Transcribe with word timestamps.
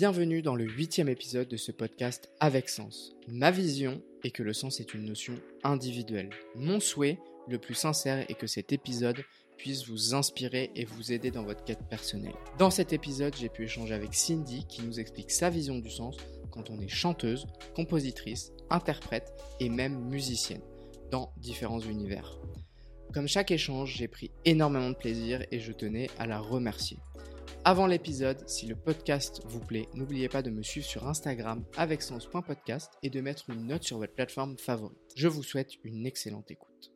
Bienvenue 0.00 0.40
dans 0.40 0.54
le 0.54 0.64
huitième 0.64 1.10
épisode 1.10 1.48
de 1.48 1.58
ce 1.58 1.72
podcast 1.72 2.30
Avec 2.40 2.70
Sens. 2.70 3.14
Ma 3.28 3.50
vision 3.50 4.00
est 4.24 4.30
que 4.30 4.42
le 4.42 4.54
sens 4.54 4.80
est 4.80 4.94
une 4.94 5.04
notion 5.04 5.34
individuelle. 5.62 6.30
Mon 6.54 6.80
souhait, 6.80 7.18
le 7.48 7.58
plus 7.58 7.74
sincère, 7.74 8.24
est 8.30 8.34
que 8.34 8.46
cet 8.46 8.72
épisode 8.72 9.22
puisse 9.58 9.86
vous 9.86 10.14
inspirer 10.14 10.70
et 10.74 10.86
vous 10.86 11.12
aider 11.12 11.30
dans 11.30 11.42
votre 11.42 11.64
quête 11.64 11.86
personnelle. 11.90 12.32
Dans 12.58 12.70
cet 12.70 12.94
épisode, 12.94 13.36
j'ai 13.38 13.50
pu 13.50 13.64
échanger 13.64 13.92
avec 13.92 14.14
Cindy 14.14 14.64
qui 14.66 14.80
nous 14.80 14.98
explique 14.98 15.30
sa 15.30 15.50
vision 15.50 15.78
du 15.78 15.90
sens 15.90 16.16
quand 16.50 16.70
on 16.70 16.80
est 16.80 16.88
chanteuse, 16.88 17.46
compositrice, 17.76 18.52
interprète 18.70 19.30
et 19.60 19.68
même 19.68 20.08
musicienne 20.08 20.62
dans 21.10 21.30
différents 21.36 21.80
univers. 21.80 22.38
Comme 23.12 23.28
chaque 23.28 23.50
échange, 23.50 23.96
j'ai 23.98 24.08
pris 24.08 24.30
énormément 24.46 24.88
de 24.88 24.96
plaisir 24.96 25.44
et 25.50 25.60
je 25.60 25.72
tenais 25.72 26.08
à 26.18 26.26
la 26.26 26.40
remercier. 26.40 26.96
Avant 27.64 27.86
l'épisode, 27.86 28.48
si 28.48 28.66
le 28.66 28.74
podcast 28.74 29.42
vous 29.44 29.60
plaît, 29.60 29.86
n'oubliez 29.94 30.30
pas 30.30 30.40
de 30.40 30.50
me 30.50 30.62
suivre 30.62 30.86
sur 30.86 31.06
Instagram 31.06 31.64
avec 31.76 32.00
sens.podcast 32.00 32.90
et 33.02 33.10
de 33.10 33.20
mettre 33.20 33.50
une 33.50 33.66
note 33.66 33.82
sur 33.82 33.98
votre 33.98 34.14
plateforme 34.14 34.56
favorite. 34.56 34.96
Je 35.14 35.28
vous 35.28 35.42
souhaite 35.42 35.74
une 35.84 36.06
excellente 36.06 36.50
écoute. 36.50 36.90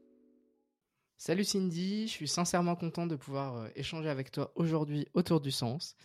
Salut 1.18 1.45
Cindy, 1.45 2.09
je 2.09 2.12
suis 2.12 2.28
sincèrement 2.28 2.77
content 2.77 3.06
de 3.06 3.16
pouvoir 3.16 3.56
euh, 3.56 3.68
échanger 3.77 4.09
avec 4.09 4.30
toi 4.30 4.52
aujourd'hui 4.56 5.06
autour 5.12 5.42
du 5.42 5.50
sens. 5.50 5.96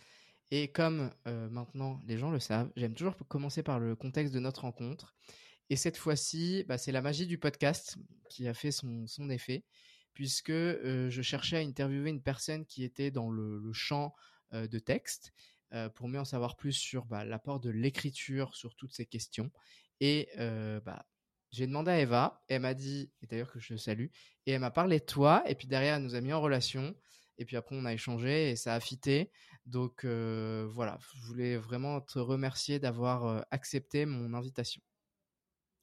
Et 0.50 0.68
comme 0.68 1.10
euh, 1.26 1.48
maintenant 1.48 2.02
les 2.06 2.18
gens 2.18 2.30
le 2.30 2.38
savent, 2.38 2.70
j'aime 2.76 2.94
toujours 2.94 3.16
commencer 3.28 3.62
par 3.62 3.80
le 3.80 3.96
contexte 3.96 4.34
de 4.34 4.40
notre 4.40 4.62
rencontre. 4.62 5.14
Et 5.70 5.76
cette 5.76 5.96
fois-ci, 5.96 6.64
bah, 6.68 6.76
c'est 6.76 6.92
la 6.92 7.00
magie 7.00 7.26
du 7.26 7.38
podcast 7.38 7.96
qui 8.28 8.46
a 8.46 8.54
fait 8.54 8.72
son, 8.72 9.06
effet, 9.30 9.64
puisque 10.14 10.50
euh, 10.50 11.08
je 11.08 11.22
cherchais 11.22 11.56
à 11.56 11.60
interviewer 11.60 12.10
une 12.10 12.22
personne 12.22 12.66
qui 12.66 12.84
était 12.84 13.10
dans 13.10 13.30
le, 13.30 13.72
champ 13.72 14.12
de 14.52 14.78
texte 14.78 15.32
pour 15.94 16.08
mieux 16.08 16.20
en 16.20 16.24
savoir 16.24 16.56
plus 16.56 16.72
sur 16.72 17.04
bah, 17.04 17.24
l'apport 17.24 17.60
de 17.60 17.70
l'écriture 17.70 18.54
sur 18.54 18.74
toutes 18.74 18.92
ces 18.92 19.06
questions. 19.06 19.50
Et 20.00 20.28
bah, 20.84 21.06
j'ai 21.50 21.66
demandé 21.66 21.90
à 21.90 22.00
Eva, 22.00 22.42
elle 22.48 22.62
m'a 22.62 22.74
dit, 22.74 23.10
et 23.22 23.26
d'ailleurs 23.26 23.52
que 23.52 23.60
je 23.60 23.76
salue, 23.76 24.06
et 24.46 24.52
elle 24.52 24.60
m'a 24.60 24.70
parlé 24.70 25.00
de 25.00 25.04
toi, 25.04 25.42
et 25.46 25.54
puis 25.54 25.66
derrière, 25.66 25.96
elle 25.96 26.02
nous 26.02 26.14
a 26.14 26.20
mis 26.20 26.32
en 26.32 26.40
relation, 26.40 26.94
et 27.38 27.44
puis 27.44 27.56
après, 27.56 27.76
on 27.76 27.84
a 27.84 27.92
échangé, 27.92 28.50
et 28.50 28.56
ça 28.56 28.74
a 28.74 28.80
fité. 28.80 29.30
Donc 29.66 30.04
voilà, 30.04 30.98
je 31.00 31.26
voulais 31.26 31.56
vraiment 31.56 32.00
te 32.00 32.18
remercier 32.18 32.78
d'avoir 32.78 33.44
accepté 33.50 34.06
mon 34.06 34.32
invitation. 34.34 34.80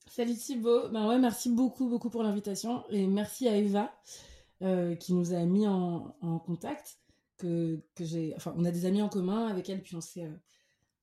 Salut 0.09 0.35
Thibaut, 0.35 0.87
ben 0.89 1.05
ouais, 1.07 1.19
merci 1.19 1.49
beaucoup, 1.49 1.89
beaucoup 1.89 2.09
pour 2.09 2.23
l'invitation, 2.23 2.89
et 2.89 3.05
merci 3.07 3.47
à 3.47 3.55
Eva 3.57 3.93
qui 4.99 5.13
nous 5.13 5.33
a 5.33 5.43
mis 5.43 5.67
en 5.67 6.39
contact 6.45 6.97
que, 7.37 7.81
que 7.95 8.03
j'ai. 8.03 8.33
Enfin, 8.35 8.53
on 8.57 8.65
a 8.65 8.71
des 8.71 8.85
amis 8.85 9.01
en 9.01 9.09
commun 9.09 9.47
avec 9.47 9.69
elle, 9.69 9.81
puis 9.81 9.95
on 9.95 10.01
s'est, 10.01 10.25
euh, 10.25 10.37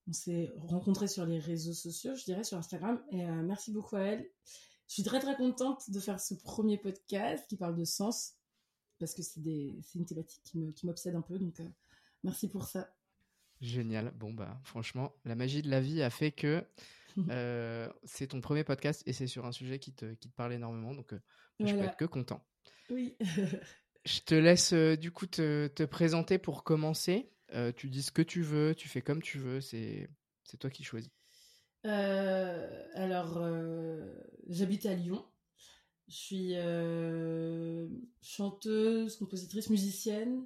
on 0.08 0.12
s'est 0.12 0.52
rencontrés 0.56 1.08
sur 1.08 1.24
les 1.26 1.38
réseaux 1.38 1.72
sociaux, 1.72 2.14
je 2.14 2.24
dirais, 2.24 2.44
sur 2.44 2.58
Instagram. 2.58 3.02
Et 3.10 3.24
euh, 3.24 3.42
merci 3.42 3.72
beaucoup 3.72 3.96
à 3.96 4.02
elle. 4.02 4.28
Je 4.88 4.94
suis 4.94 5.02
très 5.02 5.20
très 5.20 5.36
contente 5.36 5.90
de 5.90 5.98
faire 6.00 6.20
ce 6.20 6.34
premier 6.34 6.78
podcast 6.78 7.46
qui 7.48 7.56
parle 7.56 7.76
de 7.76 7.84
sens, 7.84 8.34
parce 8.98 9.14
que 9.14 9.22
c'est, 9.22 9.40
des, 9.40 9.78
c'est 9.82 9.98
une 9.98 10.06
thématique 10.06 10.42
qui, 10.44 10.58
me, 10.58 10.72
qui 10.72 10.86
m'obsède 10.86 11.14
un 11.14 11.22
peu. 11.22 11.38
Donc, 11.38 11.60
euh, 11.60 11.68
merci 12.22 12.48
pour 12.48 12.66
ça. 12.66 12.94
Génial. 13.60 14.10
Bon, 14.12 14.32
bah, 14.32 14.60
franchement, 14.64 15.14
la 15.24 15.34
magie 15.36 15.62
de 15.62 15.70
la 15.70 15.80
vie 15.80 16.02
a 16.02 16.10
fait 16.10 16.32
que 16.32 16.64
c'est 18.04 18.26
ton 18.26 18.40
premier 18.40 18.64
podcast 18.64 19.02
et 19.06 19.12
c'est 19.12 19.28
sur 19.28 19.46
un 19.46 19.52
sujet 19.52 19.78
qui 19.78 19.92
te, 19.92 20.14
qui 20.14 20.28
te 20.28 20.34
parle 20.34 20.52
énormément. 20.52 20.94
Donc, 20.94 21.14
je 21.60 21.72
peux 21.72 21.84
être 21.84 21.96
que 21.96 22.04
content. 22.04 22.44
Oui. 22.90 23.16
Je 24.04 24.20
te 24.20 24.34
laisse 24.34 24.74
euh, 24.74 24.96
du 24.96 25.10
coup 25.10 25.26
te, 25.26 25.66
te, 25.68 25.82
présenter 25.82 26.38
pour 26.38 26.62
commencer. 26.62 27.30
Euh, 27.54 27.72
tu 27.74 27.88
dis 27.88 28.02
ce 28.02 28.12
que 28.12 28.20
tu 28.20 28.42
veux, 28.42 28.74
tu 28.74 28.88
fais 28.88 29.00
comme 29.00 29.22
tu 29.22 29.38
veux, 29.38 29.60
c'est 29.60 30.08
toi 30.60 30.70
qui 30.70 30.84
choisis. 30.84 31.10
Euh, 31.86 32.84
alors, 32.94 33.42
j'habite 34.48 34.86
à 34.86 34.94
Lyon. 34.94 35.24
Je 36.08 36.14
suis 36.14 36.54
chanteuse, 38.20 39.16
compositrice, 39.16 39.70
musicienne, 39.70 40.44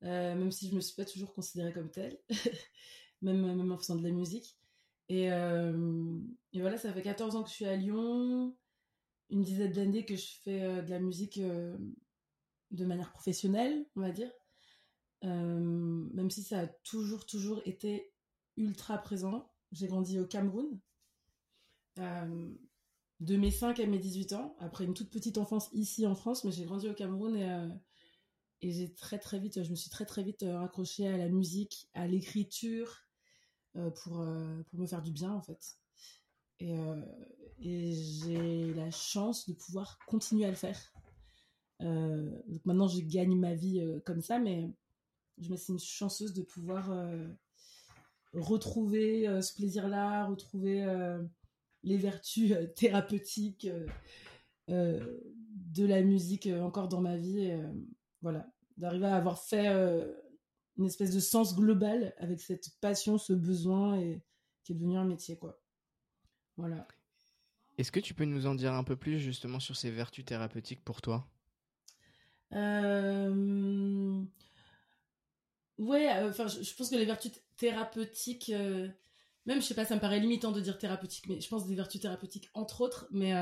même 0.00 0.50
si 0.50 0.66
je 0.66 0.72
ne 0.72 0.76
me 0.76 0.80
suis 0.80 0.96
pas 0.96 1.04
toujours 1.04 1.34
considérée 1.34 1.72
comme 1.72 1.90
telle, 1.90 2.18
même, 3.22 3.54
même 3.54 3.72
en 3.72 3.78
faisant 3.78 3.96
de 3.96 4.02
la 4.02 4.10
musique. 4.10 4.56
Et, 5.10 5.24
et, 5.26 6.60
voilà, 6.60 6.78
ça 6.78 6.92
fait 6.92 7.02
14 7.02 7.36
ans 7.36 7.42
que 7.42 7.50
je 7.50 7.54
suis 7.54 7.66
à 7.66 7.76
Lyon, 7.76 8.56
une 9.30 9.42
dizaine 9.42 9.72
d'années 9.72 10.06
que 10.06 10.16
je 10.16 10.28
fais 10.42 10.82
de 10.82 10.90
la 10.90 11.00
musique 11.00 11.38
de 12.70 12.84
manière 12.84 13.12
professionnelle, 13.12 13.86
on 13.96 14.00
va 14.00 14.10
dire. 14.10 14.30
Euh, 15.24 16.08
même 16.12 16.30
si 16.30 16.42
ça 16.42 16.60
a 16.60 16.66
toujours, 16.66 17.26
toujours 17.26 17.60
été 17.64 18.12
ultra 18.56 18.98
présent. 18.98 19.50
J'ai 19.72 19.86
grandi 19.86 20.18
au 20.18 20.26
Cameroun. 20.26 20.78
Euh, 21.98 22.54
de 23.20 23.36
mes 23.36 23.50
5 23.50 23.80
à 23.80 23.86
mes 23.86 23.98
18 23.98 24.32
ans, 24.34 24.56
après 24.60 24.84
une 24.84 24.94
toute 24.94 25.10
petite 25.10 25.38
enfance 25.38 25.68
ici 25.72 26.06
en 26.06 26.14
France, 26.14 26.44
mais 26.44 26.52
j'ai 26.52 26.64
grandi 26.64 26.88
au 26.88 26.94
Cameroun 26.94 27.34
et, 27.34 27.50
euh, 27.50 27.68
j'ai 28.62 28.94
très 28.94 29.18
très 29.18 29.40
vite, 29.40 29.62
je 29.64 29.70
me 29.70 29.76
suis 29.76 29.90
très 29.90 30.04
très 30.04 30.22
vite 30.22 30.44
raccrochée 30.46 31.08
à 31.08 31.16
la 31.16 31.28
musique, 31.28 31.88
à 31.94 32.06
l'écriture, 32.06 33.04
pour, 33.72 34.24
pour 34.70 34.80
me 34.80 34.86
faire 34.86 35.02
du 35.02 35.12
bien 35.12 35.32
en 35.32 35.42
fait. 35.42 35.78
Et 37.60 37.92
j'ai 37.92 38.74
la 38.74 38.90
chance 38.90 39.48
de 39.48 39.54
pouvoir 39.54 39.98
continuer 40.06 40.44
à 40.44 40.50
le 40.50 40.56
faire. 40.56 40.92
Euh, 41.82 42.30
donc 42.46 42.64
maintenant, 42.64 42.88
je 42.88 43.00
gagne 43.00 43.36
ma 43.36 43.54
vie 43.54 43.80
euh, 43.80 44.00
comme 44.04 44.20
ça, 44.20 44.38
mais 44.38 44.70
je 45.38 45.50
me 45.50 45.56
suis 45.56 45.78
chanceuse 45.78 46.32
de 46.32 46.42
pouvoir 46.42 46.90
euh, 46.90 47.28
retrouver 48.32 49.40
ce 49.40 49.54
plaisir-là, 49.54 50.26
retrouver 50.26 50.84
les 51.84 51.96
vertus 51.96 52.52
thérapeutiques 52.74 53.68
de 54.66 55.86
la 55.86 56.02
musique 56.02 56.48
encore 56.60 56.88
dans 56.88 57.00
ma 57.00 57.16
vie. 57.16 57.56
voilà, 58.20 58.50
d'arriver 58.76 59.06
à 59.06 59.14
avoir 59.14 59.40
fait 59.40 59.68
une 60.76 60.86
espèce 60.86 61.14
de 61.14 61.20
sens 61.20 61.54
global 61.54 62.14
avec 62.18 62.40
cette 62.40 62.70
passion, 62.80 63.16
ce 63.16 63.32
besoin 63.32 63.98
et 63.98 64.20
qui 64.64 64.72
est 64.72 64.74
devenu 64.74 64.98
un 64.98 65.04
métier, 65.04 65.38
quoi. 65.38 65.60
Voilà. 66.56 66.86
Est-ce 67.78 67.92
que 67.92 68.00
tu 68.00 68.12
peux 68.12 68.24
nous 68.24 68.46
en 68.46 68.56
dire 68.56 68.74
un 68.74 68.84
peu 68.84 68.96
plus 68.96 69.20
justement 69.20 69.60
sur 69.60 69.76
ces 69.76 69.92
vertus 69.92 70.24
thérapeutiques 70.24 70.84
pour 70.84 71.00
toi? 71.00 71.26
Ouais, 75.78 76.08
euh, 76.16 76.30
enfin, 76.30 76.48
je, 76.48 76.74
pense 76.74 76.90
que 76.90 76.96
les 76.96 77.04
vertus 77.04 77.32
thérapeutiques, 77.56 78.50
euh, 78.50 78.88
même, 79.46 79.60
je 79.60 79.66
sais 79.66 79.74
pas, 79.74 79.84
ça 79.84 79.94
me 79.94 80.00
paraît 80.00 80.18
limitant 80.18 80.50
de 80.50 80.60
dire 80.60 80.76
thérapeutique, 80.78 81.26
mais 81.28 81.40
je 81.40 81.48
pense 81.48 81.66
des 81.66 81.74
vertus 81.76 82.00
thérapeutiques, 82.00 82.50
entre 82.54 82.80
autres, 82.80 83.06
mais 83.12 83.32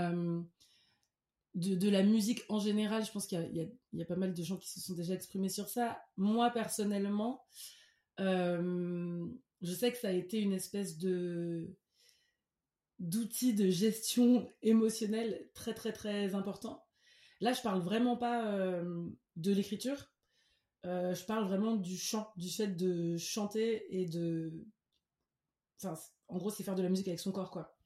de, 1.55 1.89
la 1.89 2.03
musique 2.03 2.43
en 2.51 2.59
général, 2.61 3.05
je 3.05 3.11
pense 3.11 3.27
qu'il 3.27 3.71
y, 3.93 4.03
a, 4.03 4.05
pas 4.05 4.17
mal 4.17 4.35
de 4.35 4.43
gens 4.43 4.59
qui 4.59 4.69
se 4.69 4.81
sont 4.81 4.95
déjà 4.95 5.15
exprimés 5.15 5.49
sur 5.49 5.69
ça. 5.69 5.99
Moi, 6.19 6.51
personnellement, 6.51 7.45
je 8.19 9.25
sais 9.63 9.91
que 9.91 9.99
ça 9.99 10.09
a 10.09 10.13
été 10.13 10.41
une 10.41 10.53
espèce 10.53 10.99
de 10.99 11.75
d'outil 12.99 13.53
de 13.53 13.69
gestion 13.69 14.51
émotionnelle 14.63 15.51
très 15.53 15.75
très 15.75 15.93
très 15.93 16.35
important 16.35 16.86
Là, 17.41 17.53
je 17.53 17.61
parle 17.61 17.81
vraiment 17.81 18.17
pas 18.17 18.53
euh, 18.53 19.11
de 19.37 19.53
l'écriture. 19.53 20.11
Euh, 20.85 21.15
je 21.15 21.25
parle 21.25 21.47
vraiment 21.47 21.77
du 21.77 21.97
chant, 21.97 22.31
du 22.37 22.49
fait 22.49 22.69
de 22.69 23.17
chanter 23.17 23.85
et 23.95 24.07
de. 24.07 24.53
Enfin, 25.83 26.01
en 26.29 26.39
gros, 26.39 26.51
c'est 26.51 26.63
faire 26.65 26.75
de 26.75 26.83
la 26.83 26.89
musique 26.89 27.09
avec 27.09 27.21
son 27.21 27.33
corps, 27.33 27.51
quoi. 27.51 27.77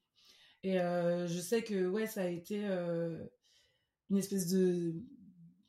Et 0.63 0.79
euh, 0.79 1.27
je 1.27 1.39
sais 1.39 1.63
que, 1.63 1.87
ouais, 1.87 2.07
ça 2.07 2.21
a 2.21 2.27
été 2.27 2.63
une 4.09 4.17
espèce 4.17 4.47
de, 4.47 4.93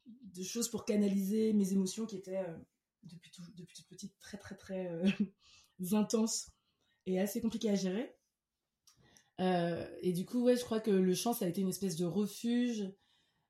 de 0.06 0.43
chose 0.43 0.69
pour 0.69 0.84
canaliser 0.84 1.53
mes 1.53 1.72
émotions 1.72 2.06
qui 2.06 2.16
étaient, 2.16 2.44
depuis, 3.03 3.32
depuis 3.56 3.75
toute 3.75 3.88
petite, 3.88 4.19
très, 4.20 4.38
très, 4.38 4.56
très 4.56 4.88
intenses 5.93 6.50
et 7.06 7.19
assez 7.19 7.41
compliquées 7.41 7.70
à 7.70 7.75
gérer. 7.75 8.14
et 9.40 10.12
du 10.12 10.25
coup, 10.26 10.44
ouais, 10.44 10.56
je 10.56 10.64
crois 10.64 10.81
que 10.81 10.90
le 10.90 11.14
chant, 11.14 11.32
ça 11.32 11.46
a 11.46 11.49
été 11.49 11.62
une 11.62 11.70
espèce 11.70 11.96
de 11.96 12.05
refuge 12.05 12.93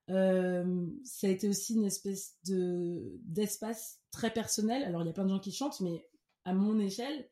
euh, 0.09 0.87
ça 1.03 1.27
a 1.27 1.29
été 1.29 1.47
aussi 1.47 1.75
une 1.75 1.85
espèce 1.85 2.37
de 2.45 3.19
d'espace 3.23 3.99
très 4.11 4.31
personnel. 4.31 4.83
Alors 4.83 5.01
il 5.01 5.07
y 5.07 5.09
a 5.09 5.13
plein 5.13 5.23
de 5.23 5.29
gens 5.29 5.39
qui 5.39 5.51
chantent, 5.51 5.79
mais 5.81 6.07
à 6.45 6.53
mon 6.53 6.77
échelle, 6.79 7.29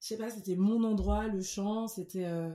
je 0.00 0.08
sais 0.08 0.18
pas, 0.18 0.30
c'était 0.30 0.56
mon 0.56 0.84
endroit, 0.84 1.28
le 1.28 1.42
chant, 1.42 1.88
c'était 1.88 2.26
euh, 2.26 2.50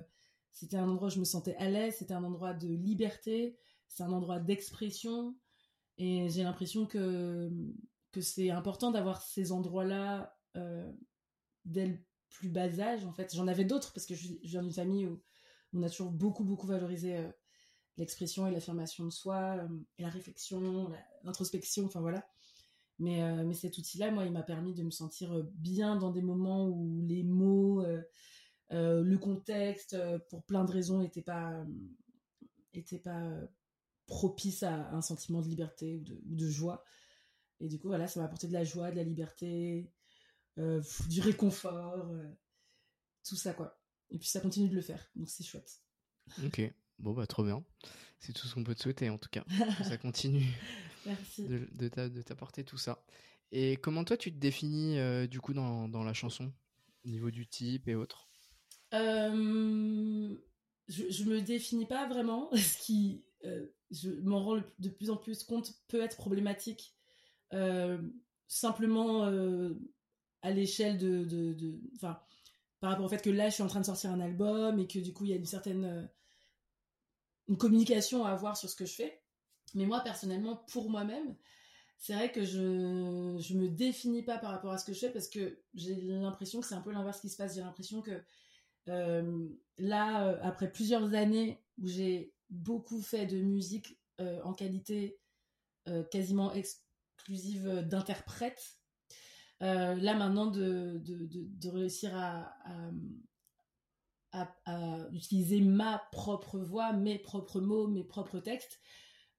c'était 0.51 0.77
un 0.77 0.87
endroit 0.87 1.07
où 1.07 1.11
je 1.11 1.19
me 1.19 1.25
sentais 1.25 1.55
à 1.55 1.69
l'aise, 1.69 1.95
c'était 1.97 2.13
un 2.13 2.23
endroit 2.23 2.53
de 2.53 2.67
liberté, 2.67 3.57
c'est 3.87 4.03
un 4.03 4.11
endroit 4.11 4.39
d'expression, 4.39 5.35
et 5.97 6.29
j'ai 6.29 6.43
l'impression 6.43 6.85
que 6.85 7.51
que 8.11 8.21
c'est 8.21 8.51
important 8.51 8.91
d'avoir 8.91 9.21
ces 9.21 9.51
endroits-là 9.51 10.37
euh, 10.55 10.89
dès 11.65 11.87
le 11.87 11.97
plus 12.29 12.49
bas 12.49 12.79
âge. 12.79 13.03
En 13.05 13.13
fait, 13.13 13.33
j'en 13.35 13.47
avais 13.47 13.65
d'autres 13.65 13.93
parce 13.93 14.05
que 14.05 14.15
je, 14.15 14.33
viens 14.43 14.61
d'une 14.61 14.71
famille 14.71 15.07
où 15.07 15.21
on 15.73 15.83
a 15.83 15.89
toujours 15.89 16.11
beaucoup 16.11 16.43
beaucoup 16.45 16.67
valorisé 16.67 17.27
l'expression 17.97 18.47
et 18.47 18.51
l'affirmation 18.51 19.05
de 19.05 19.09
soi, 19.09 19.57
euh, 19.57 19.67
et 19.97 20.03
la 20.03 20.09
réflexion, 20.09 20.91
l'introspection, 21.23 21.85
enfin 21.85 22.01
voilà. 22.01 22.27
Mais, 22.99 23.23
euh, 23.23 23.43
mais 23.43 23.53
cet 23.53 23.77
outil-là, 23.77 24.11
moi, 24.11 24.25
il 24.25 24.31
m'a 24.31 24.43
permis 24.43 24.73
de 24.73 24.83
me 24.83 24.91
sentir 24.91 25.33
euh, 25.33 25.43
bien 25.55 25.95
dans 25.97 26.11
des 26.11 26.21
moments 26.21 26.67
où 26.67 27.01
les 27.05 27.23
mots 27.23 27.85
le 28.71 29.17
contexte, 29.17 29.95
pour 30.29 30.43
plein 30.43 30.65
de 30.65 30.71
raisons, 30.71 30.99
n'était 30.99 31.21
pas, 31.21 31.65
pas 33.03 33.31
propice 34.07 34.63
à 34.63 34.89
un 34.91 35.01
sentiment 35.01 35.41
de 35.41 35.47
liberté 35.47 35.95
ou 35.95 36.35
de, 36.35 36.49
joie. 36.49 36.83
Et 37.61 37.69
du 37.69 37.79
coup, 37.79 37.87
voilà, 37.87 38.07
ça 38.07 38.19
m'a 38.19 38.25
apporté 38.25 38.47
de 38.47 38.53
la 38.53 38.63
joie, 38.63 38.91
de 38.91 38.97
la 38.97 39.03
liberté, 39.03 39.89
du 40.57 41.21
réconfort, 41.21 42.11
tout 43.23 43.35
ça, 43.35 43.53
quoi. 43.53 43.79
Et 44.09 44.17
puis 44.17 44.27
ça 44.27 44.41
continue 44.41 44.67
de 44.67 44.75
le 44.75 44.81
faire, 44.81 45.09
donc 45.15 45.29
c'est 45.29 45.43
chouette. 45.43 45.81
Ok, 46.43 46.61
bon 46.99 47.13
bah 47.13 47.27
trop 47.27 47.43
bien. 47.43 47.63
C'est 48.19 48.33
tout 48.33 48.47
ce 48.47 48.55
qu'on 48.55 48.63
peut 48.63 48.75
te 48.75 48.81
souhaiter 48.81 49.09
en 49.09 49.17
tout 49.17 49.29
cas. 49.29 49.43
ça 49.83 49.97
continue 50.01 50.45
Merci. 51.05 51.45
de, 51.47 52.21
t'apporter 52.21 52.63
tout 52.63 52.77
ça. 52.77 53.03
Et 53.51 53.77
comment 53.77 54.03
toi 54.03 54.17
tu 54.17 54.31
te 54.31 54.37
définis 54.37 54.97
euh, 54.97 55.27
du 55.27 55.39
coup 55.39 55.53
dans, 55.53 55.87
dans, 55.87 56.03
la 56.03 56.13
chanson, 56.13 56.51
au 57.05 57.09
niveau 57.09 57.31
du 57.31 57.47
type 57.47 57.87
et 57.87 57.95
autres? 57.95 58.27
Euh, 58.93 60.35
je, 60.87 61.03
je 61.09 61.23
me 61.25 61.41
définis 61.41 61.85
pas 61.85 62.07
vraiment, 62.07 62.49
ce 62.55 62.77
qui, 62.79 63.23
euh, 63.45 63.67
je 63.91 64.09
m'en 64.21 64.43
rends 64.43 64.61
de 64.79 64.89
plus 64.89 65.09
en 65.09 65.17
plus 65.17 65.43
compte, 65.43 65.73
peut 65.87 66.01
être 66.01 66.17
problématique. 66.17 66.95
simplement 68.47 69.23
à 70.41 70.51
l'échelle 70.51 70.97
de, 70.97 71.23
de, 71.23 71.79
enfin, 71.95 72.19
par 72.79 72.91
rapport 72.91 73.05
au 73.05 73.09
fait 73.09 73.21
que 73.21 73.29
là, 73.29 73.49
je 73.49 73.55
suis 73.55 73.63
en 73.63 73.67
train 73.67 73.81
de 73.81 73.85
sortir 73.85 74.11
un 74.11 74.19
album 74.19 74.79
et 74.79 74.87
que 74.87 74.99
du 74.99 75.13
coup, 75.13 75.25
il 75.25 75.31
y 75.31 75.33
a 75.33 75.37
une 75.37 75.45
certaine 75.45 76.09
une 77.47 77.57
communication 77.57 78.25
à 78.25 78.31
avoir 78.31 78.57
sur 78.57 78.69
ce 78.69 78.75
que 78.75 78.85
je 78.85 78.93
fais. 78.93 79.21
Mais 79.73 79.85
moi, 79.85 80.01
personnellement, 80.01 80.57
pour 80.71 80.89
moi-même, 80.89 81.35
c'est 81.97 82.13
vrai 82.13 82.31
que 82.31 82.43
je 82.43 82.59
ne 82.59 83.59
me 83.59 83.69
définis 83.69 84.23
pas 84.23 84.37
par 84.37 84.51
rapport 84.51 84.71
à 84.71 84.77
ce 84.77 84.85
que 84.85 84.93
je 84.93 84.99
fais 84.99 85.11
parce 85.11 85.27
que 85.27 85.59
j'ai 85.73 85.95
l'impression 85.95 86.61
que 86.61 86.67
c'est 86.67 86.75
un 86.75 86.81
peu 86.81 86.91
l'inverse 86.91 87.19
qui 87.19 87.29
se 87.29 87.37
passe. 87.37 87.55
J'ai 87.55 87.61
l'impression 87.61 88.01
que 88.01 88.21
euh, 88.89 89.47
là, 89.77 90.27
euh, 90.27 90.39
après 90.41 90.71
plusieurs 90.71 91.13
années 91.13 91.63
où 91.79 91.87
j'ai 91.87 92.33
beaucoup 92.49 93.01
fait 93.01 93.25
de 93.25 93.41
musique 93.41 93.99
en 94.19 94.53
qualité 94.53 95.19
quasiment 96.09 96.53
exclusive 96.53 97.85
d'interprète, 97.85 98.79
euh, 99.61 99.95
là 99.95 100.15
maintenant 100.15 100.47
de, 100.47 101.01
de, 101.01 101.69
réussir 101.69 102.15
à, 102.15 102.53
à, 102.65 102.91
utiliser 105.11 105.61
ma 105.61 106.01
propre 106.11 106.59
voix, 106.59 106.93
mes 106.93 107.19
propres 107.19 107.61
mots, 107.61 107.87
mes 107.87 108.03
propres 108.03 108.39
textes, 108.39 108.79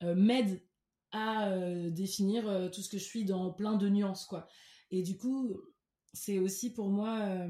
euh, 0.02 0.14
m'aide 0.14 0.62
à 1.12 1.48
euh, 1.50 1.90
définir 1.90 2.70
tout 2.72 2.82
ce 2.82 2.88
que 2.88 2.98
je 2.98 3.04
suis 3.04 3.24
dans 3.24 3.52
plein 3.52 3.76
de 3.76 3.88
nuances. 3.88 4.26
quoi. 4.26 4.48
Et 4.90 5.02
du 5.02 5.16
coup, 5.16 5.60
c'est 6.12 6.38
aussi 6.38 6.72
pour 6.72 6.90
moi, 6.90 7.46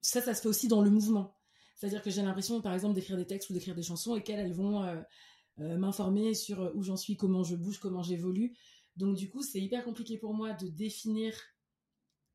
ça, 0.00 0.20
ça 0.20 0.34
se 0.34 0.42
fait 0.42 0.48
aussi 0.48 0.68
dans 0.68 0.82
le 0.82 0.90
mouvement. 0.90 1.36
C'est-à-dire 1.76 2.02
que 2.02 2.10
j'ai 2.10 2.22
l'impression, 2.22 2.60
par 2.60 2.74
exemple, 2.74 2.94
d'écrire 2.94 3.16
des 3.16 3.26
textes 3.26 3.50
ou 3.50 3.52
d'écrire 3.52 3.74
des 3.74 3.82
chansons 3.82 4.16
et 4.16 4.22
qu'elles, 4.22 4.40
elles 4.40 4.54
vont 4.54 4.84
m'informer 5.58 6.34
sur 6.34 6.72
où 6.74 6.82
j'en 6.82 6.96
suis, 6.96 7.16
comment 7.16 7.42
je 7.42 7.56
bouge, 7.56 7.78
comment 7.78 8.02
j'évolue. 8.02 8.56
Donc 8.96 9.16
du 9.16 9.28
coup, 9.28 9.42
c'est 9.42 9.60
hyper 9.60 9.84
compliqué 9.84 10.18
pour 10.18 10.34
moi 10.34 10.52
de 10.52 10.68
définir 10.68 11.34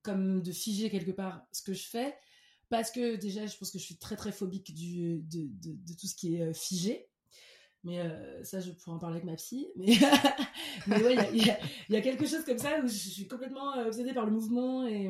comme 0.01 0.41
de 0.41 0.51
figer 0.51 0.89
quelque 0.89 1.11
part 1.11 1.45
ce 1.51 1.61
que 1.61 1.73
je 1.73 1.87
fais 1.87 2.15
parce 2.69 2.91
que 2.91 3.15
déjà, 3.15 3.45
je 3.47 3.57
pense 3.57 3.71
que 3.71 3.79
je 3.79 3.83
suis 3.83 3.97
très 3.97 4.15
très 4.15 4.31
phobique 4.31 4.73
de, 4.73 5.93
tout 5.95 6.07
ce 6.07 6.15
qui 6.15 6.35
est 6.35 6.41
euh, 6.41 6.53
figé. 6.53 7.09
Mais 7.83 8.01
euh, 8.01 8.43
ça, 8.43 8.59
je 8.59 8.71
pourrais 8.71 8.95
en 8.95 8.99
parler 8.99 9.15
avec 9.15 9.25
ma 9.25 9.35
psy. 9.35 9.67
Mais, 9.75 9.97
mais 10.87 11.29
il 11.33 11.45
y, 11.45 11.95
a, 11.95 12.01
quelque 12.01 12.25
chose 12.25 12.43
comme 12.45 12.57
ça 12.57 12.79
où 12.79 12.87
je 12.87 12.93
suis 12.93 13.27
complètement 13.27 13.75
euh, 13.75 13.87
obsédée 13.87 14.13
par 14.13 14.25
le 14.25 14.31
mouvement 14.31 14.85
et, 14.87 15.09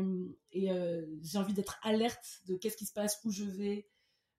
j'ai 0.51 1.37
envie 1.37 1.53
d'être 1.53 1.79
alerte 1.83 2.41
de 2.47 2.55
qu'est-ce 2.55 2.77
qui 2.77 2.85
se 2.85 2.93
passe, 2.93 3.19
où 3.23 3.31
je 3.31 3.43
vais, 3.43 3.87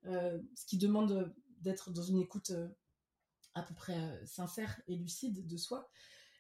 ce 0.05 0.67
qui 0.67 0.77
demande 0.77 1.33
d'être 1.61 1.91
dans 1.91 2.03
une 2.03 2.19
écoute 2.19 2.53
à 3.55 3.63
peu 3.63 3.75
près 3.75 3.97
sincère 4.27 4.81
et 4.89 4.97
lucide 4.97 5.47
de 5.47 5.57
soi. 5.57 5.89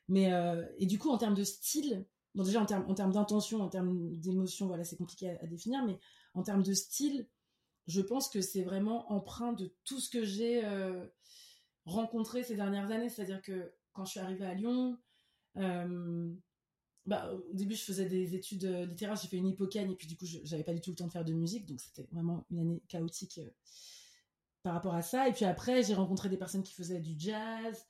Mais, 0.09 0.31
et 0.79 0.87
du 0.87 0.99
coup, 0.99 1.11
en 1.11 1.19
termes 1.19 1.35
de 1.35 1.44
style, 1.44 2.05
bon, 2.35 2.43
déjà 2.43 2.61
en 2.61 2.67
termes, 2.67 2.85
en 2.88 2.94
termes 2.94 3.12
d'intention, 3.12 3.61
en 3.62 3.69
termes 3.69 4.17
d'émotion, 4.17 4.67
voilà, 4.67 4.85
c'est 4.85 4.97
compliqué 4.97 5.31
à, 5.31 5.47
définir, 5.47 5.85
mais 5.85 5.99
en 6.35 6.43
termes 6.43 6.62
de 6.62 6.73
style, 6.73 7.29
je 7.87 8.00
pense 8.00 8.29
que 8.29 8.41
c'est 8.41 8.62
vraiment 8.62 9.11
empreint 9.12 9.53
de 9.53 9.75
tout 9.85 10.00
ce 10.00 10.11
que 10.11 10.25
j'ai 10.25 10.65
euh, 10.65 11.06
rencontré 11.85 12.43
ces 12.43 12.56
dernières 12.56 12.91
années. 12.91 13.09
C'est-à-dire 13.09 13.43
que 13.43 13.73
quand 13.93 14.05
je 14.05 14.12
suis 14.12 14.21
arrivée 14.21 14.47
à 14.47 14.55
Lyon, 14.55 14.99
euh, 15.56 16.32
bah, 17.06 17.32
au 17.32 17.55
début, 17.55 17.75
je 17.75 17.82
faisais 17.82 18.06
des 18.06 18.35
études 18.35 18.65
littéraires, 18.65 19.17
j'ai 19.17 19.29
fait 19.29 19.38
une 19.38 19.49
hypocagne, 19.49 19.91
et 19.91 19.97
puis 19.97 20.06
du 20.06 20.17
coup, 20.17 20.27
j'avais 20.27 20.62
pas 20.62 20.75
du 20.75 20.81
tout 20.81 20.91
le 20.91 20.97
temps 20.97 21.06
de 21.06 21.12
faire 21.12 21.25
de 21.25 21.32
musique, 21.32 21.67
donc 21.67 21.81
c'était 21.81 22.06
vraiment 22.12 22.47
une 22.50 22.61
année 22.61 22.83
chaotique 22.88 23.41
par 24.62 24.75
rapport 24.75 24.94
à 24.94 25.03
ça. 25.03 25.29
Et 25.29 25.33
puis 25.33 25.44
après, 25.44 25.83
j'ai 25.83 25.94
rencontré 25.94 26.29
des 26.29 26.37
personnes 26.37 26.62
qui 26.62 26.75
faisaient 26.75 27.00
du 27.00 27.15
jazz, 27.19 27.87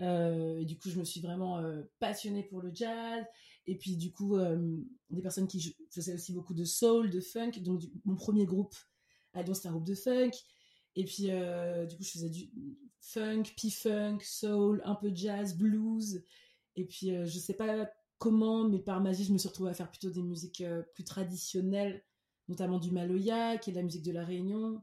euh, 0.00 0.64
du 0.64 0.78
coup, 0.78 0.90
je 0.90 0.98
me 0.98 1.04
suis 1.04 1.20
vraiment 1.20 1.58
euh, 1.58 1.82
passionnée 1.98 2.42
pour 2.42 2.60
le 2.60 2.70
jazz. 2.72 3.24
Et 3.68 3.76
puis, 3.76 3.98
du 3.98 4.10
coup, 4.10 4.36
euh, 4.36 4.78
des 5.10 5.20
personnes 5.20 5.46
qui 5.46 5.76
faisaient 5.90 6.14
aussi 6.14 6.32
beaucoup 6.32 6.54
de 6.54 6.64
soul, 6.64 7.10
de 7.10 7.20
funk. 7.20 7.52
Donc, 7.60 7.82
mon 8.06 8.16
premier 8.16 8.46
groupe 8.46 8.74
à 9.34 9.42
Lyon, 9.42 9.52
c'était 9.52 9.68
un 9.68 9.72
groupe 9.72 9.86
de 9.86 9.94
funk. 9.94 10.30
Et 10.96 11.04
puis, 11.04 11.24
du 11.24 11.96
coup, 11.96 12.02
je 12.02 12.10
faisais 12.10 12.30
du 12.30 12.50
funk, 13.00 13.42
p-funk, 13.60 14.20
soul, 14.22 14.80
un 14.86 14.94
peu 14.94 15.12
jazz, 15.14 15.54
blues. 15.54 16.24
Et 16.76 16.86
puis, 16.86 17.10
je 17.26 17.38
sais 17.38 17.52
pas 17.52 17.90
comment, 18.16 18.66
mais 18.66 18.78
par 18.78 19.02
magie, 19.02 19.24
je 19.24 19.34
me 19.34 19.38
suis 19.38 19.48
retrouvée 19.48 19.70
à 19.70 19.74
faire 19.74 19.90
plutôt 19.90 20.10
des 20.10 20.22
musiques 20.22 20.64
plus 20.94 21.04
traditionnelles, 21.04 22.02
notamment 22.48 22.78
du 22.78 22.90
Maloya, 22.90 23.58
qui 23.58 23.70
est 23.70 23.74
la 23.74 23.82
musique 23.82 24.02
de 24.02 24.12
la 24.12 24.24
Réunion. 24.24 24.82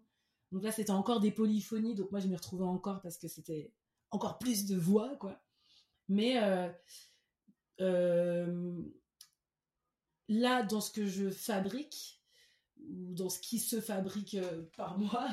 Donc 0.51 0.63
là, 0.63 0.71
c'était 0.71 0.91
encore 0.91 1.19
des 1.19 1.31
polyphonies. 1.31 1.95
Donc 1.95 2.11
moi, 2.11 2.19
je 2.19 2.27
m'y 2.27 2.35
retrouvais 2.35 2.65
encore 2.65 3.01
parce 3.01 3.17
que 3.17 3.27
c'était 3.27 3.73
encore 4.11 4.37
plus 4.37 4.67
de 4.67 4.77
voix, 4.77 5.15
quoi. 5.17 5.43
Mais 6.07 6.37
euh, 7.81 8.47
euh, 8.47 8.83
là, 10.27 10.63
dans 10.63 10.81
ce 10.81 10.91
que 10.91 11.05
je 11.05 11.29
fabrique, 11.29 12.21
ou 12.79 13.13
dans 13.13 13.29
ce 13.29 13.39
qui 13.39 13.59
se 13.59 13.81
fabrique 13.81 14.35
euh, 14.35 14.63
par 14.75 14.97
moi, 14.99 15.27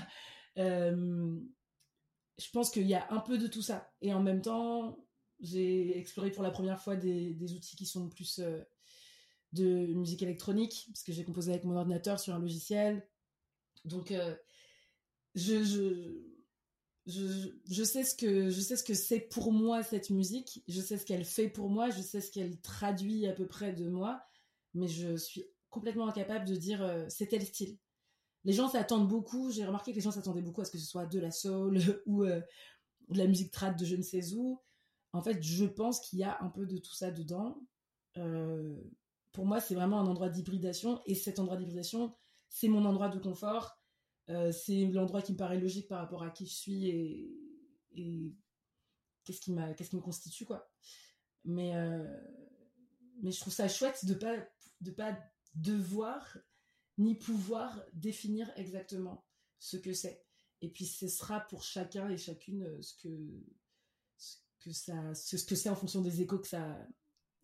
je 0.57 2.51
pense 2.53 2.71
qu'il 2.71 2.87
y 2.87 2.95
a 2.95 3.13
un 3.13 3.21
peu 3.21 3.39
de 3.39 3.47
tout 3.47 3.63
ça. 3.63 3.93
Et 4.01 4.13
en 4.13 4.23
même 4.23 4.43
temps, 4.43 4.99
j'ai 5.41 5.97
exploré 5.99 6.31
pour 6.31 6.43
la 6.43 6.51
première 6.51 6.81
fois 6.81 6.97
des, 6.97 7.37
outils 7.55 7.77
qui 7.77 7.87
sont 7.87 8.09
plus 8.09 8.41
de 9.53 9.87
musique 9.95 10.23
électronique, 10.23 10.87
parce 10.89 11.03
que 11.03 11.13
j'ai 11.13 11.25
composé 11.25 11.53
avec 11.53 11.65
mon 11.65 11.77
ordinateur 11.77 12.19
sur 12.19 12.35
un 12.35 12.39
logiciel. 12.39 13.07
Donc, 13.85 14.15
je, 15.35 16.32
sais 17.07 18.05
ce 18.05 18.15
que 18.15 18.51
je 18.51 18.61
sais 18.61 18.77
ce 18.77 18.85
que 18.85 18.95
c'est 18.95 19.21
pour 19.21 19.53
moi 19.53 19.83
cette 19.83 20.11
musique, 20.11 20.63
je 20.69 20.81
sais 20.81 20.99
ce 20.99 21.05
qu'elle 21.05 21.25
fait 21.25 21.49
pour 21.49 21.69
moi, 21.69 21.91
je 21.91 22.01
sais 22.01 22.21
ce 22.21 22.31
qu'elle 22.31 22.61
traduit 22.61 23.27
à 23.27 23.33
peu 23.33 23.47
près 23.47 23.73
de 23.73 23.89
moi, 23.89 24.23
mais 24.75 24.89
je 24.89 25.17
suis 25.17 25.45
complètement 25.71 26.09
incapable 26.09 26.47
de 26.47 26.55
dire 26.55 26.83
euh, 26.83 27.05
c'est 27.09 27.27
tel 27.27 27.45
style. 27.45 27.79
Les 28.45 28.53
gens 28.53 28.69
s'attendent 28.69 29.09
beaucoup, 29.09 29.51
j'ai 29.51 29.65
remarqué 29.65 29.93
que 29.93 29.97
les 29.97 30.03
gens 30.03 30.11
s'attendaient 30.11 30.43
beaucoup 30.43 30.61
à 30.61 30.65
ce 30.65 30.71
que 30.71 30.79
ce 30.79 30.87
soit 30.87 31.07
de 31.07 31.19
la 31.19 31.31
soul 31.31 31.79
ou 32.07 32.25
euh, 32.25 32.41
de 33.09 33.19
la 33.19 33.27
musique 33.27 33.51
trad 33.51 33.77
de 33.77 33.85
je 33.85 33.97
ne 33.97 34.03
sais 34.03 34.35
où. 34.35 34.61
En 35.13 35.23
fait, 35.23 35.43
je 35.43 35.65
pense 35.65 36.01
qu'il 36.01 36.19
y 36.21 36.25
a 36.25 36.39
un 36.41 36.49
peu 36.49 36.67
de 36.67 36.79
tout 36.79 36.95
ça 36.95 37.11
dedans. 37.11 37.61
Euh, 38.17 38.77
pour 39.33 39.47
moi, 39.47 39.61
c'est 39.61 39.75
vraiment 39.75 40.01
un 40.01 40.07
endroit 40.07 40.29
d'hybridation 40.29 41.01
et 41.07 41.15
cet 41.15 41.39
endroit 41.39 41.57
d'hybridation, 41.57 42.15
c'est 42.49 42.69
mon 42.69 42.85
endroit 42.85 43.09
de 43.09 43.19
confort 43.19 43.82
euh, 44.31 44.53
c'est 44.53 44.87
l'endroit 44.87 45.23
qui 45.23 45.33
me 45.33 45.37
paraît 45.37 45.59
logique 45.59 45.89
par 45.89 45.99
rapport 45.99 46.23
à 46.23 46.31
qui 46.31 46.47
je 46.47 46.55
suis 46.55 46.89
et, 46.89 48.35
qu'est-ce 49.25 49.41
qui, 49.41 49.53
qui 49.53 49.97
me 49.97 50.01
constitue, 50.01 50.47
quoi. 50.47 50.71
Mais, 51.45 51.75
euh, 51.77 52.05
mais 53.23 53.33
je 53.33 53.41
trouve 53.41 53.53
ça 53.53 53.69
chouette 53.69 54.05
de 54.05 54.15
pas, 54.15 54.37
de 54.81 54.91
pas 54.91 55.19
devoir 55.55 56.39
ni 56.99 57.15
pouvoir 57.15 57.83
définir 57.93 58.51
exactement 58.57 59.25
ce 59.59 59.77
que 59.77 59.93
c'est. 59.93 60.25
Et 60.61 60.69
puis 60.69 60.87
ce 60.87 61.09
sera 61.09 61.41
pour 61.41 61.65
chacun 61.65 62.09
et 62.09 62.17
chacune 62.17 62.63
euh, 62.63 62.81
ce 62.81 62.95
que, 62.97 63.09
ce 64.17 64.37
que 64.61 64.73
ça, 64.73 65.15
ce 65.15 65.45
que 65.45 65.57
c'est 65.57 65.69
en 65.69 65.75
fonction 65.75 66.01
des 66.01 66.21
échos 66.21 66.39
que 66.39 66.47
ça, 66.47 66.79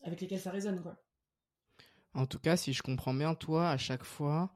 avec 0.03 0.21
lesquels 0.21 0.41
ça 0.41 0.53
résonne, 0.53 0.81
quoi. 0.83 1.03
En 2.15 2.27
tout 2.27 2.39
cas, 2.39 2.57
si 2.57 2.73
je 2.73 2.83
comprends 2.83 3.15
bien, 3.15 3.35
toi, 3.35 3.71
à 3.71 3.77
chaque 3.77 4.05
fois, 4.05 4.53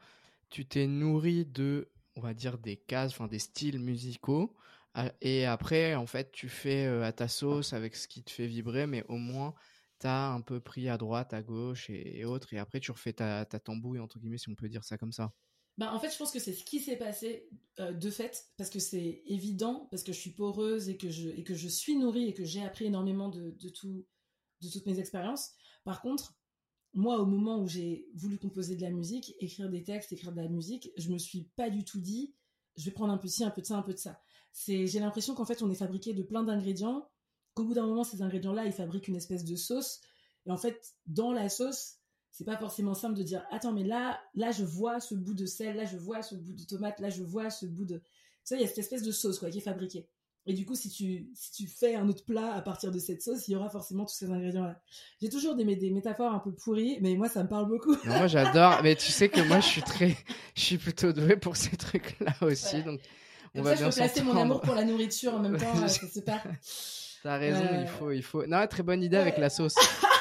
tu 0.49 0.67
t'es 0.67 0.87
nourri 0.87 1.45
de 1.45 1.93
on 2.17 2.21
va 2.21 2.35
dire, 2.35 2.59
des 2.59 2.77
cases, 2.77 3.13
enfin 3.13 3.29
des 3.29 3.39
styles 3.39 3.79
musicaux. 3.79 4.55
Et 5.23 5.47
après, 5.47 5.95
en 5.95 6.07
fait, 6.07 6.33
tu 6.33 6.49
fais 6.49 6.85
euh, 6.87 7.03
à 7.03 7.13
ta 7.13 7.27
sauce 7.27 7.73
avec 7.73 7.97
ce 7.97 8.07
qui 8.07 8.23
te 8.23 8.31
fait 8.31 8.47
vibrer, 8.47 8.87
mais 8.87 9.05
au 9.09 9.17
moins, 9.17 9.55
tu 10.01 10.07
as 10.07 10.31
un 10.31 10.43
peu 10.43 10.61
pris 10.61 10.89
à 10.89 10.99
droite, 10.99 11.33
à 11.33 11.43
gauche 11.43 11.89
et, 11.89 12.25
autres. 12.25 12.53
Et 12.53 12.59
après, 12.59 12.79
tu 12.79 12.91
refais 12.91 13.15
ta, 13.15 13.47
ta 13.47 13.59
tambouille, 13.59 14.01
entre 14.01 14.19
guillemets, 14.19 14.39
si 14.39 14.51
on 14.51 14.55
peut 14.55 14.69
dire 14.69 14.85
ça 14.85 14.99
comme 14.99 15.13
ça. 15.13 15.33
Bah, 15.79 15.95
en 15.95 15.99
fait, 15.99 16.11
je 16.11 16.19
pense 16.19 16.31
que 16.31 16.39
c'est 16.39 16.53
ce 16.53 16.65
qui 16.65 16.81
s'est 16.81 16.99
passé 16.99 17.49
euh, 17.81 17.93
de 17.93 18.11
fait, 18.11 18.45
parce 18.59 18.69
que 18.69 18.79
c'est 18.79 19.23
évident, 19.25 19.89
parce 19.91 20.03
que 20.03 20.13
je 20.13 20.21
suis 20.21 20.33
poreuse 20.33 20.91
et 20.91 20.99
que 20.99 21.09
je, 21.09 21.31
et 21.31 21.43
que 21.43 21.55
je 21.55 21.69
suis 21.69 21.97
nourrie 21.97 22.29
et 22.29 22.35
que 22.35 22.45
j'ai 22.45 22.63
appris 22.63 22.85
énormément 22.85 23.31
de, 23.31 23.53
de, 23.53 23.69
tout, 23.71 24.07
de 24.61 24.69
toutes 24.69 24.85
mes 24.85 24.99
expériences. 24.99 25.53
Par 25.85 26.03
contre, 26.03 26.35
moi, 26.95 27.19
au 27.19 27.27
moment 27.27 27.61
où 27.61 27.69
j'ai 27.69 28.07
voulu 28.15 28.39
composer 28.39 28.77
de 28.77 28.83
la 28.83 28.91
musique, 28.91 29.35
écrire 29.41 29.71
des 29.71 29.83
textes, 29.83 30.13
écrire 30.13 30.33
de 30.33 30.41
la 30.41 30.49
musique, 30.49 30.91
je 30.97 31.11
me 31.11 31.19
suis 31.19 31.45
pas 31.57 31.71
du 31.71 31.85
tout 31.85 32.01
dit, 32.01 32.35
je 32.77 32.85
vais 32.85 32.91
prendre 32.91 33.13
un 33.13 33.19
peu 33.19 33.29
de 33.29 33.33
ci, 33.33 33.45
un 33.45 33.51
peu 33.51 33.63
de 33.63 33.67
ça, 33.67 33.77
un 33.77 33.83
peu 33.83 33.93
de 33.93 33.99
ça. 33.99 34.21
C'est, 34.53 34.87
j'ai 34.87 35.01
l'impression 35.01 35.35
qu'en 35.35 35.45
fait, 35.45 35.63
on 35.63 35.71
est 35.71 35.75
fabriqué 35.75 36.13
de 36.13 36.23
plein 36.23 36.43
d'ingrédients, 36.43 37.09
qu'au 37.55 37.65
bout 37.65 37.75
d'un 37.75 37.87
moment, 37.87 38.05
ces 38.05 38.23
ingrédients-là, 38.23 38.67
ils 38.67 38.73
fabriquent 38.73 39.09
une 39.09 39.17
espèce 39.17 39.45
de 39.45 39.57
sauce. 39.57 40.01
Et 40.47 40.51
en 40.51 40.57
fait, 40.57 40.95
dans 41.07 41.33
la 41.33 41.49
sauce, 41.49 41.97
c'est 42.31 42.45
pas 42.45 42.57
forcément 42.57 42.95
simple 42.95 43.17
de 43.17 43.23
dire, 43.23 43.45
attends, 43.51 43.73
mais 43.73 43.85
là, 43.85 44.21
là, 44.35 44.51
je 44.53 44.65
vois 44.65 45.01
ce 45.01 45.15
bout 45.15 45.35
de 45.35 45.47
sel, 45.47 45.77
là, 45.77 45.85
je 45.85 45.97
vois 45.97 46.23
ce 46.23 46.35
bout 46.35 46.53
de 46.53 46.65
tomate, 46.65 46.99
là, 47.01 47.11
je 47.11 47.23
vois 47.23 47.51
ce 47.51 47.67
bout 47.67 47.85
de, 47.85 48.03
sais, 48.45 48.57
il 48.57 48.61
y 48.61 48.65
a 48.65 48.69
cette 48.69 48.79
espèce 48.79 49.03
de 49.03 49.13
sauce, 49.13 49.39
quoi, 49.39 49.51
qui 49.51 49.59
est 49.59 49.63
fabriquée. 49.63 50.09
Et 50.45 50.55
du 50.55 50.67
coup, 50.67 50.75
si 50.75 50.91
tu, 50.91 51.29
si 51.35 51.53
tu 51.53 51.69
fais 51.69 51.95
un 51.95 52.09
autre 52.09 52.25
plat 52.25 52.53
à 52.55 52.63
partir 52.63 52.91
de 52.91 52.99
cette 52.99 53.23
sauce, 53.23 53.47
il 53.47 53.53
y 53.53 53.57
aura 53.57 53.69
forcément 53.69 54.05
tous 54.05 54.15
ces 54.15 54.31
ingrédients-là. 54.31 54.81
J'ai 55.21 55.29
toujours 55.29 55.55
des, 55.55 55.65
des 55.77 55.91
métaphores 55.91 56.33
un 56.33 56.41
peu 56.41 56.53
pourries, 56.53 56.99
mais 57.01 57.15
moi, 57.15 57.29
ça 57.29 57.45
me 57.45 57.49
parle 57.49 57.69
beaucoup. 57.69 57.97
moi, 58.05 58.27
j'adore. 58.27 58.81
Mais 58.83 58.97
tu 58.97 59.13
sais 59.13 59.29
que 59.29 59.41
moi, 59.41 59.61
je 59.61 59.67
suis 59.67 59.83
très, 59.83 60.17
je 60.57 60.61
suis 60.61 60.79
plutôt 60.79 61.13
douée 61.13 61.37
pour 61.37 61.57
ces 61.57 61.77
trucs-là 61.77 62.35
aussi. 62.41 62.83
Donc, 62.83 63.01
on 63.55 63.63
va 63.63 63.77
ça, 63.77 63.83
bien 63.83 63.91
je 63.91 63.95
peux 63.95 64.01
placer 64.01 64.23
mon 64.23 64.37
amour 64.37 64.61
pour 64.61 64.75
la 64.75 64.85
nourriture 64.85 65.35
en 65.35 65.39
même 65.39 65.57
temps. 65.59 65.87
c'est 65.87 66.25
pas. 66.25 66.43
T'as 67.23 67.39
raison, 67.39 67.65
il 67.81 67.87
faut, 67.87 68.11
il 68.11 68.23
faut. 68.23 68.45
Non, 68.45 68.67
très 68.67 68.83
bonne 68.83 69.03
idée 69.03 69.19
avec 69.19 69.39
la 69.39 69.49
sauce, 69.49 69.77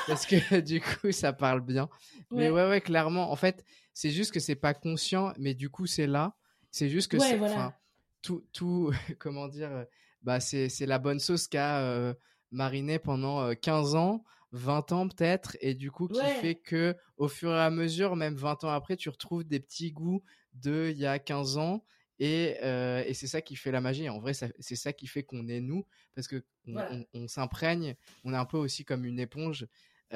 parce 0.06 0.28
que 0.28 0.60
du 0.60 0.82
coup, 0.82 1.12
ça 1.12 1.34
parle 1.34 1.62
bien. 1.62 1.90
Mais 2.30 2.52
ouais, 2.52 2.70
ouais, 2.70 2.80
clairement. 2.80 3.32
En 3.32 3.36
fait, 3.36 3.66
c'est 3.96 4.12
juste 4.12 4.32
que 4.32 4.40
c'est 4.40 4.56
pas 4.56 4.76
conscient, 4.76 5.34
mais 5.40 5.56
du 5.56 5.70
coup, 5.72 5.88
c'est 5.88 6.06
là. 6.06 6.36
C'est 6.70 6.90
juste 6.90 7.12
que 7.12 7.18
c'est, 7.18 7.38
voilà. 7.38 7.76
tout, 8.22 8.46
tout, 8.54 8.94
comment 9.20 9.48
dire 9.48 9.86
bah, 10.24 10.40
c'est 10.40 10.86
la 10.86 11.00
bonne 11.00 11.20
sauce 11.20 11.48
qu'a 11.48 12.16
mariné 12.52 13.00
pendant 13.00 13.54
15 13.56 13.96
ans, 13.96 14.24
20 14.52 14.92
ans 14.92 15.08
peut-être, 15.08 15.58
et 15.62 15.74
du 15.74 15.92
coup 15.92 16.08
qui 16.08 16.22
fait 16.42 16.56
que 16.56 16.96
au 17.18 17.28
fur 17.28 17.52
et 17.52 17.60
à 17.60 17.70
mesure, 17.70 18.16
même 18.16 18.36
20 18.36 18.64
ans 18.66 18.70
après, 18.70 18.98
tu 18.98 19.10
retrouves 19.10 19.44
des 19.44 19.60
petits 19.60 19.92
goûts 19.92 20.24
de 20.54 20.90
il 20.92 20.98
y 20.98 21.06
a 21.06 21.20
15 21.20 21.58
ans. 21.58 21.86
Et, 22.20 22.58
et 22.62 23.14
c'est 23.16 23.28
ça 23.28 23.42
qui 23.42 23.56
fait 23.56 23.72
la 23.72 23.82
magie. 23.82 24.08
En 24.10 24.20
vrai, 24.20 24.34
c'est 24.34 24.76
ça 24.76 24.94
qui 24.94 25.08
fait 25.08 25.24
qu'on 25.24 25.48
est 25.48 25.62
nous, 25.62 25.86
parce 26.14 26.28
que 26.28 26.44
on, 26.68 27.28
s'imprègne. 27.28 27.96
On 28.24 28.34
est 28.34 28.38
un 28.38 28.46
peu 28.46 28.58
aussi 28.58 28.86
comme 28.86 29.06
une 29.06 29.20
éponge 29.20 29.68
où 30.14 30.16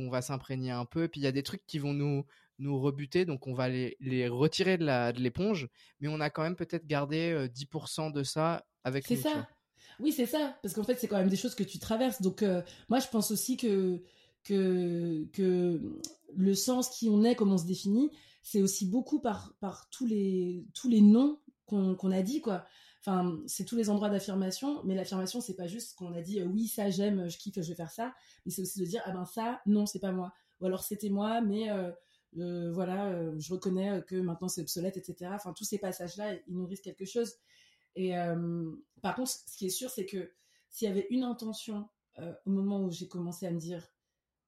on 0.00 0.10
va 0.10 0.22
s'imprégner 0.22 0.70
un 0.70 0.84
peu. 0.84 1.08
Puis 1.08 1.20
il 1.20 1.24
y 1.24 1.28
a 1.28 1.32
des 1.32 1.42
trucs 1.42 1.64
qui 1.66 1.78
vont 1.78 1.94
nous 1.94 2.26
nous 2.58 2.80
rebuter, 2.80 3.24
donc 3.24 3.46
on 3.46 3.54
va 3.54 3.68
les, 3.68 3.96
les 4.00 4.28
retirer 4.28 4.78
de 4.78 5.20
l'éponge, 5.20 5.68
mais 6.00 6.08
on 6.08 6.20
a 6.20 6.30
quand 6.30 6.42
même 6.42 6.56
peut-être 6.56 6.86
gardé 6.86 7.48
10% 7.54 8.12
de 8.12 8.22
ça 8.22 8.64
c'est 9.02 9.16
ça. 9.16 9.48
Oui, 10.00 10.12
c'est 10.12 10.26
ça. 10.26 10.56
Parce 10.62 10.74
qu'en 10.74 10.82
fait, 10.82 10.98
c'est 10.98 11.08
quand 11.08 11.16
même 11.16 11.28
des 11.28 11.36
choses 11.36 11.54
que 11.54 11.64
tu 11.64 11.78
traverses. 11.78 12.22
Donc, 12.22 12.42
euh, 12.42 12.62
moi, 12.88 12.98
je 12.98 13.08
pense 13.08 13.30
aussi 13.30 13.56
que, 13.56 14.02
que, 14.44 15.26
que 15.32 15.80
le 16.34 16.54
sens 16.54 16.90
qui 16.90 17.08
on 17.08 17.24
est, 17.24 17.34
comme 17.34 17.52
on 17.52 17.58
se 17.58 17.66
définit, 17.66 18.10
c'est 18.42 18.62
aussi 18.62 18.86
beaucoup 18.86 19.20
par, 19.20 19.54
par 19.60 19.88
tous, 19.90 20.06
les, 20.06 20.66
tous 20.74 20.88
les 20.88 21.00
noms 21.00 21.40
qu'on 21.66 22.12
a 22.12 22.22
dit, 22.22 22.40
quoi. 22.40 22.64
Enfin, 23.00 23.38
c'est 23.46 23.64
tous 23.64 23.76
les 23.76 23.88
endroits 23.88 24.08
d'affirmation, 24.08 24.82
mais 24.84 24.94
l'affirmation, 24.94 25.40
c'est 25.40 25.56
pas 25.56 25.66
juste 25.66 25.96
qu'on 25.96 26.12
a 26.12 26.20
dit 26.20 26.40
euh, 26.40 26.44
oui, 26.44 26.66
ça 26.66 26.90
j'aime, 26.90 27.28
je 27.28 27.38
kiffe, 27.38 27.54
je 27.56 27.68
vais 27.68 27.74
faire 27.74 27.90
ça, 27.90 28.12
mais 28.44 28.50
c'est 28.50 28.62
aussi 28.62 28.80
de 28.80 28.84
dire 28.84 29.00
ah 29.04 29.12
ben 29.12 29.24
ça, 29.24 29.60
non, 29.66 29.86
c'est 29.86 30.00
pas 30.00 30.10
moi. 30.10 30.32
Ou 30.60 30.66
alors 30.66 30.82
c'était 30.82 31.08
moi, 31.08 31.40
mais 31.40 31.70
euh, 31.70 31.92
voilà, 32.72 33.36
je 33.38 33.52
reconnais 33.52 34.02
que 34.06 34.16
maintenant 34.16 34.48
c'est 34.48 34.60
obsolète, 34.60 34.96
etc. 34.96 35.30
Enfin, 35.34 35.52
tous 35.52 35.64
ces 35.64 35.78
passages-là, 35.78 36.34
ils 36.46 36.56
nourrissent 36.56 36.80
quelque 36.80 37.04
chose. 37.04 37.34
Et 37.96 38.16
euh, 38.16 38.70
par 39.02 39.16
contre, 39.16 39.30
ce 39.30 39.56
qui 39.56 39.66
est 39.66 39.70
sûr, 39.70 39.90
c'est 39.90 40.06
que 40.06 40.30
s'il 40.68 40.86
y 40.86 40.90
avait 40.90 41.06
une 41.10 41.24
intention 41.24 41.88
euh, 42.18 42.32
au 42.44 42.50
moment 42.50 42.84
où 42.84 42.90
j'ai 42.90 43.08
commencé 43.08 43.46
à 43.46 43.50
me 43.50 43.58
dire, 43.58 43.88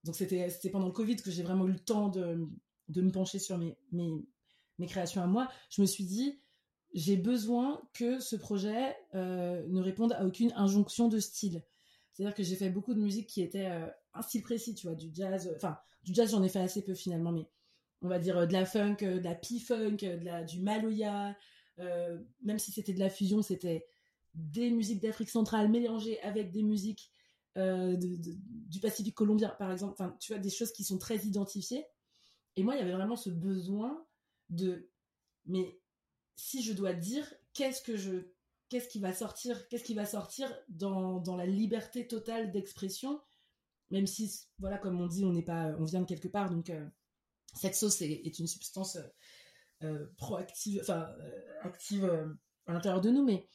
donc 0.05 0.15
c'était 0.15 0.71
pendant 0.71 0.87
le 0.87 0.93
Covid 0.93 1.17
que 1.17 1.31
j'ai 1.31 1.43
vraiment 1.43 1.67
eu 1.67 1.73
le 1.73 1.79
temps 1.79 2.09
de, 2.09 2.47
de 2.89 3.03
me 3.03 3.11
pencher 3.11 3.39
sur 3.39 3.59
mes, 3.59 3.77
mes, 3.91 4.23
mes, 4.79 4.87
créations 4.87 5.23
à 5.23 5.27
moi, 5.27 5.51
je 5.71 5.81
me 5.81 5.87
suis 5.87 6.05
dit, 6.05 6.39
j'ai 6.93 7.17
besoin 7.17 7.83
que 7.95 8.21
ce 8.21 8.37
projet 8.37 8.97
euh, 9.15 9.67
ne 9.69 9.81
réponde 9.81 10.13
à 10.13 10.25
aucune 10.25 10.53
injonction 10.55 11.09
de 11.09 11.19
style. 11.19 11.65
C'est-à-dire 12.13 12.35
que 12.35 12.43
j'ai 12.43 12.57
fait 12.57 12.71
beaucoup 12.71 12.95
de 12.95 13.01
musique 13.01 13.29
qui 13.29 13.43
était 13.43 13.71
un 14.13 14.23
style 14.23 14.43
précis, 14.43 14.75
tu 14.75 14.89
vois, 14.89 14.97
du 14.97 15.09
jazz. 15.13 15.53
Enfin, 15.55 15.79
du 16.03 16.13
jazz, 16.13 16.31
j'en 16.31 16.43
ai 16.43 16.49
fait 16.49 16.59
assez 16.59 16.83
peu 16.83 16.95
finalement, 16.95 17.31
mais 17.31 17.49
on 18.03 18.09
va 18.09 18.19
dire 18.19 18.47
de 18.47 18.53
la 18.53 18.65
funk, 18.65 18.97
de 19.01 19.19
la 19.19 19.35
p-funk, 19.35 19.97
de 20.01 20.25
la, 20.25 20.45
du 20.45 20.61
maloya, 20.61 21.37
euh, 21.79 22.19
même 22.43 22.59
si 22.59 22.73
c'était 22.73 22.93
de 22.93 23.01
la 23.01 23.11
fusion, 23.11 23.43
c'était 23.43 23.87
des 24.35 24.71
musiques 24.71 25.01
d'Afrique 25.01 25.31
centrale 25.31 25.69
mélangées 25.69 26.21
avec 26.21 26.51
des 26.51 26.63
musiques 26.63 27.11
euh, 27.57 27.97
du 27.97 28.81
Pacifique 28.81 29.15
colombien, 29.15 29.49
par 29.51 29.73
exemple. 29.73 29.93
Enfin, 29.93 30.17
tu 30.21 30.33
vois, 30.33 30.41
des 30.41 30.51
choses 30.51 30.73
qui 30.73 30.85
sont 30.85 30.99
très 30.99 31.19
identifiées. 31.19 31.85
Et 32.57 32.63
moi, 32.63 32.75
il 32.75 32.79
y 32.79 32.83
avait 32.83 32.93
vraiment 32.93 33.17
ce 33.17 33.31
besoin 33.31 34.07
de, 34.51 34.91
mais 35.47 35.81
si 36.37 36.63
je 36.63 36.73
dois 36.73 36.93
dire, 36.93 37.27
qu'est-ce 37.53 37.83
que 37.83 37.97
je, 37.97 38.29
qu'est-ce 38.69 38.89
qui 38.89 39.01
va 39.01 39.13
sortir, 39.13 39.69
qu'est-ce 39.69 39.85
qui 39.85 39.95
va 39.95 40.07
sortir 40.07 40.53
dans, 40.69 41.19
dans 41.19 41.37
la 41.37 41.47
liberté 41.47 42.07
totale 42.07 42.53
d'expression, 42.53 43.21
même 43.91 44.07
si, 44.07 44.47
voilà, 44.59 44.79
comme 44.79 45.01
on 45.01 45.07
dit, 45.07 45.25
on 45.25 45.33
n'est 45.33 45.43
pas, 45.43 45.75
on 45.79 45.85
vient 45.85 46.03
de 46.03 46.07
quelque 46.07 46.29
part, 46.29 46.51
donc 46.51 46.71
euh, 46.71 46.87
cette 47.55 47.75
sauce 47.75 48.01
est, 48.03 48.39
une 48.39 48.47
substance 48.47 48.99
euh, 49.83 50.07
proactive, 50.17 50.81
enfin 50.81 51.09
euh, 51.21 51.41
active 51.63 52.05
euh, 52.05 52.27
à 52.67 52.73
l'intérieur 52.73 53.01
de 53.01 53.11
nous, 53.11 53.25
mais 53.25 53.49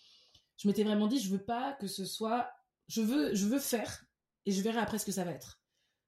je 0.58 0.68
m'étais 0.68 0.84
vraiment 0.84 1.08
dit, 1.08 1.20
je 1.20 1.30
veux 1.30 1.44
pas 1.44 1.74
que 1.74 1.88
ce 1.88 2.06
soit, 2.06 2.50
je 2.88 3.02
veux, 3.02 3.34
je 3.36 3.46
veux 3.46 3.60
faire 3.60 4.06
et 4.46 4.52
je 4.52 4.62
verrai 4.62 4.80
après 4.80 5.00
ce 5.00 5.06
que 5.06 5.12
ça 5.12 5.24
va 5.24 5.32
être. 5.32 5.62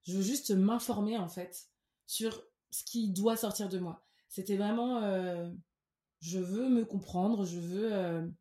Je 0.03 0.15
veux 0.15 0.21
juste 0.21 0.51
m'informer 0.51 1.17
en 1.17 1.27
fait 1.27 1.69
sur 2.05 2.43
ce 2.71 2.83
qui 2.83 3.11
doit 3.11 3.37
sortir 3.37 3.69
de 3.69 3.79
moi. 3.79 4.05
C'était 4.29 4.57
vraiment, 4.57 5.01
je 6.21 6.39
veux 6.39 6.69
me 6.69 6.85
comprendre, 6.85 7.45
je 7.45 7.59
veux, 7.59 8.31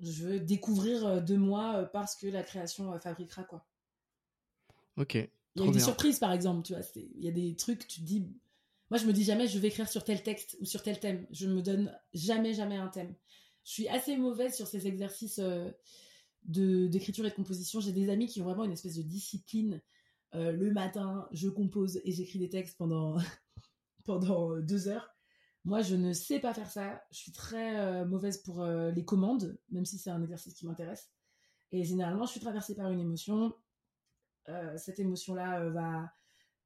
je 0.00 0.24
veux 0.24 0.40
découvrir 0.40 1.22
de 1.22 1.36
moi 1.36 1.84
parce 1.92 2.16
que 2.16 2.26
la 2.26 2.42
création 2.42 2.98
fabriquera 3.00 3.44
quoi. 3.44 3.66
Ok. 4.96 5.18
Il 5.58 5.64
y 5.64 5.68
a 5.68 5.70
eu 5.70 5.74
des 5.74 5.80
surprises 5.80 6.18
par 6.18 6.32
exemple, 6.32 6.62
tu 6.62 6.74
vois. 6.74 6.82
Il 6.96 7.24
y 7.24 7.28
a 7.28 7.32
des 7.32 7.56
trucs, 7.56 7.86
tu 7.86 8.00
te 8.00 8.06
dis, 8.06 8.26
moi, 8.90 8.98
je 8.98 9.06
me 9.06 9.12
dis 9.12 9.24
jamais 9.24 9.46
je 9.46 9.58
vais 9.58 9.68
écrire 9.68 9.88
sur 9.88 10.04
tel 10.04 10.22
texte 10.22 10.56
ou 10.60 10.64
sur 10.64 10.82
tel 10.82 10.98
thème. 10.98 11.26
Je 11.30 11.46
me 11.46 11.62
donne 11.62 11.94
jamais, 12.14 12.54
jamais 12.54 12.76
un 12.76 12.88
thème. 12.88 13.14
Je 13.64 13.72
suis 13.72 13.88
assez 13.88 14.16
mauvaise 14.16 14.54
sur 14.54 14.66
ces 14.66 14.86
exercices 14.86 15.40
euh, 15.40 15.70
d'écriture 16.44 17.26
et 17.26 17.30
de 17.30 17.34
composition. 17.34 17.80
J'ai 17.80 17.92
des 17.92 18.08
amis 18.08 18.26
qui 18.26 18.40
ont 18.40 18.44
vraiment 18.44 18.64
une 18.64 18.72
espèce 18.72 18.96
de 18.96 19.02
discipline. 19.02 19.82
Euh, 20.34 20.52
le 20.52 20.72
matin, 20.72 21.28
je 21.32 21.48
compose 21.48 22.00
et 22.04 22.12
j'écris 22.12 22.38
des 22.38 22.48
textes 22.48 22.78
pendant, 22.78 23.16
pendant 24.06 24.58
deux 24.58 24.88
heures. 24.88 25.10
Moi, 25.64 25.82
je 25.82 25.96
ne 25.96 26.14
sais 26.14 26.40
pas 26.40 26.54
faire 26.54 26.70
ça. 26.70 27.02
Je 27.10 27.18
suis 27.18 27.32
très 27.32 27.78
euh, 27.78 28.06
mauvaise 28.06 28.38
pour 28.38 28.64
les 28.64 29.04
commandes, 29.04 29.58
même 29.70 29.84
si 29.84 29.98
c'est 29.98 30.10
un 30.10 30.22
exercice 30.22 30.54
qui 30.54 30.66
m'intéresse. 30.66 31.10
Et 31.72 31.84
généralement, 31.84 32.24
je 32.24 32.30
suis 32.30 32.40
traversée 32.40 32.74
par 32.74 32.90
une 32.90 33.00
émotion. 33.00 33.54
Cette 34.76 34.98
émotion-là 34.98 35.68
va 35.70 36.10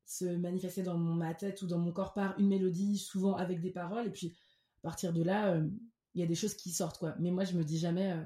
se 0.04 0.24
manifester 0.24 0.82
dans 0.82 0.98
ma 0.98 1.34
tête 1.34 1.62
ou 1.62 1.66
dans 1.66 1.78
mon 1.78 1.92
corps 1.92 2.14
par 2.14 2.38
une 2.38 2.48
mélodie, 2.48 2.98
souvent 2.98 3.36
avec 3.36 3.60
des 3.60 3.70
paroles. 3.70 4.06
Et 4.06 4.10
puis, 4.10 4.36
à 4.82 4.88
partir 4.88 5.12
de 5.12 5.22
là, 5.22 5.54
euh, 5.54 5.68
il 6.14 6.20
y 6.20 6.24
a 6.24 6.26
des 6.26 6.34
choses 6.34 6.54
qui 6.54 6.70
sortent, 6.70 6.98
quoi. 6.98 7.14
Mais 7.18 7.30
moi, 7.30 7.44
je 7.44 7.56
me 7.56 7.64
dis 7.64 7.78
jamais, 7.78 8.12
euh, 8.12 8.24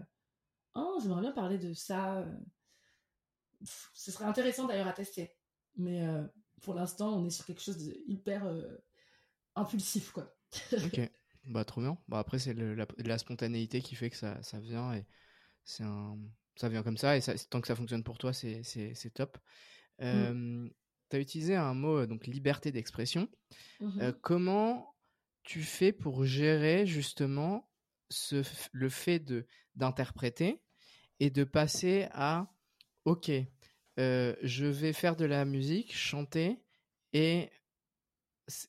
oh, 0.75 0.99
j'aimerais 1.03 1.21
bien 1.21 1.33
parler 1.33 1.59
de 1.59 1.73
ça. 1.75 2.19
Euh. 2.19 2.37
Ce 3.95 4.11
serait 4.11 4.25
intéressant 4.25 4.67
d'ailleurs 4.67 4.89
à 4.89 4.93
tester. 4.93 5.33
Mais 5.77 6.07
pour 6.63 6.75
l'instant, 6.75 7.19
on 7.19 7.27
est 7.27 7.31
sur 7.31 7.45
quelque 7.45 7.61
chose 7.61 7.79
de 7.79 7.97
hyper 8.07 8.51
impulsif, 9.55 10.11
quoi. 10.13 10.35
ok, 10.73 11.11
bah 11.45 11.65
trop 11.65 11.81
bien. 11.81 11.99
Bah, 12.09 12.19
après, 12.19 12.39
c'est 12.39 12.55
la, 12.55 12.87
la, 12.99 13.19
spontanéité 13.19 13.83
qui 13.83 13.95
fait 13.95 14.09
que 14.09 14.17
ça, 14.17 14.43
ça 14.43 14.59
vient 14.59 14.95
et 14.95 15.07
c'est 15.65 15.85
un... 15.85 16.19
ça 16.57 16.69
vient 16.69 16.83
comme 16.83 16.97
ça. 16.97 17.17
Et 17.17 17.21
ça, 17.21 17.35
tant 17.51 17.61
que 17.61 17.69
ça 17.69 17.77
fonctionne 17.77 18.03
pour 18.03 18.19
toi, 18.19 18.33
c'est 18.33 19.11
top. 19.15 19.39
Mm 20.01 20.69
tu 21.09 21.17
as 21.17 21.21
utilisé 21.21 21.55
un 21.55 21.75
mot, 21.75 22.07
donc 22.07 22.27
liberté 22.27 22.73
d'expression. 22.73 23.29
Mmh 23.81 24.13
comment 24.23 24.95
tu 25.43 25.63
fais 25.63 25.93
pour 25.93 26.25
gérer 26.25 26.87
justement 26.87 27.71
ce, 28.11 28.43
le 28.73 28.89
fait 28.89 29.23
d'interpréter 29.77 30.61
et 31.21 31.31
de 31.31 31.45
passer 31.45 32.09
à 32.11 32.53
ok, 33.05 33.31
je 33.97 34.65
vais 34.67 34.93
faire 34.93 35.17
de 35.17 35.25
la 35.25 35.45
musique, 35.45 35.95
chanter 35.97 36.61
et 37.13 37.51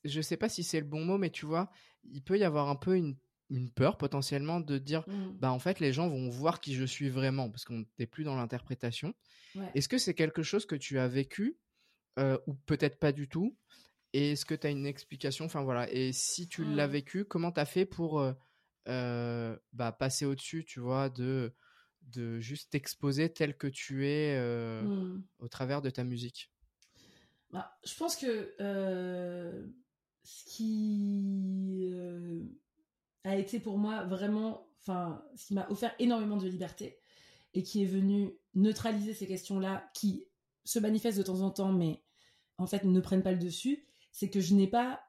je 0.04 0.20
sais 0.20 0.36
pas 0.36 0.48
si 0.48 0.62
c'est 0.62 0.80
le 0.80 0.86
bon 0.86 1.04
mot, 1.04 1.18
mais 1.18 1.30
tu 1.30 1.46
vois, 1.46 1.70
il 2.04 2.22
peut 2.22 2.38
y 2.38 2.44
avoir 2.44 2.68
un 2.68 2.76
peu 2.76 2.96
une, 2.96 3.16
une 3.50 3.70
peur 3.70 3.96
potentiellement 3.96 4.60
de 4.60 4.78
dire 4.78 5.08
mmh. 5.08 5.38
bah 5.38 5.52
en 5.52 5.58
fait 5.58 5.80
les 5.80 5.92
gens 5.92 6.08
vont 6.08 6.28
voir 6.28 6.60
qui 6.60 6.74
je 6.74 6.84
suis 6.84 7.08
vraiment 7.08 7.50
parce 7.50 7.64
qu'on 7.64 7.86
n'est 7.98 8.06
plus 8.06 8.24
dans 8.24 8.36
l'interprétation. 8.36 9.14
Est-ce 9.74 9.88
que 9.88 9.98
c'est 9.98 10.14
quelque 10.14 10.42
chose 10.42 10.66
que 10.66 10.76
tu 10.76 10.98
as 10.98 11.08
vécu 11.08 11.58
euh, 12.18 12.38
ou 12.46 12.54
peut-être 12.54 12.98
pas 12.98 13.12
du 13.12 13.28
tout? 13.28 13.56
Et 14.12 14.32
est-ce 14.32 14.44
que 14.44 14.54
tu 14.54 14.66
as 14.66 14.70
une 14.70 14.86
explication? 14.86 15.46
Enfin 15.46 15.62
voilà. 15.62 15.90
Et 15.92 16.12
si 16.12 16.48
tu 16.48 16.64
l'as 16.64 16.86
mmh. 16.86 16.92
vécu, 16.92 17.24
comment 17.24 17.52
tu 17.52 17.60
as 17.60 17.64
fait 17.64 17.86
pour 17.86 18.20
euh, 18.20 18.32
euh, 18.88 19.56
bah, 19.72 19.92
passer 19.92 20.24
au-dessus, 20.24 20.64
tu 20.64 20.80
vois, 20.80 21.08
de, 21.08 21.54
de 22.02 22.38
juste 22.38 22.70
t'exposer 22.70 23.32
tel 23.32 23.56
que 23.56 23.66
tu 23.66 24.06
es 24.06 24.38
mmh. 24.82 25.22
au 25.40 25.48
travers 25.48 25.82
de 25.82 25.90
ta 25.90 26.04
musique? 26.04 26.52
Bah, 27.50 27.78
Je 27.84 27.94
pense 27.96 28.16
que 28.16 28.54
ce 30.22 30.44
qui 30.46 31.90
a 33.24 33.36
été 33.36 33.60
pour 33.60 33.78
moi 33.78 34.04
vraiment, 34.04 34.68
enfin, 34.80 35.24
ce 35.36 35.46
qui 35.46 35.54
m'a 35.54 35.68
offert 35.70 35.94
énormément 35.98 36.36
de 36.36 36.48
liberté 36.48 36.98
et 37.54 37.62
qui 37.62 37.82
est 37.82 37.86
venu 37.86 38.38
neutraliser 38.54 39.14
ces 39.14 39.26
questions-là 39.26 39.90
qui 39.94 40.26
se 40.64 40.78
manifestent 40.78 41.18
de 41.18 41.22
temps 41.22 41.40
en 41.40 41.50
temps, 41.50 41.72
mais 41.72 42.02
en 42.58 42.66
fait 42.66 42.84
ne 42.84 43.00
prennent 43.00 43.22
pas 43.22 43.32
le 43.32 43.38
dessus, 43.38 43.84
c'est 44.12 44.30
que 44.30 44.40
je 44.40 44.54
n'ai 44.54 44.66
pas 44.66 45.00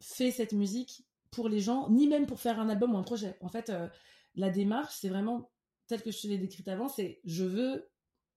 fait 0.00 0.30
cette 0.30 0.52
musique 0.52 1.06
pour 1.30 1.48
les 1.48 1.60
gens, 1.60 1.88
ni 1.90 2.08
même 2.08 2.26
pour 2.26 2.40
faire 2.40 2.58
un 2.58 2.68
album 2.68 2.94
ou 2.94 2.98
un 2.98 3.02
projet. 3.02 3.36
En 3.40 3.48
fait, 3.48 3.70
euh, 3.70 3.88
la 4.34 4.50
démarche, 4.50 4.94
c'est 4.98 5.08
vraiment 5.08 5.50
telle 5.86 6.02
que 6.02 6.10
je 6.10 6.20
te 6.20 6.26
l'ai 6.26 6.38
décrite 6.38 6.68
avant, 6.68 6.88
c'est 6.88 7.20
je 7.24 7.44
veux 7.44 7.88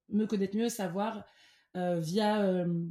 me 0.09 0.25
connaître 0.25 0.55
mieux, 0.55 0.69
savoir 0.69 1.23
euh, 1.75 1.99
via 1.99 2.43
euh, 2.43 2.85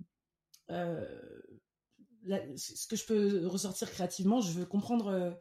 ce 2.56 2.86
que 2.88 2.96
je 2.96 3.04
peux 3.04 3.46
ressortir 3.46 3.90
créativement, 3.90 4.40
je 4.40 4.52
veux 4.52 4.66
comprendre 4.66 5.38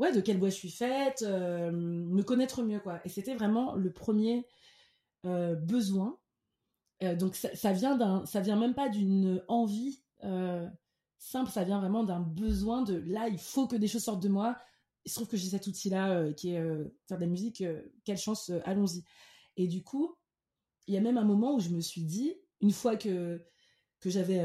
ouais, 0.00 0.12
de 0.12 0.20
quelle 0.20 0.38
bois 0.38 0.50
je 0.50 0.56
suis 0.56 0.70
faite, 0.70 1.22
me 1.22 2.22
connaître 2.22 2.62
mieux. 2.62 2.80
quoi. 2.80 3.00
Et 3.04 3.08
c'était 3.08 3.34
vraiment 3.34 3.74
le 3.74 3.92
premier 3.92 4.46
besoin. 5.24 6.18
donc 7.02 7.36
ça, 7.36 7.72
vient 7.72 7.96
d'un, 7.96 8.26
ça 8.26 8.40
vient 8.40 8.56
même 8.56 8.74
pas 8.74 8.88
d'une 8.88 9.42
envie 9.48 10.02
simple, 11.20 11.50
ça 11.50 11.64
vient 11.64 11.78
vraiment 11.78 12.02
d'un 12.02 12.20
besoin 12.20 12.82
de 12.82 12.94
là, 13.06 13.28
il 13.28 13.38
faut 13.38 13.68
que 13.68 13.76
des 13.76 13.86
choses 13.86 14.04
sortent 14.04 14.22
de 14.22 14.28
moi. 14.28 14.56
Il 15.04 15.10
se 15.10 15.16
trouve 15.16 15.28
que 15.28 15.36
j'ai 15.36 15.50
cet 15.50 15.66
outil-là 15.66 16.10
euh, 16.10 16.32
qui 16.32 16.52
est 16.52 16.58
euh, 16.58 16.84
faire 17.06 17.18
de 17.18 17.22
la 17.22 17.28
musique, 17.28 17.60
euh, 17.60 17.82
quelle 18.04 18.18
chance, 18.18 18.50
allons-y. 18.64 19.04
Et 19.56 19.68
du 19.68 19.82
coup, 19.82 20.16
il 20.86 20.94
y 20.94 20.96
a 20.96 21.00
même 21.00 21.18
un 21.18 21.24
moment 21.24 21.54
où 21.54 21.60
je 21.60 21.68
me 21.68 21.80
suis 21.80 22.04
dit, 22.04 22.34
une 22.60 22.72
fois 22.72 22.96
que, 22.96 23.40
que 24.00 24.10
j'avais 24.10 24.44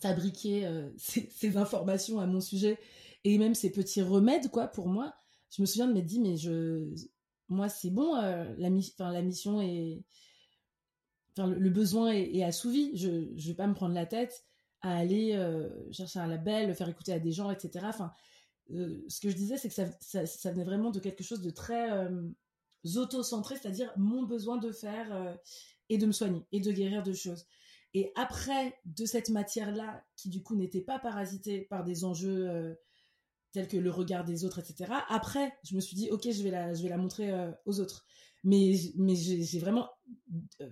fabriqué 0.00 0.68
ces, 0.96 1.56
informations 1.56 2.20
à 2.20 2.26
mon 2.26 2.40
sujet 2.40 2.78
et 3.24 3.38
même 3.38 3.54
ces 3.54 3.70
petits 3.70 4.02
remèdes, 4.02 4.50
quoi, 4.50 4.68
pour 4.68 4.88
moi, 4.88 5.14
je 5.50 5.62
me 5.62 5.66
souviens 5.66 5.88
de 5.88 5.92
m'être 5.92 6.06
dit, 6.06 6.20
mais 6.20 6.36
je, 6.36 6.94
moi, 7.48 7.68
c'est 7.68 7.90
bon, 7.90 8.14
la, 8.14 8.54
la 8.58 9.22
mission 9.22 9.60
est. 9.60 10.04
Enfin, 11.36 11.48
le, 11.48 11.70
besoin 11.70 12.10
est, 12.10 12.42
assouvi. 12.42 12.96
Je 12.96 13.08
ne 13.08 13.40
vais 13.40 13.54
pas 13.54 13.66
me 13.66 13.74
prendre 13.74 13.94
la 13.94 14.06
tête 14.06 14.44
à 14.80 14.96
aller 14.96 15.34
euh, 15.34 15.68
chercher 15.92 16.18
un 16.18 16.26
label, 16.26 16.74
faire 16.74 16.88
écouter 16.88 17.12
à 17.12 17.18
des 17.18 17.32
gens, 17.32 17.50
etc. 17.50 17.86
Enfin, 17.88 18.12
euh, 18.70 19.02
ce 19.08 19.20
que 19.20 19.30
je 19.30 19.36
disais, 19.36 19.56
c'est 19.56 19.68
que 19.68 19.74
ça, 19.74 20.26
ça, 20.26 20.52
venait 20.52 20.64
vraiment 20.64 20.90
de 20.90 21.00
quelque 21.00 21.24
chose 21.24 21.40
de 21.40 21.50
très 21.50 21.90
euh, 21.92 22.28
auto-centré, 22.96 23.56
c'est-à-dire 23.56 23.92
mon 23.96 24.24
besoin 24.24 24.58
de 24.58 24.70
faire 24.72 25.38
et 25.88 25.98
de 25.98 26.06
me 26.06 26.12
soigner 26.12 26.46
et 26.52 26.60
de 26.60 26.70
guérir 26.70 27.02
de 27.02 27.12
choses. 27.12 27.46
Et 27.94 28.12
après, 28.16 28.78
de 28.84 29.06
cette 29.06 29.30
matière-là, 29.30 30.04
qui 30.16 30.28
du 30.28 30.42
coup 30.42 30.54
n'était 30.54 30.82
pas 30.82 30.98
parasitée 30.98 31.62
par 31.62 31.84
des 31.84 32.04
enjeux 32.04 32.76
tels 33.52 33.68
que 33.68 33.76
le 33.76 33.90
regard 33.90 34.24
des 34.24 34.44
autres, 34.44 34.58
etc. 34.58 34.92
Après, 35.08 35.52
je 35.64 35.74
me 35.74 35.80
suis 35.80 35.96
dit, 35.96 36.10
ok, 36.10 36.30
je 36.30 36.42
vais 36.42 36.50
la, 36.50 36.74
je 36.74 36.82
vais 36.82 36.88
la 36.88 36.98
montrer 36.98 37.32
aux 37.64 37.80
autres. 37.80 38.06
Mais, 38.44 38.74
mais 38.96 39.16
j'ai 39.16 39.58
vraiment 39.58 39.88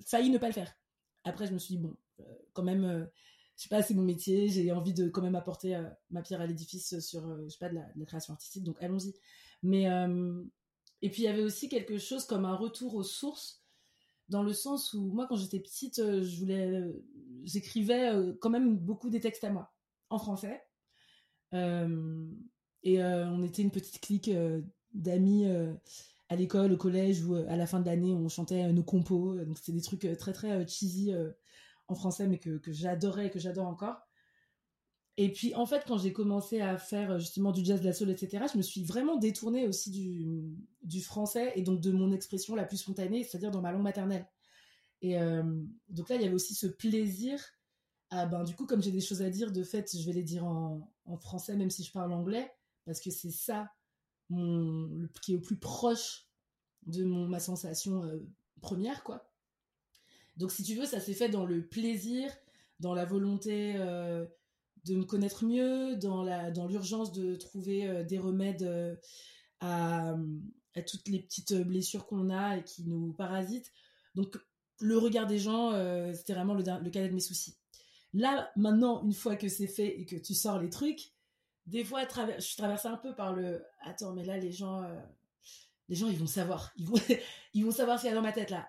failli 0.07 0.31
ne 0.31 0.39
pas 0.39 0.49
le 0.49 0.53
faire. 0.53 0.73
Après, 1.25 1.47
je 1.47 1.53
me 1.53 1.59
suis 1.59 1.77
dit, 1.77 1.83
bon, 1.83 1.97
quand 2.53 2.63
même, 2.63 3.09
je 3.57 3.63
sais 3.63 3.69
pas, 3.69 3.83
c'est 3.83 3.95
mon 3.95 4.03
métier, 4.03 4.49
j'ai 4.49 4.71
envie 4.71 4.93
de 4.93 5.09
quand 5.09 5.23
même 5.23 5.35
apporter 5.35 5.77
euh, 5.77 5.89
ma 6.11 6.23
pierre 6.23 6.43
à 6.43 6.47
l'édifice 6.47 7.01
sur, 7.01 7.27
euh, 7.27 7.45
je 7.45 7.49
sais 7.49 7.59
pas, 7.59 7.71
de 7.71 7.75
la, 7.75 8.05
création 8.05 8.35
artistique, 8.35 8.65
donc 8.65 8.83
allons-y. 8.83 9.15
Mais, 9.63 9.91
euh, 9.91 10.43
et 11.01 11.11
puis 11.11 11.23
il 11.23 11.25
y 11.25 11.29
avait 11.29 11.43
aussi 11.43 11.71
quelque 11.71 11.99
chose 11.99 12.27
comme 12.27 12.45
un 12.45 12.55
retour 12.55 12.95
aux 12.95 13.03
sources, 13.03 13.65
dans 14.29 14.43
le 14.43 14.53
sens 14.53 14.93
où 14.93 15.11
moi, 15.13 15.27
quand 15.27 15.37
j'étais 15.37 15.61
petite, 15.61 15.97
je 15.97 16.39
voulais, 16.39 16.83
j'écrivais 17.45 18.13
quand 18.41 18.51
même 18.51 18.77
beaucoup 18.77 19.09
des 19.09 19.21
textes 19.21 19.45
à 19.45 19.51
moi, 19.51 19.73
en 20.11 20.19
français. 20.19 20.63
Et 22.83 23.03
on 23.03 23.43
était 23.43 23.63
une 23.63 23.71
petite 23.71 24.01
clique 24.01 24.31
d'amis 24.93 25.47
à 26.29 26.37
l'école, 26.37 26.73
au 26.73 26.77
collège, 26.77 27.25
où 27.25 27.35
à 27.35 27.57
la 27.57 27.67
fin 27.67 27.81
de 27.81 27.87
l'année, 27.87 28.13
on 28.13 28.29
chantait 28.29 28.73
nos 28.73 28.83
compos. 28.83 29.37
Donc 29.45 29.59
c'était 29.59 29.73
des 29.73 29.83
trucs 29.83 30.09
très 30.19 30.33
très 30.33 30.67
cheesy 30.67 31.13
en 31.89 31.95
français, 31.95 32.27
mais 32.27 32.39
que, 32.39 32.61
j'adorais 32.69 33.27
et 33.27 33.31
que 33.31 33.39
j'adore 33.39 33.67
encore. 33.67 34.01
Et 35.19 35.33
puis, 35.33 35.55
en 35.55 35.65
fait, 35.65 35.85
quand 35.87 35.97
j'ai 35.97 36.13
commencé 36.13 36.61
à 36.61 36.77
faire 36.77 37.19
justement 37.19 37.51
du 37.51 37.65
jazz, 37.65 37.81
de 37.81 37.87
la 37.87 37.95
soul, 37.95 38.11
etc., 38.11 38.45
je 38.53 38.59
me 38.59 38.63
suis 38.63 38.85
vraiment 38.85 39.17
détournée 39.17 39.67
aussi 39.67 39.91
du, 39.91 41.01
français 41.01 41.53
et 41.57 41.63
donc 41.63 41.81
de 41.81 41.91
mon 41.91 42.13
expression 42.13 42.55
la 42.55 42.65
plus 42.65 42.77
spontanée, 42.77 43.25
c'est-à-dire 43.25 43.51
dans 43.51 43.63
ma 43.63 43.73
langue 43.73 43.83
maternelle. 43.83 44.27
Et 45.01 45.19
euh, 45.19 45.43
donc 45.89 46.09
là, 46.11 46.17
il 46.17 46.23
y 46.23 46.25
avait 46.25 46.35
aussi 46.35 46.55
ce 46.55 46.67
plaisir. 46.67 47.41
À, 48.11 48.27
ben, 48.27 48.45
du 48.45 48.55
coup, 48.55 48.67
comme 48.67 48.83
j'ai 48.83 48.91
des 48.91 49.01
choses 49.01 49.23
à 49.23 49.31
dire, 49.31 49.53
de 49.53 49.63
fait, 49.63 49.97
je 49.97 50.05
vais 50.05 50.13
les 50.13 50.23
dire 50.23 50.45
en, 50.45 50.87
français, 51.19 51.57
même 51.57 51.71
si 51.71 51.83
je 51.83 51.93
parle 51.93 52.13
anglais, 52.13 52.51
parce 52.87 53.01
que 53.01 53.11
c'est 53.11 53.31
ça 53.31 53.71
qui 55.23 55.33
est 55.33 55.37
au 55.37 55.41
plus 55.41 55.59
proche 55.59 56.27
de 56.87 57.05
mon, 57.05 57.27
ma 57.27 57.41
sensation 57.41 58.05
euh, 58.05 58.27
première, 58.61 59.03
quoi. 59.03 59.31
Donc, 60.37 60.53
si 60.53 60.63
tu 60.63 60.75
veux, 60.75 60.87
ça 60.87 61.01
s'est 61.01 61.15
fait 61.15 61.29
dans 61.29 61.45
le 61.45 61.67
plaisir, 61.67 62.31
dans 62.81 62.95
la 62.95 63.05
volonté 63.05 63.75
euh, 63.77 64.27
de 64.85 64.97
me 64.97 65.05
connaître 65.05 65.45
mieux, 65.45 65.97
dans 65.97 66.23
la 66.23 66.51
dans 66.51 66.67
l'urgence 66.67 67.13
de 67.13 67.37
trouver 67.37 67.89
euh, 67.89 68.05
des 68.05 68.19
remèdes 68.19 68.99
à, 69.61 70.15
à, 70.75 70.83
toutes 70.83 71.09
les 71.09 71.21
petites 71.21 71.55
blessures 71.55 72.07
qu'on 72.07 72.31
a 72.31 72.59
et 72.59 72.65
qui 72.65 72.85
nous 72.85 73.13
parasitent. 73.13 73.73
Donc, 74.15 74.37
le 74.81 74.99
regard 74.99 75.27
des 75.27 75.39
gens, 75.39 75.73
c'était 76.13 76.35
vraiment 76.35 76.53
le, 76.53 76.63
le 76.63 76.91
cadet 76.91 77.09
de 77.09 77.15
mes 77.15 77.21
soucis. 77.21 77.57
Là, 78.13 78.51
maintenant, 78.57 79.03
une 79.05 79.15
fois 79.15 79.37
que 79.37 79.49
c'est 79.49 79.67
fait 79.67 79.99
et 79.99 80.05
que 80.05 80.17
tu 80.17 80.35
sors 80.35 80.61
les 80.61 80.69
trucs, 80.69 81.16
des 81.67 81.85
fois, 81.85 82.03
je 82.37 82.41
suis 82.41 82.57
traversée 82.57 82.89
un 82.89 82.97
peu 82.97 83.15
par 83.15 83.35
le 83.35 83.65
attends, 83.83 84.13
mais 84.13 84.25
là, 84.25 84.37
les 84.39 84.53
gens, 84.53 84.83
les 85.89 85.97
gens, 85.97 86.09
ils 86.09 86.19
vont 86.19 86.27
savoir, 86.27 86.73
ils 86.77 86.87
vont, 86.87 86.95
ils 87.55 87.65
vont 87.65 87.73
savoir 87.73 87.99
ce 87.99 88.03
qu'il 88.03 88.11
y 88.11 88.13
a 88.13 88.17
dans 88.17 88.23
ma 88.23 88.33
tête 88.33 88.51
là 88.51 88.69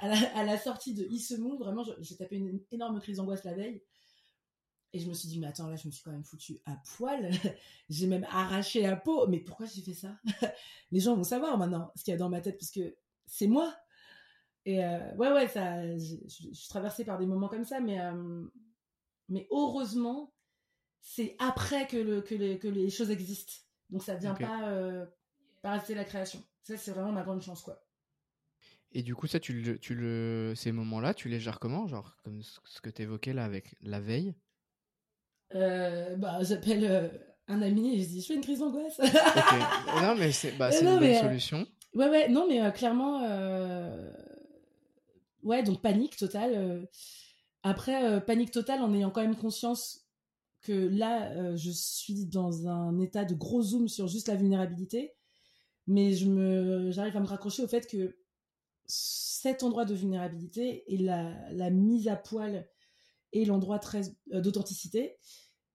à, 0.00 0.44
la, 0.44 0.58
sortie 0.58 0.94
de 0.94 1.04
Issemou, 1.04 1.56
vraiment, 1.56 1.84
j'ai 2.00 2.16
tapé 2.16 2.36
une 2.36 2.60
énorme 2.70 3.00
crise 3.00 3.18
d'angoisse 3.18 3.44
la 3.44 3.54
veille. 3.54 3.82
Et 4.94 5.00
je 5.00 5.08
me 5.08 5.12
suis 5.12 5.28
dit, 5.28 5.38
mais 5.38 5.48
attends, 5.48 5.68
là, 5.68 5.76
je 5.76 5.86
me 5.86 5.92
suis 5.92 6.02
quand 6.02 6.12
même 6.12 6.24
foutu 6.24 6.60
à 6.64 6.80
poil. 6.96 7.30
j'ai 7.90 8.06
même 8.06 8.26
arraché 8.30 8.80
la 8.80 8.96
peau. 8.96 9.26
Mais 9.26 9.40
pourquoi 9.40 9.66
j'ai 9.66 9.82
fait 9.82 9.94
ça? 9.94 10.16
Les 10.90 11.00
gens 11.00 11.14
vont 11.14 11.24
savoir 11.24 11.58
maintenant 11.58 11.92
ce 11.94 12.04
qu'il 12.04 12.12
y 12.12 12.14
a 12.14 12.18
dans 12.18 12.30
ma 12.30 12.40
tête, 12.40 12.56
puisque 12.56 12.80
c'est 13.26 13.48
moi. 13.48 13.74
Et 14.64 14.82
euh, 14.82 15.14
ouais, 15.16 15.30
ouais, 15.30 15.48
ça, 15.48 15.86
je, 15.98 16.16
suis 16.26 16.68
traversée 16.68 17.04
par 17.04 17.18
des 17.18 17.26
moments 17.26 17.48
comme 17.48 17.64
ça, 17.64 17.80
mais, 17.80 18.00
euh, 18.00 18.46
mais 19.28 19.46
heureusement, 19.50 20.32
c'est 21.00 21.36
après 21.38 21.86
que, 21.86 21.96
le, 21.96 22.20
que, 22.20 22.34
les, 22.34 22.58
que 22.58 22.68
les 22.68 22.90
choses 22.90 23.10
existent. 23.10 23.54
Donc 23.90 24.02
ça 24.02 24.14
vient 24.14 24.34
pas 24.34 24.68
euh, 24.68 25.06
rester 25.64 25.94
la 25.94 26.04
création. 26.04 26.42
Ça, 26.62 26.76
c'est 26.76 26.90
vraiment 26.90 27.12
ma 27.12 27.22
grande 27.22 27.42
chance, 27.42 27.62
quoi. 27.62 27.82
Et 28.92 29.02
du 29.02 29.14
coup, 29.14 29.26
ça, 29.26 29.38
tu 29.38 29.52
le, 29.52 29.78
tu 29.78 29.94
le, 29.94 30.54
ces 30.56 30.72
moments-là, 30.72 31.14
tu 31.14 31.28
les 31.28 31.40
gères 31.40 31.60
comment 31.60 31.86
Genre, 31.86 32.16
comme 32.24 32.42
ce 32.42 32.80
que 32.80 32.90
tu 32.90 33.02
évoquais 33.02 33.32
là 33.34 33.44
avec 33.44 33.74
la 33.82 34.00
veille? 34.00 34.34
Euh, 35.54 36.16
bah, 36.16 36.38
J'appelle 36.42 36.84
euh, 36.84 37.08
un 37.48 37.62
ami 37.62 37.94
et 37.94 38.02
je 38.02 38.08
dis 38.08 38.20
Je 38.22 38.26
fais 38.26 38.34
une 38.34 38.40
crise 38.42 38.60
d'angoisse. 38.60 38.98
Non, 40.02 40.14
mais 40.16 40.32
c'est 40.32 40.52
bah, 40.52 40.70
une 40.78 40.86
bonne 40.86 41.04
euh, 41.04 41.20
solution. 41.20 41.66
Ouais, 41.94 42.08
ouais, 42.08 42.28
non, 42.28 42.46
mais 42.48 42.72
clairement, 42.72 43.20
ouais, 45.42 45.62
donc 45.62 45.82
panique 45.82 46.16
totale. 46.16 46.86
Après, 47.62 48.24
panique 48.24 48.50
totale 48.50 48.82
en 48.82 48.94
ayant 48.94 49.10
quand 49.10 49.22
même 49.22 49.36
conscience 49.36 50.07
que 50.68 50.88
là, 50.88 51.56
je 51.56 51.70
suis 51.70 52.26
dans 52.26 52.68
un 52.68 52.98
état 52.98 53.24
de 53.24 53.34
gros 53.34 53.62
zoom 53.62 53.88
sur 53.88 54.06
juste 54.06 54.28
la 54.28 54.36
vulnérabilité. 54.36 55.14
Mais 55.88 56.12
je 56.12 56.26
me, 56.26 56.90
j'arrive 56.90 57.16
à 57.16 57.20
me 57.20 57.26
raccrocher 57.26 57.62
au 57.62 57.66
fait 57.66 57.86
que 57.86 58.18
cet 58.86 59.62
endroit 59.62 59.86
de 59.86 59.94
vulnérabilité 59.94 60.84
et 60.92 60.98
la, 60.98 61.70
mise 61.70 62.08
à 62.08 62.16
poil 62.16 62.68
et 63.32 63.46
l'endroit 63.46 63.78
très 63.78 64.02
euh, 64.32 64.40
d'authenticité, 64.40 65.16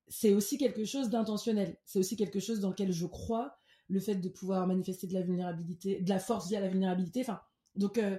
c'est 0.08 0.34
aussi 0.34 0.58
quelque 0.60 0.86
chose 0.86 1.10
d'intentionnel. 1.10 1.77
C'est 1.84 1.99
aussi 1.99 2.15
quelque 2.15 2.39
chose 2.39 2.60
dans 2.60 2.69
lequel 2.69 2.91
je 2.91 3.08
crois, 3.08 3.58
le 3.88 3.99
fait 3.99 4.15
de 4.15 4.29
pouvoir 4.29 4.67
manifester 4.67 5.08
de 5.08 5.13
la 5.13 5.21
vulnérabilité, 5.21 6.01
de 6.01 6.10
la 6.10 6.19
force 6.19 6.47
via 6.47 6.60
la 6.60 6.69
vulnérabilité. 6.69 7.21
Enfin, 7.21 7.39
donc, 7.75 7.97
euh, 7.97 8.17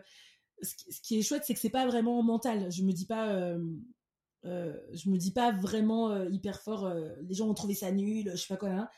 ce, 0.62 1.00
qui 1.00 1.18
est 1.18 1.22
chouette, 1.22 1.44
c'est 1.44 1.54
que 1.54 1.60
c'est 1.60 1.70
pas 1.70 1.86
vraiment 1.86 2.22
mental. 2.24 2.72
Je 2.72 2.82
me 2.82 2.92
dis 2.92 3.06
pas, 3.06 3.56
euh, 4.44 4.76
je 4.92 5.08
me 5.10 5.16
dis 5.16 5.32
pas 5.32 5.52
vraiment 5.52 6.24
hyper 6.24 6.60
fort. 6.60 6.92
les 7.22 7.34
gens 7.34 7.48
ont 7.48 7.54
trouvé 7.54 7.74
ça 7.74 7.90
nul, 7.90 8.30
je 8.30 8.36
sais 8.36 8.48
pas 8.48 8.56
quoi. 8.56 8.70
Hein. 8.70 8.88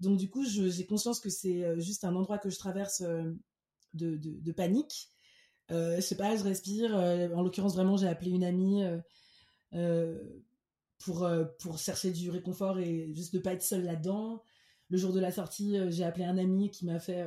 Donc, 0.00 0.18
du 0.18 0.30
coup, 0.30 0.44
j'ai 0.44 0.86
conscience 0.86 1.20
que 1.20 1.30
c'est 1.30 1.80
juste 1.80 2.04
un 2.04 2.14
endroit 2.14 2.38
que 2.38 2.50
je 2.50 2.58
traverse 2.58 3.02
de, 3.94 4.52
panique 4.52 5.10
euh, 5.70 5.96
je 5.96 6.00
sais 6.00 6.16
pas, 6.16 6.36
je 6.36 6.42
respire. 6.42 6.96
Euh, 6.96 7.28
en 7.34 7.42
l'occurrence, 7.42 7.74
vraiment, 7.74 7.96
j'ai 7.96 8.08
appelé 8.08 8.30
une 8.30 8.44
amie 8.44 8.84
euh, 9.74 10.18
pour, 10.98 11.28
pour 11.58 11.78
chercher 11.78 12.10
du 12.10 12.30
réconfort 12.30 12.78
et 12.78 13.12
juste 13.12 13.34
de 13.34 13.38
pas 13.38 13.52
être 13.52 13.62
seule 13.62 13.84
là-dedans. 13.84 14.42
Le 14.90 14.96
jour 14.96 15.12
de 15.12 15.20
la 15.20 15.30
sortie, 15.30 15.76
j'ai 15.90 16.04
appelé 16.04 16.24
un 16.24 16.38
ami 16.38 16.70
qui 16.70 16.86
m'a 16.86 16.98
fait 16.98 17.22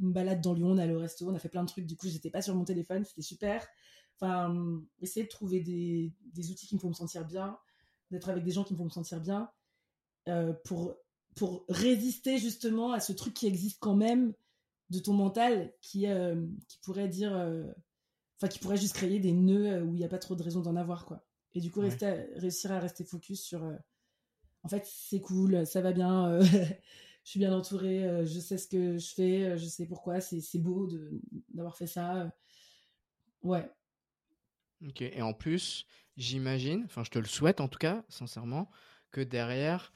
une 0.00 0.12
balade 0.12 0.40
dans 0.40 0.54
Lyon, 0.54 0.68
on 0.70 0.78
est 0.78 0.82
allé 0.82 0.94
au 0.94 0.98
resto, 0.98 1.28
on 1.28 1.34
a 1.34 1.38
fait 1.38 1.50
plein 1.50 1.62
de 1.62 1.68
trucs. 1.68 1.86
Du 1.86 1.94
coup, 1.94 2.08
j'étais 2.08 2.30
pas 2.30 2.40
sur 2.40 2.54
mon 2.54 2.64
téléphone, 2.64 3.04
c'était 3.04 3.20
super. 3.20 3.66
Enfin, 4.20 4.82
essayer 5.00 5.24
de 5.24 5.30
trouver 5.30 5.60
des, 5.60 6.12
des, 6.32 6.50
outils 6.50 6.66
qui 6.66 6.76
me 6.76 6.80
font 6.80 6.88
me 6.88 6.94
sentir 6.94 7.24
bien, 7.24 7.58
d'être 8.10 8.28
avec 8.28 8.44
des 8.44 8.52
gens 8.52 8.62
qui 8.62 8.74
me 8.74 8.78
font 8.78 8.84
me 8.84 8.90
sentir 8.90 9.20
bien, 9.20 9.50
euh, 10.28 10.52
pour, 10.64 10.94
pour 11.34 11.64
résister 11.68 12.38
justement 12.38 12.92
à 12.92 13.00
ce 13.00 13.12
truc 13.12 13.34
qui 13.34 13.46
existe 13.46 13.78
quand 13.80 13.96
même 13.96 14.32
de 14.90 14.98
ton 14.98 15.14
mental, 15.14 15.72
qui, 15.80 16.06
euh, 16.06 16.46
qui 16.68 16.78
pourrait 16.78 17.08
dire, 17.08 17.34
euh, 17.34 17.64
enfin, 18.36 18.48
qui 18.48 18.58
pourrait 18.58 18.76
juste 18.76 18.94
créer 18.94 19.18
des 19.18 19.32
nœuds 19.32 19.82
où 19.82 19.94
il 19.94 19.98
n'y 19.98 20.04
a 20.04 20.08
pas 20.08 20.18
trop 20.18 20.36
de 20.36 20.42
raison 20.42 20.60
d'en 20.60 20.76
avoir, 20.76 21.06
quoi. 21.06 21.24
Et 21.54 21.60
du 21.60 21.70
coup, 21.70 21.80
rester 21.80 22.28
réussir 22.36 22.72
à 22.72 22.78
rester 22.78 23.04
focus 23.04 23.42
sur, 23.42 23.62
en 24.62 24.68
fait, 24.68 24.86
c'est 24.86 25.20
cool, 25.20 25.66
ça 25.66 25.80
va 25.80 25.92
bien, 25.92 26.40
je 26.40 27.30
suis 27.30 27.40
bien 27.40 27.52
entourée, 27.52 28.24
je 28.24 28.40
sais 28.40 28.56
ce 28.56 28.68
que 28.68 28.98
je 28.98 29.14
fais, 29.14 29.58
je 29.58 29.66
sais 29.66 29.86
pourquoi, 29.86 30.20
c'est 30.20 30.58
beau 30.58 30.88
d'avoir 31.52 31.76
fait 31.76 31.86
ça. 31.86 32.32
Ouais, 33.42 33.68
Ok, 34.88 35.02
et 35.02 35.22
en 35.22 35.32
plus, 35.32 35.86
j'imagine, 36.16 36.82
enfin 36.84 37.04
je 37.04 37.10
te 37.10 37.18
le 37.18 37.26
souhaite 37.26 37.60
en 37.60 37.68
tout 37.68 37.78
cas, 37.78 38.04
sincèrement, 38.08 38.70
que 39.10 39.20
derrière, 39.20 39.92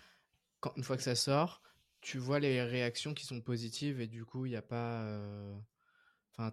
quand, 0.61 0.73
une 0.77 0.85
fois 0.85 0.97
que 0.97 1.03
ça 1.03 1.15
sort, 1.15 1.63
tu 2.01 2.19
vois 2.19 2.39
les 2.39 2.63
réactions 2.63 3.15
qui 3.15 3.27
sont 3.27 3.41
positives 3.41 4.01
et 4.01 4.07
du 4.07 4.25
coup, 4.25 4.47
il 4.47 4.51
n'y 4.51 4.57
a 4.57 4.63
pas... 4.63 5.03
Euh, 5.03 5.57
enfin, 6.39 6.53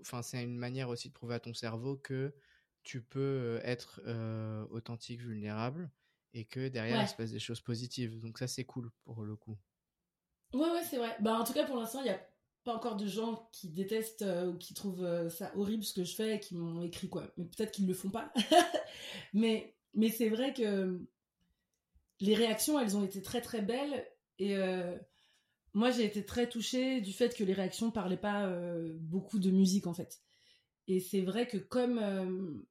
enfin, 0.00 0.22
c'est 0.22 0.42
une 0.42 0.58
manière 0.58 0.88
aussi 0.88 1.08
de 1.08 1.14
prouver 1.14 1.34
à 1.36 1.40
ton 1.40 1.54
cerveau 1.54 1.96
que 1.96 2.34
tu 2.82 3.00
peux 3.00 3.20
euh, 3.20 3.60
être 3.62 4.00
euh, 4.06 4.66
authentique, 4.70 5.20
vulnérable 5.20 5.90
et 6.34 6.44
que 6.44 6.68
derrière, 6.68 7.00
il 7.00 7.08
se 7.08 7.14
passe 7.14 7.30
des 7.30 7.38
choses 7.38 7.60
positives. 7.60 8.18
Donc 8.20 8.38
ça, 8.38 8.46
c'est 8.46 8.64
cool 8.64 8.90
pour 9.04 9.22
le 9.22 9.36
coup. 9.36 9.56
Ouais, 10.52 10.70
ouais, 10.70 10.82
c'est 10.82 10.98
vrai. 10.98 11.16
Bah, 11.20 11.34
en 11.34 11.44
tout 11.44 11.52
cas, 11.52 11.64
pour 11.64 11.76
l'instant, 11.76 12.00
il 12.00 12.06
y 12.06 12.10
a 12.10 12.20
pas 12.64 12.74
encore 12.74 12.96
de 12.96 13.06
gens 13.06 13.48
qui 13.52 13.68
détestent 13.68 14.22
euh, 14.22 14.50
ou 14.50 14.56
qui 14.56 14.74
trouvent 14.74 15.04
euh, 15.04 15.28
ça 15.28 15.52
horrible 15.56 15.82
ce 15.82 15.92
que 15.92 16.04
je 16.04 16.14
fais 16.14 16.36
et 16.36 16.40
qui 16.40 16.54
m'ont 16.54 16.82
écrit 16.82 17.08
quoi. 17.08 17.26
Mais 17.36 17.44
peut-être 17.44 17.72
qu'ils 17.72 17.86
le 17.86 17.94
font 17.94 18.10
pas. 18.10 18.32
mais 19.32 19.74
mais 19.94 20.10
c'est 20.10 20.28
vrai 20.28 20.54
que 20.54 21.00
les 22.20 22.34
réactions, 22.34 22.78
elles 22.78 22.96
ont 22.96 23.04
été 23.04 23.20
très 23.20 23.40
très 23.40 23.62
belles 23.62 24.06
et 24.38 24.56
euh, 24.56 24.96
moi 25.74 25.90
j'ai 25.90 26.04
été 26.04 26.24
très 26.24 26.48
touchée 26.48 27.00
du 27.00 27.12
fait 27.12 27.34
que 27.36 27.44
les 27.44 27.52
réactions 27.52 27.90
parlaient 27.90 28.16
pas 28.16 28.48
beaucoup 29.00 29.38
de 29.38 29.50
musique 29.50 29.86
en 29.86 29.94
fait. 29.94 30.22
Et 30.86 31.00
c'est 31.00 31.20
vrai 31.20 31.48
que 31.48 31.58
comme 31.58 32.64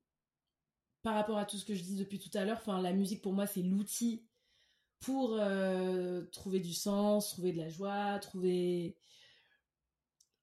par 1.03 1.15
rapport 1.15 1.37
à 1.37 1.45
tout 1.45 1.57
ce 1.57 1.65
que 1.65 1.75
je 1.75 1.83
dis 1.83 1.95
depuis 1.95 2.19
tout 2.19 2.35
à 2.35 2.45
l'heure, 2.45 2.61
la 2.81 2.93
musique 2.93 3.21
pour 3.21 3.33
moi 3.33 3.45
c'est 3.45 3.61
l'outil 3.61 4.25
pour 4.99 5.39
trouver 6.31 6.59
du 6.59 6.73
sens, 6.73 7.31
trouver 7.31 7.51
de 7.51 7.57
la 7.57 7.69
joie, 7.69 8.19
trouver 8.19 8.95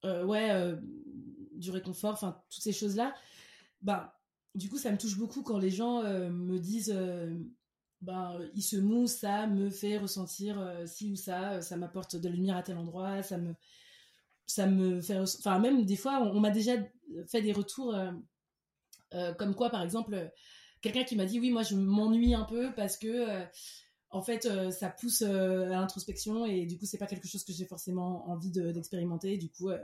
ouais, 0.05 0.51
euh, 0.51 0.77
du 1.53 1.71
réconfort, 1.71 2.13
enfin, 2.13 2.41
toutes 2.51 2.63
ces 2.63 2.73
choses-là, 2.73 3.15
bah, 3.83 4.19
du 4.55 4.69
coup, 4.69 4.79
ça 4.79 4.91
me 4.91 4.99
touche 4.99 5.19
beaucoup 5.19 5.43
quand 5.43 5.59
les 5.59 5.71
gens 5.71 6.03
euh, 6.03 6.31
me 6.31 6.59
disent, 6.59 6.97
ben, 8.01 8.39
il 8.55 8.63
se 8.63 8.77
mousse, 8.77 9.13
ça 9.13 9.47
me 9.47 9.71
fait 9.71 9.99
ressentir 9.99 10.83
ci 10.87 11.13
ou 11.13 11.17
ça, 11.17 11.61
ça 11.61 11.77
m'apporte 11.77 12.17
de 12.17 12.29
la 12.29 12.35
lumière 12.35 12.57
à 12.57 12.63
tel 12.63 12.77
endroit, 12.77 13.23
ça 13.23 13.39
me, 13.39 13.55
ça 14.47 14.67
me 14.67 15.01
fait, 15.01 15.19
enfin, 15.19 15.59
même 15.59 15.85
des 15.85 15.97
fois, 15.97 16.21
on, 16.23 16.41
m'a 16.41 16.51
déjà 16.51 16.73
fait 17.27 17.43
des 17.43 17.53
retours, 17.53 17.95
comme 19.39 19.55
quoi, 19.55 19.71
par 19.71 19.83
exemple, 19.83 20.31
quelqu'un 20.81 21.05
qui 21.05 21.17
m'a 21.17 21.27
dit, 21.27 21.41
oui, 21.41 21.51
moi, 21.51 21.63
je 21.63 21.75
m'ennuie 21.75 22.35
un 22.35 22.45
peu 22.45 22.73
parce 22.75 22.97
que 22.97 23.45
en 24.11 24.23
fait, 24.23 24.47
euh, 24.47 24.71
ça 24.71 24.89
pousse 24.89 25.23
euh, 25.23 25.67
à 25.67 25.81
l'introspection 25.81 26.47
et 26.47 26.65
du 26.65 26.79
coup, 26.79 26.87
c'est 26.87 26.99
pas 26.99 27.07
quelque 27.07 27.29
chose 27.29 27.45
que 27.45 27.53
j'ai 27.53 27.67
forcément 27.67 28.29
envie 28.29 28.51
d'expérimenter. 28.51 29.37
du 29.37 29.51
coup, 29.51 29.69
euh, 29.69 29.79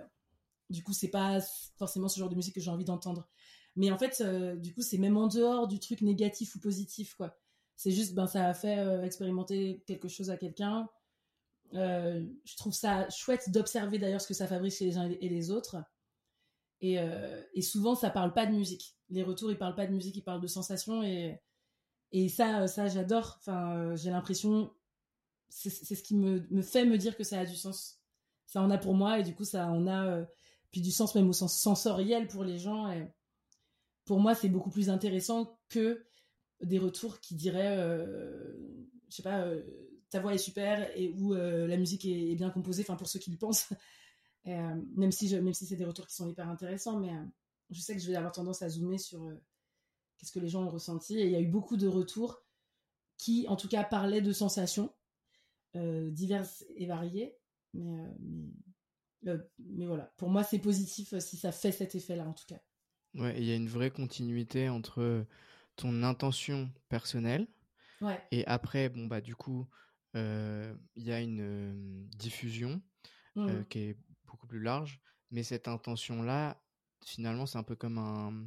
du 0.71 0.83
coup, 0.83 0.93
c'est 0.93 1.11
pas 1.11 1.41
forcément 1.77 2.09
ce 2.09 2.19
genre 2.19 2.31
de 2.31 2.35
musique 2.35 2.55
que 2.55 2.61
j'ai 2.61 2.71
envie 2.71 2.85
d'entendre. 2.85 3.29
Mais 3.77 3.91
en 3.91 3.99
fait, 3.99 4.23
du 4.61 4.73
coup, 4.73 4.83
c'est 4.83 4.99
même 4.99 5.17
en 5.17 5.27
dehors 5.27 5.67
du 5.67 5.81
truc 5.81 6.01
négatif 6.01 6.55
ou 6.55 6.61
positif, 6.61 7.15
quoi. 7.17 7.37
C'est 7.77 7.91
juste, 7.91 8.15
ben, 8.15 8.29
ça 8.29 8.47
a 8.47 8.55
fait 8.55 9.05
expérimenter 9.05 9.83
quelque 9.87 10.07
chose 10.09 10.31
à 10.31 10.37
quelqu'un. 10.37 10.89
je 11.73 12.57
trouve 12.57 12.73
ça 12.73 13.09
chouette 13.11 13.51
d'observer 13.51 13.99
d'ailleurs 13.99 14.21
ce 14.21 14.29
que 14.29 14.35
ça 14.35 14.47
fabrique 14.47 14.73
chez 14.73 14.87
les 14.87 14.97
uns 14.97 15.11
et 15.11 15.29
les 15.29 15.51
autres. 15.51 15.77
Et, 16.81 16.99
et, 17.55 17.63
souvent, 17.63 17.97
ça 17.97 18.11
parle 18.11 18.33
pas 18.33 18.47
de 18.47 18.53
musique. 18.53 18.97
Les 19.11 19.25
retours, 19.25 19.51
ils 19.51 19.59
parlent 19.59 19.75
pas 19.75 19.89
de 19.89 19.93
musique, 19.93 20.17
ils 20.17 20.25
parlent 20.25 20.41
de 20.41 20.47
sensations 20.47 21.03
et 21.03 21.41
et 22.15 22.29
ça, 22.29 22.63
euh, 22.63 22.67
ça 22.69 22.87
j'adore. 22.87 23.39
Enfin, 23.41 23.77
euh, 23.77 23.97
j'ai 23.97 24.11
l'impression, 24.11 24.73
c'est 25.49 25.71
ce 25.71 26.03
qui 26.03 26.15
me, 26.15 26.47
me, 26.51 26.63
fait 26.63 26.85
me 26.85 26.97
dire 26.97 27.17
que 27.17 27.25
ça 27.25 27.41
a 27.41 27.45
du 27.45 27.57
sens. 27.57 28.01
Ça 28.47 28.63
en 28.63 28.71
a 28.71 28.79
pour 28.79 28.95
moi 28.95 29.19
et 29.19 29.25
du 29.25 29.35
coup, 29.35 29.45
ça 29.45 29.67
en 29.67 29.89
a 29.89 30.07
euh, 30.07 30.25
puis 30.71 30.81
du 30.81 30.93
sens 30.93 31.17
même 31.17 31.29
au 31.29 31.33
sens 31.33 31.59
sensoriel 31.59 32.29
pour 32.29 32.45
les 32.45 32.59
gens. 32.59 32.89
Pour 34.05 34.21
moi, 34.21 34.37
c'est 34.37 34.49
beaucoup 34.49 34.71
plus 34.71 34.91
intéressant 34.91 35.59
que 35.69 36.07
des 36.63 36.79
retours 36.79 37.19
qui 37.21 37.35
diraient, 37.35 37.77
je 39.09 39.15
sais 39.15 39.23
pas, 39.23 39.47
ta 40.11 40.21
voix 40.21 40.35
est 40.35 40.39
super 40.39 40.91
et 40.97 41.11
où 41.11 41.33
la 41.33 41.77
musique 41.77 42.05
est, 42.05 42.35
bien 42.35 42.51
composée. 42.51 42.83
Enfin, 42.83 42.97
pour 42.97 43.09
ceux 43.09 43.21
qui 43.21 43.31
le 43.31 43.39
pensent. 43.39 43.73
même 44.45 45.13
si, 45.13 45.33
même 45.41 45.55
si 45.55 45.67
c'est 45.67 45.77
des 45.77 45.85
retours 45.85 46.09
qui 46.09 46.15
sont 46.15 46.29
hyper 46.29 46.49
intéressants, 46.49 46.99
mais 46.99 47.13
je 47.71 47.81
sais 47.81 47.95
que 47.95 48.03
je 48.03 48.09
vais 48.09 48.17
avoir 48.17 48.33
tendance 48.33 48.63
à 48.63 48.69
zoomer 48.69 48.99
sur 48.99 49.21
qu'est-ce 50.19 50.33
que 50.33 50.41
les 50.41 50.49
gens 50.49 50.65
ont 50.65 50.71
ressenti. 50.71 51.19
Et 51.19 51.25
il 51.25 51.31
y 51.31 51.37
a 51.37 51.41
eu 51.41 51.49
beaucoup 51.49 51.77
de 51.77 51.87
retours 51.87 52.43
qui, 53.17 53.47
en 53.49 53.57
tout 53.57 53.69
cas, 53.69 53.85
parlaient 53.85 54.21
de 54.21 54.33
sensations 54.33 54.93
euh, 55.77 56.11
diverses 56.11 56.65
et 56.77 56.87
variées. 56.87 57.37
Mais, 57.73 57.99
euh, 57.99 58.13
euh, 59.27 59.39
mais, 59.59 59.87
voilà, 59.87 60.13
pour 60.17 60.29
moi, 60.29 60.45
c'est 60.45 60.59
positif 60.59 61.19
si 61.19 61.37
ça 61.37 61.53
fait 61.53 61.73
cet 61.73 61.95
effet-là, 61.95 62.27
en 62.27 62.33
tout 62.33 62.47
cas. 62.47 62.61
Ouais, 63.15 63.35
il 63.39 63.45
y 63.45 63.53
a 63.53 63.57
une 63.57 63.69
vraie 63.69 63.91
continuité 63.91 64.69
entre 64.69 65.27
ton 65.77 66.03
intention 66.03 66.71
personnelle 66.89 67.47
et 68.31 68.47
après, 68.47 68.91
bon, 68.91 69.07
bah, 69.07 69.23
du 69.23 69.35
coup, 69.35 69.67
il 70.15 70.77
y 70.97 71.11
a 71.11 71.21
une 71.21 72.07
diffusion 72.17 72.83
mmh. 73.35 73.65
qui 73.71 73.79
est 73.79 73.97
beaucoup 74.27 74.47
plus 74.47 74.61
large. 74.61 75.01
Mais 75.31 75.43
cette 75.43 75.69
intention-là, 75.69 76.63
finalement, 77.05 77.47
c'est 77.47 77.59
un 77.59 77.63
peu 77.63 77.77
comme 77.77 77.99
un, 77.99 78.47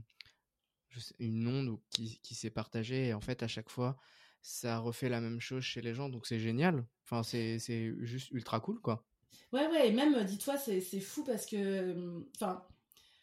une 1.19 1.47
onde 1.47 1.79
qui, 1.89 2.35
s'est 2.35 2.49
partagée 2.49 3.07
et 3.07 3.13
en 3.13 3.21
fait 3.21 3.43
à 3.43 3.47
chaque 3.47 3.69
fois 3.69 3.97
ça 4.41 4.77
refait 4.77 5.09
la 5.09 5.19
même 5.19 5.39
chose 5.39 5.63
chez 5.63 5.81
les 5.81 5.93
gens 5.93 6.09
donc 6.09 6.27
c'est 6.27 6.39
génial. 6.39 6.85
Enfin 7.03 7.23
c'est 7.23 7.59
juste 8.01 8.31
ultra 8.31 8.59
cool 8.59 8.79
quoi. 8.81 9.05
Ouais 9.51 9.67
ouais 9.67 9.89
et 9.89 9.91
même 9.91 10.23
dis-toi 10.25 10.57
c'est 10.57 10.81
fou 10.99 11.23
parce 11.23 11.45
que 11.45 12.23
enfin 12.35 12.65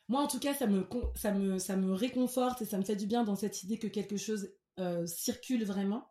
moi 0.08 0.20
en 0.20 0.26
tout 0.26 0.38
cas 0.38 0.54
ça 0.54 0.66
me 0.66 0.86
ça 1.14 1.32
me 1.32 1.58
ça 1.58 1.76
me 1.76 1.92
réconforte 1.92 2.62
et 2.62 2.66
ça 2.66 2.78
me 2.78 2.84
fait 2.84 2.96
du 2.96 3.06
bien 3.06 3.24
dans 3.24 3.36
cette 3.36 3.62
idée 3.62 3.78
que 3.78 3.86
quelque 3.86 4.16
chose 4.16 4.50
euh, 4.80 5.06
circule 5.06 5.64
vraiment. 5.64 6.10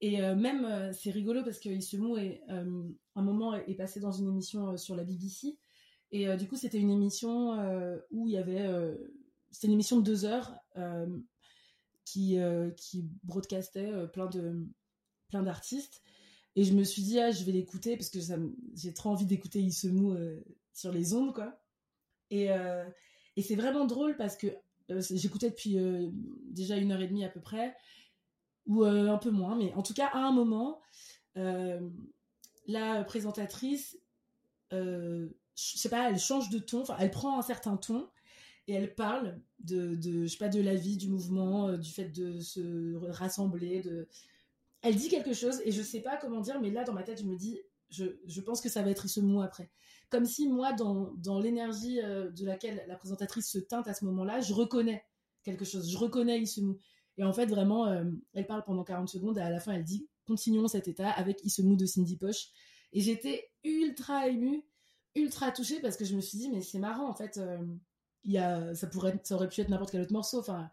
Et 0.00 0.22
euh, 0.22 0.34
même 0.34 0.64
euh, 0.64 0.92
c'est 0.92 1.10
rigolo 1.10 1.44
parce 1.44 1.60
que 1.60 1.68
Issemou 1.68 2.16
est 2.16 2.42
un 2.48 3.22
moment 3.22 3.54
est 3.54 3.74
passé 3.74 4.00
dans 4.00 4.12
une 4.12 4.28
émission 4.28 4.76
sur 4.76 4.96
la 4.96 5.04
BBC 5.04 5.58
et 6.10 6.36
du 6.36 6.46
coup 6.46 6.56
c'était 6.56 6.78
une 6.78 6.90
émission 6.90 7.52
où 8.10 8.26
il 8.26 8.32
y 8.32 8.36
avait 8.36 8.68
c'était 9.52 9.66
une 9.66 9.74
émission 9.74 9.98
de 9.98 10.02
deux 10.02 10.24
heures 10.24 10.54
euh, 10.76 11.06
qui, 12.04 12.38
euh, 12.38 12.70
qui 12.70 13.06
broadcastait 13.22 13.92
euh, 13.92 14.06
plein 14.06 14.26
de 14.26 14.66
plein 15.28 15.42
d'artistes. 15.42 16.02
Et 16.56 16.64
je 16.64 16.74
me 16.74 16.84
suis 16.84 17.02
dit, 17.02 17.18
ah, 17.20 17.30
je 17.30 17.44
vais 17.44 17.52
l'écouter 17.52 17.96
parce 17.96 18.10
que 18.10 18.18
j'ai 18.74 18.92
trop 18.92 19.10
envie 19.10 19.24
d'écouter 19.24 19.60
Issemou 19.60 20.14
sur 20.74 20.92
les 20.92 21.14
ondes, 21.14 21.32
quoi. 21.32 21.58
Et, 22.28 22.48
et 23.36 23.42
c'est 23.42 23.54
vraiment 23.54 23.86
drôle 23.86 24.18
parce 24.18 24.36
que 24.36 24.48
j'écoutais 24.90 25.48
depuis 25.48 25.78
déjà 26.50 26.76
une 26.76 26.92
heure 26.92 27.00
et 27.00 27.08
demie 27.08 27.24
à 27.24 27.30
peu 27.30 27.40
près, 27.40 27.74
ou 28.66 28.84
un 28.84 29.16
peu 29.16 29.30
moins, 29.30 29.56
mais 29.56 29.72
en 29.72 29.82
tout 29.82 29.94
cas, 29.94 30.08
à 30.08 30.18
un 30.18 30.32
moment, 30.32 30.82
la 32.66 33.02
présentatrice, 33.04 33.98
je 34.70 35.28
sais 35.54 35.88
pas, 35.88 36.10
elle 36.10 36.18
change 36.18 36.50
de 36.50 36.58
ton, 36.58 36.82
enfin, 36.82 36.96
elle 37.00 37.10
prend 37.10 37.38
un 37.38 37.42
certain 37.42 37.78
ton, 37.78 38.10
et 38.68 38.74
elle 38.74 38.94
parle 38.94 39.40
de, 39.60 39.98
je 40.00 40.26
sais 40.26 40.38
pas, 40.38 40.48
de 40.48 40.60
la 40.60 40.74
vie, 40.74 40.96
du 40.96 41.08
mouvement, 41.08 41.68
euh, 41.68 41.76
du 41.76 41.90
fait 41.90 42.08
de 42.08 42.40
se 42.40 42.94
rassembler. 43.10 43.82
Elle 44.82 44.96
dit 44.96 45.08
quelque 45.08 45.32
chose 45.32 45.60
et 45.64 45.72
je 45.72 45.82
sais 45.82 46.00
pas 46.00 46.16
comment 46.16 46.40
dire, 46.40 46.60
mais 46.60 46.70
là 46.70 46.84
dans 46.84 46.92
ma 46.92 47.02
tête 47.02 47.20
je 47.20 47.26
me 47.26 47.36
dis, 47.36 47.60
je, 47.90 48.40
pense 48.40 48.60
que 48.60 48.68
ça 48.68 48.82
va 48.82 48.90
être 48.90 49.08
ce 49.08 49.20
mot 49.20 49.42
après. 49.42 49.70
Comme 50.10 50.24
si 50.24 50.48
moi 50.48 50.72
dans, 50.72 51.40
l'énergie 51.40 52.00
euh, 52.00 52.30
de 52.30 52.46
laquelle 52.46 52.84
la 52.86 52.96
présentatrice 52.96 53.50
se 53.50 53.58
teinte 53.58 53.88
à 53.88 53.94
ce 53.94 54.04
moment-là, 54.06 54.40
je 54.40 54.52
reconnais 54.52 55.04
quelque 55.42 55.64
chose, 55.64 55.90
je 55.90 55.98
reconnais 55.98 56.38
mot 56.38 56.76
Et 57.18 57.24
en 57.24 57.32
fait 57.32 57.46
vraiment, 57.46 57.86
euh, 57.86 58.04
elle 58.32 58.46
parle 58.46 58.64
pendant 58.64 58.84
40 58.84 59.08
secondes 59.08 59.38
et 59.38 59.42
à 59.42 59.50
la 59.50 59.60
fin 59.60 59.72
elle 59.72 59.84
dit, 59.84 60.08
continuons 60.26 60.68
cet 60.68 60.88
état 60.88 61.10
avec 61.10 61.44
mot 61.62 61.76
de 61.76 61.86
Cindy 61.86 62.16
Poche. 62.16 62.48
Et 62.92 63.00
j'étais 63.00 63.50
ultra 63.64 64.28
émue, 64.28 64.64
ultra 65.14 65.50
touchée 65.50 65.80
parce 65.80 65.96
que 65.96 66.04
je 66.04 66.14
me 66.14 66.20
suis 66.20 66.38
dit, 66.38 66.48
mais 66.50 66.62
c'est 66.62 66.78
marrant 66.78 67.08
en 67.08 67.14
fait 67.14 67.38
y 68.24 68.38
a, 68.38 68.74
ça 68.74 68.86
pourrait, 68.86 69.18
ça 69.24 69.34
aurait 69.34 69.48
pu 69.48 69.60
être 69.60 69.68
n'importe 69.68 69.90
quel 69.90 70.02
autre 70.02 70.12
morceau. 70.12 70.38
Enfin, 70.38 70.70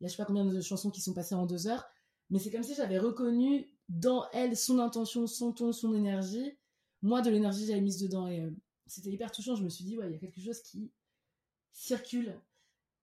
il 0.00 0.04
y 0.04 0.06
a 0.06 0.08
je 0.08 0.12
sais 0.12 0.22
pas 0.22 0.26
combien 0.26 0.44
de 0.44 0.60
chansons 0.60 0.90
qui 0.90 1.00
sont 1.00 1.14
passées 1.14 1.34
en 1.34 1.46
deux 1.46 1.66
heures, 1.66 1.84
mais 2.30 2.38
c'est 2.38 2.50
comme 2.50 2.62
si 2.62 2.74
j'avais 2.74 2.98
reconnu 2.98 3.66
dans 3.88 4.28
elle 4.32 4.56
son 4.56 4.78
intention, 4.78 5.26
son 5.26 5.52
ton, 5.52 5.72
son 5.72 5.94
énergie. 5.94 6.56
Moi, 7.02 7.20
de 7.20 7.30
l'énergie, 7.30 7.66
j'avais 7.66 7.80
mise 7.80 7.98
dedans 7.98 8.28
et 8.28 8.40
euh, 8.40 8.50
c'était 8.86 9.10
hyper 9.10 9.32
touchant. 9.32 9.56
Je 9.56 9.64
me 9.64 9.68
suis 9.68 9.84
dit, 9.84 9.98
ouais, 9.98 10.06
il 10.06 10.12
y 10.12 10.16
a 10.16 10.18
quelque 10.18 10.40
chose 10.40 10.62
qui 10.62 10.92
circule. 11.72 12.38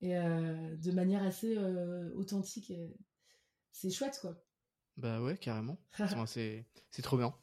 et 0.01 0.13
de 0.13 0.91
manière 0.91 1.23
assez 1.23 1.57
authentique. 2.15 2.71
C'est 3.71 3.89
chouette, 3.89 4.19
quoi. 4.21 4.41
Bah 4.97 5.21
ouais, 5.21 5.37
carrément. 5.37 5.77
c'est 6.25 6.65
trop 7.01 7.17
bien. 7.17 7.33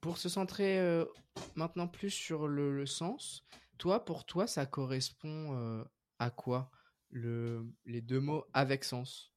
pour 0.00 0.18
se 0.18 0.28
centrer 0.28 1.04
maintenant 1.54 1.88
plus 1.88 2.10
sur 2.10 2.48
le, 2.48 2.86
sens, 2.86 3.44
toi, 3.80 4.04
pour 4.04 4.24
toi, 4.24 4.46
ça 4.46 4.66
correspond 4.66 5.84
à 6.18 6.30
quoi 6.30 6.70
le, 7.10 7.66
les 7.84 8.00
deux 8.00 8.20
mots 8.20 8.44
avec 8.52 8.84
sens 8.84 9.32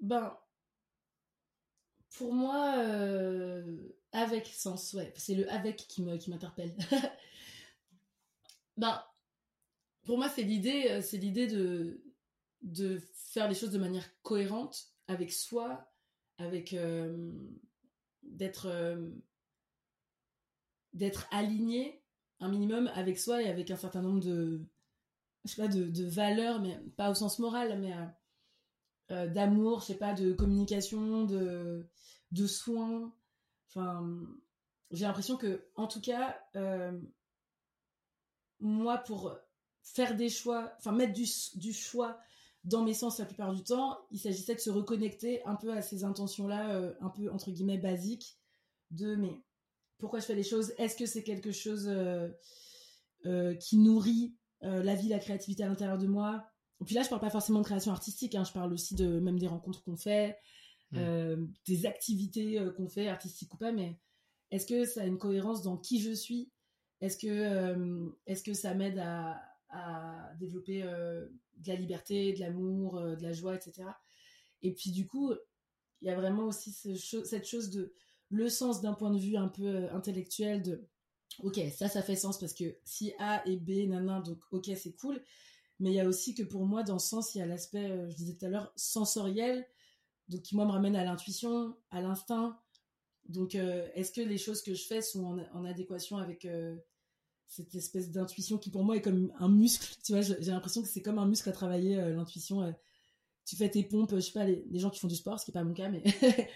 Ben, 0.00 0.36
pour 2.16 2.32
moi, 2.32 2.74
avec 4.12 4.46
sens, 4.46 4.92
ouais, 4.94 5.12
c'est 5.16 5.34
le 5.34 5.50
avec 5.50 5.76
qui 5.76 6.02
m'interpelle. 6.02 6.76
ben, 8.76 9.02
pour 10.08 10.16
moi, 10.16 10.30
c'est 10.30 10.42
l'idée, 10.42 10.86
euh, 10.88 11.02
c'est 11.02 11.18
l'idée 11.18 11.46
de, 11.46 12.00
faire 13.12 13.46
les 13.46 13.54
choses 13.54 13.72
de 13.72 13.78
manière 13.78 14.08
cohérente 14.22 14.94
avec 15.06 15.30
soi, 15.30 15.86
avec 16.38 16.72
euh, 16.72 17.30
d'être 18.22 18.68
euh, 18.68 19.10
d'être 20.98 21.26
aligné 21.30 22.02
un 22.40 22.48
minimum 22.48 22.90
avec 22.94 23.18
soi 23.18 23.42
et 23.42 23.48
avec 23.48 23.70
un 23.70 23.76
certain 23.76 24.02
nombre 24.02 24.20
de 24.20 24.60
je 25.44 25.52
sais 25.52 25.62
pas 25.62 25.68
de, 25.68 26.04
valeurs 26.08 26.60
mais 26.60 26.78
pas 26.96 27.10
au 27.10 27.14
sens 27.14 27.38
moral 27.38 27.80
mais 27.80 27.94
d'amour 29.28 29.80
je 29.80 29.86
sais 29.86 29.98
pas 29.98 30.12
de 30.12 30.32
communication 30.32 31.24
de 31.24 31.88
de 32.32 32.46
soins. 32.46 33.12
Enfin 33.68 34.06
j'ai 34.90 35.04
l'impression 35.06 35.36
que 35.36 35.64
en 35.76 35.86
tout 35.86 36.00
cas 36.00 36.38
moi 38.60 38.98
pour 38.98 39.36
faire 39.82 40.16
des 40.16 40.28
choix, 40.28 40.72
enfin 40.78 40.92
mettre 40.92 41.12
du, 41.14 41.26
du, 41.54 41.72
choix 41.72 42.18
dans 42.64 42.82
mes 42.82 42.94
sens 42.94 43.18
la 43.18 43.24
plupart 43.24 43.54
du 43.54 43.62
temps, 43.62 43.98
il 44.10 44.18
s'agissait 44.18 44.54
de 44.54 44.60
se 44.60 44.70
reconnecter 44.70 45.44
un 45.44 45.56
peu 45.56 45.72
à 45.72 45.82
ces 45.82 46.04
intentions-là, 46.04 46.70
euh, 46.70 46.94
un 47.00 47.08
peu 47.08 47.30
entre 47.30 47.50
guillemets 47.50 47.78
basiques, 47.78 48.38
de 48.90 49.16
mais 49.16 49.40
pourquoi 49.98 50.20
je 50.20 50.26
fais 50.26 50.34
les 50.34 50.42
choses 50.42 50.72
Est-ce 50.78 50.96
que 50.96 51.06
c'est 51.06 51.22
quelque 51.22 51.52
chose 51.52 51.88
euh, 51.88 52.28
euh, 53.26 53.54
qui 53.54 53.78
nourrit 53.78 54.34
la 54.60 54.96
vie, 54.96 55.08
la 55.08 55.20
créativité 55.20 55.62
à 55.62 55.68
l'intérieur 55.68 55.98
de 55.98 56.06
moi? 56.06 56.44
Et 56.80 56.84
puis 56.84 56.94
là, 56.94 57.02
je 57.02 57.08
parle 57.08 57.20
pas 57.20 57.30
forcément 57.30 57.60
de 57.60 57.64
création 57.64 57.92
artistique, 57.92 58.34
hein, 58.34 58.44
je 58.44 58.52
parle 58.52 58.72
aussi 58.72 58.94
de 58.94 59.20
même 59.20 59.38
des 59.38 59.46
rencontres 59.46 59.82
qu'on 59.84 59.96
fait, 59.96 60.36
mmh. 60.92 61.46
des 61.66 61.86
activités 61.86 62.60
qu'on 62.76 62.88
fait, 62.88 63.08
artistiques 63.08 63.54
ou 63.54 63.56
pas, 63.56 63.72
mais 63.72 64.00
est-ce 64.50 64.66
que 64.66 64.84
ça 64.84 65.02
a 65.02 65.06
une 65.06 65.18
cohérence 65.18 65.62
dans 65.62 65.76
qui 65.76 66.00
je 66.00 66.12
suis? 66.12 66.50
Est-ce 67.00 67.16
que, 67.16 68.12
est-ce 68.26 68.42
que 68.42 68.54
ça 68.54 68.74
m'aide 68.74 68.98
à, 68.98 69.40
à 69.70 70.34
développer 70.38 70.82
euh, 70.82 71.26
de 71.58 71.68
la 71.68 71.76
liberté, 71.76 72.32
de 72.32 72.40
l'amour, 72.40 72.98
euh, 72.98 73.16
de 73.16 73.22
la 73.22 73.32
joie, 73.32 73.54
etc. 73.54 73.88
Et 74.62 74.72
puis 74.72 74.90
du 74.90 75.06
coup, 75.06 75.32
il 76.00 76.08
y 76.08 76.10
a 76.10 76.16
vraiment 76.16 76.44
aussi 76.44 76.72
cette 76.72 77.46
chose 77.46 77.70
de 77.70 77.92
le 78.30 78.48
sens 78.48 78.80
d'un 78.80 78.94
point 78.94 79.10
de 79.10 79.18
vue 79.18 79.36
un 79.36 79.48
peu 79.48 79.66
euh, 79.66 79.92
intellectuel 79.92 80.62
de 80.62 80.86
ok 81.42 81.60
ça 81.74 81.88
ça 81.88 82.02
fait 82.02 82.16
sens 82.16 82.38
parce 82.38 82.52
que 82.52 82.76
si 82.84 83.12
A 83.18 83.46
et 83.46 83.56
B 83.56 83.88
nanan 83.88 84.22
donc 84.22 84.38
ok 84.50 84.70
c'est 84.76 84.94
cool. 84.94 85.22
Mais 85.80 85.90
il 85.90 85.94
y 85.94 86.00
a 86.00 86.08
aussi 86.08 86.34
que 86.34 86.42
pour 86.42 86.66
moi 86.66 86.82
dans 86.82 86.98
ce 86.98 87.08
sens 87.08 87.34
il 87.34 87.38
y 87.38 87.42
a 87.42 87.46
l'aspect 87.46 87.88
je 88.10 88.16
disais 88.16 88.34
tout 88.34 88.46
à 88.46 88.48
l'heure 88.48 88.72
sensoriel 88.76 89.66
donc 90.28 90.42
qui 90.42 90.56
moi 90.56 90.66
me 90.66 90.72
ramène 90.72 90.96
à 90.96 91.04
l'intuition 91.04 91.76
à 91.90 92.00
l'instinct. 92.00 92.58
Donc 93.28 93.54
est-ce 93.54 94.10
que 94.10 94.22
les 94.22 94.38
choses 94.38 94.62
que 94.62 94.74
je 94.74 94.82
fais 94.84 95.02
sont 95.02 95.38
en, 95.52 95.64
adéquation 95.64 96.16
avec 96.16 96.48
cette 97.48 97.74
espèce 97.74 98.10
d'intuition 98.10 98.58
qui 98.58 98.70
pour 98.70 98.84
moi 98.84 98.96
est 98.96 99.02
comme 99.02 99.32
un 99.38 99.48
muscle? 99.48 99.96
Tu 100.04 100.12
vois 100.12 100.22
j'ai 100.22 100.50
l'impression 100.50 100.82
que 100.82 100.88
c'est 100.88 101.02
comme 101.02 101.18
un 101.18 101.26
muscle 101.26 101.48
à 101.48 101.52
travailler 101.52 101.98
euh, 101.98 102.14
l'intuition 102.14 102.62
euh. 102.62 102.72
tu 103.44 103.56
fais 103.56 103.70
tes 103.70 103.82
pompes 103.82 104.14
je 104.14 104.20
sais 104.20 104.32
pas 104.32 104.44
les, 104.44 104.78
gens 104.78 104.90
qui 104.90 105.00
font 105.00 105.08
du 105.08 105.16
sport 105.16 105.40
ce 105.40 105.44
qui 105.44 105.50
est 105.50 105.54
pas 105.54 105.64
mon 105.64 105.74
cas 105.74 105.88
mais 105.88 106.02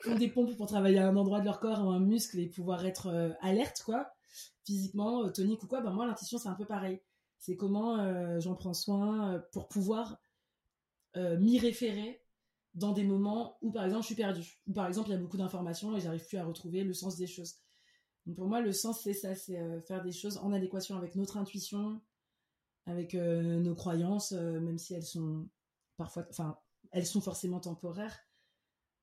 font 0.00 0.16
des 0.16 0.28
pompes 0.28 0.56
pour 0.56 0.66
travailler 0.66 0.98
à 0.98 1.08
un 1.08 1.16
endroit 1.16 1.40
de 1.40 1.44
leur 1.44 1.60
corps 1.60 1.84
ou 1.84 1.90
un 1.90 2.00
muscle 2.00 2.38
et 2.38 2.46
pouvoir 2.46 2.84
être 2.86 3.08
euh, 3.08 3.30
alerte 3.40 3.82
quoi. 3.84 4.12
Physiquement 4.64 5.30
tonique 5.30 5.62
ou 5.62 5.66
quoi 5.66 5.80
ben 5.80 5.92
moi 5.92 6.06
l'intuition 6.06 6.38
c'est 6.38 6.48
un 6.48 6.54
peu 6.54 6.66
pareil. 6.66 7.00
C'est 7.38 7.56
comment 7.56 8.40
j'en 8.40 8.54
prends 8.54 8.72
soin 8.72 9.42
pour 9.52 9.68
pouvoir 9.68 10.18
m'y 11.14 11.58
référer 11.58 12.22
dans 12.72 12.92
des 12.92 13.04
moments 13.04 13.58
où 13.60 13.70
par 13.70 13.84
exemple 13.84 14.02
je 14.02 14.06
suis 14.06 14.14
perdue. 14.14 14.58
Ou 14.66 14.72
par 14.72 14.86
exemple 14.86 15.10
il 15.10 15.12
y 15.12 15.16
a 15.16 15.18
beaucoup 15.18 15.36
d'informations 15.36 15.94
et 15.94 16.00
j'arrive 16.00 16.26
plus 16.26 16.38
à 16.38 16.44
retrouver 16.44 16.84
le 16.84 16.94
sens 16.94 17.16
des 17.16 17.26
choses. 17.26 17.56
Pour 18.32 18.48
moi, 18.48 18.60
le 18.62 18.72
sens, 18.72 19.02
c'est 19.02 19.12
ça, 19.12 19.34
c'est 19.34 19.58
euh, 19.58 19.80
faire 19.82 20.02
des 20.02 20.12
choses 20.12 20.38
en 20.38 20.52
adéquation 20.52 20.96
avec 20.96 21.14
notre 21.14 21.36
intuition, 21.36 22.00
avec 22.86 23.14
euh, 23.14 23.60
nos 23.60 23.74
croyances, 23.74 24.32
euh, 24.32 24.60
même 24.60 24.78
si 24.78 24.94
elles 24.94 25.04
sont 25.04 25.46
parfois, 25.98 26.26
enfin, 26.30 26.58
elles 26.90 27.06
sont 27.06 27.20
forcément 27.20 27.60
temporaires. 27.60 28.18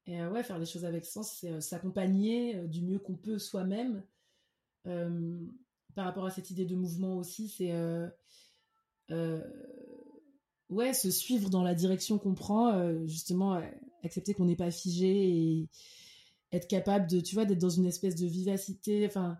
Et 0.08 0.24
ouais, 0.26 0.44
faire 0.44 0.58
les 0.58 0.66
choses 0.66 0.86
avec 0.86 1.06
sens, 1.06 1.32
c'est 1.40 1.62
s'accompagner 1.62 2.68
du 2.68 2.82
mieux 2.82 3.00
qu'on 3.00 3.16
peut 3.16 3.38
soi-même. 3.38 4.04
par 4.84 6.06
rapport 6.06 6.26
à 6.26 6.32
cette 6.32 6.50
idée 6.50 6.66
de 6.66 6.76
mouvement 6.76 7.18
aussi, 7.18 7.48
c'est 7.48 7.74
ouais, 10.70 10.94
se 10.94 11.12
suivre 11.12 11.50
dans 11.50 11.64
la 11.64 11.76
direction 11.76 12.18
qu'on 12.18 12.34
prend, 12.34 13.06
justement, 13.06 13.62
accepter 14.04 14.34
qu'on 14.34 14.46
n'est 14.46 14.56
pas 14.56 14.72
figé 14.72 15.30
et 15.30 15.70
être 16.52 16.68
capable 16.68 17.08
de, 17.08 17.20
tu 17.20 17.36
vois, 17.36 17.46
d'être 17.46 17.62
dans 17.62 17.70
une 17.70 17.86
espèce 17.86 18.16
de 18.16 18.26
vivacité, 18.26 19.06
enfin, 19.06 19.38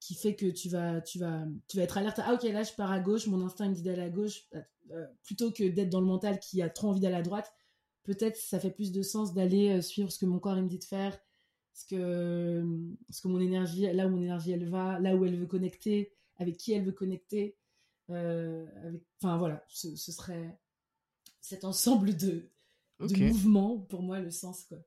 qui 0.00 0.14
fait 0.14 0.34
que 0.34 0.46
tu 0.46 0.68
vas, 0.68 1.00
tu 1.00 1.18
vas, 1.18 1.44
tu 1.66 1.76
vas 1.76 1.82
être 1.82 1.98
alerte. 1.98 2.20
ah 2.22 2.34
ok, 2.34 2.44
là 2.44 2.62
je 2.62 2.72
pars 2.72 2.90
à 2.90 3.00
gauche, 3.00 3.26
mon 3.26 3.44
instinct 3.44 3.68
me 3.68 3.74
dit 3.74 3.82
d'aller 3.82 4.02
à 4.02 4.08
gauche, 4.08 4.46
euh, 4.54 4.60
euh, 4.92 5.06
plutôt 5.24 5.50
que 5.50 5.64
d'être 5.64 5.90
dans 5.90 6.00
le 6.00 6.06
mental 6.06 6.38
qui 6.38 6.62
a 6.62 6.70
trop 6.70 6.88
envie 6.88 7.00
d'aller 7.00 7.16
à 7.16 7.22
droite. 7.22 7.52
Peut-être 8.08 8.38
ça 8.38 8.58
fait 8.58 8.70
plus 8.70 8.90
de 8.90 9.02
sens 9.02 9.34
d'aller 9.34 9.68
euh, 9.68 9.82
suivre 9.82 10.10
ce 10.10 10.18
que 10.18 10.24
mon 10.24 10.38
corps 10.38 10.56
il 10.56 10.62
me 10.62 10.68
dit 10.68 10.78
de 10.78 10.84
faire, 10.84 11.14
ce 11.74 11.84
que, 11.84 12.64
ce 13.10 13.20
que 13.20 13.28
mon 13.28 13.38
énergie, 13.38 13.82
là 13.92 14.06
où 14.06 14.10
mon 14.10 14.22
énergie 14.22 14.50
elle 14.50 14.66
va, 14.66 14.98
là 14.98 15.14
où 15.14 15.26
elle 15.26 15.36
veut 15.36 15.46
connecter, 15.46 16.14
avec 16.38 16.56
qui 16.56 16.72
elle 16.72 16.86
veut 16.86 16.92
connecter. 16.92 17.58
avec, 18.08 18.66
enfin 19.20 19.36
voilà, 19.36 19.62
ce, 19.68 19.94
serait 19.94 20.58
cet 21.42 21.64
ensemble 21.64 22.16
de, 22.16 22.48
de 22.98 23.26
mouvements 23.26 23.78
pour 23.78 24.00
moi 24.00 24.20
le 24.20 24.30
sens 24.30 24.64
quoi. 24.64 24.78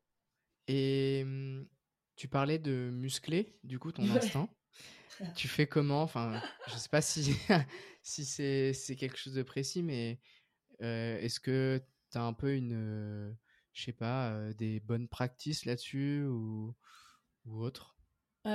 Et 0.68 1.24
mmh, 1.24 1.68
tu 2.16 2.28
parlais 2.28 2.58
de 2.58 2.90
muscler, 2.92 3.56
du 3.64 3.78
coup, 3.78 3.92
ton 3.92 4.02
instinct. 4.16 4.50
Tu 5.36 5.48
fais 5.48 5.68
comment? 5.68 6.02
Enfin, 6.02 6.42
je 6.66 6.76
sais 6.76 6.90
pas 6.90 7.04
si, 7.04 7.36
si 8.02 8.26
c'est 8.26 8.96
quelque 8.98 9.18
chose 9.18 9.36
de 9.36 9.44
précis, 9.44 9.84
mais 9.84 10.20
est-ce 10.80 11.40
que 11.40 11.80
tu 12.12 12.18
as 12.18 12.24
un 12.24 12.34
peu 12.34 12.54
une, 12.56 13.36
je 13.74 13.84
sais 13.84 13.94
pas, 13.94 14.54
des 14.54 14.80
bonnes 14.80 15.08
pratiques 15.08 15.66
là-dessus 15.66 16.24
ou, 16.26 16.76
ou 17.46 17.64
autre? 17.64 17.98
Il 18.46 18.52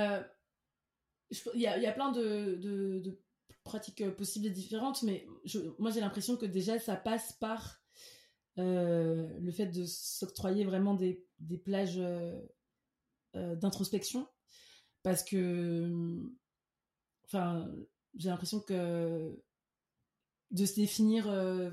y, 1.55 1.67
a, 1.67 1.77
y, 1.77 1.85
a, 1.85 1.91
plein 1.91 2.11
de, 2.11 2.55
de, 2.55 3.19
pratiques 3.63 4.09
possibles 4.15 4.45
et 4.45 4.51
différentes, 4.51 5.03
mais 5.03 5.27
je, 5.43 5.59
moi 5.77 5.91
j'ai 5.91 5.99
l'impression 5.99 6.37
que 6.37 6.45
déjà 6.45 6.79
ça 6.79 6.95
passe 6.95 7.33
par 7.33 7.81
le 8.55 9.51
fait 9.51 9.67
de 9.67 9.85
s'octroyer 9.85 10.65
vraiment 10.65 10.93
des 10.93 11.27
des 11.39 11.57
plages 11.57 11.99
euh, 11.99 12.39
euh, 13.35 13.55
d'introspection. 13.55 14.27
Parce 15.03 15.23
que 15.23 15.91
enfin 17.25 17.69
j'ai 18.15 18.29
l'impression 18.29 18.59
que 18.59 19.43
de 20.51 20.65
se 20.65 20.75
définir 20.75 21.29
euh, 21.29 21.71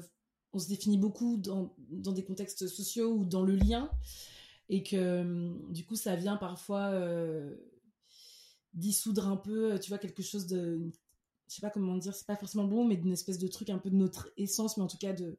on 0.55 0.59
se 0.59 0.69
définit 0.69 0.99
beaucoup 0.99 1.37
dans, 1.37 1.75
des 1.91 2.25
contextes 2.25 2.67
sociaux 2.67 3.13
ou 3.13 3.25
dans 3.25 3.43
le 3.43 3.57
lien 3.57 3.91
et 4.69 4.83
que 4.83 5.53
du 5.73 5.85
coup 5.85 5.97
ça 5.97 6.17
vient 6.17 6.37
parfois 6.37 6.93
dissoudre 8.73 9.29
un 9.29 9.37
peu 9.37 9.79
tu 9.79 9.91
vois 9.91 9.99
quelque 9.99 10.23
chose 10.23 10.47
de 10.47 10.91
je 11.49 11.55
sais 11.55 11.61
pas 11.61 11.71
comment 11.71 11.97
dire 11.97 12.15
c'est 12.15 12.27
pas 12.27 12.37
forcément 12.37 12.65
bon 12.65 12.87
mais 12.87 12.97
d'une 12.97 13.13
espèce 13.13 13.39
de 13.39 13.49
truc 13.49 13.71
un 13.71 13.79
peu 13.79 13.91
de 13.91 13.97
notre 13.97 14.31
essence 14.37 14.77
mais 14.77 14.83
en 14.85 14.89
tout 14.89 14.99
cas 14.99 15.13
de 15.13 15.39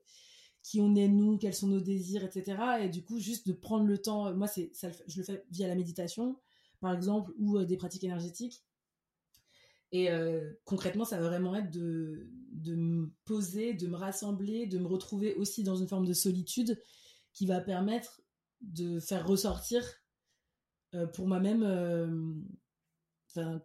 qui 0.66 0.82
on 0.82 0.96
est 0.96 1.08
nous, 1.08 1.38
quels 1.38 1.54
sont 1.54 1.68
nos 1.68 1.80
désirs, 1.80 2.24
etc. 2.24 2.58
Et 2.82 2.90
du 2.90 3.04
coup, 3.04 3.20
juste 3.20 3.48
de 3.48 3.54
prendre 3.54 3.86
le 3.86 4.00
temps, 4.00 4.34
moi, 4.34 4.48
c'est, 4.48 4.72
je 5.06 5.18
le 5.18 5.24
fais 5.24 5.46
via 5.52 5.68
la 5.68 5.76
méditation, 5.76 6.40
par 6.80 6.92
exemple, 6.92 7.32
ou 7.38 7.60
euh, 7.60 7.66
des 7.66 7.78
pratiques 7.78 8.04
énergétiques. 8.04 8.65
Et 9.96 10.12
euh, 10.12 10.52
concrètement, 10.66 11.06
ça 11.06 11.20
va 11.20 11.30
vraiment 11.30 11.56
être 11.56 11.72
de, 11.72 12.28
me 12.66 13.14
poser, 13.24 13.74
de 13.74 13.88
me 13.88 13.96
rassembler, 13.96 14.66
de 14.68 14.78
me 14.78 14.88
retrouver 14.88 15.36
aussi 15.36 15.64
dans 15.64 15.76
une 15.76 15.88
forme 15.88 16.06
de 16.06 16.14
solitude 16.14 16.82
qui 17.32 17.46
va 17.46 17.62
permettre 17.62 18.22
de 18.62 19.00
faire 19.00 19.28
ressortir 19.28 19.84
euh, 20.96 21.08
pour 21.08 21.28
moi-même, 21.28 21.64
enfin, 23.36 23.62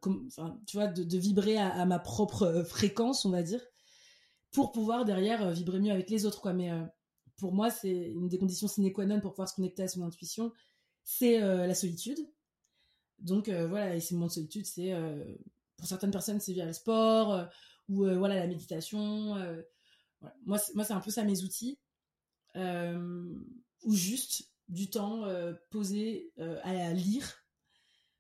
tu 0.67 0.77
vois, 0.77 0.87
de, 0.87 1.19
vibrer 1.19 1.57
à, 1.57 1.85
ma 1.87 1.99
propre 1.99 2.63
fréquence, 2.65 3.25
on 3.25 3.31
va 3.31 3.43
dire 3.43 3.63
pour 4.53 4.73
pouvoir 4.73 5.05
derrière 5.05 5.47
euh, 5.47 5.53
vibrer 5.53 5.81
mieux 5.81 5.93
avec 5.93 6.11
les 6.11 6.27
autres 6.27 6.41
quoi. 6.41 6.53
Mais 6.53 6.71
euh, 6.71 6.85
pour 7.37 7.53
moi 7.53 7.71
c'est 7.71 8.11
une 8.11 8.29
des 8.29 8.39
conditions 8.39 8.69
sine 8.69 8.93
qua 8.93 9.07
non 9.07 9.21
pour 9.21 9.33
pouvoir 9.33 9.49
se 9.49 9.55
connecter 9.55 9.83
à 9.83 9.89
son 9.89 10.03
intuition 10.03 10.53
c'est 11.03 11.43
euh, 11.43 11.67
la 11.67 11.75
solitude. 11.75 12.19
Donc 13.19 13.51
voilà 13.51 13.95
et 13.95 14.01
ces 14.01 14.15
moments 14.15 14.29
de 14.29 14.33
solitude 14.33 14.65
c'est 14.65 14.95
pour 15.81 15.89
certaines 15.89 16.11
personnes, 16.13 16.41
c'est 16.41 16.53
via 16.53 16.67
le 16.67 16.73
sport 16.73 17.49
ou 17.89 18.07
voilà 18.19 18.37
la 18.37 18.47
méditation. 18.47 19.35
Moi, 20.45 20.59
moi, 20.75 20.85
c'est 20.85 20.93
un 20.93 21.01
peu 21.01 21.11
ça 21.11 21.25
mes 21.25 21.43
outils. 21.43 21.79
ou 22.55 23.95
juste 23.95 24.53
du 24.69 24.91
temps 24.91 25.27
posé 25.71 26.33
à 26.63 26.93
lire. 26.93 27.45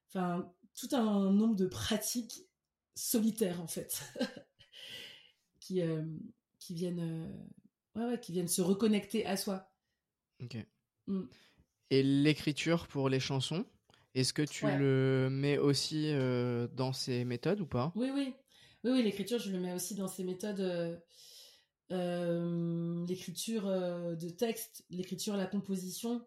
Enfin, 0.08 0.52
tout 0.74 0.88
un 0.92 1.30
nombre 1.30 1.54
de 1.54 1.66
pratiques 1.66 2.42
solitaires 2.94 3.60
en 3.60 3.68
fait 3.68 4.02
qui 5.60 5.80
qui 6.58 6.74
viennent 6.74 7.48
qui 8.22 8.32
viennent 8.32 8.48
se 8.48 8.62
reconnecter 8.62 9.26
à 9.26 9.36
soi. 9.36 9.70
Ok. 10.42 10.56
Mm. 11.06 11.24
Et 11.90 12.02
l'écriture 12.02 12.86
pour 12.86 13.08
les 13.08 13.20
chansons, 13.20 13.66
est-ce 14.14 14.32
que 14.32 14.42
tu 14.42 14.66
le 14.66 15.28
mets 15.30 15.58
aussi 15.58 16.10
euh, 16.12 16.66
dans 16.72 16.92
ces 16.92 17.24
méthodes 17.24 17.60
ou 17.60 17.66
pas? 17.66 17.92
Oui, 17.94 18.10
oui. 18.12 18.34
Oui, 18.82 18.92
oui, 18.92 19.02
l'écriture, 19.02 19.38
je 19.38 19.50
le 19.50 19.60
mets 19.60 19.74
aussi 19.74 19.94
dans 19.94 20.08
ces 20.08 20.24
méthodes. 20.24 20.60
Euh, 20.60 20.96
euh, 21.92 23.04
l'écriture 23.06 23.64
de 23.64 24.28
texte, 24.28 24.84
l'écriture, 24.90 25.36
la 25.36 25.46
composition. 25.46 26.26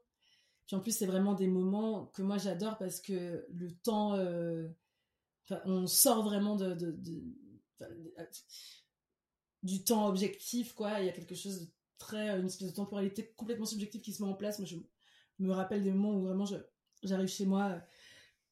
Puis 0.68 0.76
en 0.76 0.80
plus, 0.80 0.96
c'est 0.96 1.06
vraiment 1.06 1.34
des 1.34 1.48
moments 1.48 2.08
que 2.08 2.22
moi 2.22 2.38
j'adore 2.38 2.78
parce 2.78 3.02
que 3.02 3.46
le 3.50 3.72
temps. 3.72 4.18
on 5.66 5.88
sort 5.88 6.24
vraiment 6.24 6.56
de, 6.56 6.74
du 9.64 9.84
temps 9.84 10.08
objectif, 10.08 10.74
quoi. 10.74 11.00
Il 11.00 11.06
y 11.06 11.10
a 11.10 11.14
quelque 11.14 11.36
chose 11.36 11.62
de 11.62 11.68
très. 11.98 12.30
une 12.40 12.46
espèce 12.46 12.70
de 12.70 12.76
temporalité 12.76 13.34
complètement 13.36 13.66
subjective 13.66 14.02
qui 14.02 14.14
se 14.14 14.22
met 14.22 14.30
en 14.30 14.36
place. 14.36 14.60
Moi, 14.60 14.68
je 14.68 14.78
me 15.40 15.52
rappelle 15.54 15.84
des 15.84 15.92
moments 15.92 16.16
où 16.16 16.22
vraiment 16.22 16.46
j'arrive 17.04 17.28
chez 17.28 17.46
moi 17.46 17.70
euh, 17.70 17.80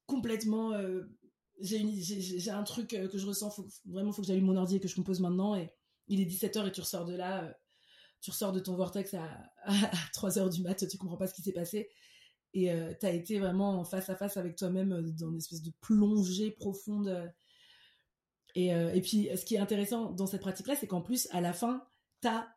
complètement. 0.06 0.74
Euh, 0.74 1.04
j'ai 1.60 2.50
un 2.50 2.64
truc 2.64 2.94
euh, 2.94 3.08
que 3.08 3.18
je 3.18 3.28
ressens, 3.28 3.52
faut, 3.52 3.68
vraiment, 3.86 4.12
faut 4.12 4.22
que 4.22 4.28
j'allume 4.28 4.46
mon 4.46 4.58
ordi 4.58 4.78
et 4.78 4.80
que 4.80 4.88
je 4.88 4.96
compose 4.96 5.20
maintenant. 5.20 5.56
Et 5.56 5.72
il 6.08 6.20
est 6.20 6.26
17h 6.26 6.68
et 6.68 6.72
tu 6.72 6.82
ressors 6.82 7.06
de 7.06 7.16
là, 7.16 7.56
tu 8.20 8.32
ressors 8.32 8.52
de 8.52 8.60
ton 8.60 8.76
vortex 8.76 9.14
à, 9.14 9.28
3h 10.16 10.50
du 10.52 10.62
mat, 10.64 10.88
tu 10.88 10.98
comprends 10.98 11.18
pas 11.18 11.28
ce 11.28 11.34
qui 11.34 11.42
s'est 11.42 11.54
passé. 11.54 11.90
Et 12.54 12.70
tu 13.00 13.06
as 13.06 13.12
été 13.12 13.40
vraiment 13.40 13.86
face 13.86 14.10
à 14.10 14.16
face 14.16 14.36
avec 14.36 14.58
toi-même 14.58 14.90
dans 15.18 15.30
une 15.30 15.38
espèce 15.38 15.62
de 15.62 15.72
plongée 15.80 16.52
profonde. 16.52 17.32
Et, 18.56 18.68
et, 18.68 19.02
puis, 19.02 19.30
ce 19.34 19.46
qui 19.46 19.56
est 19.56 19.60
intéressant 19.60 20.12
dans 20.12 20.28
cette 20.28 20.42
pratique-là, 20.42 20.76
c'est 20.76 20.88
qu'en 20.88 21.02
plus, 21.02 21.30
à 21.32 21.40
la 21.40 21.54
fin, 21.54 21.88
tu 22.22 22.28
as 22.28 22.54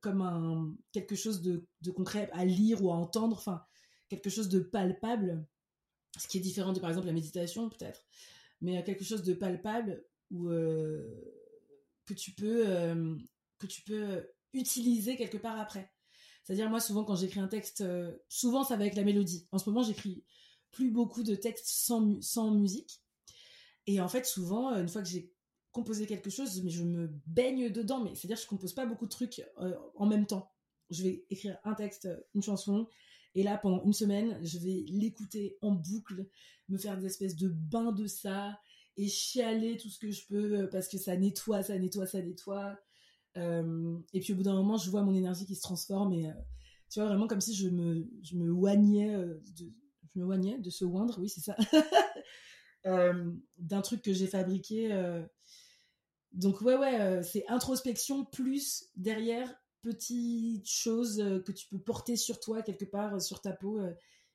comme 0.00 0.22
un, 0.22 0.74
quelque 0.90 1.14
chose 1.14 1.40
de, 1.42 1.68
de, 1.82 1.90
concret 1.92 2.28
à 2.32 2.44
lire 2.44 2.82
ou 2.82 2.90
à 2.90 2.96
entendre. 2.96 3.36
Enfin, 3.36 3.62
quelque 4.08 4.30
chose 4.30 4.48
de 4.48 4.60
palpable, 4.60 5.46
ce 6.18 6.28
qui 6.28 6.38
est 6.38 6.40
différent 6.40 6.72
de 6.72 6.80
par 6.80 6.90
exemple 6.90 7.06
la 7.06 7.12
méditation 7.12 7.68
peut-être, 7.68 8.04
mais 8.60 8.82
quelque 8.84 9.04
chose 9.04 9.22
de 9.22 9.34
palpable 9.34 10.04
où, 10.30 10.48
euh, 10.48 11.04
que 12.06 12.14
tu 12.14 12.32
peux 12.32 12.68
euh, 12.68 13.16
que 13.58 13.66
tu 13.66 13.82
peux 13.82 14.26
utiliser 14.52 15.16
quelque 15.16 15.38
part 15.38 15.58
après. 15.58 15.92
C'est-à-dire 16.44 16.70
moi 16.70 16.80
souvent 16.80 17.04
quand 17.04 17.16
j'écris 17.16 17.40
un 17.40 17.48
texte, 17.48 17.80
euh, 17.80 18.16
souvent 18.28 18.64
ça 18.64 18.76
va 18.76 18.82
avec 18.82 18.94
la 18.94 19.04
mélodie. 19.04 19.48
En 19.52 19.58
ce 19.58 19.68
moment 19.68 19.82
j'écris 19.82 20.24
plus 20.70 20.90
beaucoup 20.90 21.22
de 21.22 21.34
textes 21.34 21.66
sans, 21.66 22.20
sans 22.20 22.50
musique. 22.52 23.02
Et 23.86 24.00
en 24.00 24.08
fait 24.08 24.26
souvent 24.26 24.70
une 24.74 24.88
fois 24.88 25.02
que 25.02 25.08
j'ai 25.08 25.32
composé 25.72 26.06
quelque 26.06 26.30
chose, 26.30 26.62
mais 26.62 26.70
je 26.70 26.84
me 26.84 27.08
baigne 27.26 27.70
dedans. 27.70 28.02
Mais 28.02 28.14
c'est-à-dire 28.14 28.36
je 28.36 28.46
compose 28.46 28.72
pas 28.72 28.86
beaucoup 28.86 29.06
de 29.06 29.10
trucs 29.10 29.42
en 29.96 30.06
même 30.06 30.26
temps. 30.26 30.52
Je 30.90 31.02
vais 31.02 31.26
écrire 31.30 31.58
un 31.64 31.74
texte, 31.74 32.08
une 32.34 32.42
chanson, 32.42 32.88
et 33.36 33.42
là, 33.42 33.58
pendant 33.58 33.84
une 33.84 33.92
semaine, 33.92 34.40
je 34.42 34.58
vais 34.58 34.86
l'écouter 34.88 35.58
en 35.60 35.72
boucle, 35.72 36.26
me 36.70 36.78
faire 36.78 36.96
des 36.96 37.04
espèces 37.04 37.36
de 37.36 37.48
bains 37.48 37.92
de 37.92 38.06
ça 38.06 38.58
et 38.96 39.08
chialer 39.08 39.76
tout 39.76 39.90
ce 39.90 39.98
que 39.98 40.10
je 40.10 40.26
peux 40.26 40.60
euh, 40.60 40.66
parce 40.68 40.88
que 40.88 40.96
ça 40.96 41.14
nettoie, 41.18 41.62
ça 41.62 41.78
nettoie, 41.78 42.06
ça 42.06 42.22
nettoie. 42.22 42.78
Euh, 43.36 43.98
et 44.14 44.20
puis 44.20 44.32
au 44.32 44.36
bout 44.36 44.42
d'un 44.42 44.54
moment, 44.54 44.78
je 44.78 44.88
vois 44.88 45.02
mon 45.02 45.14
énergie 45.14 45.44
qui 45.44 45.54
se 45.54 45.60
transforme 45.60 46.14
et 46.14 46.30
euh, 46.30 46.34
tu 46.88 46.98
vois 46.98 47.08
vraiment 47.08 47.26
comme 47.26 47.42
si 47.42 47.54
je 47.54 47.68
me, 47.68 48.08
je 48.22 48.36
me 48.36 48.50
oignais 48.50 49.14
de, 49.14 49.70
je 50.14 50.18
me 50.18 50.24
oignais 50.24 50.58
de 50.58 50.70
se 50.70 50.86
oindre, 50.86 51.18
oui 51.20 51.28
c'est 51.28 51.42
ça, 51.42 51.56
d'un 53.58 53.82
truc 53.82 54.00
que 54.00 54.14
j'ai 54.14 54.28
fabriqué. 54.28 55.22
Donc 56.32 56.62
ouais 56.62 56.76
ouais, 56.76 57.22
c'est 57.22 57.44
introspection 57.48 58.24
plus 58.24 58.88
derrière 58.96 59.54
petites 59.82 60.68
choses 60.68 61.20
euh, 61.20 61.40
que 61.40 61.52
tu 61.52 61.68
peux 61.68 61.78
porter 61.78 62.16
sur 62.16 62.40
toi 62.40 62.62
quelque 62.62 62.84
part 62.84 63.14
euh, 63.14 63.20
sur 63.20 63.40
ta 63.40 63.52
peau 63.52 63.78
euh, 63.78 63.94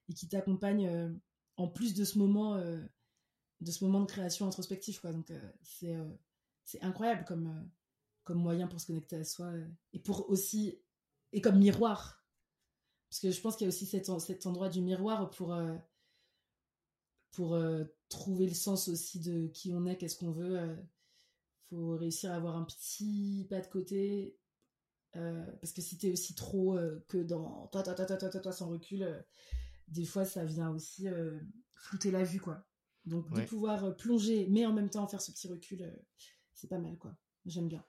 et 0.09 0.13
qui 0.13 0.27
t'accompagnent 0.27 1.19
en 1.57 1.67
plus 1.67 1.93
de 1.93 2.03
ce 2.03 2.17
moment 2.17 2.57
de 2.57 3.71
ce 3.71 3.83
moment 3.83 4.01
de 4.01 4.05
création 4.05 4.47
introspective 4.47 4.99
quoi. 4.99 5.13
Donc 5.13 5.31
c'est 5.61 5.95
c'est 6.65 6.81
incroyable 6.81 7.23
comme 7.25 7.69
comme 8.23 8.39
moyen 8.39 8.67
pour 8.67 8.81
se 8.81 8.87
connecter 8.87 9.17
à 9.17 9.23
soi 9.23 9.53
et 9.93 9.99
pour 9.99 10.29
aussi 10.29 10.81
et 11.31 11.39
comme 11.39 11.59
miroir. 11.59 12.25
Parce 13.09 13.21
que 13.21 13.31
je 13.31 13.39
pense 13.39 13.55
qu'il 13.55 13.65
y 13.65 13.67
a 13.67 13.69
aussi 13.69 13.85
cet, 13.85 14.09
endroit 14.47 14.69
du 14.69 14.81
miroir 14.81 15.29
pour 15.29 15.55
pour 17.31 17.57
trouver 18.09 18.47
le 18.47 18.53
sens 18.53 18.89
aussi 18.89 19.19
de 19.19 19.47
qui 19.47 19.71
on 19.71 19.85
est 19.85 19.97
qu'est-ce 19.97 20.17
qu'on 20.17 20.31
veut 20.31 20.75
faut 21.69 21.95
réussir 21.95 22.31
à 22.31 22.35
avoir 22.35 22.57
un 22.57 22.65
petit 22.65 23.45
pas 23.49 23.61
de 23.61 23.67
côté 23.67 24.35
euh, 25.15 25.45
parce 25.59 25.73
que 25.73 25.81
si 25.81 25.97
t'es 25.97 26.11
aussi 26.11 26.35
trop 26.35 26.77
euh, 26.77 27.03
que 27.07 27.17
dans 27.17 27.67
toi, 27.67 27.83
toi, 27.83 27.93
toi, 27.93 28.05
toi, 28.05 28.17
toi, 28.17 28.29
toi, 28.29 28.51
sans 28.51 28.69
recul, 28.69 29.03
euh, 29.03 29.19
des 29.87 30.05
fois 30.05 30.25
ça 30.25 30.45
vient 30.45 30.69
aussi 30.69 31.07
flouter 31.75 32.11
la 32.11 32.23
vue, 32.23 32.39
quoi. 32.39 32.65
Donc 33.05 33.29
de 33.31 33.41
pouvoir 33.41 33.95
plonger, 33.97 34.47
mais 34.49 34.65
en 34.65 34.73
même 34.73 34.89
temps 34.89 35.07
faire 35.07 35.21
ce 35.21 35.31
petit 35.31 35.47
recul, 35.47 35.91
c'est 36.53 36.67
pas 36.67 36.77
mal, 36.77 36.97
quoi. 36.97 37.15
J'aime 37.45 37.67
bien. 37.67 37.83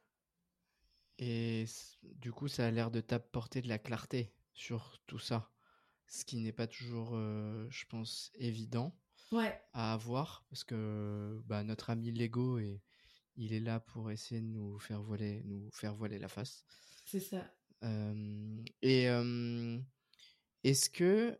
Et 1.19 1.67
du 2.03 2.33
coup, 2.33 2.49
ça 2.49 2.67
a 2.67 2.71
l'air 2.71 2.91
de 2.91 3.01
t'apporter 3.01 3.61
de 3.63 3.69
la 3.69 3.79
clarté 3.79 4.35
sur 4.55 5.01
tout 5.07 5.19
ça, 5.19 5.51
ce 6.09 6.25
qui 6.25 6.39
n'est 6.39 6.53
pas 6.53 6.67
toujours, 6.67 7.11
je 7.13 7.85
pense, 7.87 8.33
évident 8.35 8.99
ouais. 9.31 9.61
à 9.75 9.93
avoir, 9.93 10.45
parce 10.49 10.65
que 10.65 11.41
bah, 11.47 11.63
notre 11.63 11.91
ami 11.91 12.11
Lego 12.11 12.59
est 12.59 12.83
il 13.37 13.53
est 13.53 13.61
là 13.61 13.81
pour 13.81 14.11
essayer 14.11 14.41
de 14.41 14.47
nous 14.47 14.79
faire 14.79 15.01
voiler, 15.01 15.43
nous 15.45 15.71
faire 15.71 15.95
voiler 15.95 16.19
la 16.19 16.29
face. 16.29 16.65
C'est 17.13 17.21
ça. 17.21 17.45
et 18.81 19.05
est-ce 20.65 20.89
que 20.89 21.39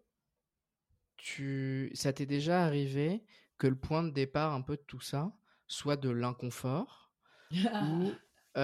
tu, 1.17 1.91
ça 1.95 2.13
t'est 2.13 2.27
déjà 2.27 2.63
arrivé 2.63 3.25
que 3.57 3.69
le 3.69 3.77
point 3.77 4.03
de 4.03 4.11
départ 4.11 4.53
un 4.53 4.61
peu 4.61 4.77
de 4.77 4.83
tout 4.83 5.01
ça 5.01 5.35
soit 5.67 5.97
de 5.97 6.11
l'inconfort 6.11 7.11
ou 7.55 8.13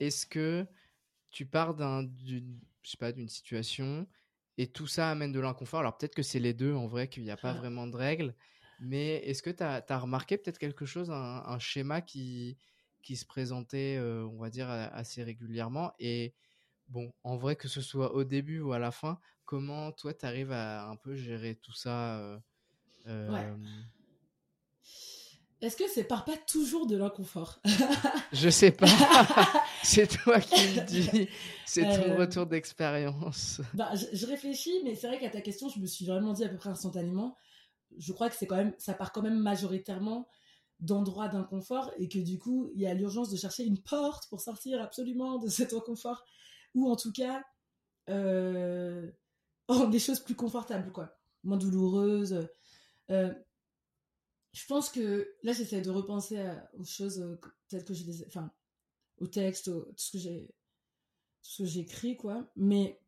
est-ce 0.00 0.26
que 0.26 0.66
tu 1.30 1.46
pars 1.46 1.76
d'un, 1.76 2.10
je 2.24 2.40
sais 2.82 2.96
pas, 2.96 3.12
d'une 3.12 3.28
situation 3.28 4.08
et 4.58 4.66
tout 4.66 4.88
ça 4.88 5.08
amène 5.08 5.30
de 5.30 5.38
l'inconfort? 5.38 5.78
Alors 5.78 5.96
peut-être 5.96 6.16
que 6.16 6.24
c'est 6.24 6.40
les 6.40 6.52
deux 6.52 6.74
en 6.74 6.88
vrai, 6.88 7.06
qu'il 7.06 7.22
n'y 7.22 7.30
a 7.30 7.36
pas 7.36 7.52
vraiment 7.62 7.86
de 7.86 7.96
règles. 7.96 8.34
Mais 8.80 9.18
est-ce 9.18 9.40
que 9.40 9.50
tu 9.50 9.62
as, 9.62 9.98
remarqué 10.00 10.36
peut-être 10.36 10.58
quelque 10.58 10.84
chose, 10.84 11.12
un 11.12 11.58
schéma 11.60 12.00
qui, 12.00 12.58
qui 13.02 13.16
se 13.16 13.26
présentait, 13.26 13.96
euh, 13.98 14.26
on 14.32 14.38
va 14.38 14.50
dire, 14.50 14.70
assez 14.70 15.22
régulièrement. 15.22 15.92
Et 15.98 16.34
bon, 16.88 17.12
en 17.24 17.36
vrai, 17.36 17.56
que 17.56 17.68
ce 17.68 17.80
soit 17.80 18.14
au 18.14 18.24
début 18.24 18.60
ou 18.60 18.72
à 18.72 18.78
la 18.78 18.90
fin, 18.90 19.18
comment 19.44 19.92
toi, 19.92 20.14
tu 20.14 20.24
arrives 20.24 20.52
à 20.52 20.86
un 20.88 20.96
peu 20.96 21.14
gérer 21.14 21.56
tout 21.56 21.74
ça 21.74 22.18
euh, 22.18 22.38
euh, 23.06 23.56
Est-ce 25.60 25.76
que 25.76 25.88
c'est 25.88 26.04
part 26.04 26.24
pas 26.24 26.36
toujours 26.36 26.86
de 26.86 26.96
l'inconfort? 26.96 27.60
Je 28.32 28.48
sais 28.48 28.70
pas. 28.70 28.86
c'est 29.82 30.06
toi 30.06 30.40
qui 30.40 30.54
me 30.54 30.86
dis. 30.86 31.28
C'est 31.66 31.82
ton 31.82 32.16
retour 32.16 32.46
d'expérience. 32.46 33.60
Bah, 33.74 33.90
je, 33.94 34.16
je, 34.16 34.26
réfléchis, 34.26 34.80
mais 34.84 34.94
c'est 34.94 35.08
vrai 35.08 35.18
qu'à 35.18 35.30
ta 35.30 35.40
question, 35.40 35.68
je 35.68 35.80
me 35.80 35.86
suis 35.86 36.06
vraiment 36.06 36.32
dit 36.32 36.44
à 36.44 36.48
peu 36.48 36.56
près 36.56 36.70
instantanément. 36.70 37.36
Je 37.98 38.12
crois 38.12 38.30
que 38.30 38.36
c'est 38.36 38.46
quand 38.46 38.56
même, 38.56 38.74
ça 38.78 38.94
part 38.94 39.12
quand 39.12 39.22
même 39.22 39.38
majoritairement 39.38 40.28
d'endroits 40.82 41.28
d'inconfort 41.28 41.90
et 41.96 42.08
que 42.08 42.18
du 42.18 42.38
coup, 42.38 42.70
il 42.74 42.80
y 42.80 42.86
a 42.86 42.94
l'urgence 42.94 43.30
de 43.30 43.36
chercher 43.36 43.64
une 43.64 43.80
porte 43.80 44.28
pour 44.28 44.40
sortir 44.40 44.82
absolument 44.82 45.38
de 45.38 45.48
cet 45.48 45.72
inconfort 45.72 46.24
ou 46.74 46.90
en 46.90 46.96
tout 46.96 47.12
cas 47.12 47.42
euh, 48.10 49.10
des 49.90 49.98
choses 49.98 50.20
plus 50.20 50.34
confortables, 50.34 50.92
quoi, 50.92 51.16
moins 51.44 51.56
douloureuses. 51.56 52.48
Euh, 53.10 53.32
je 54.52 54.66
pense 54.66 54.90
que 54.90 55.34
là, 55.42 55.52
j'essaie 55.52 55.80
de 55.80 55.90
repenser 55.90 56.44
aux 56.74 56.84
choses 56.84 57.38
telles 57.68 57.84
que 57.84 57.94
je 57.94 58.04
les, 58.04 58.26
enfin, 58.26 58.50
au 59.18 59.26
texte, 59.26 59.66
tout 59.66 59.94
ce 59.96 60.12
que 60.12 60.18
j'ai, 60.18 60.54
ce 61.42 61.62
que 61.62 61.68
j'écris, 61.68 62.16
quoi. 62.16 62.50
Mais 62.56 63.00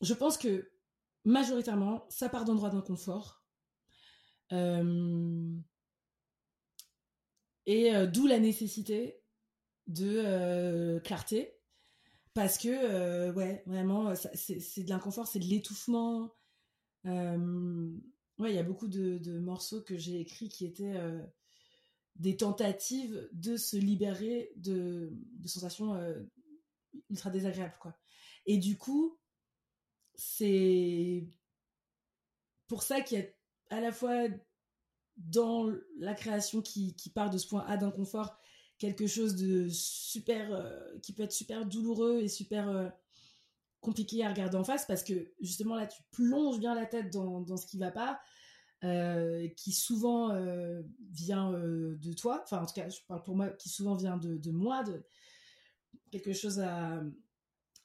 je 0.00 0.12
pense 0.12 0.36
que 0.36 0.70
majoritairement, 1.24 2.04
ça 2.08 2.28
part 2.28 2.44
d'endroits 2.44 2.70
d'inconfort. 2.70 3.42
Euh, 4.52 5.56
et 7.66 7.94
euh, 7.94 8.06
d'où 8.06 8.26
la 8.26 8.38
nécessité 8.38 9.20
de 9.86 10.22
euh, 10.24 11.00
clarté. 11.00 11.52
Parce 12.34 12.58
que, 12.58 12.68
euh, 12.68 13.32
ouais, 13.32 13.62
vraiment, 13.66 14.14
c'est 14.34 14.84
de 14.84 14.90
l'inconfort, 14.90 15.26
c'est 15.26 15.38
de 15.38 15.46
l'étouffement. 15.46 16.34
ouais, 17.04 17.12
il 18.38 18.54
y 18.54 18.58
a 18.58 18.62
beaucoup 18.62 18.88
de, 18.88 19.38
morceaux 19.38 19.80
que 19.80 19.96
j'ai 19.96 20.20
écrits 20.20 20.50
qui 20.50 20.66
étaient 20.66 21.00
des 22.16 22.36
tentatives 22.36 23.28
de 23.32 23.56
se 23.56 23.78
libérer 23.78 24.52
de, 24.56 25.10
de 25.12 25.48
sensations 25.48 25.98
ultra 27.08 27.30
désagréables, 27.30 27.78
quoi. 27.80 27.98
Et 28.44 28.58
du 28.58 28.76
coup, 28.76 29.18
c'est 30.14 31.26
pour 32.68 32.82
ça 32.82 33.00
qu'il 33.00 33.18
y 33.18 33.22
a 33.22 33.26
à 33.70 33.80
la 33.80 33.92
fois 33.92 34.28
dans 35.16 35.70
la 35.98 36.14
création 36.14 36.60
qui, 36.62 36.94
part 37.14 37.30
de 37.30 37.38
ce 37.38 37.46
point 37.46 37.64
A 37.66 37.76
d'inconfort 37.76 38.38
quelque 38.78 39.06
chose 39.06 39.36
de 39.36 39.68
super 39.70 40.52
euh, 40.52 40.98
qui 41.02 41.14
peut 41.14 41.22
être 41.22 41.32
super 41.32 41.64
douloureux 41.64 42.20
et 42.20 42.28
super 42.28 42.68
euh, 42.68 42.88
compliqué 43.80 44.24
à 44.24 44.28
regarder 44.28 44.56
en 44.56 44.64
face 44.64 44.84
parce 44.86 45.02
que 45.02 45.32
justement 45.40 45.76
là 45.76 45.86
tu 45.86 46.02
plonges 46.10 46.58
bien 46.58 46.74
la 46.74 46.84
tête 46.84 47.10
dans, 47.10 47.40
dans 47.40 47.56
ce 47.56 47.66
qui 47.66 47.78
va 47.78 47.90
pas 47.90 48.20
euh, 48.84 49.48
qui 49.56 49.72
souvent 49.72 50.28
vient 51.12 51.52
de 51.52 52.12
toi. 52.12 52.42
Enfin 52.44 52.62
en 52.62 52.66
tout 52.66 52.74
cas 52.74 52.88
je 52.88 52.98
parle 53.08 53.22
pour 53.22 53.36
moi 53.36 53.48
qui 53.48 53.70
souvent 53.70 53.94
vient 53.94 54.18
de, 54.18 54.36
de 54.36 54.50
moi 54.50 54.82
de 54.82 55.02
quelque 56.10 56.34
chose 56.34 56.60
à, 56.60 57.02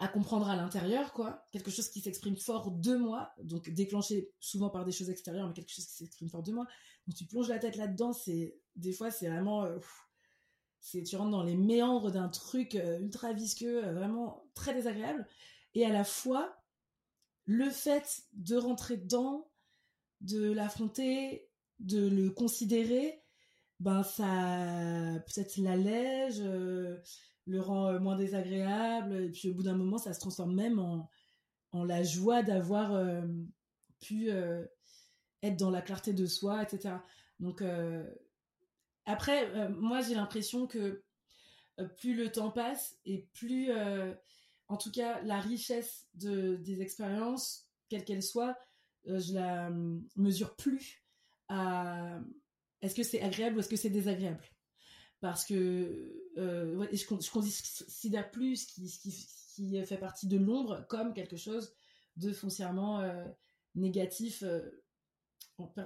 à 0.02 0.08
comprendre 0.08 0.50
à 0.50 0.56
l'intérieur 0.56 1.14
quoi 1.14 1.48
quelque 1.52 1.72
chose 1.72 1.88
qui 1.90 2.02
s'exprime 2.02 2.36
fort 2.36 2.72
de 2.72 2.96
moi 2.96 3.32
donc 3.44 3.70
déclenché 3.70 4.34
souvent 4.40 4.70
par 4.70 4.84
des 4.84 4.92
choses 4.92 5.10
extérieures 5.10 5.48
mais 5.48 5.54
quelque 5.54 5.72
chose 5.72 5.86
qui 5.86 5.94
s'exprime 5.94 6.30
fort 6.30 6.44
de 6.44 6.52
moi 6.52 6.66
donc 7.08 7.16
tu 7.16 7.26
plonges 7.26 7.50
la 7.50 7.60
tête 7.60 7.78
là 7.78 7.88
dedans 7.88 8.12
c'est 8.12 8.60
des 8.76 8.94
fois 8.94 9.12
c'est 9.12 9.30
vraiment 9.30 9.66
c'est 10.82 11.04
tu 11.04 11.16
rentres 11.16 11.32
dans 11.32 11.44
les 11.44 11.56
méandres 11.56 12.12
d'un 12.12 12.28
truc 12.28 12.76
euh, 12.76 13.00
ultra 13.00 13.32
visqueux, 13.34 13.86
euh, 13.86 13.94
vraiment 13.94 14.44
très 14.56 14.74
désagréable. 14.74 15.26
Et 15.76 15.86
à 15.86 15.90
la 15.90 16.04
fois, 16.04 16.58
le 17.46 17.70
fait 17.70 18.24
de 18.34 18.58
rentrer 18.58 18.98
dedans, 18.98 19.50
de 20.22 20.52
l'affronter, 20.52 21.48
de 21.80 22.08
le 22.08 22.32
considérer, 22.32 23.24
ben 23.80 24.04
ça 24.04 25.20
peut-être 25.26 25.58
l'allège, 25.58 26.42
euh, 26.42 26.98
le 27.46 27.62
rend 27.62 28.00
moins 28.00 28.16
désagréable, 28.16 29.16
et 29.16 29.30
puis 29.30 29.50
au 29.50 29.54
bout 29.54 29.64
d'un 29.64 29.76
moment, 29.76 29.98
ça 29.98 30.14
se 30.14 30.20
transforme 30.20 30.54
même 30.56 30.80
en, 30.80 31.10
en 31.72 31.84
la 31.84 32.04
joie 32.04 32.44
d'avoir 32.44 33.24
pu 34.00 34.30
être 34.30 35.58
dans 35.58 35.70
la 35.70 35.82
clarté 35.82 36.14
de 36.14 36.26
soi, 36.26 36.64
etc. 36.64 36.96
Donc 37.40 37.62
après, 39.06 39.50
euh, 39.56 39.70
moi, 39.70 40.02
j'ai 40.02 40.16
l'impression 40.16 40.68
que 40.68 41.04
euh, 41.80 41.88
plus 41.98 42.16
le 42.16 42.32
temps 42.32 42.52
passe 42.52 43.00
et 43.06 43.28
plus, 43.34 43.72
euh, 43.72 44.14
en 44.68 44.78
tout 44.78 44.92
cas, 44.92 45.22
la 45.24 45.40
richesse 45.40 46.08
de, 46.14 46.56
des 46.58 46.82
expériences, 46.82 47.68
quelles 47.90 48.06
qu'elles 48.06 48.24
soient, 48.24 48.58
je 49.06 49.34
la 49.34 49.72
mesure 50.16 50.56
plus 50.56 51.04
à 51.50 52.20
est-ce 52.82 52.94
que 52.94 53.04
c'est 53.04 53.22
agréable 53.22 53.58
ou 53.58 53.60
est-ce 53.60 53.70
que 53.70 53.76
c'est 53.76 53.90
désagréable? 53.90 54.44
Parce 55.20 55.44
que 55.44 56.21
je, 56.36 56.88
je 56.92 57.32
considère 57.32 58.32
plus 58.32 58.56
ce 58.56 58.74
qui, 58.74 59.00
qui, 59.00 59.28
qui, 59.56 59.86
fait 59.86 59.98
partie 59.98 60.28
de 60.28 60.38
l'ombre 60.38 60.86
comme 60.88 61.14
quelque 61.14 61.38
chose 61.38 61.74
de 62.18 62.32
foncièrement 62.32 63.02
négatif, 63.76 64.44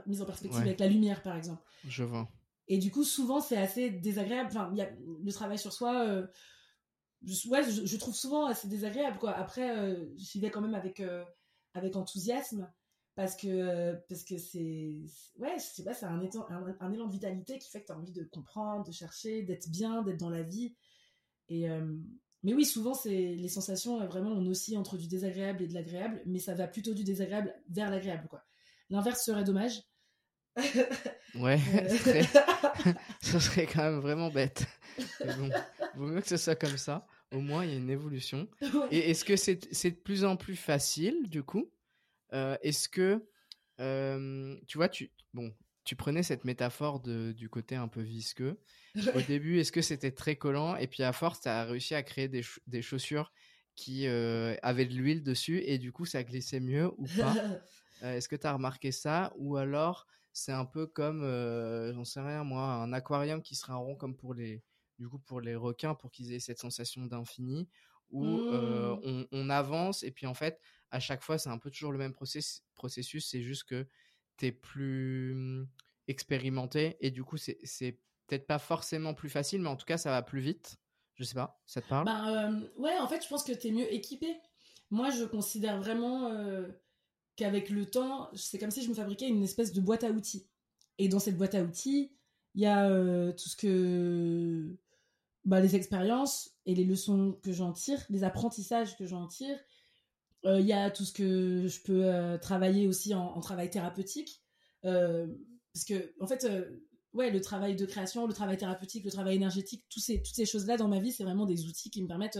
mis 0.05 0.21
en 0.21 0.25
perspective 0.25 0.61
avec 0.61 0.79
la 0.79 0.87
lumière, 0.87 1.21
par 1.21 1.35
exemple. 1.35 1.63
Je 1.87 2.03
vois. 2.03 2.29
Et 2.67 2.77
du 2.77 2.91
coup, 2.91 3.03
souvent, 3.03 3.41
c'est 3.41 3.57
assez 3.57 3.89
désagréable. 3.89 4.49
Enfin, 4.49 4.71
y 4.73 4.81
a 4.81 4.89
le 5.23 5.31
travail 5.31 5.59
sur 5.59 5.71
soi. 5.71 6.03
Euh, 6.07 6.27
je, 7.23 7.47
ouais, 7.49 7.63
je, 7.63 7.97
trouve 7.97 8.15
souvent 8.15 8.45
assez 8.45 8.67
désagréable. 8.67 9.17
Quoi. 9.19 9.31
Après, 9.31 9.77
euh, 9.77 10.05
j'y 10.15 10.39
vais 10.39 10.49
quand 10.49 10.61
même 10.61 10.75
avec, 10.75 10.99
euh, 10.99 11.23
avec 11.73 11.95
enthousiasme 11.95 12.71
parce 13.15 13.35
que 13.35 13.93
parce 14.09 14.23
que 14.23 14.37
c'est 14.37 14.93
ouais, 15.37 15.55
je 15.57 15.63
sais 15.63 15.83
pas, 15.83 15.93
c'est 15.93 16.05
un, 16.05 16.19
un, 16.19 16.75
un, 16.79 16.91
élan 16.91 17.07
de 17.07 17.11
vitalité 17.11 17.57
qui 17.57 17.69
fait 17.69 17.81
que 17.81 17.87
tu 17.87 17.91
as 17.91 17.97
envie 17.97 18.11
de 18.11 18.23
comprendre, 18.23 18.85
de 18.85 18.91
chercher, 18.91 19.43
d'être 19.43 19.69
bien, 19.69 20.01
d'être 20.01 20.19
dans 20.19 20.29
la 20.29 20.43
vie. 20.43 20.75
Et 21.47 21.67
mais 22.45 22.53
oui, 22.53 22.63
souvent, 22.63 22.93
c'est 22.93 23.09
les 23.09 23.47
sensations 23.47 24.05
vraiment 24.05 24.29
on 24.29 24.45
oscille 24.45 24.77
entre 24.77 24.97
du 24.97 25.07
désagréable 25.07 25.63
et 25.63 25.67
de 25.67 25.73
l'agréable, 25.73 26.21
mais 26.27 26.39
ça 26.39 26.53
va 26.53 26.67
plutôt 26.67 26.93
du 26.93 27.03
désagréable 27.03 27.55
vers 27.69 27.89
l'agréable. 27.89 28.27
quoi. 28.27 28.43
L'inverse 28.89 29.23
serait 29.23 29.43
dommage. 29.43 29.81
Ouais, 31.35 31.59
euh. 32.07 32.23
ce 33.21 33.39
serait 33.39 33.65
quand 33.65 33.83
même 33.83 33.99
vraiment 33.99 34.29
bête. 34.29 34.65
bon, 35.19 35.49
vaut 35.95 36.07
mieux 36.07 36.21
que 36.21 36.29
ce 36.29 36.37
soit 36.37 36.55
comme 36.55 36.77
ça. 36.77 37.05
Au 37.33 37.41
moins, 37.41 37.65
il 37.65 37.71
y 37.71 37.73
a 37.73 37.77
une 37.77 37.89
évolution. 37.89 38.47
Et 38.91 39.09
est-ce 39.09 39.25
que 39.25 39.35
c'est 39.35 39.57
de 39.57 39.95
plus 39.95 40.23
en 40.23 40.37
plus 40.37 40.55
facile, 40.55 41.27
du 41.27 41.43
coup 41.43 41.65
euh, 41.65 41.74
Est-ce 42.31 42.89
que, 42.89 43.25
euh, 43.79 44.55
tu 44.67 44.77
vois, 44.77 44.89
tu, 44.89 45.11
bon, 45.33 45.53
tu 45.83 45.95
prenais 45.95 46.23
cette 46.23 46.45
métaphore 46.45 46.99
de, 46.99 47.31
du 47.31 47.49
côté 47.49 47.75
un 47.75 47.87
peu 47.87 48.01
visqueux. 48.01 48.59
Au 49.13 49.21
début, 49.21 49.59
est-ce 49.59 49.71
que 49.71 49.81
c'était 49.81 50.11
très 50.11 50.35
collant? 50.35 50.75
Et 50.75 50.87
puis 50.87 51.03
à 51.03 51.13
force, 51.13 51.41
tu 51.41 51.49
as 51.49 51.65
réussi 51.65 51.95
à 51.95 52.03
créer 52.03 52.27
des, 52.27 52.41
des 52.67 52.81
chaussures 52.81 53.31
qui 53.75 54.07
avaient 54.07 54.85
de 54.85 54.93
l'huile 54.93 55.23
dessus 55.23 55.61
et 55.65 55.77
du 55.77 55.91
coup, 55.91 56.05
ça 56.05 56.23
glissait 56.23 56.59
mieux 56.59 56.91
ou 56.97 57.07
pas? 57.17 57.35
Est-ce 58.01 58.27
que 58.27 58.35
tu 58.35 58.45
as 58.45 58.53
remarqué 58.53 58.91
ça? 58.91 59.33
Ou 59.37 59.55
alors, 59.57 60.05
c'est 60.35 60.51
un 60.51 60.65
peu 60.65 60.85
comme, 60.85 61.23
euh, 61.23 61.93
j'en 61.93 62.03
sais 62.03 62.19
rien 62.19 62.43
moi, 62.43 62.61
un 62.61 62.91
aquarium 62.91 63.41
qui 63.41 63.55
serait 63.55 63.71
un 63.71 63.77
rond 63.77 63.95
comme 63.95 64.17
pour 64.17 64.33
les, 64.33 64.61
du 64.99 65.07
coup 65.07 65.17
pour 65.17 65.39
les 65.39 65.55
requins 65.55 65.95
pour 65.95 66.11
qu'ils 66.11 66.33
aient 66.33 66.39
cette 66.39 66.59
sensation 66.59 67.05
d'infini 67.05 67.69
où 68.11 68.25
euh, 68.25 68.97
mmh. 68.97 69.27
on, 69.31 69.49
avance 69.49 70.03
et 70.03 70.11
puis 70.11 70.27
en 70.27 70.33
fait 70.33 70.59
à 70.91 70.99
chaque 70.99 71.23
fois 71.23 71.37
c'est 71.37 71.49
un 71.49 71.57
peu 71.57 71.69
toujours 71.69 71.91
le 71.91 71.97
même 71.97 72.13
processus, 72.13 73.27
c'est 73.27 73.41
juste 73.41 73.63
que 73.65 73.87
tu 74.37 74.47
es 74.47 74.51
plus 74.51 75.33
mmh, 75.35 75.67
expérimenté 76.07 76.97
et 76.99 77.11
du 77.11 77.23
coup 77.23 77.37
c'est 77.37 77.57
peut-être 78.27 78.47
pas 78.47 78.59
forcément 78.59 79.13
plus 79.13 79.29
facile 79.29 79.61
mais 79.61 79.69
en 79.69 79.75
tout 79.75 79.85
cas 79.85 79.97
ça 79.97 80.11
va 80.11 80.21
plus 80.21 80.41
vite. 80.41 80.77
Je 81.15 81.23
sais 81.23 81.35
pas, 81.35 81.61
ça 81.65 81.81
te 81.81 81.87
parle? 81.87 82.05
Ben, 82.05 82.67
Ouais, 82.77 82.97
en 82.99 83.07
fait 83.07 83.23
je 83.23 83.27
pense 83.27 83.43
que 83.43 83.53
tu 83.53 83.67
es 83.67 83.71
mieux 83.71 83.93
équipé. 83.93 84.37
Moi 84.91 85.09
je 85.09 85.23
considère 85.23 85.79
vraiment 85.79 86.29
qu'avec 87.35 87.69
le 87.69 87.85
temps, 87.85 88.29
c'est 88.35 88.57
comme 88.59 88.71
si 88.71 88.83
je 88.83 88.89
me 88.89 88.93
fabriquais 88.93 89.27
une 89.27 89.43
espèce 89.43 89.73
de 89.73 89.81
boîte 89.81 90.03
à 90.03 90.09
outils. 90.09 90.47
Et 90.97 91.09
dans 91.09 91.19
cette 91.19 91.37
boîte 91.37 91.55
à 91.55 91.63
outils, 91.63 92.11
il 92.53 92.61
y 92.61 92.65
a 92.65 93.31
tout 93.33 93.49
ce 93.49 93.55
que. 93.55 94.77
Bah, 95.43 95.59
les 95.59 95.75
expériences 95.75 96.55
et 96.65 96.73
les 96.73 96.85
leçons 96.85 97.37
que 97.43 97.51
j'en 97.51 97.71
tire, 97.71 98.03
les 98.09 98.23
apprentissages 98.23 98.97
que 98.97 99.05
j'en 99.05 99.27
tire. 99.27 99.59
Euh, 100.45 100.59
il 100.59 100.65
y 100.65 100.73
a 100.73 100.91
tout 100.91 101.05
ce 101.05 101.13
que 101.13 101.67
je 101.67 101.81
peux 101.81 102.05
euh, 102.05 102.37
travailler 102.37 102.87
aussi 102.87 103.13
en, 103.13 103.39
travail 103.39 103.69
thérapeutique. 103.69 104.43
parce 104.83 105.85
que, 105.87 106.13
en 106.19 106.27
fait, 106.27 106.47
ouais, 107.13 107.31
le 107.31 107.41
travail 107.41 107.75
de 107.75 107.85
création, 107.85 108.27
le 108.27 108.33
travail 108.33 108.57
thérapeutique, 108.57 109.05
le 109.05 109.11
travail 109.11 109.35
énergétique, 109.35 109.85
ces, 109.97 110.21
toutes 110.21 110.35
ces 110.35 110.45
choses-là 110.45 110.77
dans 110.77 110.87
ma 110.87 110.99
vie, 110.99 111.11
c'est 111.11 111.23
vraiment 111.23 111.45
des 111.45 111.65
outils 111.65 111.89
qui 111.89 112.01
me 112.01 112.07
permettent 112.07 112.39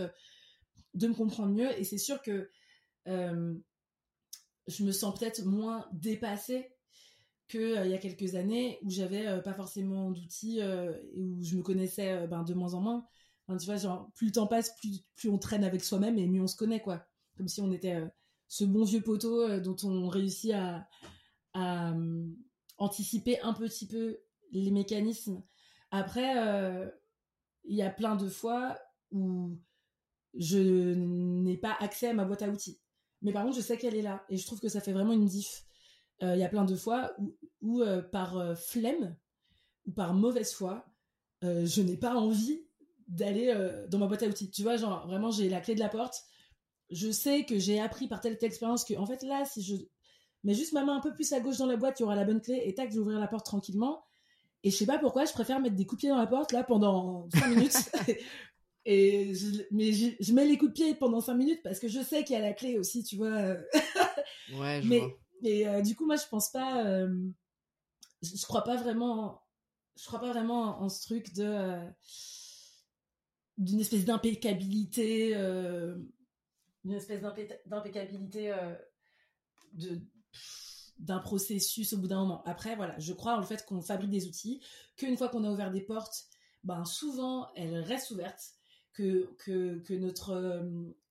de 0.94 1.08
me 1.08 1.14
comprendre 1.14 1.52
mieux. 1.52 1.78
Et 1.78 1.84
c'est 1.84 1.98
sûr 1.98 2.22
que 2.22 2.48
je 3.06 4.84
me 4.84 4.92
sens 4.92 5.18
peut-être 5.18 5.44
moins 5.44 5.86
dépassée 5.92 6.70
que 7.48 7.78
euh, 7.78 7.86
y 7.86 7.94
a 7.94 7.98
quelques 7.98 8.34
années 8.34 8.78
où 8.82 8.90
j'avais 8.90 9.26
euh, 9.26 9.40
pas 9.40 9.54
forcément 9.54 10.10
d'outils 10.10 10.60
euh, 10.60 10.92
et 11.14 11.22
où 11.22 11.42
je 11.42 11.56
me 11.56 11.62
connaissais 11.62 12.26
ben, 12.26 12.42
de 12.42 12.54
moins 12.54 12.74
en 12.74 12.80
moins. 12.80 13.06
tu 13.48 13.66
vois, 13.66 13.76
genre, 13.76 14.10
plus 14.14 14.26
le 14.26 14.32
temps 14.32 14.46
passe, 14.46 14.74
plus, 14.80 15.04
plus 15.14 15.28
on 15.28 15.38
traîne 15.38 15.64
avec 15.64 15.84
soi-même 15.84 16.18
et 16.18 16.26
mieux 16.26 16.42
on 16.42 16.46
se 16.46 16.56
connaît, 16.56 16.80
quoi. 16.80 17.06
Comme 17.36 17.48
si 17.48 17.60
on 17.60 17.72
était 17.72 18.02
ce 18.48 18.64
bon 18.64 18.84
vieux 18.84 19.02
poteau 19.02 19.60
dont 19.60 19.76
on 19.84 20.08
réussit 20.08 20.52
à, 20.52 20.88
à 21.54 21.94
anticiper 22.78 23.40
un 23.40 23.52
petit 23.52 23.86
peu 23.86 24.18
les 24.52 24.70
mécanismes. 24.70 25.42
Après, 25.90 26.34
il 27.64 27.76
y 27.76 27.82
a 27.82 27.90
plein 27.90 28.16
de 28.16 28.28
fois 28.28 28.78
où 29.10 29.58
je 30.34 30.94
n'ai 30.94 31.56
pas 31.56 31.76
accès 31.80 32.08
à 32.08 32.14
ma 32.14 32.24
boîte 32.24 32.42
à 32.42 32.48
outils. 32.48 32.80
Mais 33.22 33.32
par 33.32 33.44
contre, 33.44 33.56
je 33.56 33.62
sais 33.62 33.78
qu'elle 33.78 33.94
est 33.94 34.02
là. 34.02 34.24
Et 34.28 34.36
je 34.36 34.46
trouve 34.46 34.60
que 34.60 34.68
ça 34.68 34.80
fait 34.80 34.92
vraiment 34.92 35.12
une 35.12 35.26
diff. 35.26 35.64
Euh, 36.22 36.34
il 36.34 36.40
y 36.40 36.44
a 36.44 36.48
plein 36.48 36.64
de 36.64 36.76
fois 36.76 37.14
où, 37.60 37.82
euh, 37.82 38.02
par 38.02 38.38
euh, 38.38 38.54
flemme 38.54 39.16
ou 39.86 39.92
par 39.92 40.14
mauvaise 40.14 40.52
foi, 40.52 40.84
je 41.42 41.80
n'ai 41.80 41.96
pas 41.96 42.14
envie 42.16 42.66
d'aller 43.06 43.54
dans 43.88 43.98
ma 43.98 44.08
boîte 44.08 44.24
à 44.24 44.26
outils. 44.26 44.50
Tu 44.50 44.62
vois, 44.62 44.76
genre, 44.76 45.06
vraiment, 45.06 45.30
j'ai 45.30 45.48
la 45.48 45.60
clé 45.60 45.76
de 45.76 45.80
la 45.80 45.88
porte. 45.88 46.24
Je 46.90 47.10
sais 47.10 47.44
que 47.44 47.58
j'ai 47.58 47.80
appris 47.80 48.08
par 48.08 48.20
telle 48.20 48.38
telle 48.38 48.48
expérience 48.48 48.84
que, 48.84 48.94
en 48.94 49.06
fait, 49.06 49.22
là, 49.22 49.44
si 49.44 49.62
je 49.62 49.74
mets 50.44 50.54
juste 50.54 50.72
ma 50.72 50.84
main 50.84 50.96
un 50.96 51.00
peu 51.00 51.12
plus 51.12 51.32
à 51.32 51.40
gauche 51.40 51.58
dans 51.58 51.66
la 51.66 51.76
boîte, 51.76 51.98
il 51.98 52.02
y 52.02 52.04
aura 52.04 52.14
la 52.14 52.24
bonne 52.24 52.40
clé 52.40 52.62
et 52.64 52.74
tac, 52.74 52.90
je 52.90 52.94
vais 52.94 53.00
ouvrir 53.00 53.18
la 53.18 53.28
porte 53.28 53.46
tranquillement. 53.46 54.04
Et 54.62 54.70
je 54.70 54.76
sais 54.76 54.86
pas 54.86 54.98
pourquoi, 54.98 55.24
je 55.24 55.32
préfère 55.32 55.60
mettre 55.60 55.76
des 55.76 55.86
coups 55.86 56.02
de 56.02 56.06
pied 56.06 56.08
dans 56.08 56.18
la 56.18 56.26
porte 56.26 56.52
là 56.52 56.64
pendant 56.64 57.28
5 57.30 57.48
minutes 57.48 57.76
Et 58.88 59.34
je, 59.34 59.62
mais 59.72 59.92
je, 59.92 60.32
mets 60.32 60.46
les 60.46 60.56
coups 60.56 60.70
de 60.70 60.74
pied 60.74 60.94
pendant 60.94 61.20
5 61.20 61.34
minutes 61.34 61.60
parce 61.64 61.80
que 61.80 61.88
je 61.88 62.00
sais 62.00 62.22
qu'il 62.22 62.34
y 62.34 62.38
a 62.38 62.42
la 62.42 62.52
clé 62.52 62.78
aussi, 62.78 63.02
tu 63.02 63.16
vois. 63.16 63.56
ouais, 64.54 64.80
je 64.80 64.88
mais, 64.88 65.00
vois. 65.00 65.10
Et 65.42 65.66
euh, 65.66 65.82
du 65.82 65.96
coup, 65.96 66.06
moi, 66.06 66.16
je 66.16 66.26
pense 66.30 66.50
pas. 66.50 66.84
Euh, 66.86 67.12
je, 68.22 68.46
crois 68.46 68.62
pas 68.62 68.76
vraiment. 68.76 69.42
Je 69.98 70.06
crois 70.06 70.20
pas 70.20 70.30
vraiment 70.30 70.80
en 70.80 70.88
ce 70.88 71.02
truc 71.02 71.34
de. 71.34 71.44
Euh, 71.44 71.84
d'une 73.58 73.80
espèce 73.80 74.04
d'impeccabilité. 74.04 75.34
D'une 76.86 76.96
espèce 76.96 77.20
d'impeccabilité 77.66 78.54
de 79.72 80.00
d'un 80.98 81.18
processus 81.18 81.92
au 81.92 81.98
bout 81.98 82.08
d'un 82.08 82.20
moment. 82.20 82.42
Après, 82.44 82.74
voilà, 82.74 82.98
je 82.98 83.12
crois 83.12 83.34
en 83.34 83.40
le 83.40 83.46
fait 83.46 83.64
qu'on 83.66 83.82
fabrique 83.82 84.10
des 84.10 84.26
outils, 84.26 84.62
qu'une 84.96 85.16
fois 85.16 85.28
qu'on 85.28 85.44
a 85.44 85.50
ouvert 85.50 85.70
des 85.70 85.82
portes, 85.82 86.24
ben 86.64 86.84
souvent 86.84 87.52
elles 87.54 87.78
restent 87.80 88.12
ouvertes, 88.12 88.54
que, 88.94 89.34
que, 89.38 89.78
que 89.80 89.94
notre 89.94 90.30
euh, 90.30 90.62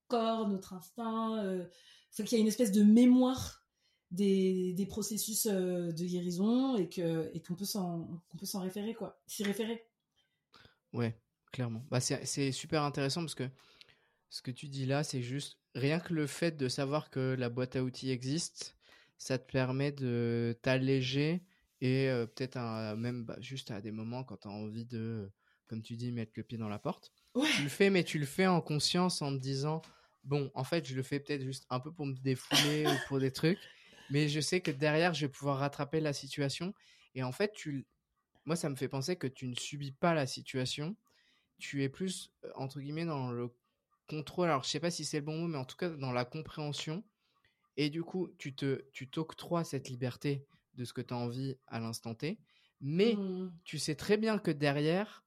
corps, 0.07 0.47
notre 0.47 0.73
instinct, 0.73 1.37
euh, 1.43 1.65
qu'il 2.11 2.31
y 2.31 2.35
a 2.35 2.39
une 2.39 2.47
espèce 2.47 2.71
de 2.71 2.81
mémoire 2.81 3.63
des, 4.09 4.73
des 4.73 4.85
processus 4.85 5.45
euh, 5.45 5.91
de 5.91 6.05
guérison 6.05 6.77
et 6.77 6.89
que 6.89 7.29
et 7.33 7.41
qu'on 7.41 7.55
peut 7.55 7.65
s'en 7.65 8.21
qu'on 8.29 8.37
peut 8.37 8.45
s'en 8.45 8.61
référer 8.61 8.95
quoi, 8.95 9.21
s'y 9.27 9.43
référer. 9.43 9.85
Ouais, 10.93 11.15
clairement. 11.51 11.85
Bah 11.91 11.99
c'est 11.99 12.51
super 12.51 12.83
intéressant 12.83 13.21
parce 13.21 13.35
que 13.35 13.47
ce 14.35 14.41
que 14.41 14.51
tu 14.51 14.67
dis 14.67 14.85
là, 14.85 15.05
c'est 15.05 15.21
juste 15.21 15.57
rien 15.75 15.97
que 15.97 16.13
le 16.13 16.27
fait 16.27 16.57
de 16.57 16.67
savoir 16.67 17.09
que 17.09 17.37
la 17.39 17.47
boîte 17.47 17.77
à 17.77 17.83
outils 17.83 18.11
existe, 18.11 18.75
ça 19.17 19.37
te 19.37 19.49
permet 19.49 19.93
de 19.93 20.59
t'alléger 20.61 21.41
et 21.79 22.09
euh, 22.09 22.25
peut-être 22.25 22.57
même 22.97 23.23
bah, 23.23 23.37
juste 23.39 23.71
à 23.71 23.79
des 23.79 23.91
moments 23.91 24.25
quand 24.25 24.35
tu 24.41 24.49
as 24.49 24.51
envie 24.51 24.85
de, 24.85 25.31
comme 25.67 25.81
tu 25.81 25.95
dis, 25.95 26.11
mettre 26.11 26.33
le 26.35 26.43
pied 26.43 26.57
dans 26.57 26.67
la 26.67 26.79
porte. 26.79 27.13
Tu 27.55 27.63
le 27.63 27.69
fais, 27.69 27.89
mais 27.89 28.03
tu 28.03 28.19
le 28.19 28.25
fais 28.25 28.45
en 28.45 28.59
conscience 28.59 29.21
en 29.21 29.31
te 29.31 29.41
disant, 29.41 29.81
bon, 30.25 30.51
en 30.53 30.65
fait, 30.65 30.85
je 30.85 30.95
le 30.97 31.03
fais 31.03 31.21
peut-être 31.21 31.43
juste 31.43 31.65
un 31.69 31.79
peu 31.79 31.93
pour 31.93 32.05
me 32.05 32.15
défouler 32.15 32.87
ou 32.87 33.07
pour 33.07 33.21
des 33.21 33.31
trucs, 33.31 33.59
mais 34.09 34.27
je 34.27 34.41
sais 34.41 34.59
que 34.59 34.71
derrière, 34.71 35.13
je 35.13 35.27
vais 35.27 35.31
pouvoir 35.31 35.59
rattraper 35.59 36.01
la 36.01 36.11
situation. 36.11 36.73
Et 37.13 37.23
en 37.23 37.31
fait, 37.31 37.53
tu, 37.53 37.87
moi, 38.43 38.57
ça 38.57 38.69
me 38.69 38.75
fait 38.75 38.89
penser 38.89 39.15
que 39.15 39.27
tu 39.27 39.47
ne 39.47 39.55
subis 39.55 39.93
pas 39.93 40.13
la 40.13 40.27
situation. 40.27 40.97
Tu 41.57 41.83
es 41.83 41.89
plus, 41.89 42.33
euh, 42.43 42.51
entre 42.55 42.81
guillemets, 42.81 43.05
dans 43.05 43.31
le 43.31 43.47
contrôle. 44.07 44.49
Alors, 44.49 44.63
je 44.63 44.69
sais 44.69 44.79
pas 44.79 44.91
si 44.91 45.05
c'est 45.05 45.19
le 45.19 45.25
bon 45.25 45.37
mot, 45.37 45.47
mais 45.47 45.57
en 45.57 45.65
tout 45.65 45.77
cas, 45.77 45.89
dans 45.89 46.11
la 46.11 46.25
compréhension. 46.25 47.03
Et 47.77 47.89
du 47.89 48.03
coup, 48.03 48.29
tu 48.37 48.55
te, 48.55 48.85
tu 48.93 49.09
t'octroies 49.09 49.63
cette 49.63 49.89
liberté 49.89 50.45
de 50.75 50.85
ce 50.85 50.93
que 50.93 51.01
tu 51.01 51.13
as 51.13 51.17
envie 51.17 51.57
à 51.67 51.79
l'instant 51.79 52.15
T. 52.15 52.39
Mais 52.81 53.15
mmh. 53.15 53.53
tu 53.63 53.79
sais 53.79 53.95
très 53.95 54.17
bien 54.17 54.37
que 54.37 54.51
derrière, 54.51 55.23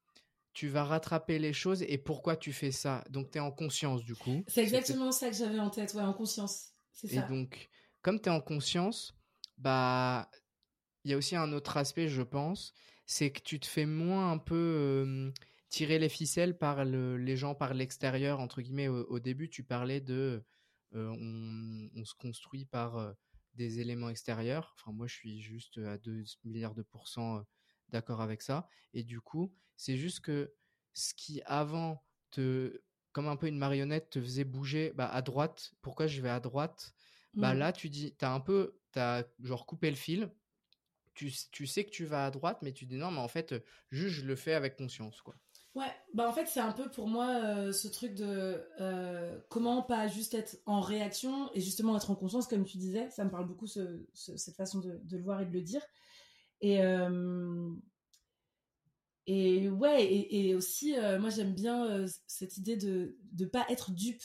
tu 0.52 0.68
vas 0.68 0.84
rattraper 0.84 1.38
les 1.38 1.52
choses 1.52 1.82
et 1.82 1.98
pourquoi 1.98 2.36
tu 2.36 2.52
fais 2.52 2.70
ça. 2.72 3.04
Donc, 3.10 3.30
tu 3.30 3.38
es 3.38 3.40
en 3.40 3.52
conscience, 3.52 4.02
du 4.02 4.14
coup. 4.14 4.44
C'est 4.48 4.62
exactement 4.62 5.12
ça 5.12 5.30
que 5.30 5.36
j'avais 5.36 5.58
en 5.58 5.70
tête, 5.70 5.94
ouais, 5.94 6.02
en 6.02 6.14
conscience. 6.14 6.70
C'est 6.92 7.08
ça. 7.08 7.24
Et 7.24 7.28
donc, 7.28 7.68
comme 8.02 8.20
tu 8.20 8.28
es 8.28 8.32
en 8.32 8.40
conscience, 8.40 9.14
bah, 9.56 10.30
il 11.04 11.10
y 11.10 11.14
a 11.14 11.16
aussi 11.16 11.36
un 11.36 11.52
autre 11.52 11.76
aspect, 11.76 12.08
je 12.08 12.22
pense, 12.22 12.72
c'est 13.06 13.30
que 13.30 13.40
tu 13.40 13.60
te 13.60 13.66
fais 13.66 13.86
moins 13.86 14.32
un 14.32 14.38
peu 14.38 15.32
tirer 15.68 15.98
les 15.98 16.08
ficelles 16.08 16.56
par 16.56 16.84
les 16.84 17.36
gens 17.36 17.54
par 17.54 17.74
l'extérieur, 17.74 18.40
entre 18.40 18.62
guillemets. 18.62 18.88
Au, 18.88 19.18
début, 19.18 19.48
tu 19.48 19.62
parlais 19.64 20.00
de 20.00 20.42
on, 20.92 22.04
se 22.04 22.14
construit 22.14 22.64
par 22.64 23.14
des 23.54 23.80
éléments 23.80 24.08
extérieurs. 24.08 24.74
Enfin, 24.78 24.92
moi, 24.92 25.06
je 25.06 25.14
suis 25.14 25.40
juste 25.40 25.78
à 25.78 25.98
2 25.98 26.24
milliards 26.44 26.74
de 26.74 26.82
pourcents 26.82 27.42
d'accord 27.90 28.20
avec 28.20 28.42
ça. 28.42 28.68
Et 28.94 29.02
du 29.02 29.20
coup, 29.20 29.54
c'est 29.76 29.96
juste 29.96 30.20
que 30.20 30.54
ce 30.94 31.14
qui 31.14 31.42
avant 31.44 32.02
te, 32.30 32.80
comme 33.12 33.28
un 33.28 33.36
peu 33.36 33.46
une 33.46 33.58
marionnette, 33.58 34.10
te 34.10 34.20
faisait 34.20 34.44
bouger 34.44 34.92
bah, 34.94 35.08
à 35.08 35.22
droite. 35.22 35.72
Pourquoi 35.82 36.06
je 36.06 36.20
vais 36.20 36.30
à 36.30 36.40
droite? 36.40 36.92
Bah 37.34 37.54
mmh. 37.54 37.58
là, 37.58 37.72
tu 37.72 37.90
dis, 37.90 38.14
t'as 38.16 38.32
un 38.32 38.40
peu, 38.40 38.78
t'as 38.90 39.24
genre 39.40 39.66
coupé 39.66 39.90
le 39.90 39.96
fil 39.96 40.30
tu, 41.50 41.66
sais 41.66 41.84
que 41.84 41.90
tu 41.90 42.04
vas 42.04 42.26
à 42.26 42.30
droite, 42.30 42.58
mais 42.62 42.72
tu 42.72 42.86
dis 42.86 42.96
non, 42.96 43.10
mais 43.10 43.18
en 43.18 43.28
fait, 43.28 43.54
juste 43.90 44.16
je 44.16 44.24
le 44.24 44.36
fais 44.36 44.54
avec 44.54 44.76
conscience, 44.76 45.20
quoi. 45.20 45.34
Ouais, 45.74 45.92
bah 46.12 46.28
en 46.28 46.32
fait 46.32 46.46
c'est 46.46 46.60
un 46.60 46.72
peu 46.72 46.90
pour 46.90 47.06
moi 47.06 47.28
euh, 47.44 47.72
ce 47.72 47.86
truc 47.88 48.14
de 48.14 48.64
euh, 48.80 49.38
comment 49.48 49.82
pas 49.82 50.08
juste 50.08 50.34
être 50.34 50.56
en 50.66 50.80
réaction 50.80 51.50
et 51.54 51.60
justement 51.60 51.96
être 51.96 52.10
en 52.10 52.16
conscience 52.16 52.48
comme 52.48 52.64
tu 52.64 52.78
disais, 52.78 53.10
ça 53.10 53.24
me 53.24 53.30
parle 53.30 53.46
beaucoup 53.46 53.66
cette 53.66 54.56
façon 54.56 54.80
de, 54.80 55.00
le 55.10 55.22
voir 55.22 55.40
et 55.40 55.46
de 55.46 55.52
le 55.52 55.62
dire. 55.62 55.82
Et, 56.60 56.82
euh, 56.82 57.70
et 59.26 59.68
ouais, 59.68 60.06
et, 60.10 60.54
aussi 60.54 60.94
moi 61.20 61.30
j'aime 61.30 61.54
bien 61.54 62.06
cette 62.26 62.56
idée 62.56 62.76
de 62.76 63.16
ne 63.38 63.44
pas 63.46 63.66
être 63.68 63.92
dupe. 63.92 64.22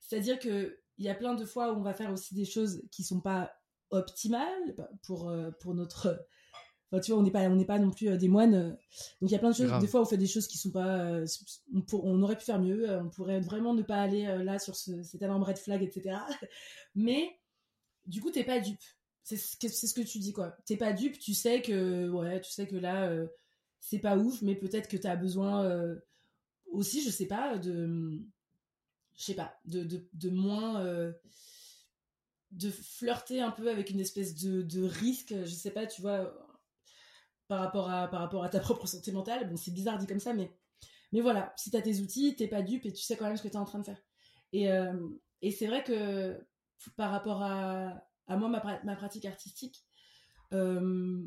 C'est-à-dire 0.00 0.38
qu'il 0.38 0.76
y 0.98 1.08
a 1.08 1.14
plein 1.14 1.34
de 1.34 1.44
fois 1.44 1.72
où 1.72 1.76
on 1.76 1.82
va 1.82 1.94
faire 1.94 2.12
aussi 2.12 2.34
des 2.34 2.46
choses 2.46 2.82
qui 2.90 3.04
sont 3.04 3.20
pas 3.20 3.52
optimale 3.90 4.74
pour, 5.02 5.28
euh, 5.28 5.50
pour 5.60 5.74
notre. 5.74 6.26
Enfin, 6.90 7.00
tu 7.00 7.12
vois, 7.12 7.20
on 7.20 7.22
n'est 7.22 7.30
pas, 7.30 7.42
on 7.42 7.56
n'est 7.56 7.64
pas 7.64 7.78
non 7.78 7.90
plus 7.90 8.08
euh, 8.08 8.16
des 8.16 8.28
moines. 8.28 8.54
Euh. 8.54 8.70
Donc 9.20 9.30
il 9.30 9.32
y 9.32 9.34
a 9.34 9.38
plein 9.38 9.50
de 9.50 9.54
choses. 9.54 9.72
Des 9.80 9.86
fois, 9.86 10.00
on 10.00 10.04
fait 10.04 10.16
des 10.16 10.26
choses 10.26 10.46
qui 10.46 10.58
sont 10.58 10.70
pas. 10.70 11.20
On, 11.72 11.82
on, 11.92 12.22
aurait 12.22 12.36
pu 12.36 12.44
faire 12.44 12.60
mieux. 12.60 12.88
On 12.98 13.08
pourrait 13.08 13.40
vraiment 13.40 13.74
ne 13.74 13.82
pas 13.82 13.96
aller 13.96 14.24
là 14.44 14.58
sur 14.58 14.76
ce, 14.76 15.02
cet 15.02 15.22
énorme 15.22 15.42
red 15.42 15.58
flag, 15.58 15.82
etc. 15.82 16.18
Mais 16.94 17.38
du 18.06 18.20
coup, 18.20 18.30
t'es 18.30 18.44
pas 18.44 18.60
dupe. 18.60 18.80
C'est 19.22 19.36
ce, 19.36 19.56
que, 19.56 19.68
c'est 19.68 19.86
ce 19.86 19.94
que 19.94 20.00
tu 20.00 20.18
dis, 20.18 20.32
quoi. 20.32 20.56
T'es 20.64 20.76
pas 20.76 20.92
dupe. 20.92 21.18
Tu 21.18 21.34
sais 21.34 21.62
que, 21.62 22.08
ouais, 22.08 22.40
tu 22.40 22.50
sais 22.50 22.66
que 22.66 22.76
là, 22.76 23.12
c'est 23.78 24.00
pas 24.00 24.16
ouf, 24.16 24.42
mais 24.42 24.56
peut-être 24.56 24.88
que 24.88 24.96
t'as 24.96 25.16
besoin 25.16 25.96
aussi, 26.72 27.02
je 27.02 27.10
sais 27.10 27.26
pas, 27.26 27.58
de. 27.58 28.20
Je 29.16 29.24
sais 29.24 29.34
pas, 29.34 29.54
de, 29.66 29.84
de, 29.84 30.08
de 30.14 30.30
moins 30.30 31.12
de 32.52 32.70
flirter 32.70 33.40
un 33.40 33.50
peu 33.50 33.70
avec 33.70 33.90
une 33.90 34.00
espèce 34.00 34.34
de, 34.34 34.82
risque, 34.82 35.34
je 35.44 35.50
sais 35.50 35.70
pas, 35.70 35.86
tu 35.86 36.00
vois, 36.02 36.34
par 37.50 37.58
rapport 37.58 37.90
à, 38.44 38.48
ta 38.48 38.60
propre 38.60 38.86
santé 38.86 39.10
mentale. 39.10 39.52
C'est 39.56 39.74
bizarre 39.74 39.98
dit 39.98 40.06
comme 40.06 40.20
ça, 40.20 40.32
mais, 40.32 40.52
voilà, 41.20 41.52
si 41.56 41.72
t'as 41.72 41.82
tes 41.82 41.98
outils, 41.98 42.36
t'es 42.36 42.46
pas 42.46 42.62
dupe 42.62 42.86
et 42.86 42.92
tu 42.92 43.02
sais 43.02 43.16
quand 43.16 43.26
même 43.26 43.36
ce 43.36 43.42
que 43.42 43.48
t'es 43.48 43.56
en 43.56 43.64
train 43.64 43.80
de 43.80 43.84
faire. 43.84 44.00
Et, 44.52 44.70
euh, 44.70 44.94
c'est 45.50 45.66
vrai 45.66 45.82
que 45.82 46.38
par 46.96 47.10
rapport 47.10 47.42
à, 47.42 48.04
moi, 48.28 48.48
ma, 48.48 48.94
pratique 48.94 49.24
artistique, 49.24 49.84
euh, 50.52 51.20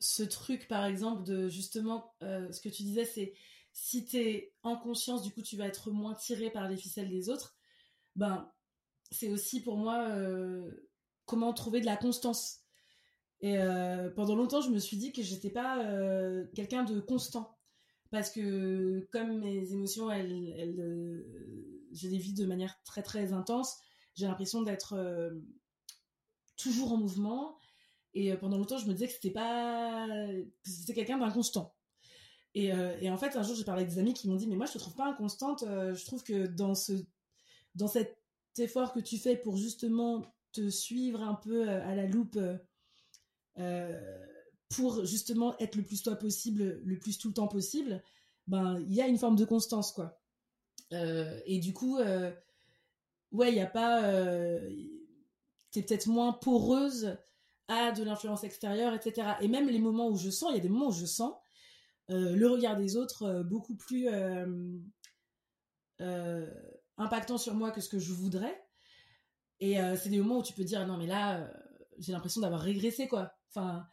ce 0.00 0.24
truc, 0.24 0.66
par 0.66 0.84
exemple, 0.84 1.22
de 1.22 1.48
justement, 1.48 2.12
euh, 2.24 2.50
ce 2.50 2.60
que 2.60 2.68
tu 2.68 2.82
disais, 2.82 3.04
c'est 3.04 3.32
si 3.72 4.04
t'es 4.04 4.52
en 4.64 4.76
conscience, 4.76 5.22
du 5.22 5.30
coup, 5.30 5.42
tu 5.42 5.56
vas 5.56 5.66
être 5.66 5.92
moins 5.92 6.14
tiré 6.14 6.50
par 6.50 6.68
les 6.68 6.76
ficelles 6.76 7.08
des 7.08 7.28
autres. 7.28 7.56
Ben, 8.16 8.50
c'est 9.12 9.28
aussi 9.28 9.62
pour 9.62 9.76
moi 9.76 10.08
comment 11.24 11.52
trouver 11.52 11.80
de 11.80 11.86
la 11.86 11.96
constance. 11.96 12.59
Et 13.40 13.58
euh, 13.58 14.10
pendant 14.10 14.36
longtemps, 14.36 14.60
je 14.60 14.70
me 14.70 14.78
suis 14.78 14.96
dit 14.96 15.12
que 15.12 15.22
j'étais 15.22 15.50
pas 15.50 15.84
euh, 15.84 16.44
quelqu'un 16.54 16.84
de 16.84 17.00
constant. 17.00 17.56
Parce 18.10 18.30
que 18.30 19.08
comme 19.12 19.38
mes 19.38 19.72
émotions, 19.72 20.10
elles, 20.10 20.52
elles 20.58 21.24
je 21.92 22.08
les 22.08 22.18
vis 22.18 22.34
de 22.34 22.44
manière 22.44 22.82
très 22.84 23.02
très 23.02 23.32
intense, 23.32 23.78
j'ai 24.14 24.26
l'impression 24.26 24.62
d'être 24.62 25.30
toujours 26.56 26.92
en 26.92 26.96
mouvement. 26.96 27.56
Et 28.14 28.34
pendant 28.36 28.58
longtemps, 28.58 28.78
je 28.78 28.86
me 28.86 28.94
disais 28.94 29.06
que 29.06 29.12
c'était 29.12 29.30
pas, 29.30 30.08
c'était 30.64 30.94
quelqu'un 30.94 31.18
d'inconstant. 31.18 31.72
Et, 32.54 32.72
en 32.72 33.16
fait, 33.16 33.36
un 33.36 33.44
jour, 33.44 33.54
j'ai 33.54 33.62
parlé 33.62 33.82
avec 33.82 33.94
des 33.94 34.00
amis 34.00 34.12
qui 34.12 34.28
m'ont 34.28 34.34
dit, 34.34 34.48
mais 34.48 34.56
moi, 34.56 34.66
je 34.66 34.72
te 34.72 34.78
trouve 34.78 34.96
pas 34.96 35.08
inconstante. 35.08 35.62
je 35.64 36.04
trouve 36.04 36.24
que 36.24 36.48
dans 36.48 36.74
ce, 36.74 36.94
dans 37.76 37.86
cette 37.86 38.20
effort 38.58 38.92
que 38.92 39.00
tu 39.00 39.18
fais 39.18 39.36
pour 39.36 39.56
justement 39.56 40.24
te 40.52 40.68
suivre 40.68 41.22
un 41.22 41.34
peu 41.34 41.68
euh, 41.68 41.86
à 41.86 41.94
la 41.94 42.06
loupe 42.06 42.36
euh, 42.36 42.56
euh, 42.56 42.58
pour 44.68 45.04
justement 45.04 45.58
être 45.58 45.76
le 45.76 45.82
plus 45.82 46.02
toi 46.02 46.16
possible, 46.16 46.80
le 46.84 46.98
plus 46.98 47.18
tout 47.18 47.28
le 47.28 47.34
temps 47.34 47.48
possible, 47.48 48.02
ben 48.46 48.78
il 48.88 48.94
y 48.94 49.00
a 49.00 49.06
une 49.06 49.18
forme 49.18 49.36
de 49.36 49.44
constance 49.44 49.92
quoi. 49.92 50.20
et 50.92 51.58
du 51.58 51.72
coup, 51.72 51.98
ouais, 51.98 53.50
il 53.50 53.54
y 53.54 53.60
a 53.60 53.66
pas, 53.66 54.02
t'es 55.70 55.82
peut-être 55.82 56.06
moins 56.06 56.32
poreuse 56.32 57.16
à 57.68 57.92
de 57.92 58.02
l'influence 58.02 58.44
extérieure, 58.44 58.94
etc. 58.94 59.34
Et 59.40 59.48
même 59.48 59.68
les 59.68 59.78
moments 59.78 60.08
où 60.08 60.16
je 60.16 60.30
sens, 60.30 60.50
il 60.50 60.56
y 60.56 60.60
a 60.60 60.62
des 60.62 60.68
moments 60.68 60.88
où 60.88 60.92
je 60.92 61.06
sens 61.06 61.34
le 62.08 62.46
regard 62.46 62.76
des 62.76 62.96
autres 62.96 63.42
beaucoup 63.42 63.76
plus 63.76 64.08
impactant 67.00 67.38
sur 67.38 67.54
moi 67.54 67.70
que 67.70 67.80
ce 67.80 67.88
que 67.88 67.98
je 67.98 68.12
voudrais. 68.12 68.62
Et 69.60 69.80
euh, 69.80 69.96
c'est 69.96 70.08
des 70.08 70.18
moments 70.18 70.38
où 70.38 70.42
tu 70.42 70.52
peux 70.52 70.64
dire 70.64 70.86
non 70.86 70.96
mais 70.96 71.06
là 71.06 71.38
euh, 71.38 71.48
j'ai 71.98 72.12
l'impression 72.12 72.40
d'avoir 72.40 72.60
régressé 72.60 73.08
quoi. 73.08 73.32
Enfin 73.50 73.86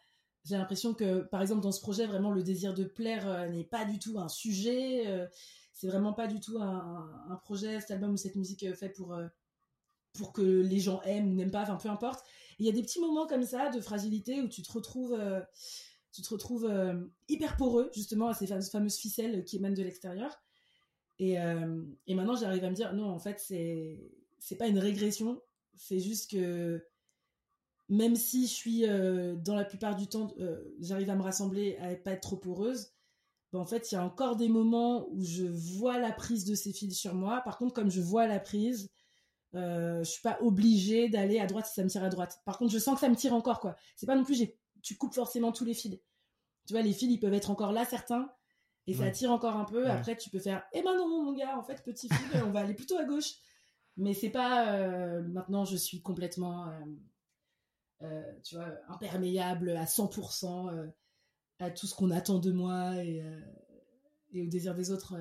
j'ai 0.46 0.56
l'impression 0.56 0.94
que 0.94 1.22
par 1.22 1.42
exemple 1.42 1.62
dans 1.62 1.74
ce 1.74 1.82
projet 1.82 2.06
vraiment 2.06 2.32
le 2.32 2.42
désir 2.42 2.74
de 2.74 2.86
plaire 2.86 3.28
euh, 3.28 3.48
n'est 3.50 3.66
pas 3.66 3.84
du 3.84 4.00
tout 4.00 4.18
un 4.18 4.30
sujet. 4.30 5.28
c'est 5.74 5.88
vraiment 5.88 6.14
pas 6.14 6.28
du 6.28 6.40
tout 6.40 6.58
un, 6.60 7.40
projet 7.44 7.80
cet 7.82 7.92
album 7.92 8.14
ou 8.14 8.18
cette 8.18 8.36
musique 8.36 8.74
fait 8.76 8.90
pour 8.90 9.18
pour 10.14 10.34
que 10.34 10.42
les 10.42 10.80
gens 10.80 11.02
aiment 11.04 11.30
ou 11.30 11.34
n'aiment 11.34 11.52
pas. 11.52 11.64
Enfin 11.64 11.78
peu 11.78 11.90
importe. 11.90 12.26
Il 12.60 12.66
y 12.66 12.70
a 12.70 12.72
des 12.72 12.82
petits 12.82 13.00
moments 13.00 13.28
comme 13.28 13.44
ça 13.44 13.70
de 13.70 13.80
fragilité 13.82 14.42
où 14.42 14.48
tu 14.48 14.64
te 14.64 14.72
retrouves 14.72 15.20
tu 16.12 16.22
te 16.22 16.30
retrouves 16.30 16.72
hyper 17.28 17.58
poreux 17.58 17.92
justement 17.94 18.30
à 18.30 18.34
ces 18.34 18.48
fameuses 18.48 18.98
ficelles 18.98 19.44
qui 19.44 19.58
émanent 19.58 19.76
de 19.76 19.84
l'extérieur 19.84 20.42
et, 21.20 21.40
euh, 21.40 21.84
et 22.06 22.16
maintenant, 22.16 22.36
j'arrive 22.36 22.64
à 22.64 22.70
me 22.70 22.76
dire, 22.76 22.94
non, 22.94 23.10
en 23.10 23.20
fait, 23.20 23.40
c'est, 23.40 24.00
c'est 24.40 24.58
pas 24.58 24.68
une 24.68 24.80
régression. 24.80 25.42
C'est 25.76 26.00
juste 26.00 26.32
que 26.32 26.84
même 27.90 28.16
si 28.16 28.48
je 28.48 28.54
suis, 28.54 28.86
euh, 28.88 29.36
dans 29.36 29.56
la 29.56 29.66
plupart 29.66 29.96
du 29.96 30.08
temps, 30.08 30.28
euh, 30.40 30.62
j'arrive 30.80 31.10
à 31.10 31.16
me 31.16 31.24
rassembler, 31.24 31.78
à 31.78 31.96
pas 31.96 32.12
être 32.12 32.22
trop 32.22 32.38
poreuse, 32.38 32.92
ben, 33.54 33.60
en 33.60 33.66
fait, 33.66 33.92
il 33.92 33.96
y 33.96 33.98
a 33.98 34.04
encore 34.06 34.36
des 34.36 34.50
moments 34.50 35.08
où 35.12 35.24
je 35.24 35.46
vois 35.46 35.98
la 36.00 36.12
prise 36.12 36.46
de 36.46 36.56
ces 36.56 36.74
fils 36.74 36.98
sur 36.98 37.14
moi. 37.16 37.42
Par 37.46 37.58
contre, 37.58 37.74
comme 37.74 37.90
je 37.92 38.02
vois 38.02 38.28
la 38.28 38.40
prise, 38.40 38.90
Euh, 39.56 40.04
je 40.04 40.10
suis 40.12 40.22
pas 40.22 40.38
obligée 40.42 41.08
d'aller 41.08 41.40
à 41.40 41.48
droite 41.48 41.66
si 41.66 41.74
ça 41.74 41.82
me 41.84 41.90
tire 41.90 42.04
à 42.04 42.10
droite. 42.10 42.42
Par 42.46 42.58
contre, 42.58 42.72
je 42.74 42.78
sens 42.80 42.96
que 42.96 43.00
ça 43.00 43.08
me 43.10 43.16
tire 43.16 43.34
encore, 43.34 43.62
quoi. 43.62 43.78
C'est 43.96 44.06
pas 44.06 44.16
non 44.16 44.26
plus, 44.26 44.44
tu 44.84 44.98
coupes 44.98 45.14
forcément 45.14 45.54
tous 45.54 45.64
les 45.64 45.74
fils. 45.74 45.98
Tu 46.68 46.74
vois, 46.74 46.82
les 46.82 46.92
fils, 46.92 47.10
ils 47.10 47.18
peuvent 47.18 47.34
être 47.34 47.50
encore 47.50 47.72
là, 47.72 47.86
certains, 47.86 48.30
et 48.88 48.94
ça 48.94 49.10
tire 49.10 49.32
encore 49.32 49.56
un 49.56 49.64
peu. 49.64 49.88
Après, 49.88 50.18
tu 50.18 50.30
peux 50.30 50.40
faire, 50.40 50.64
eh 50.74 50.82
ben 50.84 50.96
non, 50.98 51.08
mon 51.24 51.34
gars, 51.34 51.58
en 51.58 51.64
fait, 51.64 51.82
petit 51.82 52.10
fil, 52.10 52.44
on 52.46 52.52
va 52.52 52.60
aller 52.60 52.74
plutôt 52.74 52.98
à 52.98 53.06
gauche. 53.06 53.36
Mais 53.96 54.14
c'est 54.14 54.30
pas, 54.30 54.68
euh, 54.76 55.22
maintenant, 55.22 55.64
je 55.64 55.78
suis 55.78 56.02
complètement, 56.02 56.68
euh, 56.68 56.72
tu 58.44 58.56
vois, 58.56 58.70
imperméable 58.90 59.72
à 59.72 59.86
100% 59.86 60.92
à 61.60 61.72
tout 61.72 61.88
ce 61.88 61.96
qu'on 61.96 62.12
attend 62.12 62.40
de 62.40 62.52
moi 62.52 62.96
et, 63.04 63.24
et 64.32 64.42
au 64.44 64.48
désir 64.48 64.76
des 64.76 64.92
autres. 64.92 65.16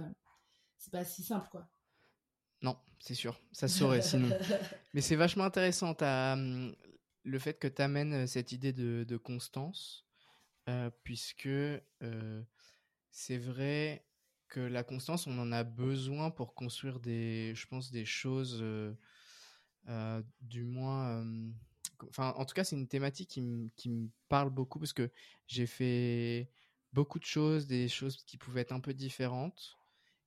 c'est 0.78 0.92
pas 0.92 1.04
si 1.04 1.22
simple, 1.22 1.48
quoi. 1.50 1.68
Non, 2.62 2.76
c'est 2.98 3.14
sûr. 3.14 3.40
Ça 3.52 3.68
se 3.68 3.78
saurait 3.78 4.02
sinon. 4.02 4.28
Mais 4.94 5.00
c'est 5.00 5.16
vachement 5.16 5.44
intéressant 5.44 5.94
hum, 6.00 6.74
le 7.22 7.38
fait 7.38 7.58
que 7.58 7.68
tu 7.68 7.82
amènes 7.82 8.14
euh, 8.14 8.26
cette 8.26 8.52
idée 8.52 8.72
de, 8.72 9.16
constance, 9.16 10.06
euh, 10.68 10.90
puisque 11.02 11.46
euh, 11.46 12.42
c'est 13.10 13.38
vrai 13.38 14.06
que 14.48 14.60
la 14.60 14.84
constance, 14.84 15.26
on 15.26 15.38
en 15.38 15.52
a 15.52 15.64
besoin 15.64 16.30
pour 16.30 16.54
construire 16.54 17.00
des, 17.00 17.52
je 17.54 17.66
pense, 17.66 17.90
des 17.90 18.04
choses, 18.04 18.64
du 20.40 20.64
moins. 20.64 21.24
Enfin, 22.08 22.34
en 22.36 22.44
tout 22.44 22.54
cas, 22.54 22.64
c'est 22.64 22.76
une 22.76 22.88
thématique 22.88 23.28
qui, 23.30 23.72
qui 23.76 23.90
me 23.90 24.08
parle 24.28 24.50
beaucoup 24.50 24.78
parce 24.78 24.92
que 24.92 25.10
j'ai 25.46 25.66
fait 25.66 26.50
beaucoup 26.92 27.18
de 27.18 27.24
choses, 27.24 27.66
des 27.66 27.88
choses 27.88 28.16
qui 28.24 28.36
pouvaient 28.38 28.62
être 28.62 28.72
un 28.72 28.80
peu 28.80 28.94
différentes. 28.94 29.76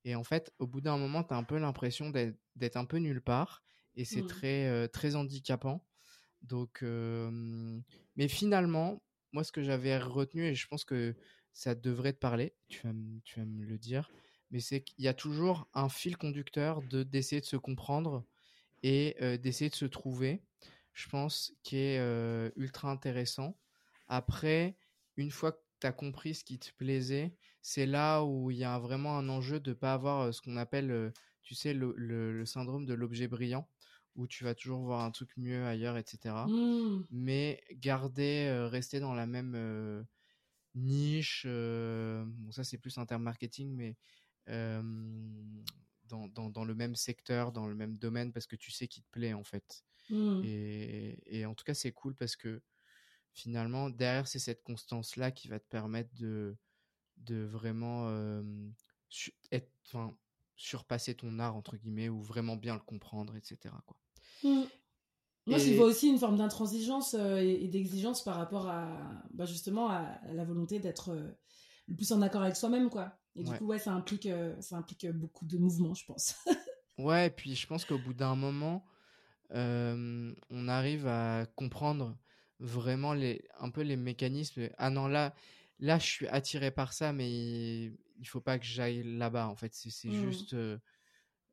Et 0.06 0.16
en 0.16 0.24
fait, 0.24 0.54
au 0.60 0.68
bout 0.68 0.82
d'un 0.82 0.98
moment, 0.98 1.24
tu 1.24 1.34
as 1.34 1.38
un 1.38 1.44
peu 1.44 1.58
l'impression 1.58 2.10
d'être 2.56 2.78
un 2.78 2.86
peu 2.86 2.98
nulle 2.98 3.22
part. 3.22 3.64
Et 3.96 4.06
c'est 4.06 4.22
mmh. 4.22 4.28
très, 4.28 4.68
euh, 4.68 4.88
très 4.88 5.16
handicapant. 5.16 5.86
Donc, 6.42 6.84
mais 6.84 8.28
finalement, 8.28 9.04
moi, 9.34 9.44
ce 9.44 9.52
que 9.52 9.62
j'avais 9.62 9.98
retenu, 9.98 10.46
et 10.46 10.56
je 10.56 10.68
pense 10.68 10.86
que 10.86 11.16
ça 11.54 11.76
devrait 11.76 12.14
te 12.14 12.20
parler, 12.20 12.54
tu 12.70 12.88
vas, 12.88 12.94
tu 13.24 13.40
vas 13.40 13.46
me 13.46 13.66
le 13.66 13.78
dire, 13.78 14.10
mais 14.52 14.60
c'est 14.60 14.82
qu'il 14.82 15.04
y 15.04 15.08
a 15.08 15.14
toujours 15.14 15.68
un 15.74 15.90
fil 15.90 16.18
conducteur 16.18 16.82
de 16.84 17.04
d'essayer 17.04 17.42
de 17.42 17.46
se 17.46 17.58
comprendre 17.58 18.26
et 18.84 19.16
euh, 19.22 19.38
d'essayer 19.38 19.70
de 19.70 19.76
se 19.76 19.86
trouver, 19.86 20.42
je 20.94 21.08
pense, 21.08 21.54
qui 21.64 21.78
est 21.78 22.00
euh, 22.00 22.50
ultra 22.56 22.90
intéressant. 22.92 23.58
Après, 24.08 24.78
une 25.18 25.32
fois 25.32 25.52
que 25.54 25.62
tu 25.80 25.88
as 25.88 25.92
compris 25.92 26.36
ce 26.36 26.44
qui 26.44 26.60
te 26.60 26.72
plaisait, 26.78 27.36
c'est 27.62 27.86
là 27.86 28.24
où 28.24 28.52
il 28.52 28.58
y 28.58 28.64
a 28.64 28.78
vraiment 28.80 29.18
un 29.18 29.30
enjeu 29.30 29.60
de 29.60 29.72
ne 29.72 29.76
pas 29.76 29.94
avoir 29.94 30.34
ce 30.34 30.42
qu'on 30.42 30.58
appelle, 30.58 31.12
tu 31.44 31.56
sais, 31.56 31.74
le, 31.74 32.44
syndrome 32.46 32.86
de 32.86 32.94
l'objet 32.94 33.28
brillant, 33.28 33.70
où 34.16 34.28
tu 34.28 34.44
vas 34.44 34.56
toujours 34.56 34.82
voir 34.82 35.04
un 35.04 35.12
truc 35.12 35.30
mieux 35.38 35.66
ailleurs, 35.66 35.98
etc. 35.98 36.36
Mmh. 36.48 37.06
Mais 37.12 37.62
garder, 37.74 38.68
rester 38.70 39.00
dans 39.00 39.14
la 39.14 39.28
même 39.28 40.06
niche, 40.76 41.46
bon 41.46 42.52
ça 42.52 42.64
c'est 42.64 42.78
plus 42.78 42.98
un 42.98 43.06
terme 43.06 43.24
marketing, 43.24 43.76
mais 43.76 43.96
dans, 46.10 46.50
dans, 46.50 46.66
le 46.66 46.76
même 46.76 46.96
secteur, 46.96 47.52
dans 47.52 47.68
le 47.68 47.76
même 47.76 47.98
domaine, 47.98 48.32
parce 48.34 48.48
que 48.48 48.56
tu 48.56 48.72
sais 48.72 48.88
qui 48.88 49.02
te 49.02 49.10
plaît 49.12 49.34
en 49.34 49.44
fait. 49.44 49.84
Mmh. 50.10 50.42
Et, 50.44 51.40
et, 51.40 51.46
en 51.46 51.54
tout 51.54 51.64
cas 51.64 51.74
c'est 51.74 51.92
cool 51.92 52.16
parce 52.16 52.36
que 52.36 52.62
finalement 53.34 53.90
derrière 53.90 54.28
c'est 54.28 54.40
cette 54.40 54.64
constance 54.64 55.16
là 55.16 55.32
qui 55.32 55.48
va 55.48 55.60
te 55.60 55.68
permettre 55.68 56.10
de 56.16 56.58
de 57.18 57.44
vraiment 57.44 58.10
être, 59.52 59.70
enfin, 59.88 60.16
surpasser 60.56 61.16
ton 61.16 61.40
art 61.40 61.56
entre 61.56 61.78
guillemets 61.78 62.10
ou 62.10 62.22
vraiment 62.22 62.56
bien 62.56 62.74
le 62.74 62.80
comprendre, 62.80 63.36
etc. 63.36 63.76
Quoi. 63.86 63.98
Mmh. 64.44 64.64
Moi, 65.48 65.58
j'y 65.58 65.76
vois 65.76 65.88
aussi 65.88 66.08
une 66.08 66.20
forme 66.20 66.38
d'intransigeance 66.38 67.16
et, 67.16 67.68
d'exigence 67.68 68.24
par 68.24 68.36
rapport 68.36 68.68
à 68.68 68.88
bah, 69.32 69.46
justement 69.46 69.90
à, 69.90 70.20
la 70.32 70.46
volonté 70.46 70.80
d'être 70.80 71.16
le 71.88 71.96
plus 71.96 72.12
en 72.12 72.22
accord 72.22 72.44
avec 72.44 72.56
soi-même, 72.56 72.90
quoi. 72.90 73.18
Et 73.36 73.44
du 73.44 73.52
coup, 73.54 73.66
ouais, 73.66 73.80
ça 73.80 73.94
implique, 73.94 74.28
ça 74.60 74.78
implique 74.78 75.08
beaucoup 75.08 75.46
de 75.46 75.58
mouvements, 75.58 75.94
je 75.94 76.06
pense. 76.06 76.36
ouais, 76.98 77.28
et 77.28 77.30
puis 77.30 77.56
je 77.56 77.66
pense 77.68 77.86
qu'au 77.86 77.98
bout 77.98 78.14
d'un 78.14 78.36
moment, 78.36 78.86
on 79.52 80.68
arrive 80.68 81.08
à 81.08 81.46
comprendre 81.56 82.18
vraiment 82.60 83.14
les, 83.14 83.42
un 83.60 83.70
peu 83.70 83.82
les 83.82 83.96
mécanismes. 83.96 84.70
Ah 84.78 84.90
non, 84.90 85.08
là, 85.08 85.34
là, 85.80 85.98
je 86.00 86.06
suis 86.06 86.28
attiré 86.28 86.72
par 86.72 86.94
ça, 86.94 87.14
mais 87.14 87.86
il 88.20 88.26
faut 88.26 88.42
pas 88.42 88.60
que 88.60 88.66
j'aille 88.66 89.04
là-bas. 89.04 89.48
En 89.48 89.56
fait, 89.56 89.74
c'est 89.74 90.10
mmh. 90.10 90.30
juste. 90.30 90.54
Euh, 90.54 90.78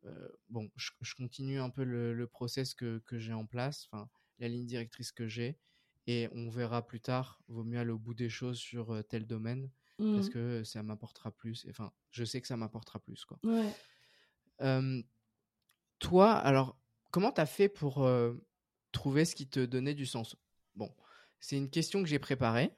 euh, 0.04 0.28
bon, 0.50 0.70
je, 0.76 1.14
continue 1.16 1.58
un 1.58 1.70
peu 1.70 1.82
le, 1.82 2.26
process 2.26 2.74
que, 2.74 3.00
j'ai 3.12 3.32
en 3.32 3.46
place, 3.46 3.88
enfin, 3.90 4.08
la 4.38 4.48
ligne 4.48 4.66
directrice 4.66 5.10
que 5.10 5.26
j'ai, 5.26 5.58
et 6.06 6.28
on 6.32 6.48
verra 6.48 6.86
plus 6.86 7.00
tard. 7.00 7.40
Vaut 7.48 7.64
mieux 7.64 7.80
aller 7.80 7.90
au 7.90 7.98
bout 7.98 8.14
des 8.14 8.28
choses 8.28 8.58
sur 8.58 9.02
tel 9.08 9.26
domaine, 9.26 9.70
parce 9.98 10.28
mmh. 10.28 10.30
que 10.30 10.64
ça 10.64 10.82
m'apportera 10.82 11.32
plus. 11.32 11.66
Enfin, 11.70 11.92
je 12.10 12.24
sais 12.24 12.40
que 12.40 12.46
ça 12.46 12.56
m'apportera 12.56 13.00
plus, 13.00 13.24
quoi. 13.24 13.38
toi, 15.98 16.32
alors, 16.34 16.78
comment 17.16 17.32
tu 17.32 17.40
as 17.40 17.46
fait 17.46 17.70
pour 17.70 18.06
trouver 18.92 19.24
ce 19.24 19.34
qui 19.34 19.48
te 19.48 19.64
donnait 19.64 19.94
du 19.94 20.04
sens? 20.04 20.36
Bon, 20.74 20.92
c'est 21.40 21.56
une 21.56 21.70
question 21.70 22.02
que 22.02 22.08
j'ai 22.10 22.18
préparée. 22.18 22.72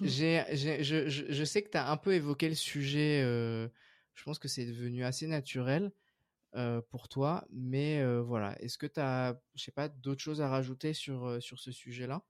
J'ai, 0.00 0.42
je, 0.50 1.08
je, 1.08 1.44
sais 1.44 1.62
que 1.62 1.70
tu 1.70 1.78
as 1.78 1.88
un 1.88 1.96
peu 1.96 2.12
évoqué 2.12 2.48
le 2.48 2.56
sujet. 2.56 3.22
Euh, 3.22 3.68
je 4.14 4.24
pense 4.24 4.40
que 4.40 4.48
c'est 4.48 4.66
devenu 4.66 5.04
assez 5.04 5.28
naturel 5.28 5.92
euh, 6.56 6.80
pour 6.90 7.08
toi. 7.08 7.46
Mais 7.52 8.00
euh, 8.00 8.20
voilà, 8.20 8.60
est-ce 8.60 8.78
que 8.78 8.86
tu 8.86 8.98
as, 8.98 9.40
je 9.54 9.62
sais 9.62 9.70
pas, 9.70 9.88
d'autres 9.88 10.22
choses 10.22 10.40
à 10.40 10.48
rajouter 10.48 10.92
sur, 10.92 11.40
sur 11.40 11.60
ce 11.60 11.70
sujet-là? 11.70 12.20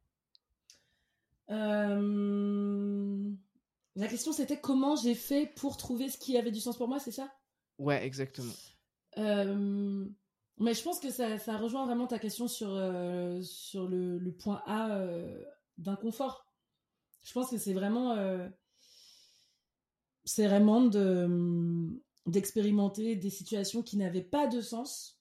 La 1.48 1.56
question, 4.06 4.32
c'était 4.32 4.60
comment 4.60 4.96
j'ai 4.96 5.14
fait 5.14 5.50
pour 5.56 5.78
trouver 5.78 6.10
ce 6.10 6.18
qui 6.18 6.36
avait 6.36 6.52
du 6.52 6.60
sens 6.60 6.76
pour 6.76 6.88
moi, 6.88 7.00
c'est 7.00 7.10
ça? 7.10 7.32
Ouais, 7.78 8.04
exactement. 8.04 8.52
Mais 10.58 10.74
je 10.74 10.82
pense 10.82 11.00
que 11.00 11.10
ça, 11.10 11.38
ça, 11.38 11.56
rejoint 11.56 11.86
vraiment 11.86 12.06
ta 12.06 12.18
question 12.18 12.46
sur, 12.46 12.68
sur 13.42 13.88
le, 13.88 14.18
le, 14.18 14.32
point 14.32 14.62
A 14.66 15.00
d'inconfort 15.78 16.46
je 17.22 17.32
pense 17.32 17.50
que 17.50 17.58
c'est 17.58 17.72
vraiment, 17.72 18.12
euh, 18.12 18.48
c'est 20.24 20.46
vraiment 20.46 20.82
de 20.82 22.00
d'expérimenter 22.26 23.16
des 23.16 23.30
situations 23.30 23.82
qui 23.82 23.96
n'avaient 23.96 24.22
pas 24.22 24.46
de 24.46 24.60
sens 24.60 25.20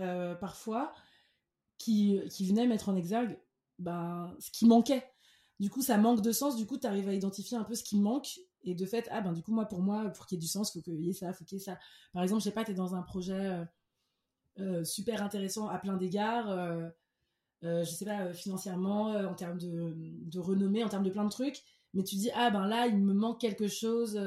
euh, 0.00 0.34
parfois, 0.34 0.92
qui, 1.78 2.20
qui 2.30 2.46
venaient 2.46 2.66
mettre 2.66 2.90
en 2.90 2.96
exergue 2.96 3.38
ben, 3.78 4.36
ce 4.38 4.50
qui 4.50 4.66
manquait. 4.66 5.02
Du 5.58 5.70
coup, 5.70 5.80
ça 5.80 5.96
manque 5.96 6.20
de 6.20 6.32
sens. 6.32 6.56
Du 6.56 6.66
coup, 6.66 6.76
tu 6.76 6.86
arrives 6.86 7.08
à 7.08 7.14
identifier 7.14 7.56
un 7.56 7.64
peu 7.64 7.74
ce 7.74 7.82
qui 7.82 7.98
manque. 7.98 8.40
Et 8.62 8.74
de 8.74 8.84
fait, 8.84 9.08
ah 9.10 9.22
ben 9.22 9.32
du 9.32 9.42
coup, 9.42 9.52
moi, 9.52 9.64
pour 9.64 9.80
moi, 9.80 10.10
pour 10.10 10.26
qu'il 10.26 10.36
y 10.36 10.38
ait 10.38 10.42
du 10.42 10.48
sens, 10.48 10.70
faut 10.70 10.82
qu'il 10.82 11.00
y 11.00 11.08
ait 11.08 11.14
ça, 11.14 11.32
faut 11.32 11.44
qu'il 11.44 11.56
y 11.58 11.60
ait 11.60 11.64
ça. 11.64 11.78
Par 12.12 12.22
exemple, 12.22 12.42
je 12.42 12.44
sais 12.44 12.54
pas, 12.54 12.64
tu 12.64 12.72
es 12.72 12.74
dans 12.74 12.94
un 12.94 13.02
projet 13.02 13.32
euh, 13.32 13.64
super 14.84 15.22
intéressant 15.22 15.68
à 15.68 15.78
plein 15.78 15.96
d'égards 15.96 16.92
euh, 17.64 17.84
je 17.84 17.90
sais 17.90 18.04
pas, 18.04 18.22
euh, 18.22 18.32
financièrement, 18.32 19.12
euh, 19.12 19.26
en 19.26 19.34
termes 19.34 19.58
de, 19.58 20.38
renommée, 20.38 20.82
en 20.82 20.88
termes 20.88 21.04
de 21.04 21.10
plein 21.10 21.24
de 21.24 21.30
trucs. 21.30 21.62
Mais 21.94 22.02
tu 22.02 22.16
dis, 22.16 22.30
ah 22.34 22.50
ben 22.50 22.66
là, 22.66 22.86
il 22.86 22.98
me 22.98 23.12
manque 23.12 23.40
quelque 23.40 23.68
chose 23.68 24.18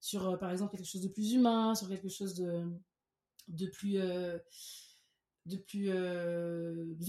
sur, 0.00 0.38
par 0.38 0.52
exemple, 0.52 0.76
quelque 0.76 0.86
chose 0.86 1.02
de 1.02 1.08
plus 1.08 1.32
humain, 1.32 1.74
sur 1.74 1.88
quelque 1.88 2.08
chose 2.08 2.34
de, 2.36 3.66
plus, 3.66 3.98
de 5.46 5.56
plus 5.56 5.90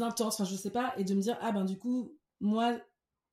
intense, 0.02 0.40
enfin, 0.40 0.46
je 0.46 0.56
sais 0.56 0.72
pas. 0.72 0.96
Et 0.98 1.04
de 1.04 1.14
me 1.14 1.22
dire, 1.22 1.38
ah 1.42 1.52
ben 1.52 1.64
du 1.64 1.78
coup, 1.78 2.18
moi, 2.42 2.82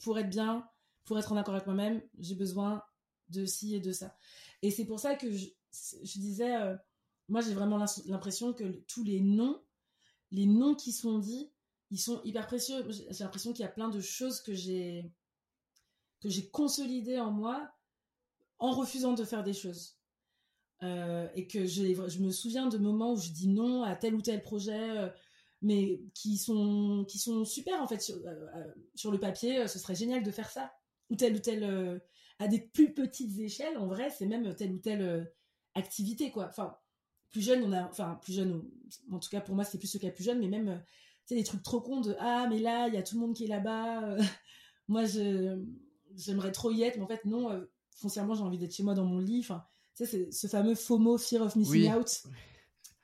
pour 0.00 0.18
être 0.18 0.28
bien, 0.28 0.68
pour 1.06 1.18
être 1.18 1.32
en 1.32 1.36
accord 1.38 1.54
avec 1.54 1.66
moi-même, 1.66 2.02
j'ai 2.18 2.34
besoin 2.34 2.82
de 3.30 3.46
ci 3.46 3.74
et 3.74 3.80
de 3.80 3.92
ça. 3.92 4.14
Et 4.60 4.70
c'est 4.70 4.84
pour 4.84 5.00
ça 5.00 5.14
que 5.14 5.32
je 5.32 5.48
disais, 6.20 6.54
moi 7.28 7.40
j'ai 7.40 7.54
vraiment 7.54 7.84
l'impression 8.06 8.52
que 8.52 8.64
tous 8.86 9.04
les 9.04 9.20
noms, 9.20 9.62
les 10.30 10.46
noms 10.46 10.74
qui 10.74 10.92
sont 10.92 11.18
dits, 11.18 11.50
ils 11.90 11.98
sont 11.98 12.20
hyper 12.24 12.46
précieux. 12.46 12.84
J'ai 12.90 13.24
l'impression 13.24 13.52
qu'il 13.52 13.62
y 13.62 13.68
a 13.68 13.72
plein 13.72 13.88
de 13.88 14.00
choses 14.00 14.40
que 14.40 14.54
j'ai 14.54 15.12
que 16.20 16.28
j'ai 16.28 16.48
consolidées 16.48 17.18
en 17.20 17.30
moi 17.30 17.70
en 18.58 18.72
refusant 18.72 19.12
de 19.12 19.24
faire 19.24 19.44
des 19.44 19.52
choses. 19.52 19.98
Euh, 20.82 21.28
et 21.34 21.46
que 21.46 21.66
je, 21.66 22.20
me 22.20 22.30
souviens 22.30 22.66
de 22.66 22.78
moments 22.78 23.12
où 23.12 23.16
je 23.16 23.30
dis 23.30 23.48
non 23.48 23.84
à 23.84 23.94
tel 23.94 24.14
ou 24.14 24.22
tel 24.22 24.42
projet, 24.42 24.98
euh, 24.98 25.08
mais 25.62 26.02
qui 26.14 26.36
sont, 26.36 27.04
qui 27.08 27.18
sont 27.18 27.44
super 27.44 27.80
en 27.80 27.86
fait 27.86 28.00
sur, 28.00 28.16
euh, 28.16 28.64
sur, 28.94 29.10
le 29.10 29.20
papier. 29.20 29.66
Ce 29.68 29.78
serait 29.78 29.94
génial 29.94 30.22
de 30.22 30.30
faire 30.30 30.50
ça. 30.50 30.72
Ou 31.10 31.16
tel 31.16 31.36
ou 31.36 31.38
tel, 31.38 32.00
à 32.38 32.48
des 32.48 32.60
plus 32.60 32.92
petites 32.92 33.38
échelles, 33.38 33.76
en 33.78 33.86
vrai, 33.86 34.10
c'est 34.10 34.26
même 34.26 34.54
telle 34.54 34.72
ou 34.72 34.78
telle 34.78 35.32
activité, 35.74 36.30
quoi. 36.30 36.46
Enfin, 36.48 36.76
plus 37.34 37.42
jeune, 37.42 37.62
on 37.64 37.72
a, 37.72 37.82
enfin, 37.90 38.18
plus 38.22 38.32
jeune, 38.32 38.62
en 39.10 39.18
tout 39.18 39.28
cas 39.28 39.42
pour 39.42 39.54
moi, 39.54 39.64
c'est 39.64 39.76
plus 39.76 39.88
ce 39.88 39.98
cas 39.98 40.10
plus 40.10 40.24
jeune, 40.24 40.38
mais 40.38 40.48
même 40.48 40.80
sais, 41.26 41.34
des 41.34 41.44
trucs 41.44 41.62
trop 41.62 41.80
cons 41.80 42.00
de 42.00 42.14
ah, 42.18 42.46
mais 42.48 42.58
là, 42.58 42.88
il 42.88 42.94
y 42.94 42.96
a 42.96 43.02
tout 43.02 43.16
le 43.16 43.20
monde 43.20 43.34
qui 43.34 43.44
est 43.44 43.48
là-bas. 43.48 44.04
Euh, 44.04 44.22
moi, 44.88 45.04
je, 45.04 45.62
j'aimerais 46.14 46.52
trop 46.52 46.70
y 46.70 46.82
être, 46.82 46.96
mais 46.96 47.02
en 47.02 47.08
fait, 47.08 47.24
non, 47.24 47.50
euh, 47.50 47.64
foncièrement, 47.96 48.34
j'ai 48.34 48.42
envie 48.42 48.58
d'être 48.58 48.74
chez 48.74 48.82
moi 48.82 48.94
dans 48.94 49.04
mon 49.04 49.18
lit. 49.18 49.40
Enfin, 49.40 49.64
tu 49.96 50.04
sais, 50.04 50.10
c'est 50.10 50.32
ce 50.32 50.46
fameux 50.46 50.74
FOMO, 50.74 51.18
Fear 51.18 51.42
of 51.42 51.56
Missing 51.56 51.92
Out. 51.94 52.22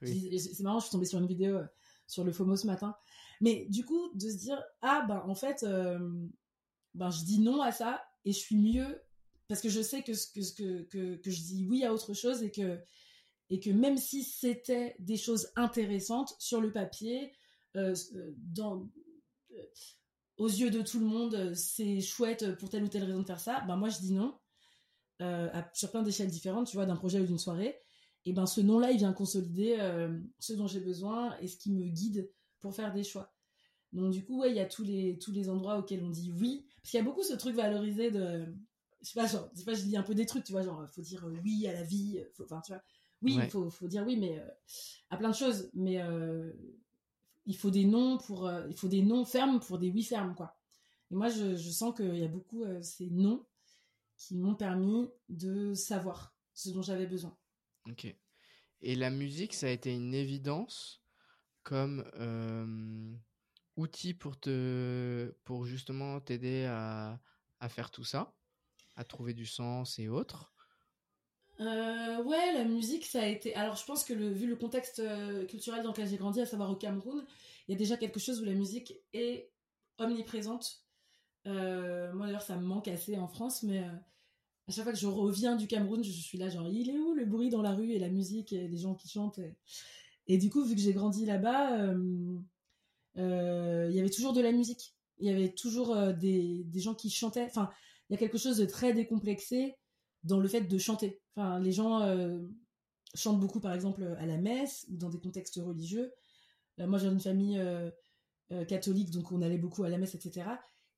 C'est 0.02 0.60
marrant, 0.60 0.78
je 0.78 0.84
suis 0.84 0.92
tombée 0.92 1.06
sur 1.06 1.18
une 1.18 1.26
vidéo. 1.26 1.58
sur 2.06 2.24
le 2.24 2.32
FOMO 2.32 2.56
ce 2.56 2.66
matin. 2.66 2.94
Mais 3.40 3.66
du 3.68 3.84
coup, 3.84 4.10
de 4.14 4.28
se 4.28 4.36
dire, 4.36 4.62
ah, 4.82 5.04
ben, 5.08 5.22
en 5.26 5.34
fait, 5.34 5.64
ben, 6.94 7.10
je 7.10 7.24
dis 7.24 7.40
non 7.40 7.62
à 7.62 7.72
ça 7.72 8.02
et 8.24 8.32
je 8.32 8.38
suis 8.38 8.56
mieux 8.56 9.02
parce 9.48 9.60
que 9.60 9.68
je 9.68 9.80
sais 9.80 10.02
que, 10.02 10.12
que, 10.12 10.54
que, 10.54 10.82
que, 10.82 11.16
que 11.16 11.30
je 11.30 11.40
dis 11.40 11.66
oui 11.68 11.84
à 11.84 11.92
autre 11.92 12.14
chose 12.14 12.42
et 12.42 12.50
que, 12.50 12.78
et 13.50 13.58
que 13.58 13.70
même 13.70 13.98
si 13.98 14.22
c'était 14.22 14.94
des 15.00 15.16
choses 15.16 15.50
intéressantes 15.56 16.34
sur 16.38 16.60
le 16.60 16.72
papier, 16.72 17.32
euh, 17.76 17.94
euh, 18.14 18.32
euh, 19.50 19.64
aux 20.36 20.48
yeux 20.48 20.70
de 20.70 20.82
tout 20.82 21.00
le 21.00 21.06
monde, 21.06 21.54
c'est 21.54 22.00
chouette 22.00 22.56
pour 22.56 22.70
telle 22.70 22.84
ou 22.84 22.88
telle 22.88 23.04
raison 23.04 23.20
de 23.20 23.26
faire 23.26 23.40
ça, 23.40 23.60
ben 23.66 23.76
moi 23.76 23.88
je 23.88 23.98
dis 23.98 24.12
non, 24.12 24.38
sur 25.74 25.90
plein 25.90 26.02
d'échelles 26.02 26.30
différentes, 26.30 26.68
tu 26.68 26.76
vois, 26.76 26.86
d'un 26.86 26.96
projet 26.96 27.20
ou 27.20 27.26
d'une 27.26 27.38
soirée. 27.38 27.78
Et 28.24 28.32
ben 28.32 28.46
ce 28.46 28.60
nom-là, 28.60 28.92
il 28.92 28.98
vient 28.98 29.12
consolider 29.12 29.76
ce 30.38 30.52
dont 30.54 30.66
j'ai 30.66 30.80
besoin 30.80 31.36
et 31.40 31.48
ce 31.48 31.56
qui 31.56 31.72
me 31.72 31.84
guide 31.88 32.30
pour 32.60 32.74
faire 32.74 32.92
des 32.92 33.02
choix. 33.02 33.34
Donc 33.92 34.12
du 34.12 34.24
coup, 34.24 34.40
ouais, 34.40 34.50
il 34.50 34.56
y 34.56 34.60
a 34.60 34.66
tous 34.66 34.84
les, 34.84 35.18
tous 35.18 35.32
les 35.32 35.50
endroits 35.50 35.76
auxquels 35.76 36.02
on 36.02 36.10
dit 36.10 36.30
oui. 36.30 36.64
Parce 36.76 36.90
qu'il 36.90 36.98
y 36.98 37.00
a 37.00 37.04
beaucoup 37.04 37.22
ce 37.24 37.34
truc 37.34 37.56
valorisé 37.56 38.10
de... 38.10 38.46
Je 39.02 39.08
sais 39.08 39.20
pas, 39.20 39.26
genre, 39.26 39.50
des 39.54 39.62
fois 39.62 39.74
je 39.74 39.82
dis 39.82 39.96
un 39.96 40.02
peu 40.02 40.14
des 40.14 40.26
trucs, 40.26 40.44
tu 40.44 40.52
vois, 40.52 40.62
genre, 40.62 40.86
faut 40.88 41.02
dire 41.02 41.26
oui 41.42 41.66
à 41.66 41.72
la 41.72 41.82
vie, 41.82 42.22
enfin, 42.40 42.62
tu 42.64 42.72
vois. 42.72 42.82
Oui, 43.22 43.34
il 43.36 43.50
faut, 43.50 43.68
faut, 43.70 43.86
dire 43.86 44.04
oui, 44.06 44.16
mais 44.16 44.38
euh, 44.38 44.48
à 45.10 45.16
plein 45.16 45.30
de 45.30 45.34
choses. 45.34 45.70
Mais 45.74 46.00
euh, 46.00 46.52
il 47.46 47.56
faut 47.56 47.70
des 47.70 47.84
noms 47.84 48.18
pour, 48.18 48.46
euh, 48.46 48.66
il 48.68 48.76
faut 48.76 48.88
des 48.88 49.02
noms 49.02 49.24
fermes 49.24 49.60
pour 49.60 49.78
des 49.78 49.90
oui 49.90 50.02
fermes, 50.02 50.34
quoi. 50.34 50.56
Et 51.10 51.14
moi, 51.14 51.28
je, 51.28 51.56
je 51.56 51.70
sens 51.70 51.94
qu'il 51.94 52.16
y 52.16 52.24
a 52.24 52.28
beaucoup 52.28 52.64
ces 52.82 53.10
noms 53.10 53.44
qui 54.16 54.36
m'ont 54.36 54.54
permis 54.54 55.10
de 55.28 55.74
savoir 55.74 56.36
ce 56.54 56.70
dont 56.70 56.82
j'avais 56.82 57.06
besoin. 57.06 57.36
Ok. 57.88 58.14
Et 58.82 58.94
la 58.94 59.10
musique, 59.10 59.54
ça 59.54 59.66
a 59.66 59.70
été 59.70 59.92
une 59.92 60.14
évidence 60.14 61.02
comme 61.64 62.04
outil 63.76 64.14
pour 64.14 64.38
te, 64.38 65.34
pour 65.44 65.66
justement 65.66 66.20
t'aider 66.20 66.64
à, 66.66 67.20
à 67.58 67.68
faire 67.68 67.90
tout 67.90 68.04
ça, 68.04 68.34
à 68.94 69.04
trouver 69.04 69.34
du 69.34 69.46
sens 69.46 69.98
et 69.98 70.08
autres? 70.08 70.54
Euh, 71.60 72.22
ouais, 72.22 72.54
la 72.54 72.64
musique, 72.64 73.04
ça 73.04 73.22
a 73.22 73.26
été. 73.26 73.54
Alors, 73.54 73.76
je 73.76 73.84
pense 73.84 74.04
que 74.04 74.14
vu 74.14 74.46
le 74.46 74.56
contexte 74.56 75.00
euh, 75.00 75.44
culturel 75.44 75.82
dans 75.82 75.90
lequel 75.90 76.08
j'ai 76.08 76.16
grandi, 76.16 76.40
à 76.40 76.46
savoir 76.46 76.70
au 76.70 76.76
Cameroun, 76.76 77.24
il 77.68 77.72
y 77.72 77.74
a 77.74 77.78
déjà 77.78 77.96
quelque 77.96 78.18
chose 78.18 78.40
où 78.40 78.44
la 78.44 78.54
musique 78.54 78.94
est 79.12 79.50
omniprésente. 79.98 80.86
Euh, 81.46 82.12
moi, 82.14 82.26
d'ailleurs, 82.26 82.42
ça 82.42 82.56
me 82.56 82.64
manque 82.64 82.88
assez 82.88 83.18
en 83.18 83.28
France, 83.28 83.62
mais 83.62 83.80
à 83.80 84.72
chaque 84.72 84.84
fois 84.84 84.92
que 84.92 84.98
je 84.98 85.06
reviens 85.06 85.56
du 85.56 85.66
Cameroun, 85.66 86.02
je, 86.02 86.10
suis 86.10 86.38
là, 86.38 86.48
genre, 86.48 86.68
il 86.68 86.88
est 86.88 86.98
où 86.98 87.12
le 87.12 87.26
bruit 87.26 87.50
dans 87.50 87.62
la 87.62 87.72
rue 87.72 87.92
et 87.92 87.98
la 87.98 88.08
musique 88.08 88.52
et 88.52 88.66
les 88.66 88.78
gens 88.78 88.94
qui 88.94 89.08
chantent 89.08 89.40
et... 90.26 90.38
du 90.38 90.48
coup, 90.48 90.64
vu 90.64 90.74
que 90.74 90.80
j'ai 90.80 90.92
grandi 90.94 91.26
là-bas, 91.26 91.94
il 93.16 93.92
y 93.92 94.00
avait 94.00 94.10
toujours 94.10 94.32
de 94.32 94.40
la 94.40 94.52
musique. 94.52 94.94
Il 95.18 95.26
y 95.28 95.30
avait 95.30 95.52
toujours 95.52 95.94
des 96.14 96.64
gens 96.76 96.94
qui 96.94 97.10
chantaient. 97.10 97.44
Enfin, 97.44 97.70
il 98.08 98.14
y 98.14 98.16
a 98.16 98.18
quelque 98.18 98.38
chose 98.38 98.56
de 98.56 98.64
très 98.64 98.94
décomplexé 98.94 99.76
dans 100.24 100.38
le 100.38 100.48
fait 100.48 100.62
de 100.62 100.78
chanter. 100.78 101.19
Enfin, 101.34 101.58
les 101.60 101.72
gens 101.72 102.02
euh, 102.02 102.40
chantent 103.14 103.40
beaucoup, 103.40 103.60
par 103.60 103.72
exemple, 103.72 104.02
à 104.18 104.26
la 104.26 104.36
messe 104.36 104.86
ou 104.90 104.96
dans 104.96 105.10
des 105.10 105.18
contextes 105.18 105.60
religieux. 105.62 106.12
Euh, 106.78 106.86
moi, 106.86 106.98
j'ai 106.98 107.08
une 107.08 107.20
famille 107.20 107.58
euh, 107.58 107.90
catholique, 108.66 109.10
donc 109.10 109.32
on 109.32 109.42
allait 109.42 109.58
beaucoup 109.58 109.84
à 109.84 109.88
la 109.88 109.98
messe, 109.98 110.14
etc. 110.14 110.48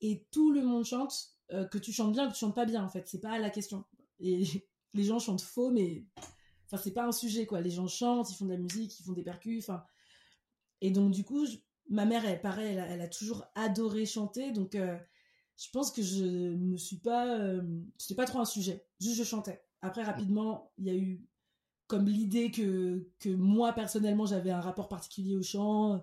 Et 0.01 0.27
tout 0.31 0.53
le 0.53 0.63
monde 0.63 0.85
chante, 0.85 1.31
que 1.71 1.77
tu 1.77 1.93
chantes 1.93 2.13
bien, 2.13 2.29
que 2.29 2.33
tu 2.33 2.39
chantes 2.39 2.55
pas 2.55 2.65
bien, 2.65 2.83
en 2.83 2.89
fait. 2.89 3.07
C'est 3.07 3.21
pas 3.21 3.39
la 3.39 3.51
question. 3.51 3.85
Et 4.21 4.43
les 4.95 5.05
gens 5.05 5.19
chantent 5.19 5.43
faux, 5.43 5.71
mais 5.71 6.07
enfin, 6.67 6.83
c'est 6.83 6.93
pas 6.93 7.07
un 7.07 7.13
sujet, 7.13 7.45
quoi. 7.45 7.61
Les 7.61 7.71
gens 7.71 7.89
chantent, 7.89 8.31
ils 8.31 8.35
font 8.35 8.47
de 8.47 8.53
la 8.53 8.59
musique, 8.59 8.99
ils 8.99 9.03
font 9.03 9.13
des 9.13 9.23
percus, 9.23 9.63
enfin. 9.63 9.85
Et 10.81 10.91
donc, 10.91 11.13
du 11.13 11.25
coup, 11.25 11.47
ma 11.91 12.07
mère, 12.07 12.25
elle, 12.25 12.41
pareil, 12.41 12.75
elle 12.75 13.01
a, 13.01 13.09
toujours 13.09 13.45
adoré 13.55 14.07
chanter, 14.07 14.51
donc 14.51 14.75
je 15.57 15.71
pense 15.71 15.91
que 15.91 16.03
je 16.03 16.25
me 16.25 16.77
suis 16.77 16.99
pas 16.99 17.39
euh, 17.39 17.63
c'était 17.99 18.15
pas 18.15 18.25
trop 18.25 18.41
un 18.41 18.45
sujet 18.45 18.85
juste 19.01 19.17
je 19.17 19.25
chantais 19.25 19.63
après 19.83 20.03
rapidement 20.03 20.73
il 20.79 20.87
y 20.87 20.91
a 20.91 20.95
eu 20.95 21.25
comme 21.89 22.07
l'idée 22.07 22.51
que 22.51 23.07
que 23.19 23.29
moi 23.29 23.73
personnellement 23.73 24.25
j'avais 24.25 24.51
un 24.51 24.61
rapport 24.61 24.89
particulier 24.89 25.37
au 25.37 25.43
chant 25.43 26.03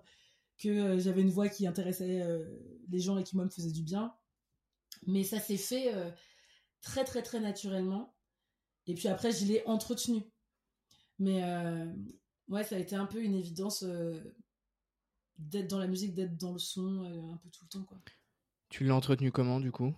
que 0.57 0.69
euh, 0.69 0.99
j'avais 0.99 1.21
une 1.21 1.32
voix 1.32 1.49
qui 1.49 1.65
intéressait 1.65 2.21
euh, 2.21 2.45
les 2.89 2.99
gens 2.99 3.17
et 3.17 3.23
qui 3.23 3.36
moi 3.36 3.45
me 3.45 3.49
faisait 3.49 3.71
du 3.71 3.82
bien. 3.82 4.13
Mais 5.07 5.23
ça 5.23 5.39
s'est 5.39 5.57
fait 5.57 5.93
très 6.82 7.05
très 7.05 7.23
très 7.23 7.39
naturellement. 7.39 8.13
Et 8.86 8.93
puis 8.93 9.07
après 9.07 9.32
je 9.32 9.45
l'ai 9.45 9.63
entretenu. 9.65 10.23
Mais 11.17 11.41
ouais 12.49 12.63
ça 12.63 12.75
a 12.75 12.80
été 12.80 12.95
un 12.95 13.05
peu 13.05 13.23
une 13.23 13.36
évidence 13.36 13.86
d'être 15.38 15.69
dans 15.69 15.80
la 15.80 15.88
musique 15.88 16.13
d'être 16.13 16.38
dans 16.38 16.51
le 16.51 16.59
son 16.59 17.03
un 17.34 17.38
peu 17.38 17.49
tout 17.49 17.63
le 17.63 17.69
temps 17.69 17.84
quoi. 17.86 17.97
Tu 18.69 18.84
l'as 18.84 18.95
entretenu 18.95 19.32
comment 19.32 19.59
du 19.59 19.71
coup? 19.71 19.93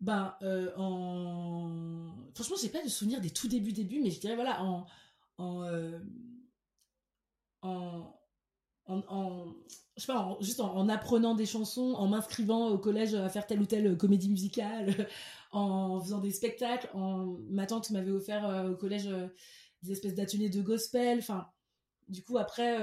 Ben, 0.00 0.34
en. 0.76 2.10
Franchement, 2.34 2.56
j'ai 2.60 2.68
pas 2.68 2.82
de 2.82 2.88
souvenir 2.88 3.20
des 3.20 3.30
tout 3.30 3.48
débuts, 3.48 3.72
débuts, 3.72 4.00
mais 4.02 4.10
je 4.10 4.20
dirais, 4.20 4.34
voilà, 4.34 4.62
en. 4.62 4.86
En. 5.38 5.62
Euh, 5.64 5.98
en, 7.62 8.14
en, 8.86 9.54
je 9.96 10.02
sais 10.02 10.12
pas, 10.12 10.36
juste 10.40 10.60
en, 10.60 10.88
apprenant 10.88 11.34
des 11.34 11.46
chansons, 11.46 11.92
en 11.94 12.08
m'inscrivant 12.08 12.68
au 12.68 12.78
collège 12.78 13.14
à 13.14 13.28
faire 13.28 13.46
telle 13.46 13.60
ou 13.60 13.66
telle 13.66 13.96
comédie 13.96 14.30
musicale, 14.30 15.08
en 15.52 16.00
faisant 16.00 16.18
des 16.18 16.32
spectacles. 16.32 16.88
En... 16.94 17.36
Ma 17.50 17.66
tante 17.66 17.90
m'avait 17.90 18.10
offert 18.10 18.48
euh, 18.48 18.70
au 18.70 18.76
collège 18.76 19.08
des 19.82 19.92
espèces 19.92 20.14
d'ateliers 20.14 20.48
de 20.48 20.62
gospel. 20.62 21.18
Enfin, 21.18 21.48
du 22.08 22.22
coup, 22.22 22.38
après, 22.38 22.78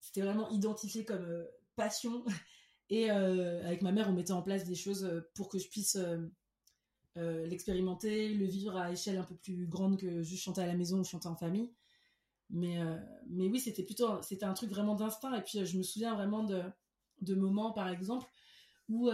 c'était 0.00 0.20
vraiment 0.20 0.50
identifié 0.50 1.04
comme 1.04 1.46
passion. 1.76 2.24
Et 2.90 3.10
euh, 3.10 3.64
avec 3.64 3.82
ma 3.82 3.92
mère, 3.92 4.08
on 4.08 4.12
mettait 4.12 4.32
en 4.32 4.42
place 4.42 4.64
des 4.64 4.74
choses 4.74 5.04
euh, 5.04 5.20
pour 5.34 5.48
que 5.48 5.58
je 5.58 5.68
puisse 5.68 5.96
euh, 5.96 7.46
l'expérimenter, 7.46 8.34
le 8.34 8.46
vivre 8.46 8.76
à 8.76 8.92
échelle 8.92 9.18
un 9.18 9.24
peu 9.24 9.36
plus 9.36 9.66
grande 9.66 9.98
que 9.98 10.22
juste 10.22 10.42
chanter 10.42 10.60
à 10.62 10.66
la 10.66 10.74
maison 10.74 11.00
ou 11.00 11.04
chanter 11.04 11.28
en 11.28 11.36
famille. 11.36 11.72
Mais, 12.50 12.78
mais 13.26 13.48
oui, 13.48 13.58
c'était 13.58 13.82
plutôt 13.82 14.20
c'était 14.20 14.44
un 14.44 14.52
truc 14.52 14.70
vraiment 14.70 14.94
d'instinct. 14.94 15.34
Et 15.34 15.42
puis, 15.42 15.64
je 15.64 15.78
me 15.78 15.82
souviens 15.82 16.14
vraiment 16.14 16.44
de, 16.44 16.62
de 17.22 17.34
moments, 17.34 17.72
par 17.72 17.88
exemple, 17.88 18.26
où 18.88 19.10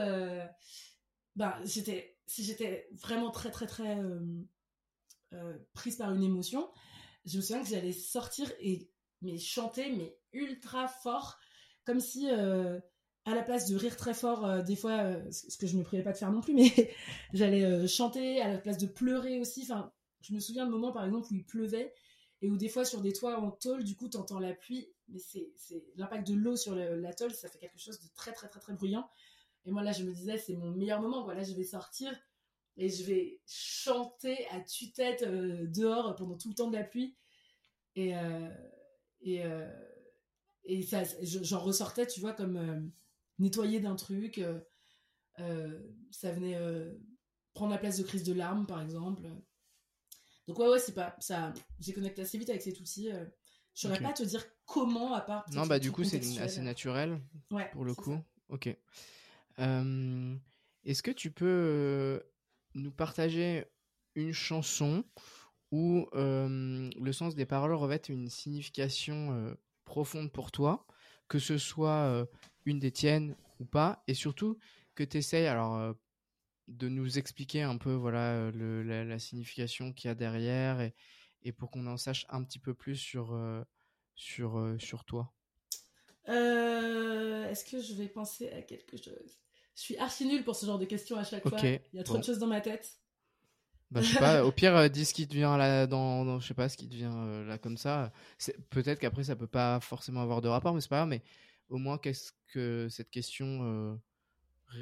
bah, 1.37 1.59
j'étais, 1.65 2.19
si 2.27 2.43
j'étais 2.43 2.89
vraiment 2.93 3.31
très, 3.31 3.51
très, 3.51 3.67
très 3.67 3.99
prise 5.75 5.97
par 5.97 6.13
une 6.13 6.25
émotion, 6.25 6.69
je 7.25 7.37
me 7.37 7.43
souviens 7.43 7.63
que 7.63 7.69
j'allais 7.69 7.93
sortir 7.93 8.51
et 8.61 8.91
mais 9.23 9.39
chanter, 9.39 9.95
mais 9.95 10.19
ultra 10.33 10.89
fort, 10.89 11.39
comme 11.85 12.01
si 12.01 12.29
à 13.27 13.35
la 13.35 13.43
place 13.43 13.69
de 13.69 13.77
rire 13.77 13.97
très 13.97 14.15
fort, 14.15 14.45
euh, 14.47 14.63
des 14.63 14.77
fois, 14.77 14.99
euh, 15.03 15.31
ce 15.31 15.57
que 15.57 15.67
je 15.67 15.75
ne 15.75 15.81
me 15.81 15.85
priais 15.85 16.03
pas 16.03 16.13
de 16.13 16.17
faire 16.19 16.33
non 16.33 16.41
plus, 16.41 16.55
mais 16.55 16.91
j'allais 17.33 17.65
euh, 17.65 17.87
chanter 17.87 18.41
à 18.41 18.49
la 18.49 18.59
place 18.59 18.79
de 18.79 18.87
pleurer 18.87 19.39
aussi. 19.41 19.63
Enfin, 19.63 19.93
je 20.23 20.33
me 20.33 20.41
souviens 20.41 20.67
de 20.67 20.71
moments, 20.71 20.93
par 20.93 21.05
exemple, 21.05 21.29
où 21.31 21.35
il 21.35 21.45
pleuvait 21.45 21.93
et 22.43 22.51
où 22.51 22.57
des 22.57 22.69
fois, 22.69 22.85
sur 22.85 23.03
des 23.03 23.13
toits 23.13 23.39
en 23.39 23.51
tôle, 23.51 23.85
du 23.85 23.95
coup, 23.95 24.09
tu 24.09 24.17
entends 24.17 24.39
la 24.39 24.55
pluie, 24.55 24.89
mais 25.09 25.19
c'est 25.19 25.53
l'impact 25.97 26.27
de 26.27 26.35
l'eau 26.35 26.57
sur 26.57 26.75
la 26.75 27.13
tôle, 27.13 27.33
ça 27.33 27.49
fait 27.49 27.59
quelque 27.59 27.79
chose 27.79 28.01
de 28.01 28.09
très, 28.15 28.33
très, 28.33 28.49
très, 28.49 28.61
très 28.61 28.73
bruyant. 28.73 29.07
Et 29.67 29.71
moi, 29.71 29.83
là, 29.83 29.93
je 29.93 30.05
me 30.05 30.13
disais, 30.13 30.39
c'est 30.39 30.57
mon 30.57 30.71
meilleur 30.71 31.03
moment. 31.03 31.23
Voilà, 31.25 31.43
je 31.43 31.53
vais 31.53 31.65
sortir 31.65 32.11
et 32.79 32.89
je 32.89 33.05
vais 33.05 33.41
chanter 33.47 34.47
à 34.53 34.61
tue-tête 34.61 35.23
dehors 35.71 36.17
pendant 36.17 36.39
tout 36.39 36.49
le 36.49 36.55
temps 36.55 36.71
de 36.71 36.77
la 36.77 36.85
pluie. 36.85 37.15
Et, 37.95 38.15
et, 39.21 39.43
et 40.65 40.89
j'en 41.23 41.61
ressortais, 41.61 42.07
tu 42.07 42.21
vois, 42.21 42.33
comme 42.33 42.91
nettoyer 43.41 43.81
d'un 43.81 43.97
truc. 43.97 44.39
Euh, 44.39 44.61
euh, 45.41 45.81
ça 46.11 46.31
venait 46.33 46.57
euh, 46.57 46.95
prendre 47.55 47.73
la 47.73 47.79
place 47.79 47.99
de 47.99 48.05
crise 48.05 48.23
de 48.23 48.33
larmes, 48.33 48.67
par 48.67 48.81
exemple. 48.81 49.23
Donc 50.47 50.59
ouais, 50.59 50.69
ouais, 50.69 50.79
c'est 50.79 50.95
pas 50.95 51.17
ça. 51.21 51.53
J'ai 51.81 51.93
connecté 51.93 52.23
assez 52.23 52.39
vite 52.39 52.51
avec 52.51 52.63
cet 52.63 52.79
outil. 52.79 53.11
Je 53.75 53.81
saurais 53.81 54.01
pas 54.01 54.13
te 54.13 54.23
dire 54.23 54.45
comment, 54.67 55.15
à 55.15 55.21
part. 55.21 55.45
Non, 55.53 55.67
bah 55.67 55.79
du 55.79 55.91
coup, 55.91 56.05
c'est 56.05 56.41
assez 56.41 56.61
naturel 56.61 57.21
pour 57.73 57.85
le 57.85 57.95
coup. 57.95 58.19
Ok. 58.49 58.69
Est-ce 59.59 61.03
que 61.03 61.11
tu 61.11 61.31
peux 61.31 62.23
nous 62.75 62.91
partager 62.91 63.67
une 64.15 64.33
chanson 64.33 65.05
où 65.71 66.09
le 66.13 67.13
sens 67.13 67.35
des 67.35 67.47
paroles 67.47 67.75
revêt 67.75 68.03
une 68.09 68.29
signification 68.29 69.57
profonde 69.85 70.33
pour 70.33 70.51
toi, 70.51 70.87
que 71.29 71.39
ce 71.39 71.59
soit 71.59 72.27
une 72.65 72.79
des 72.79 72.93
tiennes 72.93 73.37
ou 73.59 73.65
pas, 73.65 74.03
et 74.07 74.15
surtout 74.15 74.59
que 74.95 75.05
tu 75.05 75.19
essayes 75.19 75.47
alors 75.47 75.77
euh, 75.77 75.93
de 76.69 76.89
nous 76.89 77.19
expliquer 77.19 77.63
un 77.63 77.77
peu 77.77 77.93
voilà 77.93 78.51
le, 78.51 78.83
la, 78.83 79.19
signification 79.19 79.93
qu'il 79.93 80.09
y 80.09 80.11
a 80.11 80.15
derrière 80.15 80.81
et, 80.81 80.95
et 81.43 81.53
pour 81.53 81.71
qu'on 81.71 81.87
en 81.87 81.97
sache 81.97 82.27
un 82.29 82.43
petit 82.45 82.59
peu 82.59 82.75
plus 82.75 82.97
sur 82.97 83.35
euh, 83.35 83.63
sur 84.15 84.59
euh, 84.59 84.79
sur 84.79 85.05
toi. 85.05 85.33
Est-ce 86.27 87.65
que 87.65 87.81
je 87.81 87.95
vais 87.95 88.09
penser 88.09 88.51
à 88.51 88.63
quelque 88.63 88.97
chose? 88.97 89.41
Je 89.75 89.83
suis 89.83 89.97
archi 89.97 90.27
nulle 90.27 90.45
pour 90.45 90.55
ce 90.55 90.67
genre 90.67 90.79
de 90.79 90.85
questions 90.85 91.17
à 91.17 91.25
chaque 91.25 91.49
fois. 91.49 91.59
Il 91.63 91.81
y 91.95 91.99
a 91.99 92.05
trop 92.05 92.19
de 92.19 92.25
choses 92.25 92.39
dans 92.39 92.47
ma 92.47 92.61
tête. 92.61 93.01
Bah, 93.91 94.03
je 94.03 94.13
sais 94.13 94.21
pas, 94.21 94.45
au 94.45 94.53
pire, 94.53 94.89
dis 94.89 95.05
ce 95.05 95.13
qui 95.13 95.27
te 95.27 95.35
vient 95.35 95.57
là, 95.57 95.89
dans, 95.89 96.25
dans, 96.25 96.39
je 96.39 96.47
sais 96.47 96.55
pas, 96.55 96.69
ce 96.69 96.77
qui 96.77 96.89
te 96.89 96.95
vient 96.95 97.43
là 97.45 97.59
comme 97.59 97.77
ça. 97.77 98.13
Peut-être 98.69 99.01
qu'après, 99.01 99.25
ça 99.25 99.35
peut 99.35 99.49
pas 99.49 99.81
forcément 99.81 100.23
avoir 100.23 100.41
de 100.41 100.47
rapport, 100.47 100.75
mais 100.75 100.81
c'est 100.81 100.89
pas 100.89 100.99
grave. 100.99 101.09
Mais 101.09 101.23
au 101.71 101.79
moins 101.79 101.99
qu'est-ce 101.99 102.33
que 102.49 102.89
cette 102.91 103.11
question 103.11 103.99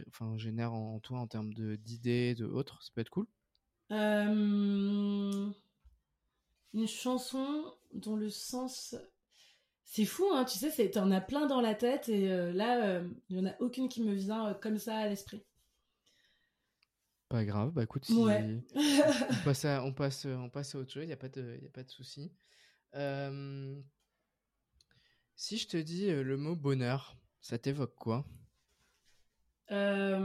enfin, 0.08 0.36
génère 0.36 0.72
en 0.72 0.98
toi 1.00 1.20
en 1.20 1.26
termes 1.26 1.52
d'idées, 1.54 2.34
de, 2.34 2.44
autres? 2.46 2.82
Ça 2.82 2.90
peut 2.94 3.00
être 3.00 3.10
cool. 3.10 3.26
une 6.74 6.86
chanson 6.86 7.72
dont 7.92 8.16
le 8.16 8.30
sens 8.30 8.94
c'est 9.90 10.04
fou, 10.04 10.26
hein, 10.34 10.44
tu 10.44 10.58
sais, 10.58 10.90
t'en 10.90 11.10
as 11.10 11.22
plein 11.22 11.46
dans 11.46 11.62
la 11.62 11.74
tête 11.74 12.10
et 12.10 12.28
là, 12.52 13.00
il 13.30 13.36
n'y 13.36 13.40
en 13.40 13.50
a 13.50 13.56
aucune 13.60 13.88
qui 13.88 14.02
me 14.02 14.12
vient 14.12 14.52
comme 14.54 14.76
ça 14.78 14.98
à 14.98 15.08
l'esprit. 15.08 15.42
Pas 17.28 17.44
grave, 17.44 17.72
bah 17.72 17.82
écoute, 17.82 18.06
on, 18.10 18.26
passe 19.44 19.66
à, 19.66 19.84
on, 19.84 19.92
passe, 19.92 20.24
on 20.24 20.48
passe 20.48 20.74
à 20.74 20.78
autre 20.78 20.92
chose, 20.92 21.04
il 21.04 21.08
n'y 21.08 21.12
a 21.12 21.18
pas 21.18 21.28
de, 21.28 21.58
y 21.62 21.66
a 21.66 21.70
pas 21.70 21.82
de 21.82 21.90
souci. 21.90 22.32
Si 25.38 25.56
je 25.56 25.68
te 25.68 25.76
dis 25.76 26.10
le 26.10 26.36
mot 26.36 26.56
bonheur, 26.56 27.16
ça 27.40 27.58
t'évoque 27.58 27.94
quoi? 27.94 28.26
Ça 29.68 30.18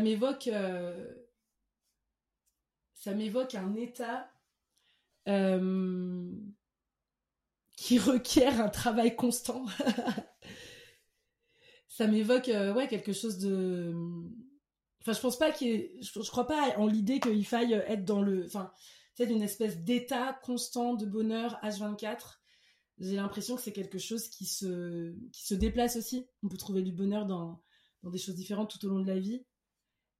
m'évoque. 0.00 0.48
Ça 2.94 3.12
m'évoque 3.12 3.56
un 3.56 3.74
état 3.74 4.30
qui 7.76 7.98
requiert 7.98 8.60
un 8.60 8.68
travail 8.68 9.16
constant. 9.16 9.66
ça 11.88 12.06
m'évoque 12.06 12.48
euh, 12.48 12.86
quelque 12.86 13.12
chose 13.12 13.38
de 13.38 13.92
enfin 15.00 15.12
je 15.12 15.20
pense 15.20 15.38
pas 15.38 15.50
qu'il 15.50 15.90
crois 16.30 16.46
pas 16.46 16.78
en 16.78 16.86
l'idée 16.86 17.20
qu'il 17.20 17.46
faille 17.46 17.72
être 17.72 18.04
dans 18.04 18.22
le 18.22 18.46
enfin 18.46 18.72
c'est 19.14 19.30
une 19.30 19.42
espèce 19.42 19.78
d'état 19.78 20.32
constant 20.42 20.94
de 20.94 21.06
bonheur 21.06 21.58
H24 21.62 22.38
j'ai 22.98 23.16
l'impression 23.16 23.56
que 23.56 23.62
c'est 23.62 23.72
quelque 23.72 23.98
chose 23.98 24.28
qui 24.28 24.46
se 24.46 25.14
qui 25.32 25.46
se 25.46 25.54
déplace 25.54 25.96
aussi 25.96 26.26
on 26.42 26.48
peut 26.48 26.56
trouver 26.56 26.82
du 26.82 26.92
bonheur 26.92 27.26
dans 27.26 27.62
dans 28.02 28.10
des 28.10 28.18
choses 28.18 28.34
différentes 28.34 28.70
tout 28.70 28.86
au 28.86 28.90
long 28.90 29.00
de 29.00 29.06
la 29.06 29.18
vie 29.18 29.44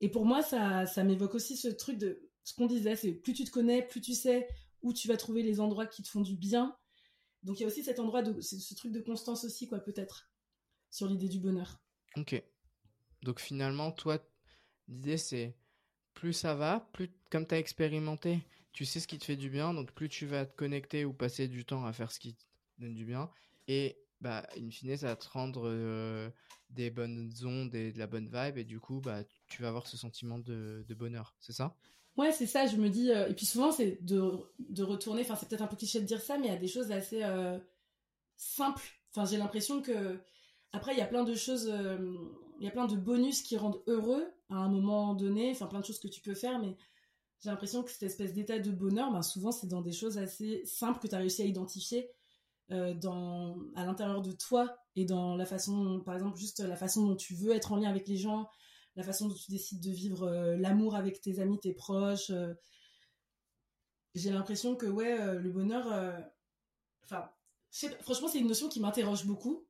et 0.00 0.10
pour 0.10 0.26
moi 0.26 0.42
ça 0.42 0.86
ça 0.86 1.04
m'évoque 1.04 1.34
aussi 1.34 1.56
ce 1.56 1.68
truc 1.68 1.98
de 1.98 2.28
ce 2.42 2.54
qu'on 2.54 2.66
disait 2.66 2.96
c'est 2.96 3.12
plus 3.12 3.32
tu 3.32 3.44
te 3.44 3.50
connais 3.50 3.86
plus 3.86 4.00
tu 4.00 4.14
sais 4.14 4.48
où 4.82 4.92
tu 4.92 5.08
vas 5.08 5.16
trouver 5.16 5.42
les 5.42 5.60
endroits 5.60 5.86
qui 5.86 6.02
te 6.02 6.08
font 6.08 6.20
du 6.20 6.36
bien 6.36 6.76
donc 7.42 7.58
il 7.58 7.62
y 7.62 7.64
a 7.64 7.68
aussi 7.68 7.84
cet 7.84 8.00
endroit 8.00 8.22
de 8.22 8.40
ce 8.40 8.74
truc 8.74 8.90
de 8.90 9.00
constance 9.00 9.44
aussi 9.44 9.68
quoi 9.68 9.78
peut-être 9.78 10.30
sur 10.94 11.08
l'idée 11.08 11.28
du 11.28 11.40
bonheur. 11.40 11.80
Ok. 12.16 12.40
Donc 13.22 13.40
finalement, 13.40 13.90
toi, 13.90 14.18
l'idée 14.86 15.18
c'est 15.18 15.56
plus 16.14 16.32
ça 16.32 16.54
va, 16.54 16.88
plus 16.92 17.10
comme 17.30 17.46
tu 17.46 17.54
as 17.54 17.58
expérimenté, 17.58 18.46
tu 18.72 18.84
sais 18.84 19.00
ce 19.00 19.08
qui 19.08 19.18
te 19.18 19.24
fait 19.24 19.36
du 19.36 19.50
bien, 19.50 19.74
donc 19.74 19.90
plus 19.92 20.08
tu 20.08 20.26
vas 20.26 20.46
te 20.46 20.54
connecter 20.54 21.04
ou 21.04 21.12
passer 21.12 21.48
du 21.48 21.64
temps 21.64 21.84
à 21.84 21.92
faire 21.92 22.12
ce 22.12 22.20
qui 22.20 22.36
donne 22.78 22.94
du 22.94 23.04
bien. 23.04 23.30
Et 23.68 23.98
bah, 24.20 24.46
in 24.56 24.70
fine, 24.70 24.96
ça 24.96 25.08
va 25.08 25.16
te 25.16 25.28
rendre 25.28 26.32
des 26.70 26.90
bonnes 26.90 27.32
ondes 27.44 27.74
et 27.74 27.92
de 27.92 27.98
la 27.98 28.06
bonne 28.06 28.28
vibe, 28.32 28.58
et 28.58 28.64
du 28.64 28.80
coup, 28.80 29.00
bah, 29.00 29.22
tu 29.48 29.62
vas 29.62 29.68
avoir 29.68 29.86
ce 29.86 29.96
sentiment 29.96 30.38
de, 30.38 30.84
bonheur, 30.90 31.36
c'est 31.40 31.52
ça? 31.52 31.76
Ouais, 32.16 32.32
c'est 32.32 32.46
ça, 32.46 32.66
je 32.66 32.76
me 32.76 32.88
dis. 32.88 33.10
Et 33.10 33.34
puis 33.34 33.46
souvent, 33.46 33.72
c'est 33.72 34.02
de, 34.02 34.22
de 34.58 34.82
retourner, 34.82 35.22
enfin, 35.22 35.36
c'est 35.36 35.48
peut-être 35.48 35.62
un 35.62 35.66
peu 35.66 35.76
cliché 35.76 36.00
de 36.00 36.06
dire 36.06 36.20
ça, 36.20 36.38
mais 36.38 36.46
il 36.46 36.52
y 36.52 36.56
a 36.56 36.58
des 36.58 36.68
choses 36.68 36.90
assez 36.90 37.22
simples. 38.36 38.84
Enfin, 39.10 39.24
j'ai 39.24 39.36
l'impression 39.36 39.82
que 39.82 40.18
après, 40.72 40.92
il 40.92 40.98
y 40.98 41.02
a 41.02 41.06
plein 41.06 41.24
de 41.24 41.34
choses, 41.34 41.72
il 42.58 42.64
y 42.64 42.68
a 42.68 42.70
plein 42.70 42.86
de 42.86 42.96
bonus 42.96 43.42
qui 43.42 43.56
rendent 43.56 43.82
heureux 43.86 44.26
à 44.48 44.56
un 44.56 44.68
moment 44.68 45.14
donné, 45.14 45.50
enfin 45.50 45.66
plein 45.66 45.80
de 45.80 45.84
choses 45.84 46.00
que 46.00 46.08
tu 46.08 46.20
peux 46.20 46.34
faire, 46.34 46.58
mais 46.58 46.76
j'ai 47.40 47.50
l'impression 47.50 47.82
que 47.82 47.90
cette 47.90 48.04
espèce 48.04 48.32
d'état 48.32 48.58
de 48.58 48.70
bonheur, 48.70 49.12
ben, 49.12 49.22
souvent 49.22 49.52
c'est 49.52 49.66
dans 49.66 49.82
des 49.82 49.92
choses 49.92 50.18
assez 50.18 50.64
simples 50.64 51.00
que 51.00 51.06
tu 51.06 51.14
as 51.14 51.18
réussi 51.18 51.42
à 51.42 51.44
identifier 51.44 52.10
euh, 52.70 52.94
à 53.74 53.84
l'intérieur 53.84 54.22
de 54.22 54.32
toi 54.32 54.76
et 54.96 55.04
dans 55.04 55.36
la 55.36 55.46
façon, 55.46 56.00
par 56.04 56.14
exemple, 56.14 56.38
juste 56.38 56.60
la 56.60 56.76
façon 56.76 57.06
dont 57.06 57.16
tu 57.16 57.34
veux 57.34 57.52
être 57.52 57.72
en 57.72 57.76
lien 57.76 57.90
avec 57.90 58.08
les 58.08 58.16
gens, 58.16 58.48
la 58.96 59.02
façon 59.02 59.28
dont 59.28 59.34
tu 59.34 59.50
décides 59.50 59.82
de 59.82 59.90
vivre 59.90 60.24
euh, 60.24 60.56
l'amour 60.56 60.96
avec 60.96 61.20
tes 61.20 61.40
amis, 61.40 61.58
tes 61.60 61.74
proches. 61.74 62.32
j'ai 64.14 64.30
l'impression 64.30 64.76
que 64.76 64.86
ouais, 64.86 65.38
le 65.38 65.50
bonheur, 65.50 65.86
enfin, 67.04 67.28
franchement, 68.00 68.28
c'est 68.28 68.38
une 68.38 68.48
notion 68.48 68.68
qui 68.68 68.80
m'interroge 68.80 69.26
beaucoup 69.26 69.66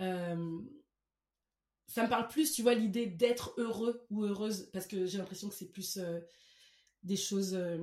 euh, 0.00 0.60
ça 1.86 2.02
me 2.02 2.08
parle 2.08 2.28
plus, 2.28 2.52
tu 2.52 2.62
vois, 2.62 2.74
l'idée 2.74 3.06
d'être 3.06 3.54
heureux 3.58 4.06
ou 4.10 4.24
heureuse, 4.24 4.70
parce 4.72 4.86
que 4.86 5.06
j'ai 5.06 5.18
l'impression 5.18 5.48
que 5.48 5.54
c'est 5.54 5.70
plus 5.70 5.98
euh, 5.98 6.20
des 7.02 7.16
choses, 7.16 7.54
euh, 7.54 7.78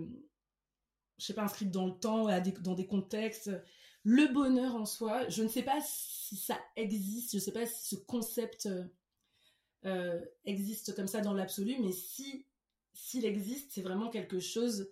je 1.17 1.25
sais 1.25 1.33
pas, 1.33 1.43
inscrites 1.43 1.71
dans 1.71 1.85
le 1.85 1.93
temps, 1.93 2.27
dans 2.61 2.75
des 2.75 2.87
contextes. 2.87 3.51
Le 4.03 4.33
bonheur 4.33 4.75
en 4.75 4.85
soi, 4.85 5.27
je 5.29 5.43
ne 5.43 5.47
sais 5.47 5.63
pas 5.63 5.79
si 5.83 6.35
ça 6.35 6.57
existe, 6.75 7.31
je 7.31 7.37
ne 7.37 7.41
sais 7.41 7.51
pas 7.51 7.65
si 7.65 7.95
ce 7.95 8.01
concept 8.01 8.67
existe 10.45 10.95
comme 10.95 11.07
ça 11.07 11.21
dans 11.21 11.33
l'absolu, 11.33 11.75
mais 11.79 11.91
si 11.91 12.45
s'il 12.93 13.25
existe, 13.25 13.71
c'est 13.71 13.81
vraiment 13.81 14.09
quelque 14.09 14.39
chose, 14.39 14.91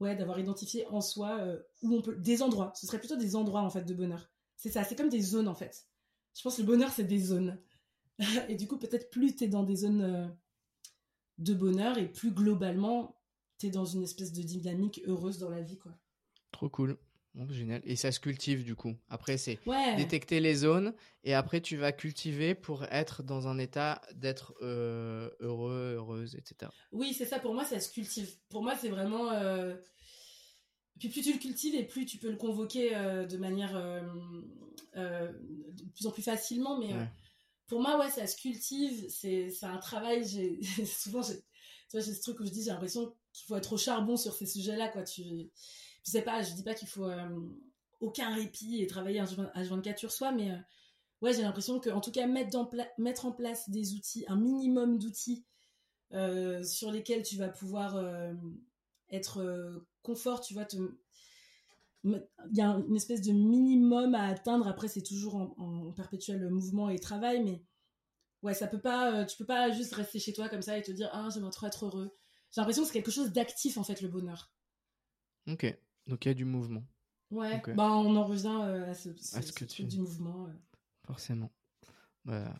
ouais, 0.00 0.16
d'avoir 0.16 0.38
identifié 0.38 0.86
en 0.88 1.00
soi 1.00 1.40
où 1.82 1.94
on 1.94 2.02
peut, 2.02 2.16
des 2.16 2.42
endroits. 2.42 2.72
Ce 2.74 2.86
serait 2.86 2.98
plutôt 2.98 3.16
des 3.16 3.36
endroits 3.36 3.62
en 3.62 3.70
fait 3.70 3.84
de 3.84 3.94
bonheur. 3.94 4.30
C'est 4.56 4.70
ça, 4.70 4.84
c'est 4.84 4.96
comme 4.96 5.08
des 5.08 5.22
zones 5.22 5.48
en 5.48 5.54
fait. 5.54 5.86
Je 6.34 6.42
pense 6.42 6.56
que 6.56 6.62
le 6.62 6.66
bonheur, 6.66 6.90
c'est 6.90 7.04
des 7.04 7.18
zones. 7.18 7.58
et 8.48 8.56
du 8.56 8.66
coup, 8.66 8.78
peut-être 8.78 9.10
plus 9.10 9.34
tu 9.34 9.44
es 9.44 9.48
dans 9.48 9.62
des 9.62 9.76
zones 9.76 10.02
euh, 10.02 10.28
de 11.38 11.54
bonheur 11.54 11.98
et 11.98 12.10
plus 12.10 12.30
globalement, 12.30 13.16
tu 13.58 13.66
es 13.66 13.70
dans 13.70 13.84
une 13.84 14.02
espèce 14.02 14.32
de 14.32 14.42
dynamique 14.42 15.00
heureuse 15.06 15.38
dans 15.38 15.50
la 15.50 15.62
vie. 15.62 15.78
quoi. 15.78 15.92
Trop 16.52 16.68
cool. 16.68 16.98
Génial. 17.50 17.80
Et 17.84 17.96
ça 17.96 18.12
se 18.12 18.20
cultive 18.20 18.64
du 18.64 18.74
coup. 18.74 18.94
Après, 19.08 19.38
c'est 19.38 19.58
détecter 19.96 20.40
les 20.40 20.54
zones 20.54 20.94
et 21.22 21.34
après, 21.34 21.60
tu 21.60 21.76
vas 21.76 21.92
cultiver 21.92 22.54
pour 22.54 22.84
être 22.84 23.22
dans 23.22 23.46
un 23.48 23.58
état 23.58 24.00
d'être 24.14 24.54
euh, 24.62 25.30
heureux, 25.40 25.94
heureuse, 25.96 26.34
etc. 26.34 26.70
Oui, 26.92 27.14
c'est 27.14 27.26
ça. 27.26 27.38
Pour 27.38 27.54
moi, 27.54 27.64
ça 27.64 27.78
se 27.78 27.92
cultive. 27.92 28.30
Pour 28.48 28.62
moi, 28.62 28.74
c'est 28.76 28.88
vraiment. 28.88 29.30
Euh, 29.32 29.76
puis 30.98 31.08
plus 31.08 31.22
tu 31.22 31.32
le 31.32 31.38
cultives 31.38 31.74
et 31.74 31.84
plus 31.84 32.04
tu 32.06 32.18
peux 32.18 32.30
le 32.30 32.36
convoquer 32.36 32.94
euh, 32.94 33.26
de 33.26 33.36
manière 33.36 33.74
de 34.94 35.84
plus 35.94 36.06
en 36.06 36.10
plus 36.10 36.22
facilement. 36.22 36.78
Mais 36.78 36.94
pour 37.66 37.80
moi, 37.80 37.98
ouais, 37.98 38.10
ça 38.10 38.26
se 38.26 38.36
cultive. 38.36 39.06
C'est 39.08 39.52
un 39.62 39.78
travail. 39.78 40.24
Souvent, 40.86 41.22
j'ai 41.22 42.00
ce 42.00 42.20
truc 42.22 42.40
où 42.40 42.44
je 42.44 42.50
dis, 42.50 42.64
j'ai 42.64 42.70
l'impression 42.70 43.14
qu'il 43.32 43.46
faut 43.46 43.56
être 43.56 43.72
au 43.72 43.78
charbon 43.78 44.16
sur 44.16 44.34
ces 44.34 44.46
sujets-là, 44.46 44.88
quoi. 44.88 45.02
Tu, 45.02 45.50
je 46.04 46.10
sais 46.10 46.22
pas, 46.22 46.42
je 46.42 46.54
dis 46.54 46.62
pas 46.62 46.74
qu'il 46.74 46.88
faut 46.88 47.08
aucun 48.00 48.34
répit 48.34 48.82
et 48.82 48.86
travailler 48.86 49.20
à 49.20 49.24
24 49.24 49.98
sur 49.98 50.10
soi, 50.10 50.32
mais 50.32 50.50
ouais, 51.20 51.32
j'ai 51.34 51.42
l'impression 51.42 51.80
que, 51.80 51.90
en 51.90 52.00
tout 52.00 52.12
cas, 52.12 52.26
mettre, 52.26 52.50
dans 52.50 52.68
mettre 52.98 53.26
en 53.26 53.32
place 53.32 53.68
des 53.68 53.94
outils, 53.94 54.24
un 54.28 54.36
minimum 54.36 54.98
d'outils 54.98 55.44
sur 56.10 56.90
lesquels 56.90 57.22
tu 57.22 57.36
vas 57.36 57.48
pouvoir 57.48 58.02
être 59.10 59.84
confort, 60.02 60.40
tu 60.40 60.54
vois, 60.54 60.66
il 62.04 62.56
y 62.56 62.60
a 62.60 62.66
une 62.66 62.96
espèce 62.96 63.20
de 63.22 63.32
minimum 63.32 64.14
à 64.14 64.28
atteindre. 64.28 64.66
Après, 64.68 64.88
c'est 64.88 65.02
toujours 65.02 65.36
en, 65.36 65.92
perpétuel 65.92 66.48
mouvement 66.48 66.88
et 66.88 66.98
travail, 66.98 67.42
mais 67.42 67.62
ouais, 68.42 68.54
ça 68.54 68.66
peut 68.66 68.80
pas, 68.80 69.14
euh, 69.14 69.24
tu 69.26 69.36
peux 69.36 69.46
pas 69.46 69.70
juste 69.70 69.94
rester 69.94 70.18
chez 70.18 70.32
toi 70.32 70.48
comme 70.48 70.62
ça 70.62 70.78
et 70.78 70.82
te 70.82 70.92
dire 70.92 71.10
ah 71.12 71.28
j'aimerais 71.32 71.50
trop 71.50 71.66
être 71.66 71.86
heureux. 71.86 72.16
J'ai 72.50 72.60
l'impression 72.60 72.82
que 72.82 72.88
c'est 72.88 72.94
quelque 72.94 73.10
chose 73.10 73.32
d'actif 73.32 73.76
en 73.76 73.84
fait 73.84 74.00
le 74.00 74.08
bonheur. 74.08 74.50
Ok, 75.46 75.66
donc 76.10 76.24
il 76.24 76.28
y 76.28 76.30
a 76.30 76.34
du 76.34 76.44
mouvement. 76.44 76.82
Ouais, 77.30 77.62
bah 77.74 77.90
on 77.92 78.16
en 78.16 78.24
revient 78.24 78.58
euh, 78.62 78.90
à 78.90 78.94
ce, 78.94 79.10
ce, 79.16 79.82
du 79.82 79.98
mouvement. 79.98 80.46
Euh. 80.46 80.52
Forcément. 81.06 81.50
Bah, 82.24 82.52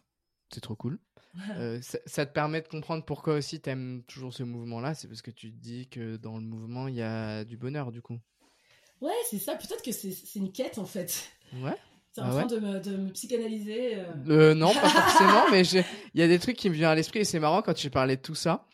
c'est 0.52 0.60
trop 0.60 0.76
cool. 0.76 0.98
Euh, 1.58 1.80
ça, 1.80 2.26
te 2.26 2.32
permet 2.32 2.60
de 2.60 2.66
comprendre 2.66 3.04
pourquoi 3.04 3.34
aussi 3.34 3.60
tu 3.60 3.70
aimes 3.70 4.02
toujours 4.08 4.34
ce 4.34 4.42
mouvement-là. 4.42 4.94
C'est 4.94 5.06
parce 5.06 5.22
que 5.22 5.30
tu 5.30 5.52
te 5.52 5.56
dis 5.56 5.86
que 5.88 6.16
dans 6.16 6.38
le 6.38 6.42
mouvement, 6.42 6.88
il 6.88 6.96
y 6.96 7.02
a 7.02 7.44
du 7.44 7.56
bonheur, 7.56 7.92
du 7.92 8.02
coup. 8.02 8.18
Ouais, 9.00 9.12
c'est 9.30 9.38
ça. 9.38 9.54
Peut-être 9.54 9.82
que 9.84 9.92
c'est 9.92 10.34
une 10.34 10.50
quête, 10.50 10.78
en 10.78 10.86
fait. 10.86 11.30
Ouais. 11.54 11.76
C'est 12.12 12.22
en 12.22 12.24
ah 12.24 12.30
train 12.30 12.46
de, 12.46 12.58
me, 12.58 12.80
de, 12.80 12.96
me, 12.96 13.10
psychanalyser. 13.12 13.94
Euh. 13.94 14.04
Euh, 14.28 14.54
non, 14.54 14.74
pas 14.74 14.88
forcément, 14.88 15.44
mais 15.52 15.62
il 15.62 16.20
y 16.20 16.22
a 16.24 16.26
des 16.26 16.40
trucs 16.40 16.56
qui 16.56 16.68
me 16.68 16.74
viennent 16.74 16.90
à 16.90 16.94
l'esprit 16.96 17.20
et 17.20 17.24
c'est 17.24 17.38
marrant 17.38 17.62
quand 17.62 17.74
tu 17.74 17.88
parlais 17.88 18.16
de 18.16 18.20
tout 18.20 18.34
ça. 18.34 18.66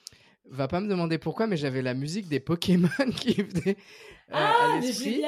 Va 0.51 0.69
pas 0.69 0.81
me 0.81 0.89
demander 0.89 1.19
pourquoi, 1.19 1.47
mais 1.47 1.57
j'avais 1.57 1.83
la 1.83 1.95
musique 1.95 2.29
des 2.29 2.41
Pokémon 2.41 2.89
qui 3.17 3.43
venait 3.43 3.77
ah, 4.31 4.75
à 4.77 4.81
l'esprit. 4.81 5.23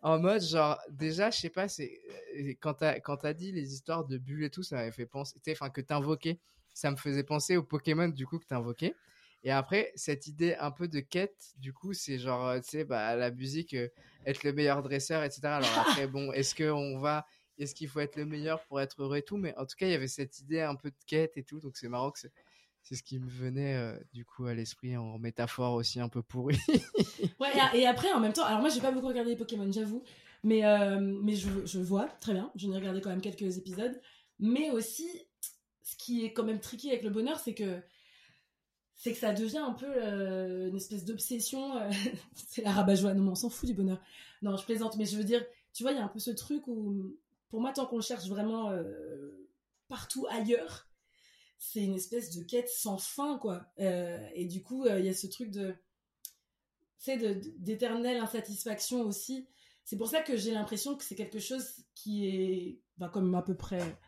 En 0.00 0.20
mode 0.20 0.42
genre 0.42 0.78
déjà 0.90 1.30
je 1.30 1.38
sais 1.38 1.48
pas 1.48 1.66
c'est 1.66 2.00
euh, 2.38 2.52
quand 2.60 2.74
t'as 2.74 3.00
quand 3.00 3.24
as 3.24 3.34
dit 3.34 3.50
les 3.50 3.74
histoires 3.74 4.04
de 4.04 4.16
bulles 4.16 4.44
et 4.44 4.50
tout 4.50 4.62
ça 4.62 4.76
m'avait 4.76 4.92
fait 4.92 5.06
penser 5.06 5.36
enfin 5.50 5.70
que 5.70 5.80
t'invoquais. 5.80 6.38
Ça 6.72 6.90
me 6.92 6.96
faisait 6.96 7.24
penser 7.24 7.56
au 7.56 7.64
Pokémon 7.64 8.08
du 8.08 8.24
coup 8.24 8.38
que 8.38 8.46
t'invoquais. 8.46 8.94
Et 9.42 9.50
après 9.50 9.92
cette 9.96 10.28
idée 10.28 10.54
un 10.60 10.70
peu 10.70 10.86
de 10.86 11.00
quête 11.00 11.52
du 11.56 11.72
coup 11.72 11.94
c'est 11.94 12.18
genre 12.18 12.46
euh, 12.46 12.60
tu 12.60 12.68
sais 12.70 12.84
bah 12.84 13.16
la 13.16 13.32
musique 13.32 13.74
euh, 13.74 13.88
être 14.24 14.44
le 14.44 14.52
meilleur 14.52 14.82
dresseur 14.82 15.24
etc 15.24 15.40
alors 15.44 15.78
après 15.78 16.06
bon 16.06 16.32
est-ce 16.32 16.54
que 16.54 16.70
on 16.70 16.98
va 16.98 17.26
est-ce 17.58 17.74
qu'il 17.74 17.88
faut 17.88 18.00
être 18.00 18.14
le 18.14 18.24
meilleur 18.24 18.62
pour 18.66 18.80
être 18.80 19.02
heureux 19.02 19.16
et 19.16 19.22
tout? 19.22 19.36
Mais 19.36 19.52
en 19.56 19.66
tout 19.66 19.74
cas 19.76 19.86
il 19.86 19.92
y 19.92 19.94
avait 19.94 20.06
cette 20.06 20.38
idée 20.38 20.60
un 20.60 20.76
peu 20.76 20.90
de 20.90 20.96
quête 21.06 21.36
et 21.36 21.42
tout 21.42 21.58
donc 21.58 21.76
c'est 21.76 21.88
marrant 21.88 22.12
que 22.12 22.20
c'est 22.88 22.96
ce 22.96 23.02
qui 23.02 23.18
me 23.18 23.28
venait 23.28 23.76
euh, 23.76 23.98
du 24.14 24.24
coup 24.24 24.46
à 24.46 24.54
l'esprit 24.54 24.96
en 24.96 25.18
métaphore 25.18 25.74
aussi 25.74 26.00
un 26.00 26.08
peu 26.08 26.22
pourri. 26.22 26.56
ouais, 27.38 27.50
et, 27.74 27.86
après 27.86 28.10
en 28.12 28.20
même 28.20 28.32
temps, 28.32 28.44
alors 28.44 28.60
moi 28.60 28.70
j'ai 28.70 28.80
pas 28.80 28.92
beaucoup 28.92 29.08
regardé 29.08 29.32
les 29.32 29.36
Pokémon, 29.36 29.70
j'avoue. 29.70 30.02
Mais, 30.42 30.64
euh, 30.64 30.98
mais 30.98 31.34
je, 31.34 31.50
je 31.66 31.80
vois, 31.80 32.06
très 32.20 32.32
bien. 32.32 32.50
J'en 32.54 32.72
ai 32.72 32.76
regardé 32.76 33.02
quand 33.02 33.10
même 33.10 33.20
quelques 33.20 33.58
épisodes. 33.58 34.00
Mais 34.38 34.70
aussi, 34.70 35.06
ce 35.82 35.96
qui 35.96 36.24
est 36.24 36.32
quand 36.32 36.44
même 36.44 36.60
tricky 36.60 36.88
avec 36.88 37.02
le 37.02 37.10
bonheur, 37.10 37.38
c'est 37.38 37.52
que 37.52 37.78
c'est 38.94 39.12
que 39.12 39.18
ça 39.18 39.34
devient 39.34 39.58
un 39.58 39.74
peu 39.74 39.86
euh, 39.86 40.68
une 40.68 40.76
espèce 40.76 41.04
d'obsession. 41.04 41.74
c'est 42.34 42.62
la 42.62 42.72
rabat-joie. 42.72 43.12
Non, 43.12 43.24
mais 43.24 43.30
on 43.30 43.34
s'en 43.34 43.50
fout 43.50 43.68
du 43.68 43.74
bonheur. 43.74 44.00
Non, 44.40 44.56
je 44.56 44.64
plaisante, 44.64 44.96
mais 44.96 45.04
je 45.04 45.18
veux 45.18 45.24
dire, 45.24 45.44
tu 45.74 45.82
vois, 45.82 45.92
il 45.92 45.98
y 45.98 46.00
a 46.00 46.04
un 46.04 46.08
peu 46.08 46.20
ce 46.20 46.30
truc 46.30 46.66
où, 46.68 47.14
pour 47.50 47.60
moi, 47.60 47.72
tant 47.72 47.84
qu'on 47.84 48.00
cherche 48.00 48.28
vraiment 48.28 48.72
partout 49.88 50.26
ailleurs, 50.30 50.87
c'est 51.58 51.82
une 51.82 51.94
espèce 51.94 52.30
de 52.36 52.42
quête 52.44 52.68
sans 52.68 52.98
fin, 52.98 53.38
quoi. 53.38 53.66
Euh, 53.80 54.18
et 54.34 54.46
du 54.46 54.62
coup, 54.62 54.84
euh, 54.84 55.00
il 55.00 55.06
y 55.06 55.08
a 55.08 55.14
ce 55.14 55.26
truc 55.26 55.50
de, 55.50 55.74
de- 57.06 57.40
d'éternelle 57.58 58.18
insatisfaction 58.18 59.02
aussi. 59.02 59.48
C'est 59.84 59.96
pour 59.96 60.08
ça 60.08 60.20
que 60.22 60.36
j'ai 60.36 60.52
l'impression 60.52 60.96
que 60.96 61.04
c'est 61.04 61.14
quelque 61.16 61.38
chose 61.40 61.64
qui 61.94 62.26
est, 62.26 62.80
bah, 62.98 63.08
comme 63.08 63.34
à 63.34 63.42
peu 63.42 63.56
près, 63.56 63.98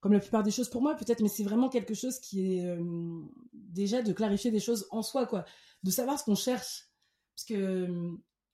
comme 0.00 0.12
la 0.12 0.20
plupart 0.20 0.42
des 0.42 0.50
choses 0.50 0.70
pour 0.70 0.82
moi 0.82 0.94
peut-être, 0.94 1.20
mais 1.20 1.28
c'est 1.28 1.42
vraiment 1.44 1.68
quelque 1.68 1.94
chose 1.94 2.18
qui 2.20 2.56
est 2.56 2.64
euh, 2.64 3.20
déjà 3.52 4.02
de 4.02 4.12
clarifier 4.12 4.50
des 4.50 4.60
choses 4.60 4.86
en 4.90 5.02
soi, 5.02 5.26
quoi, 5.26 5.44
de 5.82 5.90
savoir 5.90 6.18
ce 6.18 6.24
qu'on 6.24 6.34
cherche, 6.36 6.88
parce 7.34 7.44
que 7.46 7.88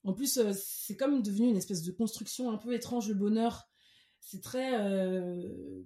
en 0.04 0.12
plus 0.12 0.40
c'est 0.52 0.96
comme 0.96 1.22
devenu 1.22 1.48
une 1.48 1.56
espèce 1.56 1.82
de 1.82 1.92
construction 1.92 2.50
un 2.50 2.56
peu 2.58 2.74
étrange 2.74 3.08
le 3.08 3.14
bonheur. 3.14 3.68
C'est 4.20 4.42
très 4.42 4.80
euh, 4.80 5.84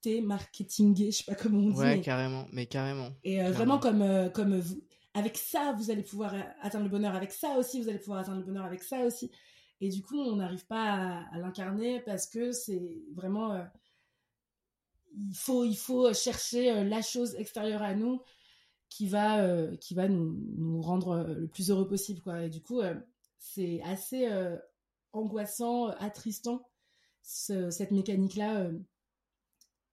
marketé, 0.00 0.20
marketingé, 0.22 1.10
je 1.10 1.16
sais 1.18 1.24
pas 1.24 1.34
comment 1.34 1.58
on 1.58 1.70
dit. 1.70 1.78
Ouais, 1.78 1.96
mais- 1.96 2.00
carrément, 2.02 2.46
mais 2.52 2.66
carrément. 2.66 3.10
et 3.24 3.42
euh, 3.42 3.50
vraiment 3.52 3.78
comme, 3.78 4.02
euh, 4.02 4.28
comme 4.30 4.58
vous, 4.58 4.80
avec 5.14 5.36
ça, 5.36 5.74
vous 5.76 5.90
allez 5.90 6.02
pouvoir 6.02 6.34
euh, 6.34 6.40
atteindre 6.62 6.84
le 6.84 6.90
bonheur. 6.90 7.14
Avec 7.14 7.32
ça 7.32 7.56
aussi, 7.58 7.80
vous 7.82 7.88
allez 7.88 7.98
pouvoir 7.98 8.20
atteindre 8.20 8.38
le 8.38 8.44
bonheur. 8.46 8.64
Avec 8.64 8.82
ça 8.82 9.04
aussi. 9.04 9.30
Et 9.80 9.88
du 9.88 10.02
coup, 10.02 10.18
on 10.18 10.36
n'arrive 10.36 10.66
pas 10.66 10.92
à, 10.92 11.34
à 11.34 11.38
l'incarner 11.38 12.00
parce 12.00 12.26
que 12.26 12.52
c'est 12.52 13.02
vraiment... 13.14 13.52
euh, 13.54 13.62
il, 15.16 15.34
faut, 15.34 15.64
il 15.64 15.76
faut 15.76 16.12
chercher 16.14 16.70
euh, 16.70 16.84
la 16.84 17.02
chose 17.02 17.34
extérieure 17.36 17.82
à 17.82 17.94
nous 17.94 18.20
qui 18.88 19.06
va, 19.08 19.40
euh, 19.42 19.76
qui 19.76 19.94
va 19.94 20.08
nous, 20.08 20.38
nous 20.56 20.80
rendre 20.82 21.08
euh, 21.10 21.34
le 21.34 21.48
plus 21.48 21.70
heureux 21.70 21.88
possible. 21.88 22.20
Quoi. 22.20 22.44
Et 22.44 22.48
du 22.50 22.62
coup, 22.62 22.80
euh, 22.80 22.94
c'est 23.38 23.80
assez 23.82 24.26
euh, 24.30 24.56
angoissant, 25.12 25.88
euh, 25.88 25.92
attristant, 25.98 26.68
ce- 27.22 27.70
cette 27.70 27.90
mécanique-là. 27.90 28.68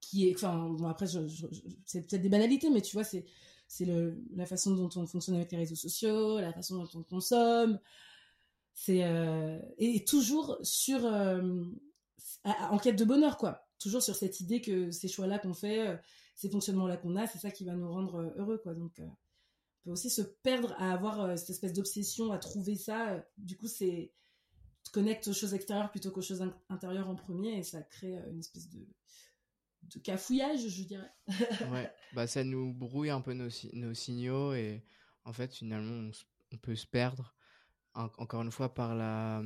Qui 0.10 0.28
est, 0.30 0.36
enfin, 0.36 0.70
bon, 0.70 0.88
après, 0.88 1.06
c'est 1.86 2.08
peut-être 2.08 2.22
des 2.22 2.30
banalités, 2.30 2.70
mais 2.70 2.82
tu 2.82 2.94
vois, 2.96 3.04
c'est 3.04 3.26
c'est 3.70 3.84
le- 3.86 4.18
la 4.34 4.46
façon 4.46 4.74
dont 4.76 4.90
on 4.96 5.06
fonctionne 5.06 5.36
avec 5.36 5.52
les 5.52 5.58
réseaux 5.58 5.76
sociaux, 5.76 6.40
la 6.40 6.54
façon 6.54 6.78
dont 6.78 6.90
on 6.96 7.04
consomme. 7.04 7.80
C'est 8.74 9.04
euh, 9.04 9.60
et, 9.78 10.06
toujours 10.06 10.58
sur 10.62 11.06
euh, 11.06 11.64
en 12.46 12.78
quête 12.78 12.96
de 12.98 13.04
bonheur, 13.06 13.38
quoi. 13.38 13.68
Toujours 13.80 14.02
sur 14.02 14.16
cette 14.16 14.40
idée 14.40 14.62
que 14.62 14.92
ces 14.92 15.08
choix-là 15.10 15.40
qu'on 15.40 15.54
fait, 15.54 15.88
euh, 15.88 15.98
ces 16.36 16.50
fonctionnements-là 16.50 16.98
qu'on 16.98 17.16
a, 17.18 17.28
c'est 17.28 17.40
ça 17.40 17.52
qui 17.52 17.66
va 17.66 17.74
nous 17.74 17.92
rendre 17.92 18.34
heureux, 18.38 18.60
quoi. 18.60 18.74
Donc, 18.74 18.94
on 19.02 19.16
peut 19.84 19.92
aussi 19.92 20.10
se 20.10 20.22
perdre 20.22 20.74
à 20.78 20.94
avoir 20.94 21.38
cette 21.38 21.50
espèce 21.50 21.74
d'obsession 21.74 22.32
à 22.32 22.38
trouver 22.38 22.76
ça. 22.76 23.22
Du 23.38 23.58
coup, 23.58 23.68
c'est 23.68 24.14
tu 24.84 24.92
te 24.92 24.94
connectes 24.94 25.28
aux 25.28 25.34
choses 25.34 25.54
extérieures 25.54 25.92
plutôt 25.92 26.12
qu'aux 26.12 26.22
choses 26.22 26.42
in- 26.42 26.56
intérieures 26.70 27.10
en 27.10 27.16
premier, 27.16 27.58
et 27.58 27.64
ça 27.64 27.82
crée 27.82 28.16
une 28.32 28.40
espèce 28.40 28.70
de 28.70 28.80
de 29.94 30.00
cafouillage, 30.00 30.68
je 30.68 30.84
dirais. 30.84 31.12
Ouais, 31.72 31.92
bah 32.14 32.28
ça 32.28 32.44
nous 32.44 32.74
brouille 32.74 33.10
un 33.10 33.22
peu 33.22 33.34
nos, 33.34 33.50
si- 33.50 33.70
nos 33.74 33.94
signaux 33.94 34.54
et 34.54 34.84
en 35.26 35.34
fait 35.34 35.54
finalement 35.54 36.12
on, 36.52 36.58
peut 36.58 36.76
se 36.76 36.86
perdre 36.88 37.36
en- 37.94 38.10
encore 38.18 38.42
une 38.42 38.52
fois 38.52 38.74
par 38.74 38.96
la 38.96 39.42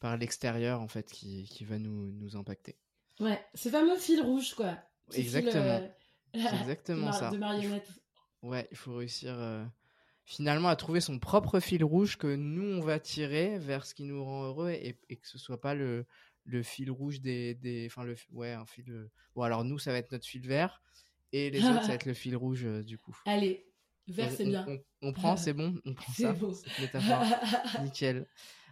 par 0.00 0.16
l'extérieur 0.16 0.80
en 0.80 0.88
fait 0.88 1.10
qui, 1.10 1.44
qui 1.44 1.64
va 1.64 1.78
nous, 1.78 2.12
nous 2.12 2.36
impacter. 2.36 2.78
Ouais, 3.20 3.42
ce 3.54 3.68
fameux 3.70 3.96
fil 3.96 4.20
rouge, 4.20 4.54
quoi. 4.54 4.78
Ce 5.08 5.14
fil, 5.14 5.22
Exactement. 5.22 5.64
euh, 5.64 5.88
exactement 6.60 7.10
de, 7.10 7.14
ça. 7.14 7.30
de 7.30 7.38
marionnette. 7.38 7.88
Ouais, 8.42 8.68
il 8.70 8.76
faut 8.76 8.94
réussir 8.94 9.34
euh, 9.38 9.64
finalement 10.24 10.68
à 10.68 10.76
trouver 10.76 11.00
son 11.00 11.18
propre 11.18 11.60
fil 11.60 11.82
rouge 11.82 12.18
que 12.18 12.34
nous 12.36 12.76
on 12.78 12.80
va 12.80 13.00
tirer 13.00 13.58
vers 13.58 13.86
ce 13.86 13.94
qui 13.94 14.04
nous 14.04 14.22
rend 14.22 14.44
heureux 14.44 14.70
et, 14.70 15.00
et 15.08 15.16
que 15.16 15.26
ce 15.26 15.38
soit 15.38 15.60
pas 15.60 15.74
le, 15.74 16.04
le 16.46 16.62
fil 16.62 16.90
rouge 16.90 17.20
des 17.20 17.54
des 17.54 17.86
enfin 17.90 18.04
le 18.04 18.14
ouais 18.32 18.52
un 18.52 18.64
fil 18.66 18.90
euh, 18.90 19.10
bon 19.34 19.42
alors 19.42 19.64
nous 19.64 19.78
ça 19.78 19.92
va 19.92 19.98
être 19.98 20.12
notre 20.12 20.26
fil 20.26 20.46
vert 20.46 20.80
et 21.32 21.50
les 21.50 21.64
autres 21.64 21.82
ça 21.82 21.88
va 21.88 21.94
être 22.00 22.06
le 22.06 22.14
fil 22.14 22.36
rouge 22.36 22.64
euh, 22.64 22.82
du 22.82 22.98
coup. 22.98 23.16
Allez, 23.26 23.66
vert, 24.08 24.30
c'est 24.30 24.46
bien. 24.46 24.64
On, 24.68 25.08
on 25.08 25.12
prend, 25.12 25.36
c'est 25.36 25.52
bon? 25.52 25.74
On 25.84 25.92
prend 25.94 26.12
C'est 26.14 26.22
ça 26.22 26.32
beau. 26.32 26.52
cette 26.52 26.78
métaphore. 26.78 27.24
Nickel. 27.82 28.26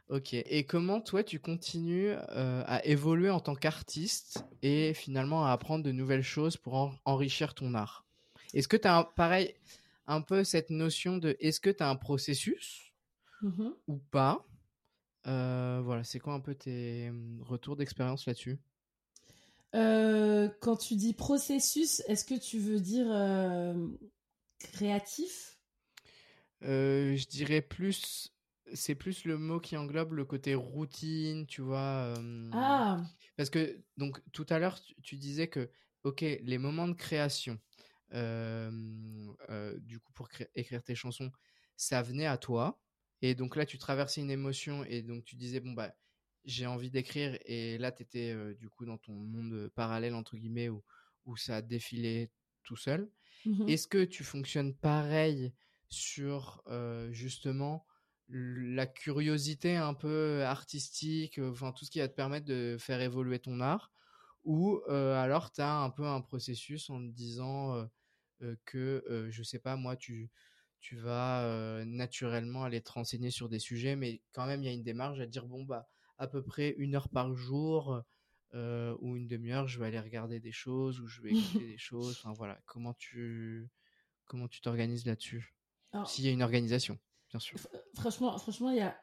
Ok. 0.08 0.34
Et 0.34 0.64
comment 0.66 1.00
toi 1.00 1.24
tu 1.24 1.40
continues 1.40 2.10
euh, 2.10 2.62
à 2.66 2.84
évoluer 2.84 3.30
en 3.30 3.40
tant 3.40 3.54
qu'artiste 3.54 4.44
et 4.62 4.92
finalement 4.94 5.46
à 5.46 5.52
apprendre 5.52 5.82
de 5.82 5.92
nouvelles 5.92 6.22
choses 6.22 6.56
pour 6.56 6.74
en- 6.74 6.94
enrichir 7.04 7.54
ton 7.54 7.74
art? 7.74 8.04
Est-ce 8.52 8.68
que 8.68 8.76
tu 8.76 8.86
as 8.86 8.98
un, 8.98 9.04
pareil 9.04 9.54
un 10.06 10.20
peu 10.20 10.44
cette 10.44 10.70
notion 10.70 11.16
de 11.16 11.36
est-ce 11.40 11.58
que 11.58 11.70
tu 11.70 11.82
as 11.82 11.88
un 11.88 11.96
processus 11.96 12.92
Mhm. 13.42 13.74
ou 13.88 13.96
pas? 13.96 14.46
Euh, 15.26 15.80
Voilà, 15.84 16.04
c'est 16.04 16.18
quoi 16.20 16.34
un 16.34 16.40
peu 16.40 16.54
tes 16.54 17.08
hum, 17.10 17.42
retours 17.42 17.76
d'expérience 17.76 18.26
là-dessus? 18.26 18.58
Euh, 19.74 20.48
quand 20.60 20.76
tu 20.76 20.94
dis 20.94 21.14
processus, 21.14 22.00
est-ce 22.06 22.24
que 22.24 22.38
tu 22.38 22.58
veux 22.58 22.78
dire 22.80 23.06
euh, 23.10 23.74
créatif? 24.60 25.58
Je 26.62 27.26
dirais 27.28 27.60
plus, 27.62 28.32
c'est 28.72 28.94
plus 28.94 29.24
le 29.24 29.38
mot 29.38 29.60
qui 29.60 29.76
englobe 29.76 30.12
le 30.14 30.24
côté 30.24 30.54
routine, 30.54 31.46
tu 31.46 31.60
vois. 31.62 32.14
Ah, 32.52 33.04
Parce 33.36 33.50
que, 33.50 33.82
donc, 33.96 34.20
tout 34.32 34.46
à 34.48 34.58
l'heure, 34.58 34.80
tu, 34.80 34.94
tu 35.02 35.16
disais 35.16 35.48
que, 35.48 35.70
ok, 36.04 36.20
les 36.22 36.58
moments 36.58 36.88
de 36.88 36.94
création, 36.94 37.58
du 38.12 40.00
coup, 40.00 40.12
pour 40.12 40.28
écrire 40.54 40.82
tes 40.82 40.94
chansons, 40.94 41.30
ça 41.76 42.02
venait 42.02 42.26
à 42.26 42.38
toi. 42.38 42.80
Et 43.24 43.34
donc 43.34 43.56
là, 43.56 43.64
tu 43.66 43.78
traversais 43.78 44.20
une 44.20 44.30
émotion 44.30 44.84
et 44.84 45.02
donc 45.02 45.24
tu 45.24 45.36
disais, 45.36 45.60
bon, 45.60 45.72
bah, 45.72 45.94
j'ai 46.44 46.66
envie 46.66 46.90
d'écrire. 46.90 47.38
Et 47.46 47.78
là, 47.78 47.90
tu 47.92 48.02
étais, 48.02 48.34
du 48.56 48.68
coup, 48.68 48.84
dans 48.86 48.98
ton 48.98 49.12
monde 49.14 49.68
parallèle, 49.74 50.14
entre 50.14 50.36
guillemets, 50.36 50.68
où, 50.68 50.84
où 51.24 51.36
ça 51.36 51.56
a 51.56 51.62
défilé 51.62 52.30
tout 52.64 52.76
seul. 52.76 53.10
mhm. 53.44 53.68
Est-ce 53.68 53.88
que 53.88 54.04
tu 54.04 54.24
fonctionnes 54.24 54.74
pareil 54.74 55.54
sur 55.88 56.62
euh, 56.68 57.10
justement 57.12 57.86
la 58.28 58.86
curiosité 58.86 59.76
un 59.76 59.94
peu 59.94 60.42
artistique, 60.44 61.38
euh, 61.38 61.50
enfin 61.50 61.72
tout 61.72 61.84
ce 61.84 61.90
qui 61.90 61.98
va 62.00 62.08
te 62.08 62.14
permettre 62.14 62.46
de 62.46 62.76
faire 62.78 63.00
évoluer 63.00 63.38
ton 63.38 63.60
art? 63.60 63.92
Ou 64.44 64.80
euh, 64.88 65.14
alors 65.16 65.52
tu 65.52 65.60
as 65.62 65.76
un 65.76 65.90
peu 65.90 66.06
un 66.06 66.20
processus 66.20 66.90
en 66.90 67.00
te 67.00 67.12
disant 67.12 67.74
euh, 67.76 67.86
euh, 68.42 68.56
que, 68.66 69.04
euh, 69.10 69.30
je 69.30 69.42
sais 69.42 69.58
pas, 69.58 69.76
moi, 69.76 69.96
tu, 69.96 70.30
tu 70.84 70.96
vas 70.96 71.44
euh, 71.44 71.84
naturellement 71.86 72.64
aller 72.64 72.82
te 72.82 72.92
renseigner 72.92 73.30
sur 73.30 73.48
des 73.48 73.58
sujets, 73.58 73.96
mais 73.96 74.20
quand 74.32 74.46
même 74.46 74.62
il 74.62 74.66
y 74.66 74.68
a 74.68 74.72
une 74.72 74.82
démarche 74.82 75.18
à 75.20 75.26
dire, 75.26 75.46
bon, 75.46 75.64
bah, 75.64 75.88
à 76.18 76.26
peu 76.28 76.42
près 76.42 76.74
une 76.78 76.94
heure 76.94 77.08
par 77.08 77.34
jour. 77.34 78.02
euh, 78.54 78.94
ou 79.00 79.16
une 79.16 79.26
demi-heure, 79.26 79.66
je 79.66 79.80
vais 79.80 79.86
aller 79.86 79.98
regarder 80.00 80.38
des 80.38 80.52
choses 80.52 81.00
ou 81.00 81.08
je 81.08 81.20
vais 81.22 81.32
écouter 81.32 81.66
des 81.66 81.78
choses. 81.78 82.16
Enfin 82.20 82.32
voilà, 82.34 82.60
comment 82.66 82.94
tu 82.94 83.68
comment 84.26 84.46
tu 84.48 84.60
t'organises 84.60 85.06
là-dessus? 85.06 85.56
S'il 86.06 86.24
y 86.24 86.28
a 86.28 86.32
une 86.32 86.42
organisation, 86.42 86.98
bien 87.30 87.40
sûr. 87.40 87.58
fr- 87.58 87.68
franchement, 87.96 88.38
franchement, 88.38 88.70
il 88.70 88.76
y 88.76 88.80
a 88.80 88.96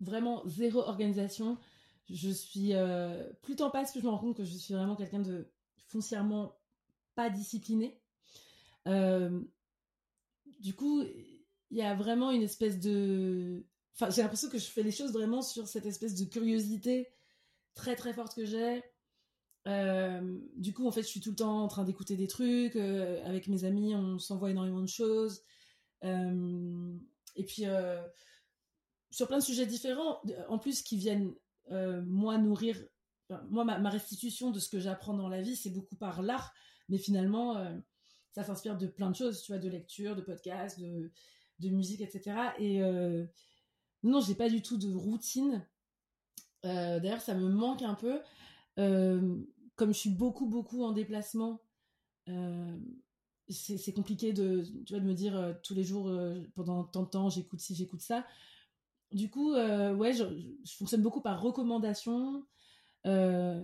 vraiment 0.00 0.42
zéro 0.46 0.80
organisation. 0.80 1.58
Je 2.08 2.30
suis 2.30 2.74
euh, 2.74 3.30
plus 3.42 3.56
temps 3.56 3.70
passe, 3.70 3.92
plus 3.92 4.00
je 4.00 4.06
me 4.06 4.10
rends 4.10 4.18
compte 4.24 4.36
que 4.36 4.44
je 4.44 4.56
suis 4.56 4.72
vraiment 4.74 4.96
quelqu'un 4.96 5.20
de 5.20 5.52
foncièrement 5.88 6.56
pas 7.14 7.28
discipliné. 7.28 8.00
Euh, 8.86 9.40
du 10.64 10.74
coup, 10.74 11.02
il 11.02 11.76
y 11.76 11.82
a 11.82 11.94
vraiment 11.94 12.30
une 12.30 12.42
espèce 12.42 12.80
de. 12.80 13.66
Enfin, 13.94 14.10
j'ai 14.10 14.22
l'impression 14.22 14.48
que 14.48 14.58
je 14.58 14.64
fais 14.64 14.82
les 14.82 14.90
choses 14.90 15.12
vraiment 15.12 15.42
sur 15.42 15.68
cette 15.68 15.84
espèce 15.84 16.14
de 16.14 16.24
curiosité 16.24 17.12
très 17.74 17.94
très 17.94 18.14
forte 18.14 18.34
que 18.34 18.46
j'ai. 18.46 18.82
Euh, 19.68 20.38
du 20.56 20.72
coup, 20.72 20.86
en 20.86 20.90
fait, 20.90 21.02
je 21.02 21.08
suis 21.08 21.20
tout 21.20 21.30
le 21.30 21.36
temps 21.36 21.62
en 21.62 21.68
train 21.68 21.84
d'écouter 21.84 22.16
des 22.16 22.28
trucs. 22.28 22.76
euh, 22.76 23.22
avec 23.26 23.46
mes 23.48 23.64
amis, 23.64 23.94
on 23.94 24.18
s'envoie 24.18 24.50
énormément 24.50 24.80
de 24.80 24.88
choses. 24.88 25.42
Euh, 26.02 26.96
et 27.36 27.44
puis, 27.44 27.64
sur 29.10 29.28
plein 29.28 29.38
de 29.38 29.44
sujets 29.44 29.66
différents, 29.66 30.22
en 30.48 30.58
plus, 30.58 30.82
qui 30.82 30.96
viennent, 30.96 31.34
moi, 31.70 32.38
nourrir. 32.38 32.82
moi, 33.50 33.64
ma, 33.64 33.78
ma 33.78 33.90
restitution 33.90 34.50
de 34.50 34.58
ce 34.58 34.70
que 34.70 34.80
j'apprends 34.80 35.14
dans 35.14 35.28
la 35.28 35.42
vie, 35.42 35.56
c'est 35.56 35.70
beaucoup 35.70 35.96
par 35.96 36.22
l'art. 36.22 36.54
Mais 36.88 36.98
finalement, 36.98 37.56
ça 38.34 38.42
s'inspire 38.42 38.76
de 38.76 38.86
plein 38.88 39.10
de 39.10 39.16
choses, 39.16 39.42
tu 39.42 39.52
vois, 39.52 39.60
de 39.60 39.68
lecture, 39.68 40.16
de 40.16 40.20
podcasts, 40.20 40.80
de, 40.80 41.10
musique, 41.68 42.00
etc. 42.00 42.36
Et 42.58 42.82
euh, 42.82 43.24
non, 44.02 44.20
j'ai 44.20 44.34
pas 44.34 44.48
du 44.50 44.60
tout 44.60 44.76
de 44.76 44.92
routine. 44.92 45.64
Euh, 46.64 46.98
D'ailleurs, 46.98 47.20
ça 47.20 47.34
me 47.34 47.48
manque 47.48 47.82
un 47.82 47.94
peu. 47.94 48.20
Euh, 48.78 49.40
comme 49.76 49.94
je 49.94 49.98
suis 49.98 50.10
beaucoup, 50.10 50.46
beaucoup 50.46 50.82
en 50.84 50.90
déplacement, 50.92 51.60
euh, 52.28 52.76
c'est 53.48 53.92
compliqué 53.92 54.32
de, 54.32 54.64
tu 54.84 54.92
vois, 54.92 55.00
de 55.00 55.06
me 55.06 55.14
dire 55.14 55.56
tous 55.62 55.74
les 55.74 55.84
jours, 55.84 56.10
pendant 56.54 56.82
tant 56.84 57.02
de 57.04 57.08
temps, 57.08 57.30
j'écoute 57.30 57.60
ci, 57.60 57.74
j'écoute 57.74 58.00
ça. 58.00 58.26
du 59.12 59.30
coup, 59.30 59.52
ouais, 59.54 60.12
je, 60.12 60.24
fonctionne 60.76 61.02
beaucoup 61.02 61.20
par 61.20 61.40
recommandation. 61.40 62.44
Je 63.04 63.62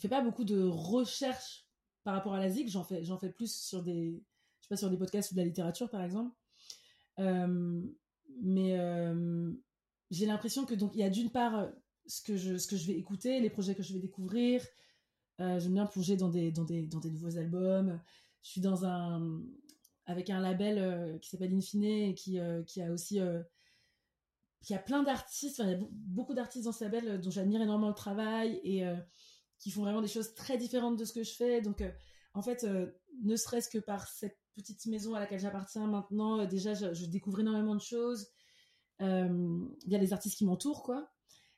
fais 0.00 0.08
pas 0.08 0.20
beaucoup 0.20 0.44
de 0.44 0.62
recherche 0.62 1.61
par 2.04 2.14
rapport 2.14 2.34
à 2.34 2.40
la 2.40 2.50
ZIC. 2.50 2.68
J'en 2.68 2.84
fais, 2.84 3.04
j'en 3.04 3.18
fais 3.18 3.30
plus 3.30 3.54
sur 3.54 3.82
des, 3.82 4.22
je 4.60 4.64
sais 4.64 4.68
pas, 4.68 4.76
sur 4.76 4.90
des 4.90 4.96
podcasts 4.96 5.30
ou 5.32 5.34
de 5.34 5.40
la 5.40 5.46
littérature, 5.46 5.88
par 5.90 6.02
exemple. 6.02 6.34
Euh, 7.18 7.82
mais 8.40 8.78
j'ai 10.10 10.26
l'impression 10.26 10.64
que 10.64 10.74
donc 10.74 10.94
il 10.94 11.00
y 11.00 11.04
a 11.04 11.10
d'une 11.10 11.30
part 11.30 11.68
ce 12.06 12.22
que 12.22 12.36
je, 12.36 12.56
ce 12.56 12.66
que 12.66 12.76
je 12.76 12.86
vais 12.86 12.98
écouter, 12.98 13.40
les 13.40 13.50
projets 13.50 13.74
que 13.74 13.82
je 13.82 13.92
vais 13.92 14.00
découvrir. 14.00 14.64
J'aime 15.38 15.74
bien 15.74 15.86
plonger 15.86 16.16
dans 16.16 16.28
des, 16.28 16.52
dans 16.52 16.64
des, 16.64 16.86
dans 16.86 17.00
des 17.00 17.10
nouveaux 17.10 17.36
albums. 17.36 18.00
Je 18.42 18.50
suis 18.50 18.60
dans 18.60 18.84
un, 18.84 19.42
avec 20.06 20.30
un 20.30 20.40
label 20.40 21.18
qui 21.20 21.28
s'appelle 21.28 21.54
Infine 21.54 21.84
et 21.84 22.14
qui, 22.14 22.38
qui 22.66 22.82
a 22.82 22.92
aussi 22.92 23.20
y 24.70 24.74
a 24.74 24.78
plein 24.78 25.02
d'artistes, 25.02 25.60
il 25.64 25.70
y 25.70 25.74
a 25.74 25.78
beaucoup 25.90 26.34
d'artistes 26.34 26.64
dans 26.64 26.72
ce 26.72 26.84
label 26.84 27.08
euh, 27.08 27.18
dont 27.18 27.30
j'admire 27.30 27.62
énormément 27.62 27.88
le 27.88 27.94
travail 27.94 28.60
et 28.62 28.86
euh, 28.86 28.96
qui 29.62 29.70
font 29.70 29.82
vraiment 29.82 30.02
des 30.02 30.08
choses 30.08 30.34
très 30.34 30.58
différentes 30.58 30.98
de 30.98 31.04
ce 31.04 31.12
que 31.12 31.22
je 31.22 31.32
fais. 31.32 31.60
Donc, 31.60 31.80
euh, 31.80 31.90
en 32.34 32.42
fait, 32.42 32.66
ne 33.22 33.36
serait-ce 33.36 33.68
que 33.68 33.78
par 33.78 34.08
cette 34.08 34.38
petite 34.54 34.84
maison 34.86 35.14
à 35.14 35.20
laquelle 35.20 35.38
j'appartiens 35.38 35.86
maintenant, 35.86 36.44
déjà, 36.46 36.74
je, 36.74 37.06
découvre 37.06 37.40
énormément 37.40 37.74
de 37.74 37.80
choses. 37.80 38.28
Il 39.00 39.68
y 39.86 39.94
a 39.94 39.98
les 39.98 40.12
artistes 40.12 40.38
qui 40.38 40.46
m'entourent, 40.46 40.82
quoi. 40.82 41.10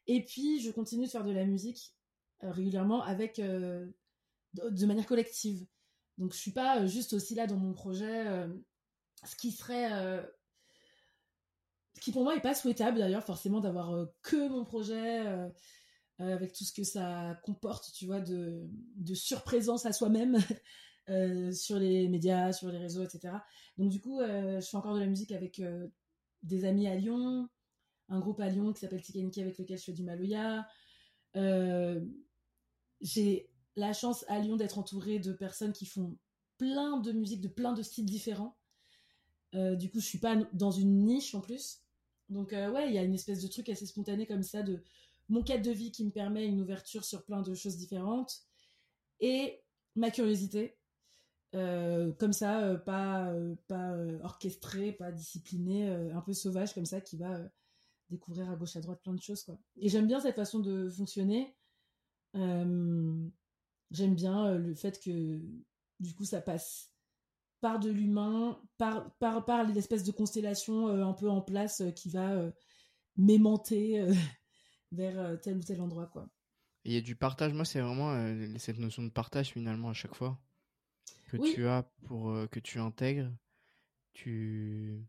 Et 0.07 0.25
puis, 0.25 0.61
je 0.61 0.71
continue 0.71 1.07
de 1.07 1.11
faire 1.11 1.25
de 1.25 1.31
la 1.31 1.45
musique 1.45 1.95
régulièrement 2.41 3.03
avec, 3.05 3.41
de, 3.41 3.95
manière 4.85 5.07
collective. 5.07 5.65
Donc, 6.19 6.33
je 6.33 6.39
suis 6.39 6.53
pas 6.53 6.85
juste 6.87 7.13
aussi 7.13 7.37
là 7.37 7.47
dans 7.47 7.57
mon 7.57 7.73
projet. 7.73 8.25
ce 9.25 9.37
qui 9.37 9.53
serait 9.53 10.25
qui 12.01 12.13
pour 12.13 12.23
moi 12.23 12.37
est 12.37 12.41
pas 12.41 12.55
souhaitable 12.55 12.99
d'ailleurs 12.99 13.25
forcément 13.25 13.61
d'avoir 13.61 13.95
euh, 13.95 14.05
que 14.23 14.49
mon 14.49 14.65
projet 14.65 15.27
euh, 16.21 16.25
euh, 16.25 16.35
avec 16.35 16.53
tout 16.53 16.65
ce 16.65 16.73
que 16.73 16.85
ça 16.85 17.39
comporte, 17.45 17.93
tu 17.93 18.07
vois, 18.07 18.21
de, 18.21 18.69
de 18.97 19.15
surprésence 19.15 19.87
à 19.87 19.93
soi-même 19.93 20.39
sur 21.53 21.79
les 21.79 22.09
médias, 22.09 22.53
sur 22.53 22.69
les 22.69 22.79
réseaux, 22.79 23.03
etc. 23.03 23.35
Donc 23.77 23.91
du 23.91 24.01
coup, 24.01 24.21
je 24.21 24.61
fais 24.61 24.77
encore 24.77 24.95
de 24.95 25.01
la 25.01 25.07
musique 25.07 25.33
avec 25.33 25.61
des 26.43 26.65
amis 26.65 26.87
à 26.87 26.95
Lyon, 26.95 27.49
un 28.09 28.21
groupe 28.21 28.41
à 28.41 28.49
Lyon 28.49 28.73
qui 28.73 28.81
s'appelle 28.81 29.03
Tikenki 29.03 29.43
avec 29.43 29.59
lequel 29.59 29.77
je 29.77 29.85
fais 29.85 29.93
du 29.93 30.03
Maloya. 30.03 30.67
J'ai 33.03 33.51
la 33.77 33.93
chance 33.93 34.25
à 34.29 34.39
Lyon 34.39 34.57
d'être 34.57 34.79
entourée 34.79 35.19
de 35.19 35.33
personnes 35.35 35.73
qui 35.73 35.85
font 35.85 36.17
plein 36.57 36.99
de 37.01 37.12
musique, 37.12 37.43
de 37.43 37.49
plein 37.49 37.75
de 37.75 37.83
styles 37.83 38.07
différents. 38.07 38.57
du 39.53 39.91
coup, 39.91 40.01
je 40.01 40.07
suis 40.07 40.21
pas 40.21 40.37
dans 40.55 40.71
une 40.71 41.05
niche 41.05 41.35
en 41.35 41.43
plus. 41.43 41.85
Donc 42.29 42.53
euh, 42.53 42.71
ouais, 42.71 42.89
il 42.89 42.95
y 42.95 42.99
a 42.99 43.03
une 43.03 43.15
espèce 43.15 43.43
de 43.43 43.49
truc 43.49 43.69
assez 43.69 43.87
spontané 43.87 44.27
comme 44.27 44.43
ça 44.43 44.62
de 44.62 44.83
mon 45.29 45.43
cadre 45.43 45.62
de 45.64 45.70
vie 45.70 45.91
qui 45.91 46.05
me 46.05 46.11
permet 46.11 46.47
une 46.47 46.61
ouverture 46.61 47.05
sur 47.05 47.25
plein 47.25 47.43
de 47.43 47.55
choses 47.55 47.77
différentes 47.77 48.43
et 49.20 49.62
ma 49.97 50.11
curiosité. 50.11 50.77
Euh, 51.55 52.12
comme 52.14 52.33
ça, 52.33 52.62
euh, 52.62 52.77
pas, 52.77 53.33
pas 53.68 53.97
orchestré, 54.22 54.93
pas 54.93 55.12
discipliné, 55.12 55.89
un 55.89 56.20
peu 56.20 56.33
sauvage 56.33 56.75
comme 56.75 56.85
ça, 56.85 57.01
qui 57.01 57.16
va 57.16 57.41
découvrir 58.11 58.51
à 58.51 58.57
gauche 58.57 58.77
à 58.77 58.81
droite 58.81 59.01
plein 59.03 59.14
de 59.14 59.20
choses. 59.20 59.45
Quoi. 59.45 59.59
Et 59.77 59.89
j'aime 59.89 60.07
bien 60.07 60.20
cette 60.20 60.37
façon 60.37 60.61
de 60.61 60.89
fonctionner. 60.91 61.57
j'aime 62.35 63.31
bien 63.91 64.55
le 64.55 64.75
fait 64.75 65.01
que 65.01 65.41
du 66.01 66.14
coup 66.14 66.25
ça 66.25 66.41
passe 66.41 66.95
par 67.64 67.81
de 67.81 67.91
l'humain, 67.91 68.61
par, 68.77 69.11
par, 69.14 69.47
par 69.47 69.64
l'espèce 69.64 70.05
de 70.05 70.12
constellation 70.12 70.89
euh, 70.89 71.03
un 71.03 71.14
peu 71.14 71.31
en 71.31 71.41
place 71.41 71.81
euh, 71.81 71.91
qui 71.91 72.11
va 72.11 72.33
euh, 72.33 72.51
m'aimanter 73.16 74.07
vers 74.95 75.41
tel 75.41 75.57
ou 75.57 75.63
tel 75.63 75.81
endroit. 75.81 76.07
quoi. 76.07 76.29
Il 76.85 76.93
y 76.93 76.97
a 76.97 77.01
du 77.01 77.17
partage, 77.17 77.53
moi 77.53 77.65
c'est 77.65 77.81
vraiment 77.81 78.15
cette 78.59 78.79
notion 78.79 79.03
de 79.03 79.11
partage 79.11 79.51
finalement 79.51 79.91
à 79.91 79.95
chaque 79.95 80.15
fois 80.15 80.39
que 81.29 81.39
tu 81.39 81.67
as 81.67 81.83
pour 82.07 82.35
que 82.51 82.61
tu 82.61 82.79
intègres, 82.79 83.33
tu 84.13 85.05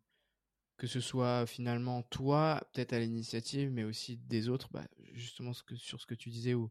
que 0.77 0.87
ce 0.87 0.99
soit 0.99 1.45
finalement 1.45 2.03
toi, 2.03 2.61
peut-être 2.73 2.93
à 2.93 2.99
l'initiative, 2.99 3.71
mais 3.71 3.83
aussi 3.83 4.17
des 4.17 4.49
autres, 4.49 4.69
bah, 4.71 4.85
justement 5.13 5.53
ce 5.53 5.63
que, 5.63 5.75
sur 5.75 6.01
ce 6.01 6.05
que 6.05 6.15
tu 6.15 6.29
disais 6.29 6.53
où 6.53 6.69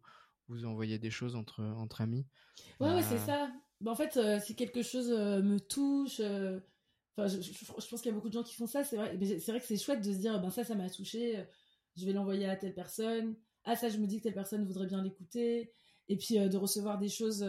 vous 0.48 0.66
envoyez 0.66 0.98
des 0.98 1.10
choses 1.10 1.36
entre, 1.36 1.62
entre 1.62 2.02
amis. 2.02 2.26
Ouais, 2.80 2.90
ouais 2.90 3.02
c'est 3.02 3.18
ça. 3.18 3.50
Bah, 3.80 3.92
en 3.92 3.96
fait, 3.96 4.16
euh, 4.16 4.38
si 4.40 4.54
quelque 4.54 4.82
chose 4.82 5.10
euh, 5.10 5.42
me 5.42 5.58
touche, 5.58 6.20
euh, 6.20 6.60
enfin, 7.16 7.28
je, 7.28 7.88
pense 7.88 8.00
qu'il 8.00 8.10
y 8.10 8.12
a 8.12 8.14
beaucoup 8.14 8.28
de 8.28 8.34
gens 8.34 8.42
qui 8.42 8.54
font 8.54 8.66
ça. 8.66 8.84
C'est 8.84 8.96
vrai, 8.96 9.18
c'est 9.20 9.50
vrai 9.50 9.60
que 9.60 9.66
c'est 9.66 9.78
chouette 9.78 10.02
de 10.02 10.12
se 10.12 10.18
dire, 10.18 10.38
ben 10.40 10.50
ça, 10.50 10.64
ça 10.64 10.74
m'a 10.74 10.90
touché. 10.90 11.42
Je 11.96 12.06
vais 12.06 12.12
l'envoyer 12.12 12.46
à 12.46 12.56
telle 12.56 12.74
personne. 12.74 13.36
Ah 13.64 13.76
ça, 13.76 13.88
je 13.88 13.98
me 13.98 14.06
dis 14.06 14.18
que 14.18 14.24
telle 14.24 14.34
personne 14.34 14.64
voudrait 14.64 14.86
bien 14.86 15.02
l'écouter. 15.02 15.72
Et 16.08 16.16
puis 16.16 16.36
de 16.36 16.56
recevoir 16.56 16.98
des 16.98 17.08
choses, 17.08 17.40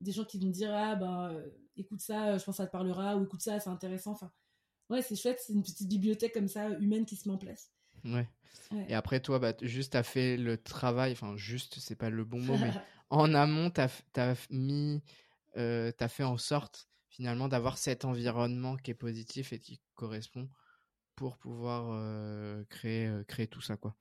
des 0.00 0.12
gens 0.12 0.24
qui 0.24 0.38
vont 0.38 0.46
me 0.46 0.52
dire, 0.52 0.74
ah 0.74 0.96
ben 0.96 1.44
écoute 1.76 2.00
ça, 2.00 2.38
je 2.38 2.44
pense 2.44 2.56
que 2.56 2.62
ça 2.62 2.66
te 2.66 2.72
parlera, 2.72 3.16
ou 3.16 3.24
écoute 3.24 3.40
ça, 3.40 3.60
c'est 3.60 3.70
intéressant. 3.70 4.12
Enfin, 4.12 4.32
ouais, 4.90 5.02
c'est 5.02 5.16
chouette. 5.16 5.40
C'est 5.44 5.52
une 5.52 5.62
petite 5.62 5.88
bibliothèque 5.88 6.32
comme 6.32 6.48
ça 6.48 6.70
humaine 6.70 7.06
qui 7.06 7.16
se 7.16 7.28
met 7.28 7.34
en 7.34 7.38
place. 7.38 7.70
Ouais. 8.04 8.28
Et 8.88 8.94
après, 8.94 9.20
toi, 9.20 9.38
bah, 9.38 9.52
juste, 9.62 9.92
t'as 9.92 10.02
fait 10.02 10.36
le 10.36 10.58
travail, 10.58 11.12
enfin, 11.12 11.36
juste, 11.36 11.78
c'est 11.78 11.96
pas 11.96 12.10
le 12.10 12.24
bon 12.24 12.40
mot, 12.40 12.56
mais 12.58 12.70
en 13.10 13.32
amont, 13.34 13.70
tu 13.70 13.80
as, 13.80 14.46
mis, 14.50 15.02
euh, 15.56 15.92
as 16.00 16.08
fait 16.08 16.24
en 16.24 16.36
sorte 16.36 16.88
finalement 17.08 17.48
d'avoir 17.48 17.78
cet 17.78 18.04
environnement 18.04 18.76
qui 18.76 18.90
est 18.90 18.94
positif 18.94 19.52
et 19.52 19.58
qui 19.58 19.80
correspond 19.94 20.48
pour 21.16 21.38
pouvoir 21.38 21.88
euh, 21.90 22.62
créer, 22.68 23.06
euh, 23.06 23.24
créer 23.24 23.46
tout 23.46 23.62
ça. 23.62 23.76
Quoi. 23.76 23.96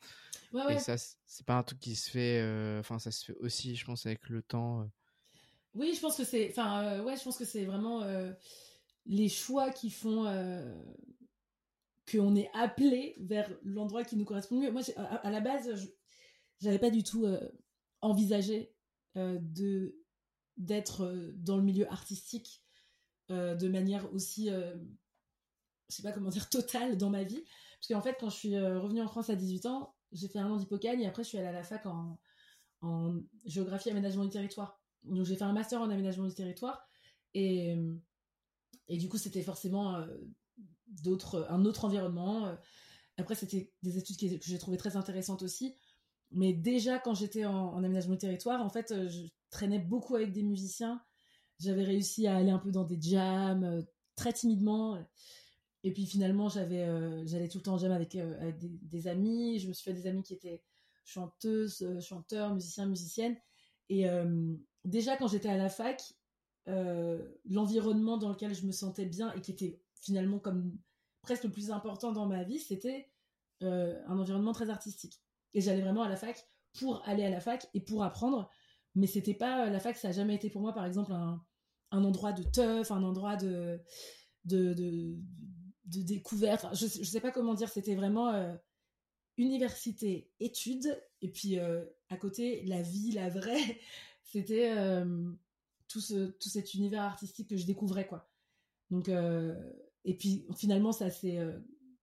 Et 0.69 0.77
ça, 0.77 0.95
c'est 0.97 1.45
pas 1.45 1.57
un 1.57 1.63
truc 1.63 1.79
qui 1.79 1.95
se 1.95 2.09
fait, 2.09 2.41
euh, 2.41 2.79
enfin, 2.79 2.99
ça 2.99 3.09
se 3.09 3.25
fait 3.25 3.35
aussi, 3.39 3.75
je 3.75 3.85
pense, 3.85 4.05
avec 4.05 4.29
le 4.29 4.43
temps. 4.43 4.87
Oui, 5.73 5.93
je 5.95 6.01
pense 6.01 6.17
que 6.17 6.23
c'est, 6.23 6.49
enfin, 6.49 7.01
ouais, 7.01 7.17
je 7.17 7.23
pense 7.23 7.37
que 7.37 7.45
c'est 7.45 7.65
vraiment 7.65 8.05
les 9.05 9.29
choix 9.29 9.71
qui 9.71 9.89
font 9.89 10.23
qu'on 12.11 12.35
est 12.35 12.49
appelé 12.53 13.15
vers 13.19 13.49
l'endroit 13.63 14.03
qui 14.03 14.15
nous 14.15 14.25
correspond 14.25 14.59
mieux. 14.59 14.71
Moi, 14.71 14.83
à, 14.95 15.15
à, 15.15 15.31
la 15.31 15.41
base, 15.41 15.89
j'avais 16.61 16.79
pas 16.79 16.91
du 16.91 17.03
tout 17.03 17.25
envisagé 18.01 18.73
de 19.15 19.97
d'être 20.57 21.33
dans 21.35 21.57
le 21.57 21.63
milieu 21.63 21.91
artistique 21.91 22.63
de 23.29 23.67
manière 23.67 24.13
aussi, 24.13 24.49
je 25.89 25.95
sais 25.95 26.03
pas 26.03 26.11
comment 26.11 26.29
dire, 26.29 26.49
totale 26.49 26.97
dans 26.97 27.09
ma 27.09 27.23
vie. 27.23 27.43
Parce 27.79 27.87
qu'en 27.89 28.01
fait, 28.01 28.17
quand 28.19 28.29
je 28.29 28.35
suis 28.35 28.59
revenue 28.59 29.01
en 29.01 29.07
France 29.07 29.29
à 29.29 29.35
18 29.35 29.65
ans, 29.67 29.95
j'ai 30.11 30.27
fait 30.27 30.39
un 30.39 30.49
an 30.49 30.57
d'hypocagne 30.57 31.01
et 31.01 31.07
après 31.07 31.23
je 31.23 31.29
suis 31.29 31.37
allée 31.37 31.47
à 31.47 31.51
la 31.51 31.63
fac 31.63 31.85
en, 31.85 32.17
en 32.81 33.19
géographie 33.45 33.89
aménagement 33.89 34.23
du 34.23 34.29
territoire. 34.29 34.81
Donc 35.03 35.25
j'ai 35.25 35.35
fait 35.35 35.43
un 35.43 35.53
master 35.53 35.81
en 35.81 35.89
aménagement 35.89 36.25
du 36.27 36.33
territoire 36.33 36.87
et, 37.33 37.75
et 38.87 38.97
du 38.97 39.09
coup 39.09 39.17
c'était 39.17 39.41
forcément 39.41 40.03
d'autres, 40.87 41.45
un 41.49 41.65
autre 41.65 41.85
environnement. 41.85 42.55
Après 43.17 43.35
c'était 43.35 43.71
des 43.83 43.97
études 43.97 44.39
que 44.39 44.45
j'ai 44.45 44.57
trouvées 44.57 44.77
très 44.77 44.95
intéressantes 44.95 45.43
aussi. 45.43 45.75
Mais 46.31 46.53
déjà, 46.53 46.99
quand 46.99 47.13
j'étais 47.13 47.45
en, 47.45 47.77
aménagement 47.77 48.13
du 48.13 48.19
territoire, 48.19 48.61
en 48.61 48.69
fait, 48.69 48.91
euh, 48.91 49.07
je 49.07 49.21
traînais 49.49 49.79
beaucoup 49.79 50.15
avec 50.15 50.33
des 50.33 50.43
musiciens. 50.43 51.01
J'avais 51.59 51.83
réussi 51.83 52.27
à 52.27 52.35
aller 52.35 52.51
un 52.51 52.59
peu 52.59 52.71
dans 52.71 52.83
des 52.83 52.99
jams, 52.99 53.63
euh, 53.63 53.81
très 54.15 54.33
timidement. 54.33 55.01
Et 55.85 55.93
puis 55.93 56.07
finalement, 56.07 56.49
j'avais, 56.49 56.81
euh, 56.81 57.25
j'allais 57.27 57.47
tout 57.47 57.59
le 57.59 57.63
temps 57.63 57.75
en 57.75 57.77
jam 57.77 57.91
avec, 57.91 58.15
avec 58.15 58.57
des, 58.59 59.07
amis. 59.07 59.59
Je 59.59 59.67
me 59.67 59.73
suis 59.73 59.83
fait 59.83 59.93
des 59.93 60.07
amis 60.07 60.23
qui 60.23 60.33
étaient 60.33 60.63
chanteuses, 61.05 61.99
chanteurs, 62.01 62.53
musiciens, 62.53 62.87
musiciennes. 62.87 63.37
Et 63.89 64.07
déjà, 64.83 65.15
quand 65.15 65.27
j'étais 65.27 65.47
à 65.49 65.57
la 65.57 65.69
fac, 65.69 66.01
l'environnement 66.65 68.17
dans 68.17 68.29
lequel 68.29 68.55
je 68.55 68.65
me 68.65 68.71
sentais 68.71 69.05
bien 69.05 69.31
et 69.33 69.41
qui 69.41 69.51
était 69.51 69.79
finalement 69.93 70.39
comme 70.39 70.75
presque 71.21 71.43
le 71.43 71.51
plus 71.51 71.69
important 71.69 72.11
dans 72.11 72.25
ma 72.25 72.43
vie, 72.43 72.57
c'était 72.57 73.11
un 73.61 74.17
environnement 74.17 74.53
très 74.53 74.71
artistique. 74.71 75.21
Et 75.53 75.61
j'allais 75.61 75.81
vraiment 75.81 76.01
à 76.01 76.09
la 76.09 76.15
fac 76.15 76.47
pour 76.79 77.07
aller 77.07 77.23
à 77.23 77.29
la 77.29 77.39
fac 77.39 77.67
et 77.75 77.79
pour 77.79 78.03
apprendre. 78.03 78.49
Mais 78.95 79.07
c'était 79.07 79.33
pas 79.33 79.69
la 79.69 79.79
fac, 79.79 79.97
ça 79.97 80.07
a 80.07 80.11
jamais 80.11 80.35
été 80.35 80.49
pour 80.49 80.61
moi, 80.61 80.73
par 80.73 80.85
exemple, 80.85 81.11
un, 81.11 81.41
endroit 81.91 82.33
de 82.33 82.43
teuf, 82.43 82.91
un 82.91 83.03
endroit 83.03 83.35
de, 83.35 83.81
découverte. 85.85 86.67
je, 86.73 86.85
je 86.85 87.03
sais 87.03 87.21
pas 87.21 87.31
comment 87.31 87.53
dire, 87.53 87.69
c'était 87.69 87.95
vraiment 87.95 88.29
euh, 88.29 88.53
université, 89.37 90.29
études, 90.39 90.99
et 91.21 91.29
puis 91.29 91.59
euh, 91.59 91.85
à 92.09 92.17
côté, 92.17 92.63
la 92.65 92.81
vie, 92.81 93.11
la 93.11 93.29
vraie. 93.29 93.79
C'était 94.23 94.73
euh, 94.75 95.31
tout, 95.87 96.01
ce, 96.01 96.31
tout 96.31 96.49
cet 96.49 96.73
univers 96.73 97.03
artistique 97.03 97.49
que 97.49 97.57
je 97.57 97.65
découvrais, 97.65 98.07
quoi. 98.07 98.29
Donc, 98.89 99.09
et 99.09 100.13
puis 100.17 100.45
finalement, 100.55 100.91
ça 100.91 101.09
s'est 101.09 101.39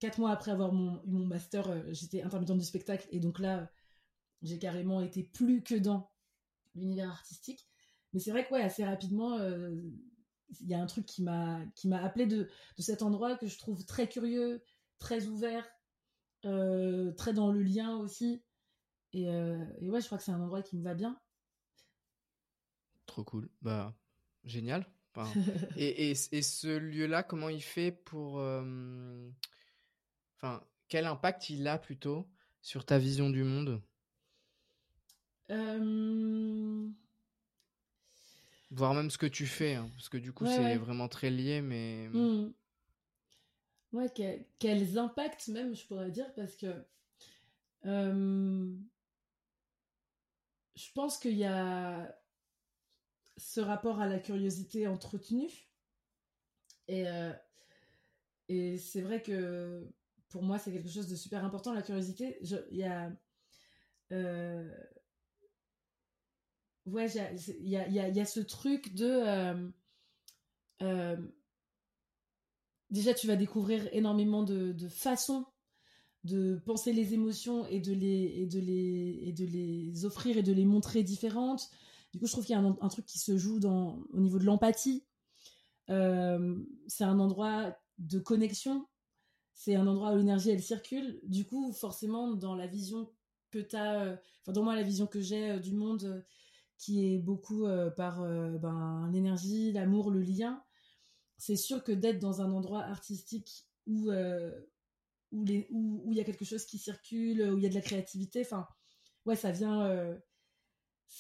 quatre 0.00 0.18
mois 0.18 0.32
après 0.32 0.50
avoir 0.50 0.72
eu 0.72 1.10
mon 1.10 1.26
master, 1.26 1.92
j'étais 1.92 2.22
intermittente 2.22 2.58
du 2.58 2.64
spectacle 2.64 3.06
et 3.12 3.20
donc 3.20 3.38
là, 3.38 3.70
j'ai 4.42 4.58
carrément 4.58 5.00
été 5.00 5.22
plus 5.22 5.62
que 5.62 5.76
dans 5.76 6.10
l'univers 6.74 7.10
artistique. 7.10 7.68
Mais 8.12 8.20
c'est 8.20 8.32
vrai 8.32 8.46
que 8.46 8.54
assez 8.54 8.84
rapidement, 8.84 9.38
il 10.60 10.68
y 10.68 10.74
a 10.74 10.80
un 10.80 10.86
truc 10.86 11.06
qui 11.06 11.22
m'a 11.22 11.60
qui 11.74 11.88
m'a 11.88 12.02
appelé 12.02 12.26
de, 12.26 12.48
de 12.76 12.82
cet 12.82 13.02
endroit 13.02 13.36
que 13.36 13.46
je 13.46 13.58
trouve 13.58 13.84
très 13.84 14.08
curieux, 14.08 14.62
très 14.98 15.26
ouvert, 15.26 15.66
très 16.42 17.32
dans 17.32 17.52
le 17.52 17.62
lien 17.62 17.96
aussi. 17.96 18.42
Et, 19.12 19.24
et 19.24 19.90
ouais, 19.90 20.00
je 20.00 20.06
crois 20.06 20.18
que 20.18 20.24
c'est 20.24 20.32
un 20.32 20.40
endroit 20.40 20.62
qui 20.62 20.76
me 20.76 20.82
va 20.82 20.94
bien. 20.94 21.20
Trop 23.06 23.24
cool. 23.24 23.50
Bah, 23.60 23.94
génial. 24.44 24.86
et, 25.76 26.10
et, 26.10 26.14
ce 26.14 26.78
lieu-là, 26.78 27.22
comment 27.22 27.48
il 27.48 27.62
fait 27.62 27.92
pour. 27.92 28.36
Enfin, 30.36 30.62
quel 30.88 31.06
impact 31.06 31.50
il 31.50 31.68
a 31.68 31.78
plutôt 31.78 32.28
sur 32.60 32.84
ta 32.84 32.98
vision 32.98 33.30
du 33.30 33.44
monde? 33.44 33.82
Voire 38.74 38.94
même 38.94 39.10
ce 39.10 39.18
que 39.18 39.26
tu 39.26 39.46
fais, 39.46 39.74
hein, 39.74 39.90
parce 39.94 40.08
que 40.08 40.16
du 40.16 40.32
coup, 40.32 40.46
c'est 40.46 40.76
vraiment 40.76 41.08
très 41.08 41.30
lié, 41.30 41.60
mais. 41.60 42.08
Mmh. 42.08 42.52
Ouais, 43.92 44.10
quels 44.58 44.98
impacts 44.98 45.48
même, 45.48 45.74
je 45.74 45.86
pourrais 45.86 46.10
dire, 46.10 46.32
parce 46.34 46.56
que. 46.56 46.72
je 47.84 48.72
pense 50.94 51.18
qu'il 51.18 51.36
y 51.36 51.44
a 51.44 52.16
ce 53.36 53.60
rapport 53.60 54.00
à 54.00 54.06
la 54.06 54.18
curiosité 54.18 54.86
entretenue. 54.86 55.50
Et, 56.88 57.06
euh, 57.08 57.32
et 58.48 58.78
c'est 58.78 59.02
vrai 59.02 59.22
que 59.22 59.86
pour 60.28 60.42
moi, 60.42 60.58
c'est 60.58 60.72
quelque 60.72 60.88
chose 60.88 61.08
de 61.08 61.16
super 61.16 61.44
important, 61.44 61.72
la 61.74 61.82
curiosité. 61.82 62.38
Il 62.70 62.76
y 62.76 62.84
a. 62.84 63.12
Euh, 64.12 64.70
ouais, 66.86 67.10
il 67.60 67.68
y 67.68 67.76
a, 68.20 68.24
ce 68.24 68.40
truc 68.40 68.94
de. 68.94 69.70
Euh, 70.82 71.16
déjà, 72.90 73.14
tu 73.14 73.26
vas 73.26 73.36
découvrir 73.36 73.88
énormément 73.92 74.42
de, 74.42 74.88
façons 74.88 75.46
de 76.24 76.60
penser 76.64 76.92
les 76.92 77.14
émotions 77.14 77.66
et 77.66 77.80
de 77.80 77.92
les, 77.92 78.32
et 78.36 78.46
de 78.46 78.60
les, 78.60 79.20
et 79.22 79.32
de 79.32 79.44
les 79.44 80.04
offrir 80.04 80.36
et 80.36 80.42
de 80.42 80.52
les 80.52 80.64
montrer 80.64 81.02
différentes. 81.02 81.68
Du 82.12 82.18
coup, 82.18 82.26
je 82.26 82.32
trouve 82.32 82.44
qu'il 82.44 82.54
y 82.54 82.58
a 82.58 82.62
un, 82.62 82.88
truc 82.88 83.06
qui 83.06 83.18
se 83.18 83.36
joue 83.38 83.58
au 83.66 84.20
niveau 84.20 84.38
de 84.38 84.44
l'empathie. 84.44 85.04
Euh, 85.90 86.56
c'est 86.86 87.04
un 87.04 87.18
endroit 87.18 87.76
de 87.98 88.18
connexion. 88.18 88.86
C'est 89.54 89.74
un 89.74 89.86
endroit 89.86 90.12
où 90.12 90.16
l'énergie, 90.16 90.50
elle 90.50 90.62
circule. 90.62 91.20
Du 91.24 91.44
coup, 91.44 91.72
forcément, 91.72 92.32
dans 92.32 92.54
la 92.54 92.66
vision 92.66 93.10
que 93.50 93.58
tu 93.58 93.76
as, 93.76 94.02
euh, 94.02 94.16
enfin, 94.42 94.52
dans 94.52 94.62
moi, 94.62 94.76
la 94.76 94.82
vision 94.82 95.06
que 95.06 95.20
j'ai 95.20 95.52
euh, 95.52 95.58
du 95.58 95.72
monde, 95.72 96.24
qui 96.82 97.14
est 97.14 97.18
beaucoup 97.18 97.66
par 97.96 98.22
ben, 98.22 99.08
l'énergie, 99.12 99.72
l'amour, 99.72 100.10
le 100.10 100.20
lien, 100.20 100.62
c'est 101.38 101.56
sûr 101.56 101.84
que 101.84 101.92
d'être 101.92 102.18
dans 102.18 102.40
un 102.42 102.52
endroit 102.52 102.82
artistique 102.82 103.66
où 103.86 104.10
où 105.32 106.12
il 106.12 106.16
y 106.16 106.20
a 106.20 106.24
quelque 106.24 106.44
chose 106.44 106.66
qui 106.66 106.78
circule, 106.78 107.40
où 107.52 107.56
il 107.56 107.62
y 107.62 107.66
a 107.66 107.70
de 107.70 107.74
la 107.74 107.80
créativité, 107.80 108.42
enfin, 108.42 108.66
ouais, 109.24 109.36
ça 109.36 109.50
vient 109.50 110.18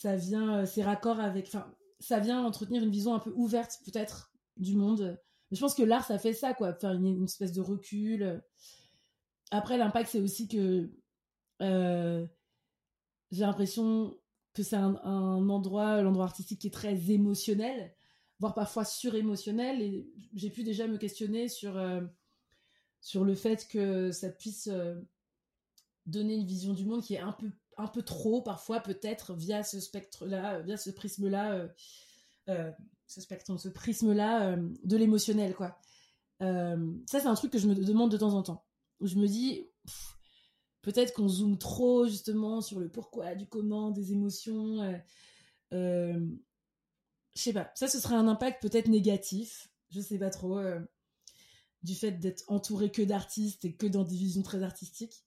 vient, 0.04 0.58
euh, 0.58 0.66
c'est 0.66 0.82
raccord 0.82 1.20
avec, 1.20 1.46
enfin, 1.46 1.72
ça 2.00 2.18
vient 2.18 2.44
entretenir 2.44 2.82
une 2.82 2.90
vision 2.90 3.14
un 3.14 3.18
peu 3.18 3.32
ouverte 3.34 3.78
peut-être 3.84 4.32
du 4.56 4.76
monde. 4.76 5.18
Mais 5.50 5.56
je 5.56 5.60
pense 5.60 5.74
que 5.74 5.82
l'art, 5.82 6.04
ça 6.04 6.18
fait 6.18 6.34
ça, 6.34 6.54
quoi, 6.54 6.74
faire 6.74 6.92
une, 6.92 7.24
espèce 7.24 7.52
de 7.52 7.60
recul. 7.60 8.42
Après, 9.50 9.76
l'impact, 9.76 10.10
c'est 10.10 10.20
aussi 10.20 10.48
que 10.48 10.90
euh, 11.60 12.26
j'ai 13.30 13.42
l'impression 13.42 14.16
que 14.54 14.62
c'est 14.62 14.76
un, 14.76 14.94
endroit, 15.04 16.02
l'endroit 16.02 16.24
artistique 16.24 16.60
qui 16.60 16.66
est 16.68 16.70
très 16.70 17.10
émotionnel, 17.10 17.94
voire 18.38 18.54
parfois 18.54 18.84
surémotionnel. 18.84 19.82
Et 19.82 20.10
j'ai 20.34 20.50
pu 20.50 20.62
déjà 20.62 20.86
me 20.86 20.98
questionner 20.98 21.48
sur, 21.48 21.76
euh, 21.76 22.00
sur 23.00 23.24
le 23.24 23.34
fait 23.34 23.66
que 23.68 24.12
ça 24.12 24.28
puisse 24.30 24.68
donner 26.06 26.34
une 26.34 26.46
vision 26.46 26.74
du 26.74 26.84
monde 26.84 27.02
qui 27.02 27.14
est 27.14 27.20
un 27.20 27.32
peu 27.32 27.50
un 27.76 27.86
peu 27.86 28.02
trop 28.02 28.42
parfois 28.42 28.80
peut-être 28.80 29.34
via 29.34 29.62
ce 29.62 29.80
spectre-là, 29.80 30.60
via 30.60 30.76
ce 30.76 30.90
prisme-là, 30.90 31.52
euh, 31.52 31.68
euh, 32.48 32.70
ce 33.06 33.20
spectre, 33.20 33.58
ce 33.58 33.68
prisme-là 33.68 34.50
euh, 34.50 34.68
de 34.84 34.96
l'émotionnel, 34.96 35.54
quoi. 35.54 35.78
ça, 36.40 36.76
c'est 37.06 37.26
un 37.26 37.34
truc 37.34 37.52
que 37.52 37.58
je 37.58 37.68
me 37.68 37.74
demande 37.74 38.10
de 38.10 38.16
temps 38.16 38.34
en 38.34 38.42
temps, 38.42 38.64
je 39.00 39.16
me 39.16 39.26
dis, 39.26 39.66
peut-être 40.82 41.12
qu'on 41.14 41.28
zoome 41.28 41.58
trop 41.58 42.06
justement 42.06 42.60
sur 42.60 42.78
le 42.78 42.88
pourquoi, 42.90 43.34
du 43.34 43.46
comment, 43.46 43.90
des 43.90 44.12
émotions. 44.12 45.00
je 45.70 46.28
sais 47.34 47.52
pas, 47.52 47.72
ça, 47.74 47.88
ce 47.88 47.98
serait 47.98 48.14
un 48.14 48.28
impact 48.28 48.60
peut-être 48.62 48.88
négatif, 48.88 49.68
je 49.90 50.00
sais 50.00 50.18
pas 50.18 50.30
trop, 50.30 50.60
du 51.82 51.94
fait 51.94 52.12
d'être 52.12 52.44
entouré 52.48 52.90
que 52.90 53.02
d'artistes 53.02 53.64
et 53.64 53.74
que 53.74 53.86
dans 53.86 54.04
des 54.04 54.16
visions 54.16 54.42
très 54.42 54.62
artistiques. 54.62 55.24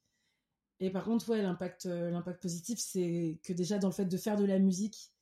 Et 0.80 0.90
par 0.90 1.06
contre, 1.06 1.30
ouais, 1.30 1.41
l'impact, 1.41 1.86
euh, 1.86 2.11
l'impact 2.11 2.41
positif, 2.41 2.80
c'est 2.80 3.40
que 3.44 3.53
déjà 3.53 3.77
dans 3.77 3.88
le 3.90 3.94
fait 3.94 4.06
de 4.06 4.18
faire 4.18 4.36
de 4.36 4.45
la 4.45 4.60
musique, 4.60 5.14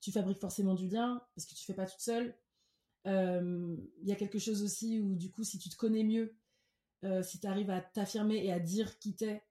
tu 0.00 0.12
fabriques 0.12 0.38
forcément 0.38 0.74
du 0.74 0.88
lien 0.88 1.22
parce 1.34 1.46
que 1.46 1.54
tu 1.54 1.64
fais 1.64 1.74
pas 1.74 1.86
toute 1.86 2.00
seule. 2.00 2.34
Euh, 3.06 3.76
il 4.02 4.08
y 4.08 4.12
a 4.12 4.16
quelque 4.16 4.38
chose 4.38 4.62
aussi 4.62 5.00
où 5.00 5.14
du 5.14 5.30
coup, 5.30 5.42
si 5.42 5.58
tu 5.58 5.68
te 5.68 5.76
connais 5.76 6.04
mieux, 6.04 6.36
euh, 7.04 7.22
si 7.22 7.40
tu 7.40 7.46
arrives 7.46 7.70
à 7.70 7.80
t'affirmer 7.80 8.44
et 8.44 8.52
à 8.52 8.60
dire 8.60 8.98
qui 8.98 9.14
t'es, 9.14 9.42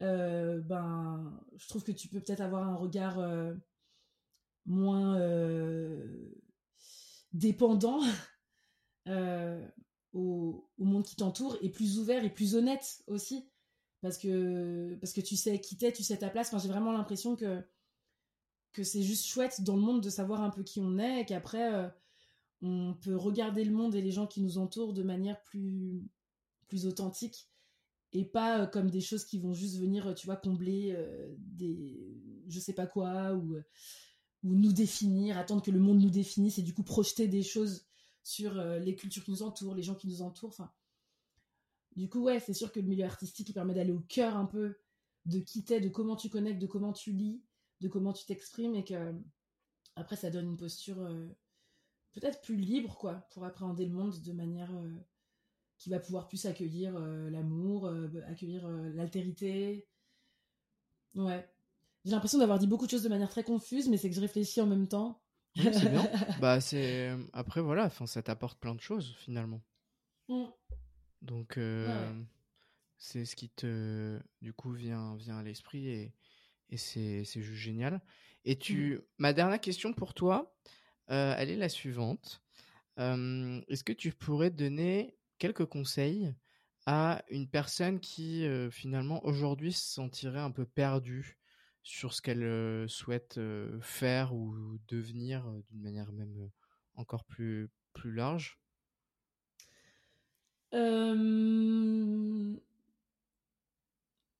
ben, 0.00 1.40
je 1.56 1.68
trouve 1.68 1.84
que 1.84 1.92
tu 1.92 2.08
peux 2.08 2.20
peut-être 2.20 2.40
avoir 2.40 2.66
un 2.68 2.74
regard 2.74 3.20
moins 4.66 5.18
dépendant 7.32 8.00
au, 10.12 10.68
au, 10.78 10.84
monde 10.84 11.04
qui 11.04 11.16
t'entoure 11.16 11.56
et 11.62 11.70
plus 11.70 11.98
ouvert 11.98 12.24
et 12.24 12.30
plus 12.30 12.54
honnête 12.54 13.02
aussi 13.06 13.50
parce 14.00 14.18
que 14.18 14.94
parce 14.96 15.12
que 15.12 15.20
tu 15.20 15.36
sais 15.36 15.60
qui 15.60 15.76
t'es, 15.76 15.92
tu 15.92 16.02
sais 16.02 16.18
ta 16.18 16.30
place. 16.30 16.48
Enfin, 16.48 16.58
j'ai 16.58 16.68
vraiment 16.68 16.92
l'impression 16.92 17.36
que 17.36 17.62
que 18.72 18.84
c'est 18.84 19.02
juste 19.02 19.26
chouette 19.26 19.62
dans 19.62 19.76
le 19.76 19.82
monde 19.82 20.00
de 20.02 20.10
savoir 20.10 20.42
un 20.42 20.50
peu 20.50 20.62
qui 20.62 20.80
on 20.80 20.98
est 20.98 21.22
et 21.22 21.24
qu'après 21.24 21.74
euh, 21.74 21.88
on 22.62 22.94
peut 22.94 23.16
regarder 23.16 23.64
le 23.64 23.72
monde 23.72 23.94
et 23.94 24.00
les 24.00 24.12
gens 24.12 24.26
qui 24.26 24.40
nous 24.40 24.58
entourent 24.58 24.92
de 24.92 25.02
manière 25.02 25.42
plus 25.42 26.02
plus 26.68 26.86
authentique 26.86 27.50
et 28.12 28.24
pas 28.24 28.62
euh, 28.62 28.66
comme 28.66 28.90
des 28.90 29.00
choses 29.00 29.24
qui 29.24 29.38
vont 29.38 29.54
juste 29.54 29.78
venir 29.78 30.14
tu 30.14 30.26
vois 30.26 30.36
combler 30.36 30.92
euh, 30.96 31.34
des 31.38 32.18
je 32.48 32.58
sais 32.58 32.72
pas 32.74 32.86
quoi 32.86 33.34
ou 33.34 33.56
ou 34.42 34.54
nous 34.54 34.72
définir, 34.72 35.36
attendre 35.36 35.62
que 35.62 35.70
le 35.70 35.80
monde 35.80 36.00
nous 36.00 36.10
définisse 36.10 36.58
et 36.58 36.62
du 36.62 36.72
coup 36.72 36.82
projeter 36.82 37.28
des 37.28 37.42
choses 37.42 37.86
sur 38.22 38.54
les 38.54 38.94
cultures 38.94 39.24
qui 39.24 39.30
nous 39.30 39.42
entourent, 39.42 39.74
les 39.74 39.82
gens 39.82 39.94
qui 39.94 40.08
nous 40.08 40.22
entourent. 40.22 40.48
Enfin, 40.48 40.72
du 41.96 42.08
coup, 42.08 42.22
ouais, 42.22 42.40
c'est 42.40 42.54
sûr 42.54 42.72
que 42.72 42.80
le 42.80 42.86
milieu 42.86 43.04
artistique, 43.04 43.52
permet 43.52 43.74
d'aller 43.74 43.92
au 43.92 44.00
cœur 44.00 44.36
un 44.36 44.46
peu 44.46 44.76
de 45.26 45.40
qui 45.40 45.64
t'es, 45.64 45.80
de 45.80 45.88
comment 45.88 46.16
tu 46.16 46.28
connectes, 46.28 46.60
de 46.60 46.66
comment 46.66 46.92
tu 46.92 47.12
lis, 47.12 47.42
de 47.80 47.88
comment 47.88 48.12
tu 48.12 48.24
t'exprimes, 48.24 48.74
et 48.74 48.84
que 48.84 49.14
après, 49.96 50.16
ça 50.16 50.30
donne 50.30 50.46
une 50.46 50.56
posture 50.56 51.00
euh, 51.00 51.28
peut-être 52.12 52.40
plus 52.40 52.56
libre, 52.56 52.96
quoi, 52.96 53.26
pour 53.32 53.44
appréhender 53.44 53.84
le 53.84 53.92
monde 53.92 54.20
de 54.22 54.32
manière 54.32 54.72
euh, 54.74 54.96
qui 55.80 55.88
va 55.88 55.98
pouvoir 55.98 56.28
plus 56.28 56.44
accueillir 56.44 56.94
euh, 56.94 57.30
l'amour, 57.30 57.90
accueillir 58.28 58.68
l'altérité. 58.68 59.88
Ouais. 61.14 61.48
J'ai 62.04 62.12
l'impression 62.12 62.38
d'avoir 62.38 62.58
dit 62.58 62.66
beaucoup 62.66 62.84
de 62.84 62.90
choses 62.90 63.02
de 63.02 63.08
manière 63.08 63.30
très 63.30 63.44
confuse, 63.44 63.88
mais 63.88 63.96
c'est 63.96 64.10
que 64.10 64.14
je 64.14 64.20
réfléchis 64.20 64.60
en 64.60 64.66
même 64.66 64.88
temps. 64.88 65.22
c'est 65.56 65.90
bien. 65.90 66.06
bah, 66.40 66.60
c'est 66.60 67.10
après 67.32 67.62
voilà, 67.62 67.86
enfin, 67.86 68.06
ça 68.06 68.22
t'apporte 68.22 68.60
plein 68.60 68.74
de 68.74 68.80
choses 68.80 69.14
finalement. 69.18 69.62
Mm. 70.28 70.44
Donc, 71.22 71.58
c'est 72.98 73.24
ce 73.24 73.34
qui 73.34 73.48
te, 73.48 74.20
du 74.42 74.52
coup, 74.52 74.72
vient, 74.72 75.16
vient 75.16 75.38
à 75.38 75.42
l'esprit 75.42 75.88
et, 75.88 76.12
et 76.68 76.76
c'est, 76.76 77.24
juste 77.24 77.54
génial. 77.54 78.02
Et 78.44 78.56
tu, 78.56 78.96
mmh. 78.96 79.02
ma 79.18 79.32
dernière 79.32 79.60
question 79.60 79.92
pour 79.92 80.12
toi, 80.12 80.54
elle 81.08 81.50
est 81.50 81.56
la 81.56 81.70
suivante. 81.70 82.42
est-ce 82.98 83.84
que 83.84 83.92
tu 83.92 84.12
pourrais 84.12 84.50
donner 84.50 85.16
quelques 85.40 85.66
conseils 85.66 86.32
à 86.86 87.24
une 87.30 87.48
personne 87.50 88.00
qui, 88.00 88.46
finalement, 88.70 89.24
aujourd'hui 89.24 89.72
se 89.72 89.82
sentirait 89.92 90.40
un 90.40 90.52
peu 90.52 90.66
perdue 90.66 91.38
sur 91.82 92.14
ce 92.14 92.22
qu'elle 92.22 92.88
souhaite 92.88 93.40
faire 93.82 94.34
ou 94.34 94.78
devenir 94.88 95.50
d'une 95.70 95.82
manière 95.82 96.12
même 96.12 96.50
encore 96.94 97.24
plus, 97.24 97.70
plus 97.92 98.12
large? 98.12 98.60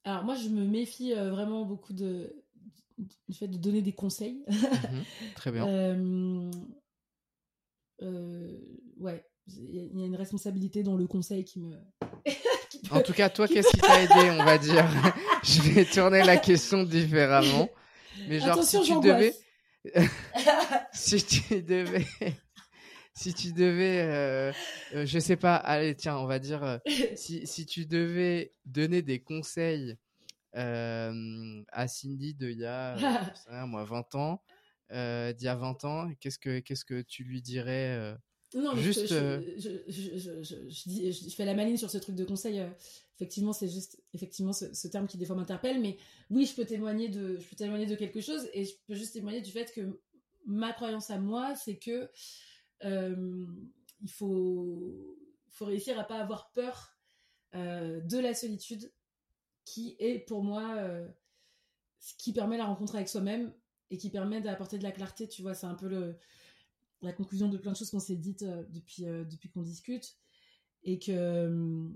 Alors 0.04 0.24
moi, 0.24 0.34
je 0.34 0.48
me 0.48 0.64
méfie 0.66 1.12
vraiment 1.14 1.64
beaucoup 1.64 1.92
de... 1.92 2.44
du 3.28 3.36
fait 3.36 3.48
de 3.48 3.58
donner 3.58 3.82
des 3.82 3.92
conseils. 3.92 4.44
Mhm, 4.72 5.06
très 5.34 5.52
bien. 5.52 5.70
Ouais, 8.98 9.29
il 9.58 9.98
y 9.98 10.02
a 10.02 10.06
une 10.06 10.16
responsabilité 10.16 10.82
dans 10.82 10.96
le 10.96 11.06
conseil 11.06 11.44
qui 11.44 11.60
me... 11.60 11.76
En 12.90 13.02
tout 13.02 13.12
cas, 13.12 13.28
toi, 13.28 13.46
qu'est-ce 13.46 13.68
qui 13.68 13.80
t'a 13.80 14.02
aidé, 14.02 14.30
on 14.30 14.44
va 14.44 14.58
dire 14.58 14.88
Je 15.44 15.62
vais 15.62 15.84
tourner 15.84 16.22
la 16.24 16.36
question 16.36 16.82
différemment. 16.82 17.68
Mais 18.28 18.40
genre, 18.40 18.62
si 18.62 18.80
tu 18.80 18.98
devais... 19.00 19.34
si 20.92 21.24
tu 21.24 21.62
devais 21.62 22.06
si 23.20 23.34
tu 23.34 23.52
devais, 23.52 24.00
euh, 24.00 24.52
euh, 24.94 25.04
je 25.04 25.18
sais 25.18 25.36
pas, 25.36 25.56
allez, 25.56 25.94
tiens, 25.94 26.16
on 26.16 26.26
va 26.26 26.38
dire, 26.38 26.62
euh, 26.64 26.78
si, 27.16 27.46
si 27.46 27.66
tu 27.66 27.84
devais 27.84 28.54
donner 28.64 29.02
des 29.02 29.20
conseils 29.20 29.96
à 30.54 31.86
Cindy 31.86 32.34
de 32.34 32.48
il 32.48 32.58
y 32.58 32.64
a, 32.64 32.96
moi, 33.66 33.84
20 33.84 34.14
ans, 34.14 34.42
d'il 34.90 35.44
y 35.44 35.48
a 35.48 35.54
20 35.54 35.84
ans, 35.84 36.10
qu'est-ce 36.18 36.38
que, 36.38 36.60
qu'est-ce 36.60 36.84
que 36.84 37.02
tu 37.02 37.24
lui 37.24 37.42
dirais 37.42 38.16
Non, 38.54 38.74
mais 38.74 38.82
Juste, 38.82 39.06
je, 39.06 39.14
euh, 39.14 39.40
je, 39.58 39.70
je, 39.88 40.42
je, 40.42 40.68
je, 40.68 40.88
dis- 40.88 41.30
fais 41.30 41.44
la 41.44 41.54
maline 41.54 41.76
sur 41.76 41.88
ce 41.90 41.98
truc 41.98 42.16
de 42.16 42.24
conseil. 42.24 42.58
euh, 42.60 42.68
effectivement, 43.16 43.52
c'est 43.52 43.68
juste 43.68 44.02
effectivement 44.12 44.52
ce, 44.52 44.72
ce 44.74 44.88
terme 44.88 45.06
qui 45.06 45.18
des 45.18 45.24
fois 45.26 45.36
m'interpelle. 45.36 45.80
Mais 45.80 45.96
oui, 46.30 46.46
je 46.46 46.54
peux 46.54 46.64
témoigner 46.64 47.08
de, 47.08 47.38
je 47.38 47.46
peux 47.46 47.56
témoigner 47.56 47.86
de 47.86 47.94
quelque 47.94 48.20
chose 48.20 48.48
et 48.52 48.64
je 48.64 48.74
peux 48.86 48.94
juste 48.94 49.12
témoigner 49.12 49.40
du 49.40 49.50
fait 49.52 49.72
que 49.72 50.00
ma 50.46 50.72
croyance 50.72 51.10
à 51.10 51.18
moi, 51.18 51.54
c'est 51.54 51.76
que 51.76 52.10
euh, 52.84 53.46
il 54.02 54.10
faut, 54.10 55.16
faut 55.50 55.66
réussir 55.66 55.98
à 55.98 56.04
pas 56.04 56.18
avoir 56.18 56.50
peur 56.52 56.96
euh, 57.54 58.00
de 58.00 58.18
la 58.18 58.34
solitude, 58.34 58.90
qui 59.64 59.94
est 59.98 60.18
pour 60.26 60.42
moi 60.42 60.74
euh, 60.78 61.06
ce 62.00 62.14
qui 62.14 62.32
permet 62.32 62.56
la 62.56 62.64
rencontre 62.64 62.96
avec 62.96 63.08
soi-même 63.08 63.52
et 63.90 63.98
qui 63.98 64.10
permet 64.10 64.40
d'apporter 64.40 64.78
de 64.78 64.82
la 64.82 64.92
clarté. 64.92 65.28
Tu 65.28 65.42
vois, 65.42 65.54
c'est 65.54 65.66
un 65.66 65.74
peu 65.74 65.88
le 65.88 66.16
la 67.02 67.12
conclusion 67.12 67.48
de 67.48 67.56
plein 67.56 67.72
de 67.72 67.76
choses 67.76 67.90
qu'on 67.90 68.00
s'est 68.00 68.16
dites 68.16 68.42
euh, 68.42 68.64
depuis, 68.68 69.06
euh, 69.06 69.24
depuis 69.24 69.48
qu'on 69.48 69.62
discute. 69.62 70.16
Et 70.82 70.98
que, 70.98 71.12
euh, 71.12 71.88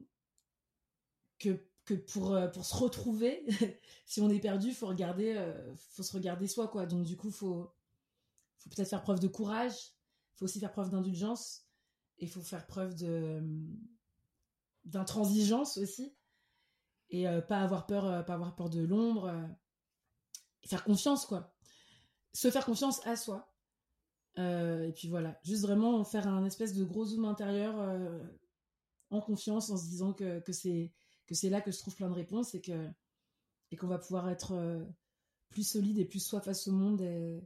que, 1.39 1.67
que 1.85 1.95
pour, 1.95 2.39
pour 2.53 2.65
se 2.65 2.75
retrouver, 2.75 3.47
si 4.07 4.21
on 4.21 4.31
est 4.31 4.41
perdu, 4.41 4.73
faut 4.73 4.87
faut 4.87 6.03
se 6.03 6.13
regarder 6.13 6.47
soi, 6.47 6.69
quoi. 6.69 6.87
Donc, 6.87 7.05
du 7.05 7.17
coup, 7.17 7.31
faut, 7.31 7.73
faut 8.59 8.71
peut-être 8.71 8.89
faire 8.89 9.03
preuve 9.03 9.21
de 9.21 9.29
courage, 9.29 9.75
faut 10.35 10.45
aussi 10.45 10.61
faire 10.61 10.73
preuve 10.73 10.91
d'indulgence, 10.91 11.67
et 12.19 12.27
faut 12.27 12.43
faire 12.43 12.67
preuve 12.67 12.95
de, 12.95 13.43
d'intransigeance 14.85 15.79
aussi. 15.79 16.15
Et 17.11 17.25
pas 17.49 17.61
avoir 17.61 17.87
peur, 17.87 18.25
pas 18.25 18.35
avoir 18.35 18.55
peur 18.55 18.69
de 18.69 18.81
l'ombre. 18.81 19.33
et 20.63 20.69
faire 20.69 20.85
confiance, 20.85 21.25
quoi. 21.27 21.55
Se 22.33 22.51
faire 22.51 22.67
confiance 22.67 23.07
à 23.07 23.17
soi. 23.17 23.54
Euh, 24.39 24.89
et 24.89 24.93
puis 24.93 25.09
voilà, 25.09 25.39
juste 25.45 25.63
vraiment 25.63 26.03
faire 26.05 26.27
un 26.27 26.45
espèce 26.45 26.75
de 26.75 26.85
gros 26.85 27.05
zoom 27.05 27.25
intérieur 27.25 27.79
euh, 27.79 28.19
en 29.11 29.21
confiance, 29.21 29.71
en 29.71 29.77
se 29.77 29.87
disant 29.87 30.13
que, 30.13 30.41
que 30.41 30.53
c'est 30.53 30.93
que 31.27 31.35
c'est 31.35 31.51
là 31.51 31.61
que 31.61 31.71
se 31.71 31.79
trouve 31.79 31.95
plein 31.95 32.11
de 32.11 32.15
réponses 32.15 32.55
et 32.55 32.61
que 32.61 32.89
et 33.71 33.77
qu'on 33.77 33.87
va 33.87 33.99
pouvoir 33.99 34.29
être 34.29 34.53
euh, 34.53 34.85
plus 35.51 35.67
solide 35.67 35.99
et 35.99 36.05
plus 36.05 36.21
soi 36.21 36.41
face 36.41 36.67
au 36.67 36.73
monde 36.73 37.01
et, 37.01 37.43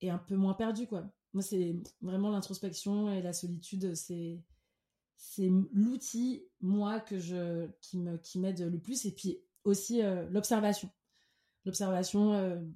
et 0.00 0.10
un 0.10 0.18
peu 0.18 0.36
moins 0.36 0.54
perdu 0.54 0.86
quoi. 0.86 1.10
Moi 1.32 1.42
c'est 1.42 1.76
vraiment 2.00 2.30
l'introspection 2.30 3.10
et 3.10 3.22
la 3.22 3.32
solitude, 3.32 3.94
c'est 3.94 4.40
c'est 5.16 5.50
l'outil 5.72 6.44
moi 6.60 7.00
que 7.00 7.18
je 7.18 7.68
qui 7.80 7.98
me 7.98 8.16
qui 8.18 8.38
m'aide 8.38 8.60
le 8.60 8.78
plus 8.78 9.04
et 9.04 9.12
puis 9.12 9.38
aussi 9.64 10.00
l'observation, 10.30 10.90
l'observation. 11.64 12.70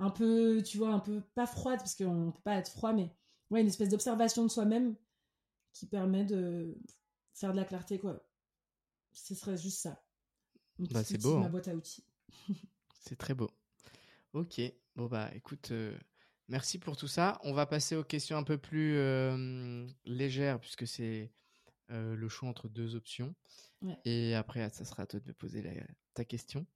Un 0.00 0.10
peu, 0.10 0.62
tu 0.62 0.78
vois, 0.78 0.90
un 0.92 0.98
peu 0.98 1.20
pas 1.34 1.46
froide, 1.46 1.78
parce 1.78 1.94
qu'on 1.94 2.32
peut 2.32 2.40
pas 2.42 2.56
être 2.56 2.70
froid, 2.72 2.92
mais 2.92 3.14
ouais, 3.50 3.60
une 3.60 3.68
espèce 3.68 3.90
d'observation 3.90 4.42
de 4.44 4.50
soi-même 4.50 4.96
qui 5.72 5.86
permet 5.86 6.24
de 6.24 6.76
faire 7.34 7.52
de 7.52 7.56
la 7.56 7.64
clarté, 7.64 7.98
quoi. 7.98 8.26
Ce 9.12 9.34
serait 9.34 9.56
juste 9.56 9.78
ça. 9.78 10.02
Bah, 10.78 11.04
c'est 11.04 11.18
beau, 11.18 11.36
hein. 11.36 11.42
Ma 11.42 11.48
boîte 11.48 11.68
à 11.68 11.74
outils. 11.74 12.04
C'est 13.02 13.16
très 13.16 13.34
beau. 13.34 13.50
Ok, 14.34 14.60
bon 14.94 15.06
bah 15.06 15.30
écoute, 15.34 15.70
euh, 15.72 15.96
merci 16.48 16.78
pour 16.78 16.96
tout 16.96 17.08
ça. 17.08 17.40
On 17.44 17.52
va 17.52 17.66
passer 17.66 17.96
aux 17.96 18.04
questions 18.04 18.36
un 18.36 18.42
peu 18.42 18.58
plus 18.58 18.96
euh, 18.96 19.86
légères 20.04 20.60
puisque 20.60 20.86
c'est 20.86 21.32
euh, 21.90 22.14
le 22.14 22.28
choix 22.28 22.48
entre 22.48 22.68
deux 22.68 22.94
options. 22.94 23.34
Ouais. 23.82 23.98
Et 24.04 24.34
après, 24.34 24.68
ça 24.70 24.84
sera 24.84 25.02
à 25.04 25.06
toi 25.06 25.18
de 25.18 25.26
me 25.26 25.32
poser 25.32 25.62
la- 25.62 25.72
ta 26.14 26.24
question. 26.24 26.66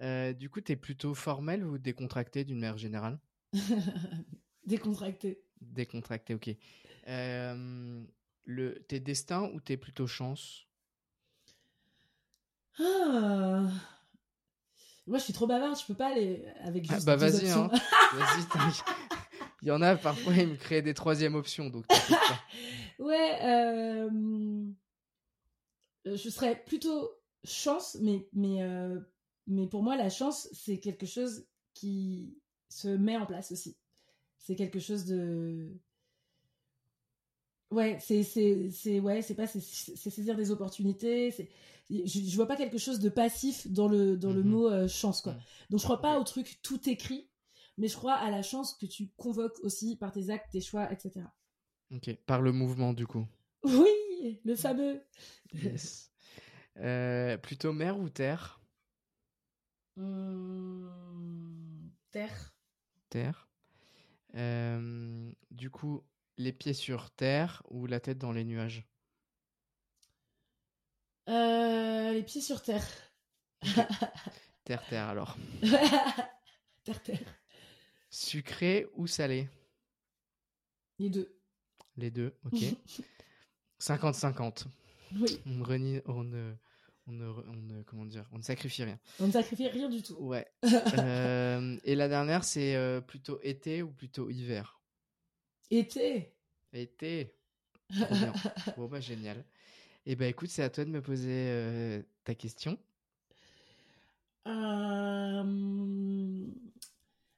Euh, 0.00 0.32
du 0.32 0.50
coup, 0.50 0.60
t'es 0.60 0.76
plutôt 0.76 1.14
formel 1.14 1.64
ou 1.64 1.78
décontracté 1.78 2.44
d'une 2.44 2.58
manière 2.60 2.78
générale? 2.78 3.18
Décontracté. 4.66 5.42
Décontracté, 5.60 6.34
ok. 6.34 6.50
Euh, 7.08 8.02
le, 8.44 8.82
t'es 8.88 9.00
destin 9.00 9.50
ou 9.54 9.60
t'es 9.60 9.76
plutôt 9.76 10.06
chance? 10.06 10.66
Ah. 12.78 13.68
Moi, 15.06 15.18
je 15.18 15.24
suis 15.24 15.32
trop 15.32 15.46
bavarde, 15.46 15.78
je 15.78 15.86
peux 15.86 15.94
pas 15.94 16.08
aller 16.12 16.44
avec 16.62 16.86
Ah, 16.88 16.94
juste 16.94 17.06
Bah 17.06 17.16
deux 17.16 17.26
vas-y, 17.28 17.50
hein. 17.50 17.68
Vas-y. 18.14 18.80
Il 19.62 19.68
y 19.68 19.70
en 19.70 19.80
a 19.82 19.96
parfois, 19.96 20.34
ils 20.34 20.48
me 20.48 20.56
créent 20.56 20.82
des 20.82 20.94
troisièmes 20.94 21.34
options, 21.34 21.70
donc. 21.70 21.86
Ouais, 23.00 23.38
euh, 23.42 24.08
je 26.04 26.28
serais 26.30 26.62
plutôt 26.64 27.10
chance, 27.42 27.96
mais, 28.00 28.28
mais, 28.32 28.62
euh, 28.62 29.00
mais 29.46 29.66
pour 29.68 29.82
moi, 29.82 29.96
la 29.96 30.10
chance, 30.10 30.48
c'est 30.52 30.78
quelque 30.78 31.06
chose 31.06 31.46
qui 31.74 32.36
se 32.68 32.88
met 32.88 33.16
en 33.16 33.26
place 33.26 33.52
aussi. 33.52 33.76
C'est 34.38 34.56
quelque 34.56 34.80
chose 34.80 35.04
de. 35.06 35.70
Ouais, 37.70 37.98
c'est 38.00 38.22
c'est 38.22 38.70
c'est 38.70 39.00
ouais, 39.00 39.20
c'est 39.22 39.34
pas 39.34 39.46
c'est 39.46 39.60
saisir 40.10 40.36
des 40.36 40.50
opportunités, 40.52 41.30
c'est 41.32 41.48
je, 41.90 42.04
je 42.06 42.36
vois 42.36 42.46
pas 42.46 42.56
quelque 42.56 42.78
chose 42.78 43.00
de 43.00 43.08
passif 43.08 43.66
dans 43.70 43.88
le 43.88 44.16
dans 44.16 44.32
le 44.32 44.42
Mhm. 44.42 44.50
mot 44.50 44.68
euh, 44.70 44.86
chance 44.88 45.20
quoi. 45.22 45.32
Mhm. 45.32 45.40
Donc 45.70 45.80
je 45.80 45.84
crois 45.84 46.00
pas 46.00 46.18
au 46.20 46.24
truc 46.24 46.60
tout 46.62 46.88
écrit, 46.88 47.28
mais 47.78 47.88
je 47.88 47.96
crois 47.96 48.14
à 48.14 48.30
la 48.30 48.42
chance 48.42 48.74
que 48.74 48.86
tu 48.86 49.08
convoques 49.16 49.58
aussi 49.62 49.96
par 49.96 50.12
tes 50.12 50.30
actes, 50.30 50.52
tes 50.52 50.60
choix, 50.60 50.90
etc. 50.92 51.26
Ok, 51.90 52.14
par 52.26 52.42
le 52.42 52.52
mouvement 52.52 52.92
du 52.92 53.06
coup. 53.06 53.26
Oui, 53.64 54.40
le 54.44 54.54
fameux. 54.56 55.02
Yes. 55.52 56.10
Euh, 56.78 57.36
plutôt 57.38 57.72
mer 57.72 57.98
ou 57.98 58.08
terre? 58.10 58.60
Hum, 59.96 61.90
terre. 62.10 62.54
Terre. 63.10 63.48
Euh, 64.34 65.30
du 65.50 65.70
coup, 65.70 66.02
les 66.36 66.52
pieds 66.52 66.72
sur 66.74 67.10
terre 67.10 67.62
ou 67.70 67.86
la 67.86 68.00
tête 68.00 68.18
dans 68.18 68.32
les 68.32 68.44
nuages? 68.44 68.84
Euh, 71.28 72.12
les 72.12 72.22
pieds 72.22 72.40
sur 72.40 72.62
terre. 72.62 72.86
Terre, 74.64 74.84
terre 74.88 75.08
alors. 75.08 75.36
terre, 76.84 77.02
terre. 77.02 77.40
Sucré 78.10 78.86
ou 78.94 79.06
salé? 79.06 79.48
Les 80.98 81.10
deux. 81.10 81.38
Les 81.96 82.10
deux, 82.10 82.36
ok. 82.44 82.58
50-50. 83.80 84.64
Oui, 85.16 85.40
On 85.46 85.62
renie- 85.62 86.02
on 86.06 86.24
ne, 86.24 86.54
on 87.06 87.12
ne, 87.12 87.26
on 87.26 87.56
ne- 87.56 87.82
comment 87.82 88.06
dire, 88.06 88.24
on 88.32 88.38
ne 88.38 88.42
sacrifie 88.42 88.84
rien. 88.84 88.98
on 89.20 89.26
ne 89.26 89.32
sacrifie 89.32 89.68
rien 89.68 89.88
du 89.88 90.02
tout. 90.02 90.16
Ouais. 90.16 90.46
Euh, 90.98 91.76
et 91.84 91.94
la 91.94 92.08
dernière, 92.08 92.44
c'est 92.44 92.76
euh, 92.76 93.00
plutôt 93.00 93.38
été 93.42 93.82
ou 93.82 93.90
plutôt 93.90 94.30
hiver? 94.30 94.80
Été. 95.70 96.32
Été. 96.72 97.34
Bon 98.76 98.86
bah 98.86 99.00
génial. 99.00 99.44
Et 100.06 100.16
bah 100.16 100.26
écoute, 100.26 100.50
c'est 100.50 100.62
à 100.62 100.70
toi 100.70 100.84
de 100.84 100.90
me 100.90 101.02
poser 101.02 101.48
euh, 101.48 102.02
ta 102.24 102.34
question. 102.34 102.78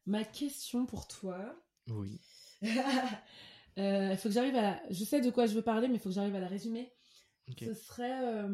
Ma 0.07 0.25
question 0.25 0.87
pour 0.87 1.09
toi. 1.09 1.57
Oui. 1.89 2.21
Il 3.77 4.17
faut 4.19 4.29
que 4.29 4.35
j'arrive 4.35 4.57
à 4.57 4.63
la... 4.63 4.83
Je 4.91 5.05
sais 5.05 5.21
de 5.21 5.31
quoi 5.31 5.47
je 5.47 5.55
veux 5.55 5.63
parler, 5.63 5.89
mais 5.89 5.95
il 5.97 6.01
faut 6.01 6.09
que 6.09 6.15
j'arrive 6.15 6.35
à 6.35 6.41
la 6.41 6.49
résumer. 6.49 6.91
Ce 7.61 7.75
serait... 7.75 8.47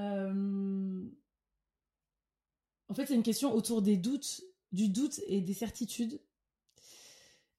euh, 0.00 1.02
En 2.88 2.94
fait, 2.94 3.06
c'est 3.06 3.14
une 3.14 3.22
question 3.22 3.54
autour 3.54 3.82
des 3.82 3.96
doutes, 3.96 4.42
du 4.72 4.88
doute 4.88 5.20
et 5.26 5.40
des 5.40 5.54
certitudes. 5.54 6.20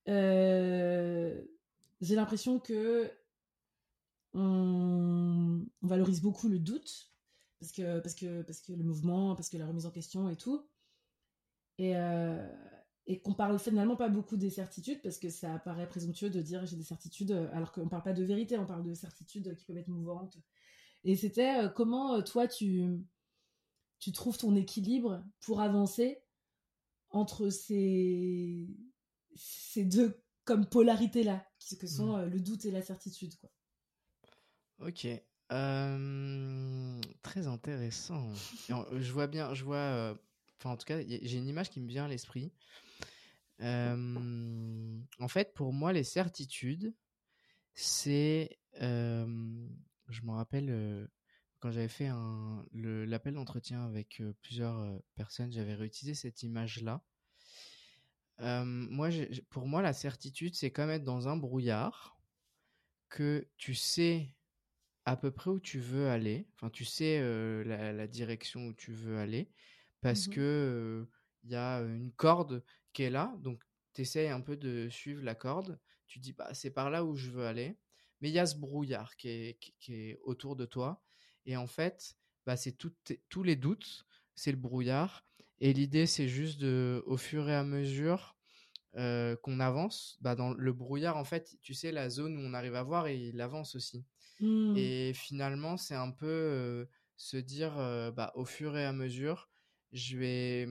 Euh, 0.08 1.42
J'ai 2.02 2.16
l'impression 2.16 2.60
que 2.60 3.12
on... 4.34 5.66
valorise 5.82 6.22
beaucoup 6.22 6.48
le 6.48 6.58
doute 6.60 7.12
parce 7.60 7.72
que 7.72 8.00
parce 8.00 8.16
que 8.16 8.42
parce 8.42 8.62
que 8.62 8.74
le 8.74 8.84
mouvement, 8.84 9.36
parce 9.36 9.50
que 9.50 9.58
la 9.58 9.68
remise 9.68 9.86
en 9.86 9.92
question 9.92 10.30
et 10.30 10.36
tout, 10.36 10.66
et 11.78 11.96
euh, 11.96 12.48
qu'on 13.24 13.34
parle 13.34 13.60
finalement 13.60 13.96
pas 13.96 14.10
beaucoup 14.10 14.38
des 14.38 14.50
certitudes 14.50 15.02
parce 15.02 15.18
que 15.20 15.30
ça 15.30 15.60
paraît 15.60 15.88
présomptueux 15.88 16.30
de 16.30 16.42
dire 16.42 16.66
j'ai 16.66 16.76
des 16.76 16.84
certitudes 16.84 17.32
alors 17.54 17.72
qu'on 17.72 17.88
parle 17.90 18.04
pas 18.04 18.14
de 18.14 18.24
vérité, 18.24 18.58
on 18.58 18.66
parle 18.66 18.84
de 18.84 18.94
certitudes 18.94 19.56
qui 19.56 19.66
peuvent 19.66 19.78
être 19.78 19.90
mouvantes. 19.90 20.38
Et 21.04 21.16
c'était 21.16 21.64
euh, 21.64 21.70
comment 21.70 22.16
euh, 22.16 22.22
toi 22.22 22.48
tu 22.48 22.86
tu 24.00 24.12
trouves 24.12 24.38
ton 24.38 24.56
équilibre 24.56 25.24
pour 25.42 25.62
avancer 25.62 26.20
entre 27.10 27.50
ces 27.50 28.68
ces 29.36 29.86
deux 29.86 30.22
comme 30.44 30.66
polarités 30.66 31.24
là 31.24 31.46
qui 31.60 31.78
que 31.78 31.88
sont 31.88 32.16
Mhm. 32.16 32.22
euh, 32.22 32.26
le 32.26 32.40
doute 32.40 32.66
et 32.66 32.72
la 32.72 32.82
certitude 32.82 33.36
quoi? 33.38 33.50
Ok. 34.80 35.08
Euh, 35.52 37.02
très 37.22 37.48
intéressant. 37.48 38.30
Je 38.70 39.12
vois 39.12 39.28
bien, 39.28 39.54
je 39.54 39.64
vois 39.64 40.18
enfin 40.58 40.72
en 40.72 40.78
tout 40.78 40.86
cas, 40.86 41.00
j'ai 41.02 41.38
une 41.38 41.48
image 41.48 41.70
qui 41.70 41.80
me 41.82 41.88
vient 41.88 42.06
à 42.06 42.08
l'esprit. 42.08 42.52
en 43.60 45.28
fait, 45.28 45.54
pour 45.54 45.74
moi, 45.74 45.94
les 45.94 46.04
certitudes, 46.04 46.94
c'est, 47.74 48.58
je 50.12 50.24
me 50.24 50.32
rappelle 50.32 51.10
quand 51.60 51.72
j'avais 51.72 51.88
fait 51.88 52.10
l'appel 52.74 53.34
d'entretien 53.34 53.86
avec 53.86 54.22
plusieurs 54.42 55.00
personnes, 55.16 55.52
j'avais 55.52 55.76
réutilisé 55.76 56.16
cette 56.16 56.44
image-là. 56.44 57.04
moi, 58.40 59.10
pour 59.50 59.68
moi, 59.68 59.82
la 59.82 59.94
certitude, 59.94 60.56
c'est 60.56 60.72
comme 60.72 60.90
être 60.90 61.04
dans 61.04 61.28
un 61.28 61.38
brouillard 61.38 62.18
que 63.10 63.48
tu 63.58 63.76
sais 63.76 64.34
à 65.06 65.16
peu 65.18 65.32
près 65.32 65.50
où 65.50 65.60
tu 65.60 65.80
veux 65.80 66.10
aller. 66.10 66.48
Enfin, 66.56 66.70
tu 66.70 66.86
sais 66.86 67.22
la, 67.64 68.08
direction 68.08 68.68
où 68.68 68.74
tu 68.74 68.92
veux 68.92 69.18
aller 69.18 69.52
parce 70.02 70.28
mmh 70.28 70.32
que 70.32 71.08
il 71.44 71.52
y 71.52 71.56
a 71.56 71.80
une 71.80 72.12
corde 72.12 72.64
qui 72.94 73.04
est 73.04 73.10
là. 73.10 73.36
Donc, 73.40 73.64
tu 73.94 74.02
essaies 74.02 74.30
un 74.30 74.42
peu 74.42 74.56
de 74.56 74.90
suivre 74.90 75.24
la 75.24 75.36
corde. 75.36 75.80
Tu 76.08 76.20
dis, 76.20 76.34
bah, 76.34 76.54
c'est 76.54 76.72
par 76.72 76.90
là 76.90 77.04
où 77.04 77.16
je 77.16 77.30
veux 77.30 77.46
aller. 77.46 77.78
Mais 78.22 78.30
il 78.30 78.34
y 78.34 78.40
a 78.40 78.46
ce 78.46 78.56
brouillard 78.56 79.16
qui 79.18 79.30
est, 79.30 79.60
qui 79.80 79.94
est 79.94 80.20
autour 80.24 80.56
de 80.56 80.66
toi. 80.66 81.02
Et 81.46 81.58
en 81.58 81.68
fait, 81.68 82.16
bah, 82.46 82.56
c'est 82.56 82.78
tous 82.78 83.44
les 83.44 83.56
doutes, 83.56 84.06
c'est 84.36 84.52
le 84.52 84.58
brouillard. 84.58 85.26
Et 85.60 85.74
l'idée, 85.74 86.06
c'est 86.06 86.28
juste 86.28 86.60
de, 86.60 87.04
au 87.06 87.18
fur 87.18 87.50
et 87.50 87.56
à 87.56 87.64
mesure 87.64 88.36
qu'on 88.94 89.60
avance, 89.60 90.18
bah, 90.22 90.36
dans 90.36 90.54
le 90.54 90.74
brouillard, 90.74 91.18
en 91.18 91.24
fait, 91.24 91.58
tu 91.62 91.74
sais, 91.74 91.92
la 91.92 92.10
zone 92.10 92.38
où 92.38 92.42
on 92.42 92.54
arrive 92.54 92.76
à 92.76 92.84
voir, 92.84 93.08
et 93.08 93.16
il 93.16 93.40
avance 93.40 93.76
aussi. 93.76 94.06
Mmh. 94.42 94.76
Et 94.76 95.14
finalement, 95.14 95.78
c'est 95.78 95.96
un 95.96 96.12
peu 96.12 96.88
se 97.16 97.38
dire, 97.38 97.76
bah, 98.16 98.32
au 98.36 98.46
fur 98.46 98.78
et 98.78 98.86
à 98.86 98.92
mesure, 98.92 99.50
je 99.94 100.18
vais 100.18 100.68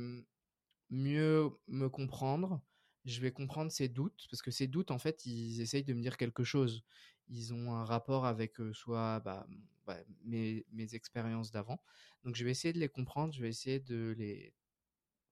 mieux 0.91 1.51
me 1.69 1.89
comprendre, 1.89 2.61
je 3.07 3.21
vais 3.21 3.33
comprendre 3.33 3.71
ces 3.73 3.89
doutes, 3.89 4.27
parce 4.31 4.43
que 4.43 4.51
ces 4.51 4.67
doutes, 4.67 4.91
en 4.91 4.99
fait, 4.99 5.25
ils 5.25 5.61
essayent 5.61 5.85
de 5.85 5.95
me 5.95 6.03
dire 6.03 6.17
quelque 6.17 6.45
chose. 6.45 6.85
Ils 7.31 7.55
ont 7.55 7.73
un 7.73 7.85
rapport 7.85 8.27
avec 8.27 8.57
soit 8.73 9.21
bah, 9.21 9.47
bah, 9.87 9.97
mes, 10.25 10.67
mes 10.73 10.95
expériences 10.95 11.53
d'avant. 11.53 11.81
Donc, 12.25 12.35
je 12.35 12.45
vais 12.45 12.51
essayer 12.51 12.73
de 12.73 12.79
les 12.79 12.89
comprendre, 12.89 13.33
je 13.33 13.41
vais 13.41 13.49
essayer 13.49 13.81
de 13.81 14.15
les... 14.19 14.53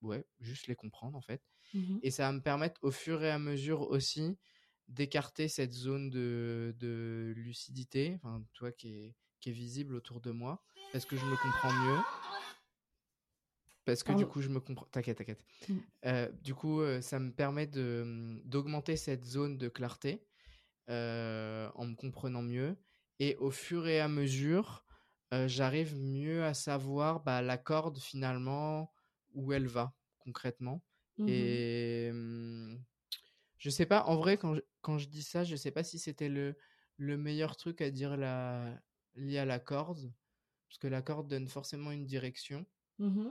Ouais, 0.00 0.24
juste 0.40 0.68
les 0.68 0.76
comprendre, 0.76 1.18
en 1.18 1.20
fait. 1.20 1.42
Mmh 1.74 1.98
et 2.02 2.10
ça 2.10 2.28
va 2.28 2.32
me 2.32 2.40
permettre, 2.40 2.82
au 2.82 2.90
fur 2.90 3.22
et 3.22 3.30
à 3.30 3.38
mesure 3.38 3.82
aussi, 3.90 4.38
d'écarter 4.86 5.48
cette 5.48 5.72
zone 5.72 6.08
de, 6.08 6.74
de 6.78 7.34
lucidité, 7.36 8.14
enfin, 8.16 8.42
toi 8.54 8.72
qui 8.72 8.88
est, 8.88 9.14
qui 9.40 9.50
est 9.50 9.52
visible 9.52 9.94
autour 9.94 10.20
de 10.20 10.30
moi, 10.30 10.64
parce 10.92 11.04
que 11.04 11.16
je 11.16 11.24
me 11.26 11.36
comprends 11.36 11.72
mieux. 11.72 12.00
Parce 13.84 14.02
que 14.02 14.12
du 14.12 14.26
coup, 14.26 14.40
je 14.40 14.48
me 14.48 14.60
comprends. 14.60 14.86
T'inquiète, 14.86 15.18
t'inquiète. 15.18 15.44
Mmh. 15.68 15.74
Euh, 16.06 16.30
du 16.42 16.54
coup, 16.54 16.80
ça 17.00 17.18
me 17.18 17.32
permet 17.32 17.66
mmh, 17.66 18.42
d'augmenter 18.44 18.96
cette 18.96 19.24
zone 19.24 19.58
de 19.58 19.68
clarté 19.68 20.27
euh, 20.88 21.70
en 21.74 21.86
me 21.86 21.94
comprenant 21.94 22.42
mieux. 22.42 22.76
Et 23.18 23.36
au 23.36 23.50
fur 23.50 23.86
et 23.88 24.00
à 24.00 24.08
mesure, 24.08 24.84
j'arrive 25.32 25.96
mieux 25.96 26.44
à 26.44 26.54
savoir 26.54 27.20
bah, 27.22 27.42
la 27.42 27.58
corde 27.58 27.98
finalement 27.98 28.92
où 29.34 29.52
elle 29.52 29.66
va 29.66 29.94
concrètement. 30.18 30.84
Mmh 31.18 31.26
et 31.28 32.12
je 33.58 33.70
sais 33.70 33.86
pas, 33.86 34.04
en 34.04 34.16
vrai, 34.16 34.38
quand 34.38 34.54
je, 34.54 34.60
quand 34.80 34.98
je 34.98 35.08
dis 35.08 35.22
ça, 35.22 35.44
je 35.44 35.56
sais 35.56 35.70
pas 35.70 35.82
si 35.82 35.98
c'était 35.98 36.28
le, 36.28 36.56
le 36.96 37.16
meilleur 37.16 37.56
truc 37.56 37.80
à 37.80 37.90
dire 37.90 38.16
la, 38.16 38.80
lié 39.14 39.38
à 39.38 39.44
la 39.44 39.58
corde, 39.58 40.12
parce 40.68 40.78
que 40.78 40.86
la 40.86 41.02
corde 41.02 41.28
donne 41.28 41.48
forcément 41.48 41.90
une 41.90 42.06
direction. 42.06 42.66
Mmh 42.98 43.28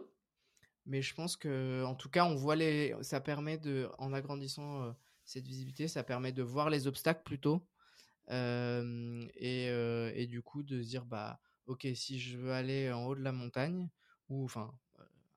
Mais 0.86 1.02
je 1.02 1.14
pense 1.14 1.36
que, 1.38 1.84
en 1.86 1.96
tout 1.96 2.10
cas, 2.10 2.26
on 2.26 2.36
voit 2.36 2.56
les, 2.56 2.96
ça 3.02 3.22
permet 3.22 3.58
de, 3.58 3.90
en 3.98 4.14
agrandissant 4.14 4.84
euh, 4.84 4.92
cette 5.28 5.46
visibilité, 5.46 5.88
ça 5.88 6.04
permet 6.04 6.32
de 6.32 6.42
voir 6.42 6.70
les 6.70 6.88
obstacles 6.88 7.22
plutôt, 7.24 7.68
euh, 8.32 9.28
et, 9.36 9.70
euh, 9.70 10.12
et, 10.16 10.26
du 10.26 10.42
coup 10.42 10.64
de 10.64 10.82
se 10.82 10.88
dire, 10.88 11.06
bah, 11.06 11.40
ok, 11.68 11.86
si 11.96 12.18
je 12.18 12.38
veux 12.38 12.54
aller 12.54 12.92
en 12.92 13.06
haut 13.06 13.16
de 13.16 13.22
la 13.22 13.34
montagne 13.34 13.90
ou 14.30 14.46
enfin 14.46 14.74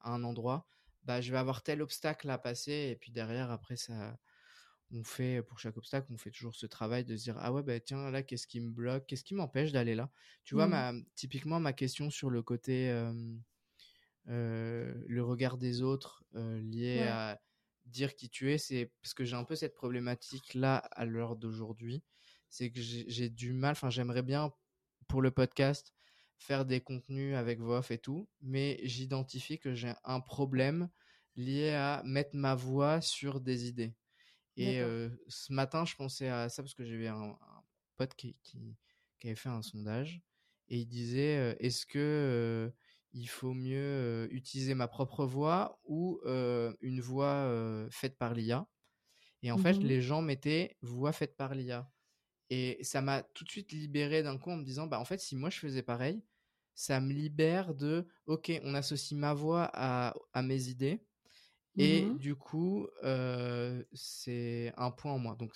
à 0.01 0.12
un 0.12 0.23
endroit, 0.23 0.67
bah, 1.03 1.21
je 1.21 1.33
vais 1.33 1.39
avoir 1.39 1.62
tel 1.62 1.83
obstacle 1.83 2.31
à 2.31 2.39
passer, 2.39 2.91
et 2.93 2.97
puis 2.97 3.11
derrière, 3.11 3.51
après 3.51 3.77
ça 3.77 4.17
on 4.93 5.05
fait 5.05 5.43
pour 5.43 5.61
chaque 5.61 5.77
obstacle, 5.77 6.09
on 6.12 6.19
fait 6.19 6.33
toujours 6.33 6.57
ce 6.57 6.67
travail 6.67 7.05
de 7.05 7.17
se 7.17 7.23
dire 7.23 7.37
ah 7.39 7.53
ouais 7.53 7.62
bah 7.62 7.79
tiens 7.79 8.11
là 8.11 8.25
qu'est-ce 8.25 8.49
qui 8.49 8.61
me 8.61 8.71
bloque, 8.71 9.07
qu'est-ce 9.07 9.23
qui 9.23 9.35
m'empêche 9.35 9.71
d'aller 9.71 9.95
là? 9.95 10.11
Tu 10.43 10.57
vois 10.57 10.67
mmh. 10.67 10.71
ma 10.71 10.93
typiquement 11.15 11.61
ma 11.61 11.73
question 11.73 12.11
sur 12.11 12.29
le 12.29 12.43
côté 12.43 12.91
le 14.27 15.21
regard 15.21 15.59
des 15.59 15.83
autres 15.83 16.25
lié 16.35 17.03
à 17.03 17.41
dire 17.91 18.15
qui 18.15 18.31
tu 18.31 18.53
es, 18.53 18.59
c'est 18.59 18.93
parce 19.03 19.15
que 19.15 19.25
j'ai 19.25 19.37
un 19.37 19.45
peu 19.45 19.57
cette 19.57 19.75
problématique 19.75 20.55
là 20.55 20.77
à 20.77 21.05
l'heure 21.05 21.37
d'aujourd'hui, 21.37 22.03
c'est 22.49 22.71
que 22.71 22.81
j'ai 22.81 23.29
du 23.29 23.53
mal, 23.53 23.73
enfin 23.73 23.91
j'aimerais 23.91 24.23
bien 24.23 24.53
pour 25.09 25.23
le 25.23 25.31
podcast 25.31 25.95
faire 26.39 26.65
des 26.65 26.81
contenus 26.81 27.37
avec 27.37 27.61
voix 27.61 27.79
off 27.79 27.91
et 27.91 27.99
tout, 27.99 28.29
mais 28.41 28.81
j'identifie 28.83 29.59
que 29.59 29.75
j'ai 29.75 29.93
un 30.05 30.21
problème 30.21 30.89
lié 31.37 31.71
à 31.71 32.03
mettre 32.05 32.35
ma 32.35 32.55
voix 32.55 33.01
sur 33.01 33.41
des 33.41 33.67
idées. 33.67 33.95
Et 34.57 34.83
ce 35.29 35.53
matin, 35.53 35.85
je 35.85 35.95
pensais 35.95 36.29
à 36.29 36.49
ça 36.49 36.62
parce 36.62 36.75
que 36.75 36.85
j'avais 36.85 37.09
un, 37.09 37.31
un 37.31 37.62
pote 37.97 38.15
qui, 38.15 38.37
qui, 38.43 38.77
avait 39.25 39.35
fait 39.35 39.49
un 39.49 39.62
sondage 39.62 40.23
et 40.69 40.79
il 40.79 40.87
disait 40.87 41.57
est-ce 41.61 41.87
que 41.87 42.73
il 43.12 43.27
faut 43.28 43.55
mieux 43.55 44.28
utiliser 44.32 44.74
ma 44.74 44.89
propre 44.89 45.24
voix 45.27 45.81
ou 45.85 46.20
une 46.81 47.01
voix 47.01 47.89
faite 47.91 48.19
par 48.19 48.35
l'IA 48.35 48.69
Et 49.43 49.51
en 49.53 49.59
fait, 49.59 49.74
mmh 49.74 49.85
les 49.85 50.01
gens 50.03 50.23
mettaient 50.23 50.77
voix 50.82 51.12
faite 51.12 51.37
par 51.37 51.55
l'IA. 51.55 51.93
Et 52.51 52.78
ça 52.82 53.01
m'a 53.03 53.23
tout 53.23 53.45
de 53.45 53.51
suite 53.51 53.73
libéré 53.73 54.23
d'un 54.23 54.39
coup 54.39 54.51
en 54.51 54.57
me 54.57 54.65
disant 54.65 54.87
bah 54.87 55.01
en 55.01 55.05
fait, 55.05 55.20
si 55.20 55.37
moi 55.37 55.51
je 55.51 55.59
faisais 55.59 55.82
pareil, 55.82 56.24
ça 56.74 57.01
me 57.01 57.12
libère 57.12 57.74
de 57.74 58.09
ok, 58.27 58.53
on 58.65 58.74
associe 58.74 59.19
ma 59.19 59.35
voix 59.35 59.70
à, 59.74 60.15
à 60.32 60.43
mes 60.43 60.69
idées 60.69 61.07
et 61.78 62.07
mmh 62.07 62.19
du 62.19 62.37
coup, 62.37 62.89
c'est 63.93 64.73
un 64.77 64.91
point 64.91 65.12
en 65.12 65.19
moins. 65.19 65.37
Donc, 65.37 65.53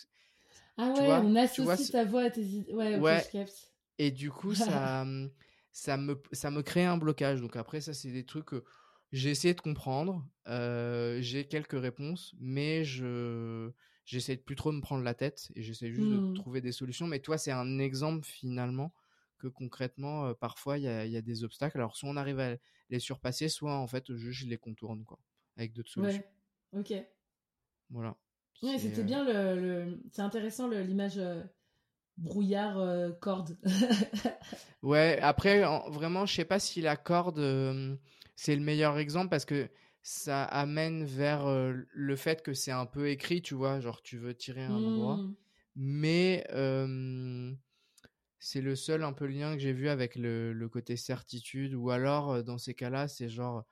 ah 0.76 0.92
ouais, 0.92 1.20
on 1.22 1.36
associe 1.36 1.90
ta 1.90 2.04
voix 2.04 2.22
à 2.22 2.30
tes 2.30 2.42
idées. 2.42 2.72
Ouais, 2.72 2.98
ouais. 2.98 3.24
Et 3.98 4.10
du 4.10 4.30
coup, 4.30 4.54
ça, 4.54 5.04
mmh, 5.04 5.30
ça, 5.74 5.98
me, 5.98 6.18
ça 6.32 6.50
me 6.50 6.62
crée 6.62 6.84
un 6.84 6.96
blocage. 6.96 7.42
Donc 7.42 7.56
après, 7.56 7.82
ça, 7.82 7.92
c'est 7.92 8.10
des 8.10 8.24
trucs 8.24 8.46
que 8.46 8.64
j'ai 9.12 9.30
essayé 9.30 9.52
de 9.52 9.60
comprendre. 9.60 10.26
j'ai 10.46 11.46
quelques 11.46 11.78
réponses, 11.78 12.34
mais 12.40 12.84
je 12.84 13.70
j'essaie 14.06 14.36
de 14.36 14.42
plus 14.42 14.56
trop 14.56 14.70
me 14.70 14.80
prendre 14.82 15.02
la 15.02 15.14
tête 15.14 15.50
et 15.54 15.62
j'essaie 15.62 15.90
juste 15.90 16.08
de 16.08 16.16
mmh. 16.16 16.34
trouver 16.34 16.60
des 16.60 16.72
solutions. 16.72 17.06
Mais 17.06 17.20
toi, 17.20 17.38
c'est 17.38 17.52
un 17.52 17.78
exemple 17.78 18.26
finalement 18.26 18.94
que 19.38 19.48
concrètement, 19.48 20.32
parfois, 20.34 20.78
il 20.78 20.84
y 20.84 20.88
a, 20.88 21.04
y 21.06 21.16
a, 21.16 21.22
des 21.22 21.44
obstacles. 21.44 21.78
Alors, 21.78 21.96
soit 21.96 22.08
on 22.08 22.16
arrive 22.16 22.40
à 22.40 22.56
les 22.90 22.98
surpasser, 22.98 23.48
soit 23.48 23.76
en 23.76 23.86
fait, 23.86 24.14
je, 24.14 24.30
je 24.30 24.46
les 24.46 24.58
contourne. 24.58 25.04
Quoi 25.04 25.18
avec 25.56 25.72
d'autres 25.72 25.90
solutions. 25.90 26.22
Ouais. 26.72 26.80
Ok. 26.80 26.92
Voilà. 27.90 28.16
Ouais, 28.62 28.78
c'était 28.78 29.00
euh, 29.00 29.04
bien 29.04 29.24
le, 29.24 30.00
c'est 30.10 30.22
intéressant 30.22 30.68
l'image 30.68 31.20
brouillard 32.16 32.78
euh, 32.78 33.10
corde. 33.20 33.56
ouais, 34.82 35.18
après 35.20 35.62
vraiment 35.90 36.26
je 36.26 36.34
sais 36.34 36.44
pas 36.44 36.58
si 36.58 36.80
la 36.80 36.96
corde 36.96 37.98
c'est 38.36 38.56
le 38.56 38.62
meilleur 38.62 38.98
exemple 38.98 39.28
parce 39.28 39.44
que 39.44 39.68
ça 40.02 40.44
amène 40.44 41.04
vers 41.04 41.46
le 41.46 42.16
fait 42.16 42.42
que 42.42 42.52
c'est 42.52 42.70
un 42.70 42.84
peu 42.84 43.08
écrit, 43.08 43.40
tu 43.40 43.54
vois, 43.54 43.80
genre 43.80 44.02
tu 44.02 44.18
veux 44.18 44.34
tirer 44.34 44.64
un 44.64 44.74
endroit. 44.74 45.16
Mmh. 45.16 45.34
Mais 45.76 46.46
c'est 48.38 48.60
le 48.60 48.76
seul 48.76 49.02
un 49.02 49.14
peu 49.14 49.26
lien 49.26 49.54
que 49.54 49.60
j'ai 49.60 49.72
vu 49.72 49.88
avec 49.88 50.16
le, 50.16 50.52
le, 50.52 50.68
côté 50.68 50.96
certitude 50.96 51.74
ou 51.74 51.90
alors 51.90 52.44
dans 52.44 52.58
ces 52.58 52.74
cas-là, 52.74 53.08
c'est 53.08 53.30
genre 53.30 53.64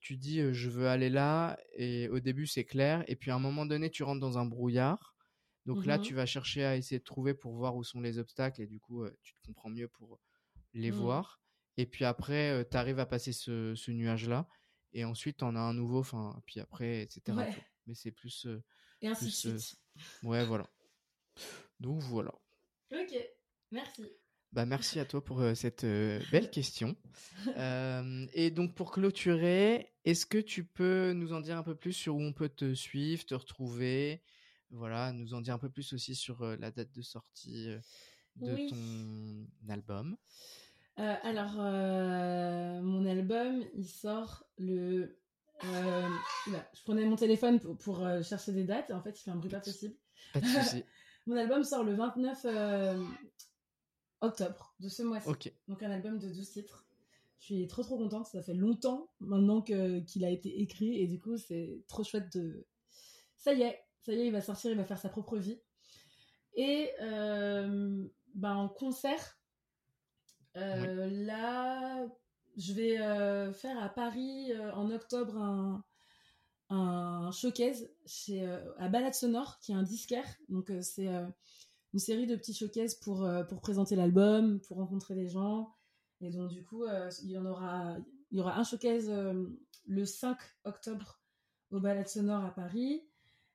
tu 0.00 0.16
dis 0.16 0.40
je 0.52 0.70
veux 0.70 0.88
aller 0.88 1.10
là 1.10 1.58
et 1.76 2.08
au 2.08 2.20
début 2.20 2.46
c'est 2.46 2.64
clair 2.64 3.04
et 3.06 3.16
puis 3.16 3.30
à 3.30 3.34
un 3.34 3.38
moment 3.38 3.66
donné 3.66 3.90
tu 3.90 4.02
rentres 4.02 4.20
dans 4.20 4.38
un 4.38 4.46
brouillard 4.46 5.09
donc 5.66 5.84
là 5.86 5.98
mmh 5.98 6.02
tu 6.02 6.14
vas 6.14 6.26
chercher 6.26 6.64
à 6.64 6.76
essayer 6.76 6.98
de 6.98 7.04
trouver 7.04 7.34
pour 7.34 7.54
voir 7.54 7.76
où 7.76 7.84
sont 7.84 8.00
les 8.00 8.18
obstacles 8.18 8.62
et 8.62 8.66
du 8.66 8.80
coup 8.80 9.04
tu 9.22 9.34
te 9.34 9.46
comprends 9.46 9.70
mieux 9.70 9.88
pour 9.88 10.18
les 10.72 10.90
mmh. 10.90 10.94
voir. 10.94 11.40
Et 11.76 11.86
puis 11.86 12.04
après 12.04 12.66
tu 12.70 12.76
arrives 12.76 12.98
à 12.98 13.06
passer 13.06 13.32
ce, 13.32 13.90
nuage 13.90 14.28
là 14.28 14.48
et 14.92 15.04
ensuite 15.04 15.42
on 15.42 15.54
a 15.54 15.60
un 15.60 15.74
nouveau 15.74 16.00
enfin 16.00 16.40
puis 16.46 16.60
après 16.60 17.02
etc 17.02 17.36
mais 17.86 17.94
c'est 17.94 18.10
plus 18.10 18.46
et 19.02 19.08
ainsi 19.08 19.26
de 19.26 19.58
suite. 19.58 19.78
ouais 20.22 20.44
voilà. 20.44 20.68
Donc 21.78 22.00
voilà. 22.00 22.32
Ok 22.92 23.14
merci. 23.70 24.10
Bah, 24.52 24.66
merci 24.66 24.98
à 24.98 25.04
toi 25.04 25.24
pour 25.24 25.44
cette 25.54 25.84
belle 25.84 26.50
question. 26.50 26.96
et 28.34 28.50
donc 28.50 28.74
pour 28.74 28.90
clôturer, 28.90 29.92
est-ce 30.04 30.26
que 30.26 30.38
tu 30.38 30.64
peux 30.64 31.12
nous 31.12 31.32
en 31.32 31.40
dire 31.40 31.56
un 31.56 31.62
peu 31.62 31.76
plus 31.76 31.92
sur 31.92 32.16
où 32.16 32.20
on 32.20 32.32
peut 32.32 32.48
te 32.48 32.74
suivre, 32.74 33.24
te 33.24 33.34
retrouver? 33.34 34.22
Voilà, 34.70 35.12
nous 35.12 35.34
en 35.34 35.40
dire 35.40 35.54
un 35.54 35.58
peu 35.58 35.70
plus 35.70 35.92
aussi 35.92 36.14
sur 36.14 36.44
la 36.44 36.70
date 36.70 36.92
de 36.92 37.02
sortie 37.02 37.68
de 38.36 38.68
ton 38.68 39.70
album. 39.70 40.16
alors, 40.96 41.54
mon 41.54 43.04
album, 43.06 43.64
il 43.74 43.88
sort 43.88 44.44
le 44.58 45.16
Euh, 45.62 46.08
je 46.72 46.82
prenais 46.84 47.04
mon 47.04 47.16
téléphone 47.16 47.60
pour, 47.60 48.06
chercher 48.22 48.52
des 48.52 48.64
dates 48.64 48.88
et 48.88 48.92
en 48.94 49.02
fait, 49.02 49.18
il 49.20 49.22
fait 49.22 49.30
un 49.30 49.36
bruit 49.36 49.50
pas 49.50 49.60
possible. 49.60 49.94
Pas 50.32 50.40
de 50.40 50.46
souci. 50.46 50.84
mon 51.26 51.36
album 51.36 51.64
sort 51.64 51.84
le 51.84 51.94
29 51.94 52.46
octobre 54.20 54.74
de 54.80 54.88
ce 54.88 55.02
mois-ci. 55.02 55.52
Donc 55.68 55.82
un 55.82 55.90
album 55.90 56.18
de 56.18 56.28
12 56.28 56.50
titres. 56.50 56.86
Je 57.38 57.46
suis 57.46 57.66
trop 57.66 57.82
trop 57.82 57.96
contente, 57.96 58.26
ça 58.26 58.42
fait 58.42 58.54
longtemps 58.54 59.10
maintenant 59.20 59.62
qu'il 59.62 60.24
a 60.24 60.30
été 60.30 60.60
écrit 60.60 61.00
et 61.00 61.06
du 61.06 61.18
coup 61.18 61.38
c'est 61.38 61.82
trop 61.88 62.04
chouette 62.04 62.30
de... 62.36 62.66
Ça 63.36 63.54
y 63.54 63.62
est, 63.62 63.80
ça 64.02 64.12
y 64.12 64.20
est, 64.20 64.26
il 64.26 64.32
va 64.32 64.40
sortir, 64.40 64.70
il 64.70 64.76
va 64.76 64.84
faire 64.84 64.98
sa 64.98 65.08
propre 65.08 65.36
vie. 65.36 65.60
Et 66.54 66.90
euh, 67.00 68.04
ben, 68.34 68.54
en 68.54 68.68
concert, 68.68 69.38
euh, 70.56 71.08
là, 71.10 72.06
je 72.56 72.72
vais 72.72 73.00
euh, 73.00 73.52
faire 73.52 73.82
à 73.82 73.88
Paris 73.88 74.52
en 74.74 74.90
octobre 74.90 75.36
un, 75.36 75.84
un 76.70 77.30
showcase 77.30 77.88
chez, 78.06 78.46
à 78.78 78.88
Balade 78.88 79.14
Sonore, 79.14 79.58
qui 79.60 79.72
est 79.72 79.76
un 79.76 79.82
disquaire. 79.82 80.26
Donc 80.48 80.72
c'est 80.82 81.08
une 81.92 81.98
série 81.98 82.26
de 82.26 82.36
petits 82.36 82.54
showcases 82.54 82.94
pour, 82.94 83.28
pour 83.48 83.60
présenter 83.60 83.96
l'album, 83.96 84.60
pour 84.60 84.78
rencontrer 84.78 85.14
les 85.14 85.28
gens. 85.28 85.74
Et 86.20 86.30
donc 86.30 86.50
du 86.50 86.64
coup, 86.64 86.84
il 87.22 87.30
y 87.30 87.38
en 87.38 87.46
aura, 87.46 87.96
il 88.30 88.38
y 88.38 88.40
aura 88.40 88.58
un 88.58 88.64
showcase 88.64 89.10
le 89.86 90.04
5 90.04 90.36
octobre 90.64 91.20
au 91.70 91.80
Balade 91.80 92.08
Sonore 92.08 92.44
à 92.44 92.50
Paris. 92.50 93.02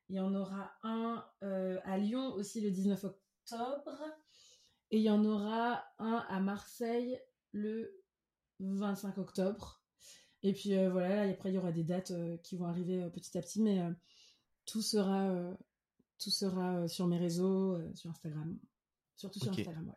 Il 0.09 0.15
y 0.15 0.19
en 0.19 0.35
aura 0.35 0.71
un 0.83 1.25
euh, 1.43 1.79
à 1.83 1.97
Lyon 1.97 2.33
aussi 2.33 2.61
le 2.61 2.71
19 2.71 3.03
octobre. 3.03 4.03
Et 4.91 4.97
il 4.97 5.03
y 5.03 5.09
en 5.09 5.25
aura 5.25 5.83
un 5.97 6.23
à 6.29 6.39
Marseille 6.39 7.19
le 7.51 8.03
25 8.59 9.17
octobre. 9.17 9.81
Et 10.43 10.53
puis 10.53 10.75
euh, 10.75 10.91
voilà, 10.91 11.23
après 11.23 11.51
il 11.51 11.55
y 11.55 11.57
aura 11.57 11.71
des 11.71 11.83
dates 11.83 12.11
euh, 12.11 12.37
qui 12.37 12.55
vont 12.55 12.65
arriver 12.65 13.09
petit 13.09 13.35
à 13.37 13.41
petit, 13.41 13.61
mais 13.61 13.81
tout 14.65 14.81
sera, 14.81 15.55
tout 16.19 16.29
sera 16.29 16.87
sur 16.87 17.07
mes 17.07 17.17
réseaux, 17.17 17.77
sur 17.95 18.11
Instagram. 18.11 18.59
Surtout 19.15 19.39
sur 19.39 19.51
Instagram, 19.51 19.87
ouais. 19.87 19.95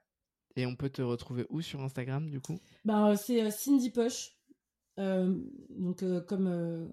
Et 0.56 0.66
on 0.66 0.74
peut 0.74 0.90
te 0.90 1.02
retrouver 1.02 1.46
où 1.50 1.60
sur 1.60 1.82
Instagram 1.82 2.30
du 2.30 2.40
coup? 2.40 2.58
Ben, 2.84 3.14
C'est 3.14 3.50
Cindy 3.50 3.90
Poche. 3.90 4.36
donc 4.96 6.02
comme 6.26 6.90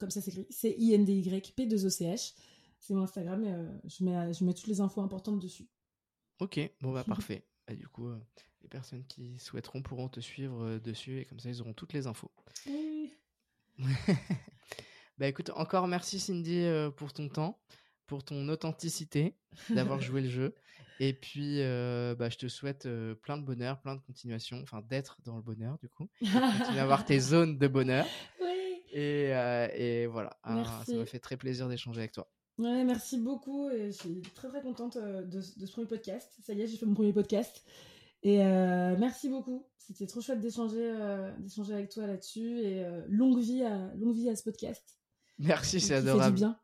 comme 0.00 0.10
ça 0.10 0.22
s'écrit, 0.22 0.46
c'est 0.50 0.74
I-N-D-Y 0.78 1.54
P2-O-C-H. 1.56 2.34
C'est 2.80 2.94
mon 2.94 3.02
Instagram 3.02 3.44
et 3.44 3.52
euh, 3.52 3.68
je, 3.84 4.02
mets, 4.02 4.32
je 4.32 4.42
mets 4.42 4.54
toutes 4.54 4.68
les 4.68 4.80
infos 4.80 5.02
importantes 5.02 5.38
dessus. 5.38 5.68
Ok, 6.38 6.58
bon 6.80 6.92
bah 6.92 7.04
parfait. 7.06 7.44
Bah, 7.68 7.74
du 7.74 7.86
coup, 7.86 8.08
euh, 8.08 8.18
les 8.62 8.68
personnes 8.68 9.04
qui 9.04 9.38
souhaiteront 9.38 9.82
pourront 9.82 10.08
te 10.08 10.20
suivre 10.20 10.64
euh, 10.64 10.80
dessus 10.80 11.20
et 11.20 11.26
comme 11.26 11.38
ça 11.38 11.50
ils 11.50 11.60
auront 11.60 11.74
toutes 11.74 11.92
les 11.92 12.06
infos. 12.06 12.32
Oui. 12.66 13.12
bah 15.18 15.28
écoute, 15.28 15.50
encore 15.54 15.86
merci 15.86 16.18
Cindy 16.18 16.66
pour 16.96 17.12
ton 17.12 17.28
temps, 17.28 17.60
pour 18.06 18.24
ton 18.24 18.48
authenticité, 18.48 19.36
d'avoir 19.68 20.00
joué 20.00 20.22
le 20.22 20.30
jeu. 20.30 20.54
Et 21.02 21.14
puis, 21.14 21.60
bah, 21.60 22.28
je 22.28 22.36
te 22.36 22.46
souhaite 22.46 22.86
plein 23.22 23.38
de 23.38 23.42
bonheur, 23.42 23.80
plein 23.80 23.94
de 23.94 24.02
continuation, 24.02 24.60
enfin 24.62 24.82
d'être 24.82 25.16
dans 25.24 25.36
le 25.36 25.42
bonheur 25.42 25.78
du 25.78 25.88
coup. 25.88 26.10
Tu 26.20 26.26
vas 26.26 26.82
avoir 26.82 27.06
tes 27.06 27.18
zones 27.18 27.56
de 27.56 27.68
bonheur. 27.68 28.06
Et, 28.92 29.32
euh, 29.32 29.68
et 29.74 30.06
voilà, 30.06 30.38
hein, 30.44 30.64
ça 30.84 30.94
m'a 30.94 31.06
fait 31.06 31.18
très 31.18 31.36
plaisir 31.36 31.68
d'échanger 31.68 32.00
avec 32.00 32.12
toi. 32.12 32.30
Ouais, 32.58 32.84
merci 32.84 33.18
beaucoup 33.18 33.70
et 33.70 33.86
je 33.92 33.96
suis 33.96 34.22
très 34.34 34.48
très 34.48 34.60
contente 34.60 34.96
euh, 34.96 35.22
de, 35.22 35.38
de 35.38 35.66
ce 35.66 35.72
premier 35.72 35.86
podcast. 35.86 36.30
Ça 36.44 36.52
y 36.52 36.60
est, 36.60 36.66
j'ai 36.66 36.76
fait 36.76 36.86
mon 36.86 36.94
premier 36.94 37.12
podcast. 37.12 37.64
Et 38.22 38.44
euh, 38.44 38.96
merci 38.98 39.28
beaucoup. 39.28 39.66
C'était 39.78 40.06
trop 40.06 40.20
chouette 40.20 40.40
d'échanger 40.40 40.94
d'échanger 41.38 41.72
avec 41.72 41.88
toi 41.88 42.06
là-dessus. 42.06 42.60
Et 42.60 42.84
longue, 43.08 43.40
vie 43.40 43.62
à, 43.62 43.92
longue 43.94 44.14
vie 44.14 44.28
à 44.28 44.36
ce 44.36 44.44
podcast. 44.44 44.98
Merci, 45.38 45.80
c'est 45.80 45.94
adorable. 45.94 46.36
bien. 46.36 46.60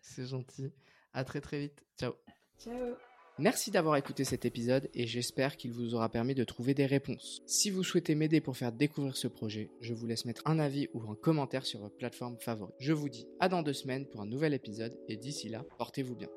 c'est 0.00 0.26
gentil. 0.26 0.72
À 1.12 1.24
très 1.24 1.40
très 1.40 1.60
vite. 1.60 1.84
Ciao. 1.96 2.12
Ciao. 2.58 2.96
Merci 3.40 3.70
d'avoir 3.70 3.96
écouté 3.96 4.24
cet 4.24 4.44
épisode 4.44 4.90
et 4.94 5.06
j'espère 5.06 5.56
qu'il 5.56 5.70
vous 5.70 5.94
aura 5.94 6.08
permis 6.08 6.34
de 6.34 6.42
trouver 6.42 6.74
des 6.74 6.86
réponses. 6.86 7.40
Si 7.46 7.70
vous 7.70 7.84
souhaitez 7.84 8.16
m'aider 8.16 8.40
pour 8.40 8.56
faire 8.56 8.72
découvrir 8.72 9.16
ce 9.16 9.28
projet, 9.28 9.70
je 9.80 9.94
vous 9.94 10.06
laisse 10.06 10.24
mettre 10.24 10.42
un 10.44 10.58
avis 10.58 10.88
ou 10.92 11.08
un 11.08 11.14
commentaire 11.14 11.64
sur 11.64 11.78
votre 11.78 11.96
plateforme 11.96 12.36
favorite. 12.40 12.74
Je 12.80 12.92
vous 12.92 13.08
dis 13.08 13.28
à 13.38 13.48
dans 13.48 13.62
deux 13.62 13.72
semaines 13.72 14.06
pour 14.06 14.22
un 14.22 14.26
nouvel 14.26 14.54
épisode 14.54 14.98
et 15.06 15.16
d'ici 15.16 15.48
là, 15.48 15.64
portez-vous 15.78 16.16
bien. 16.16 16.28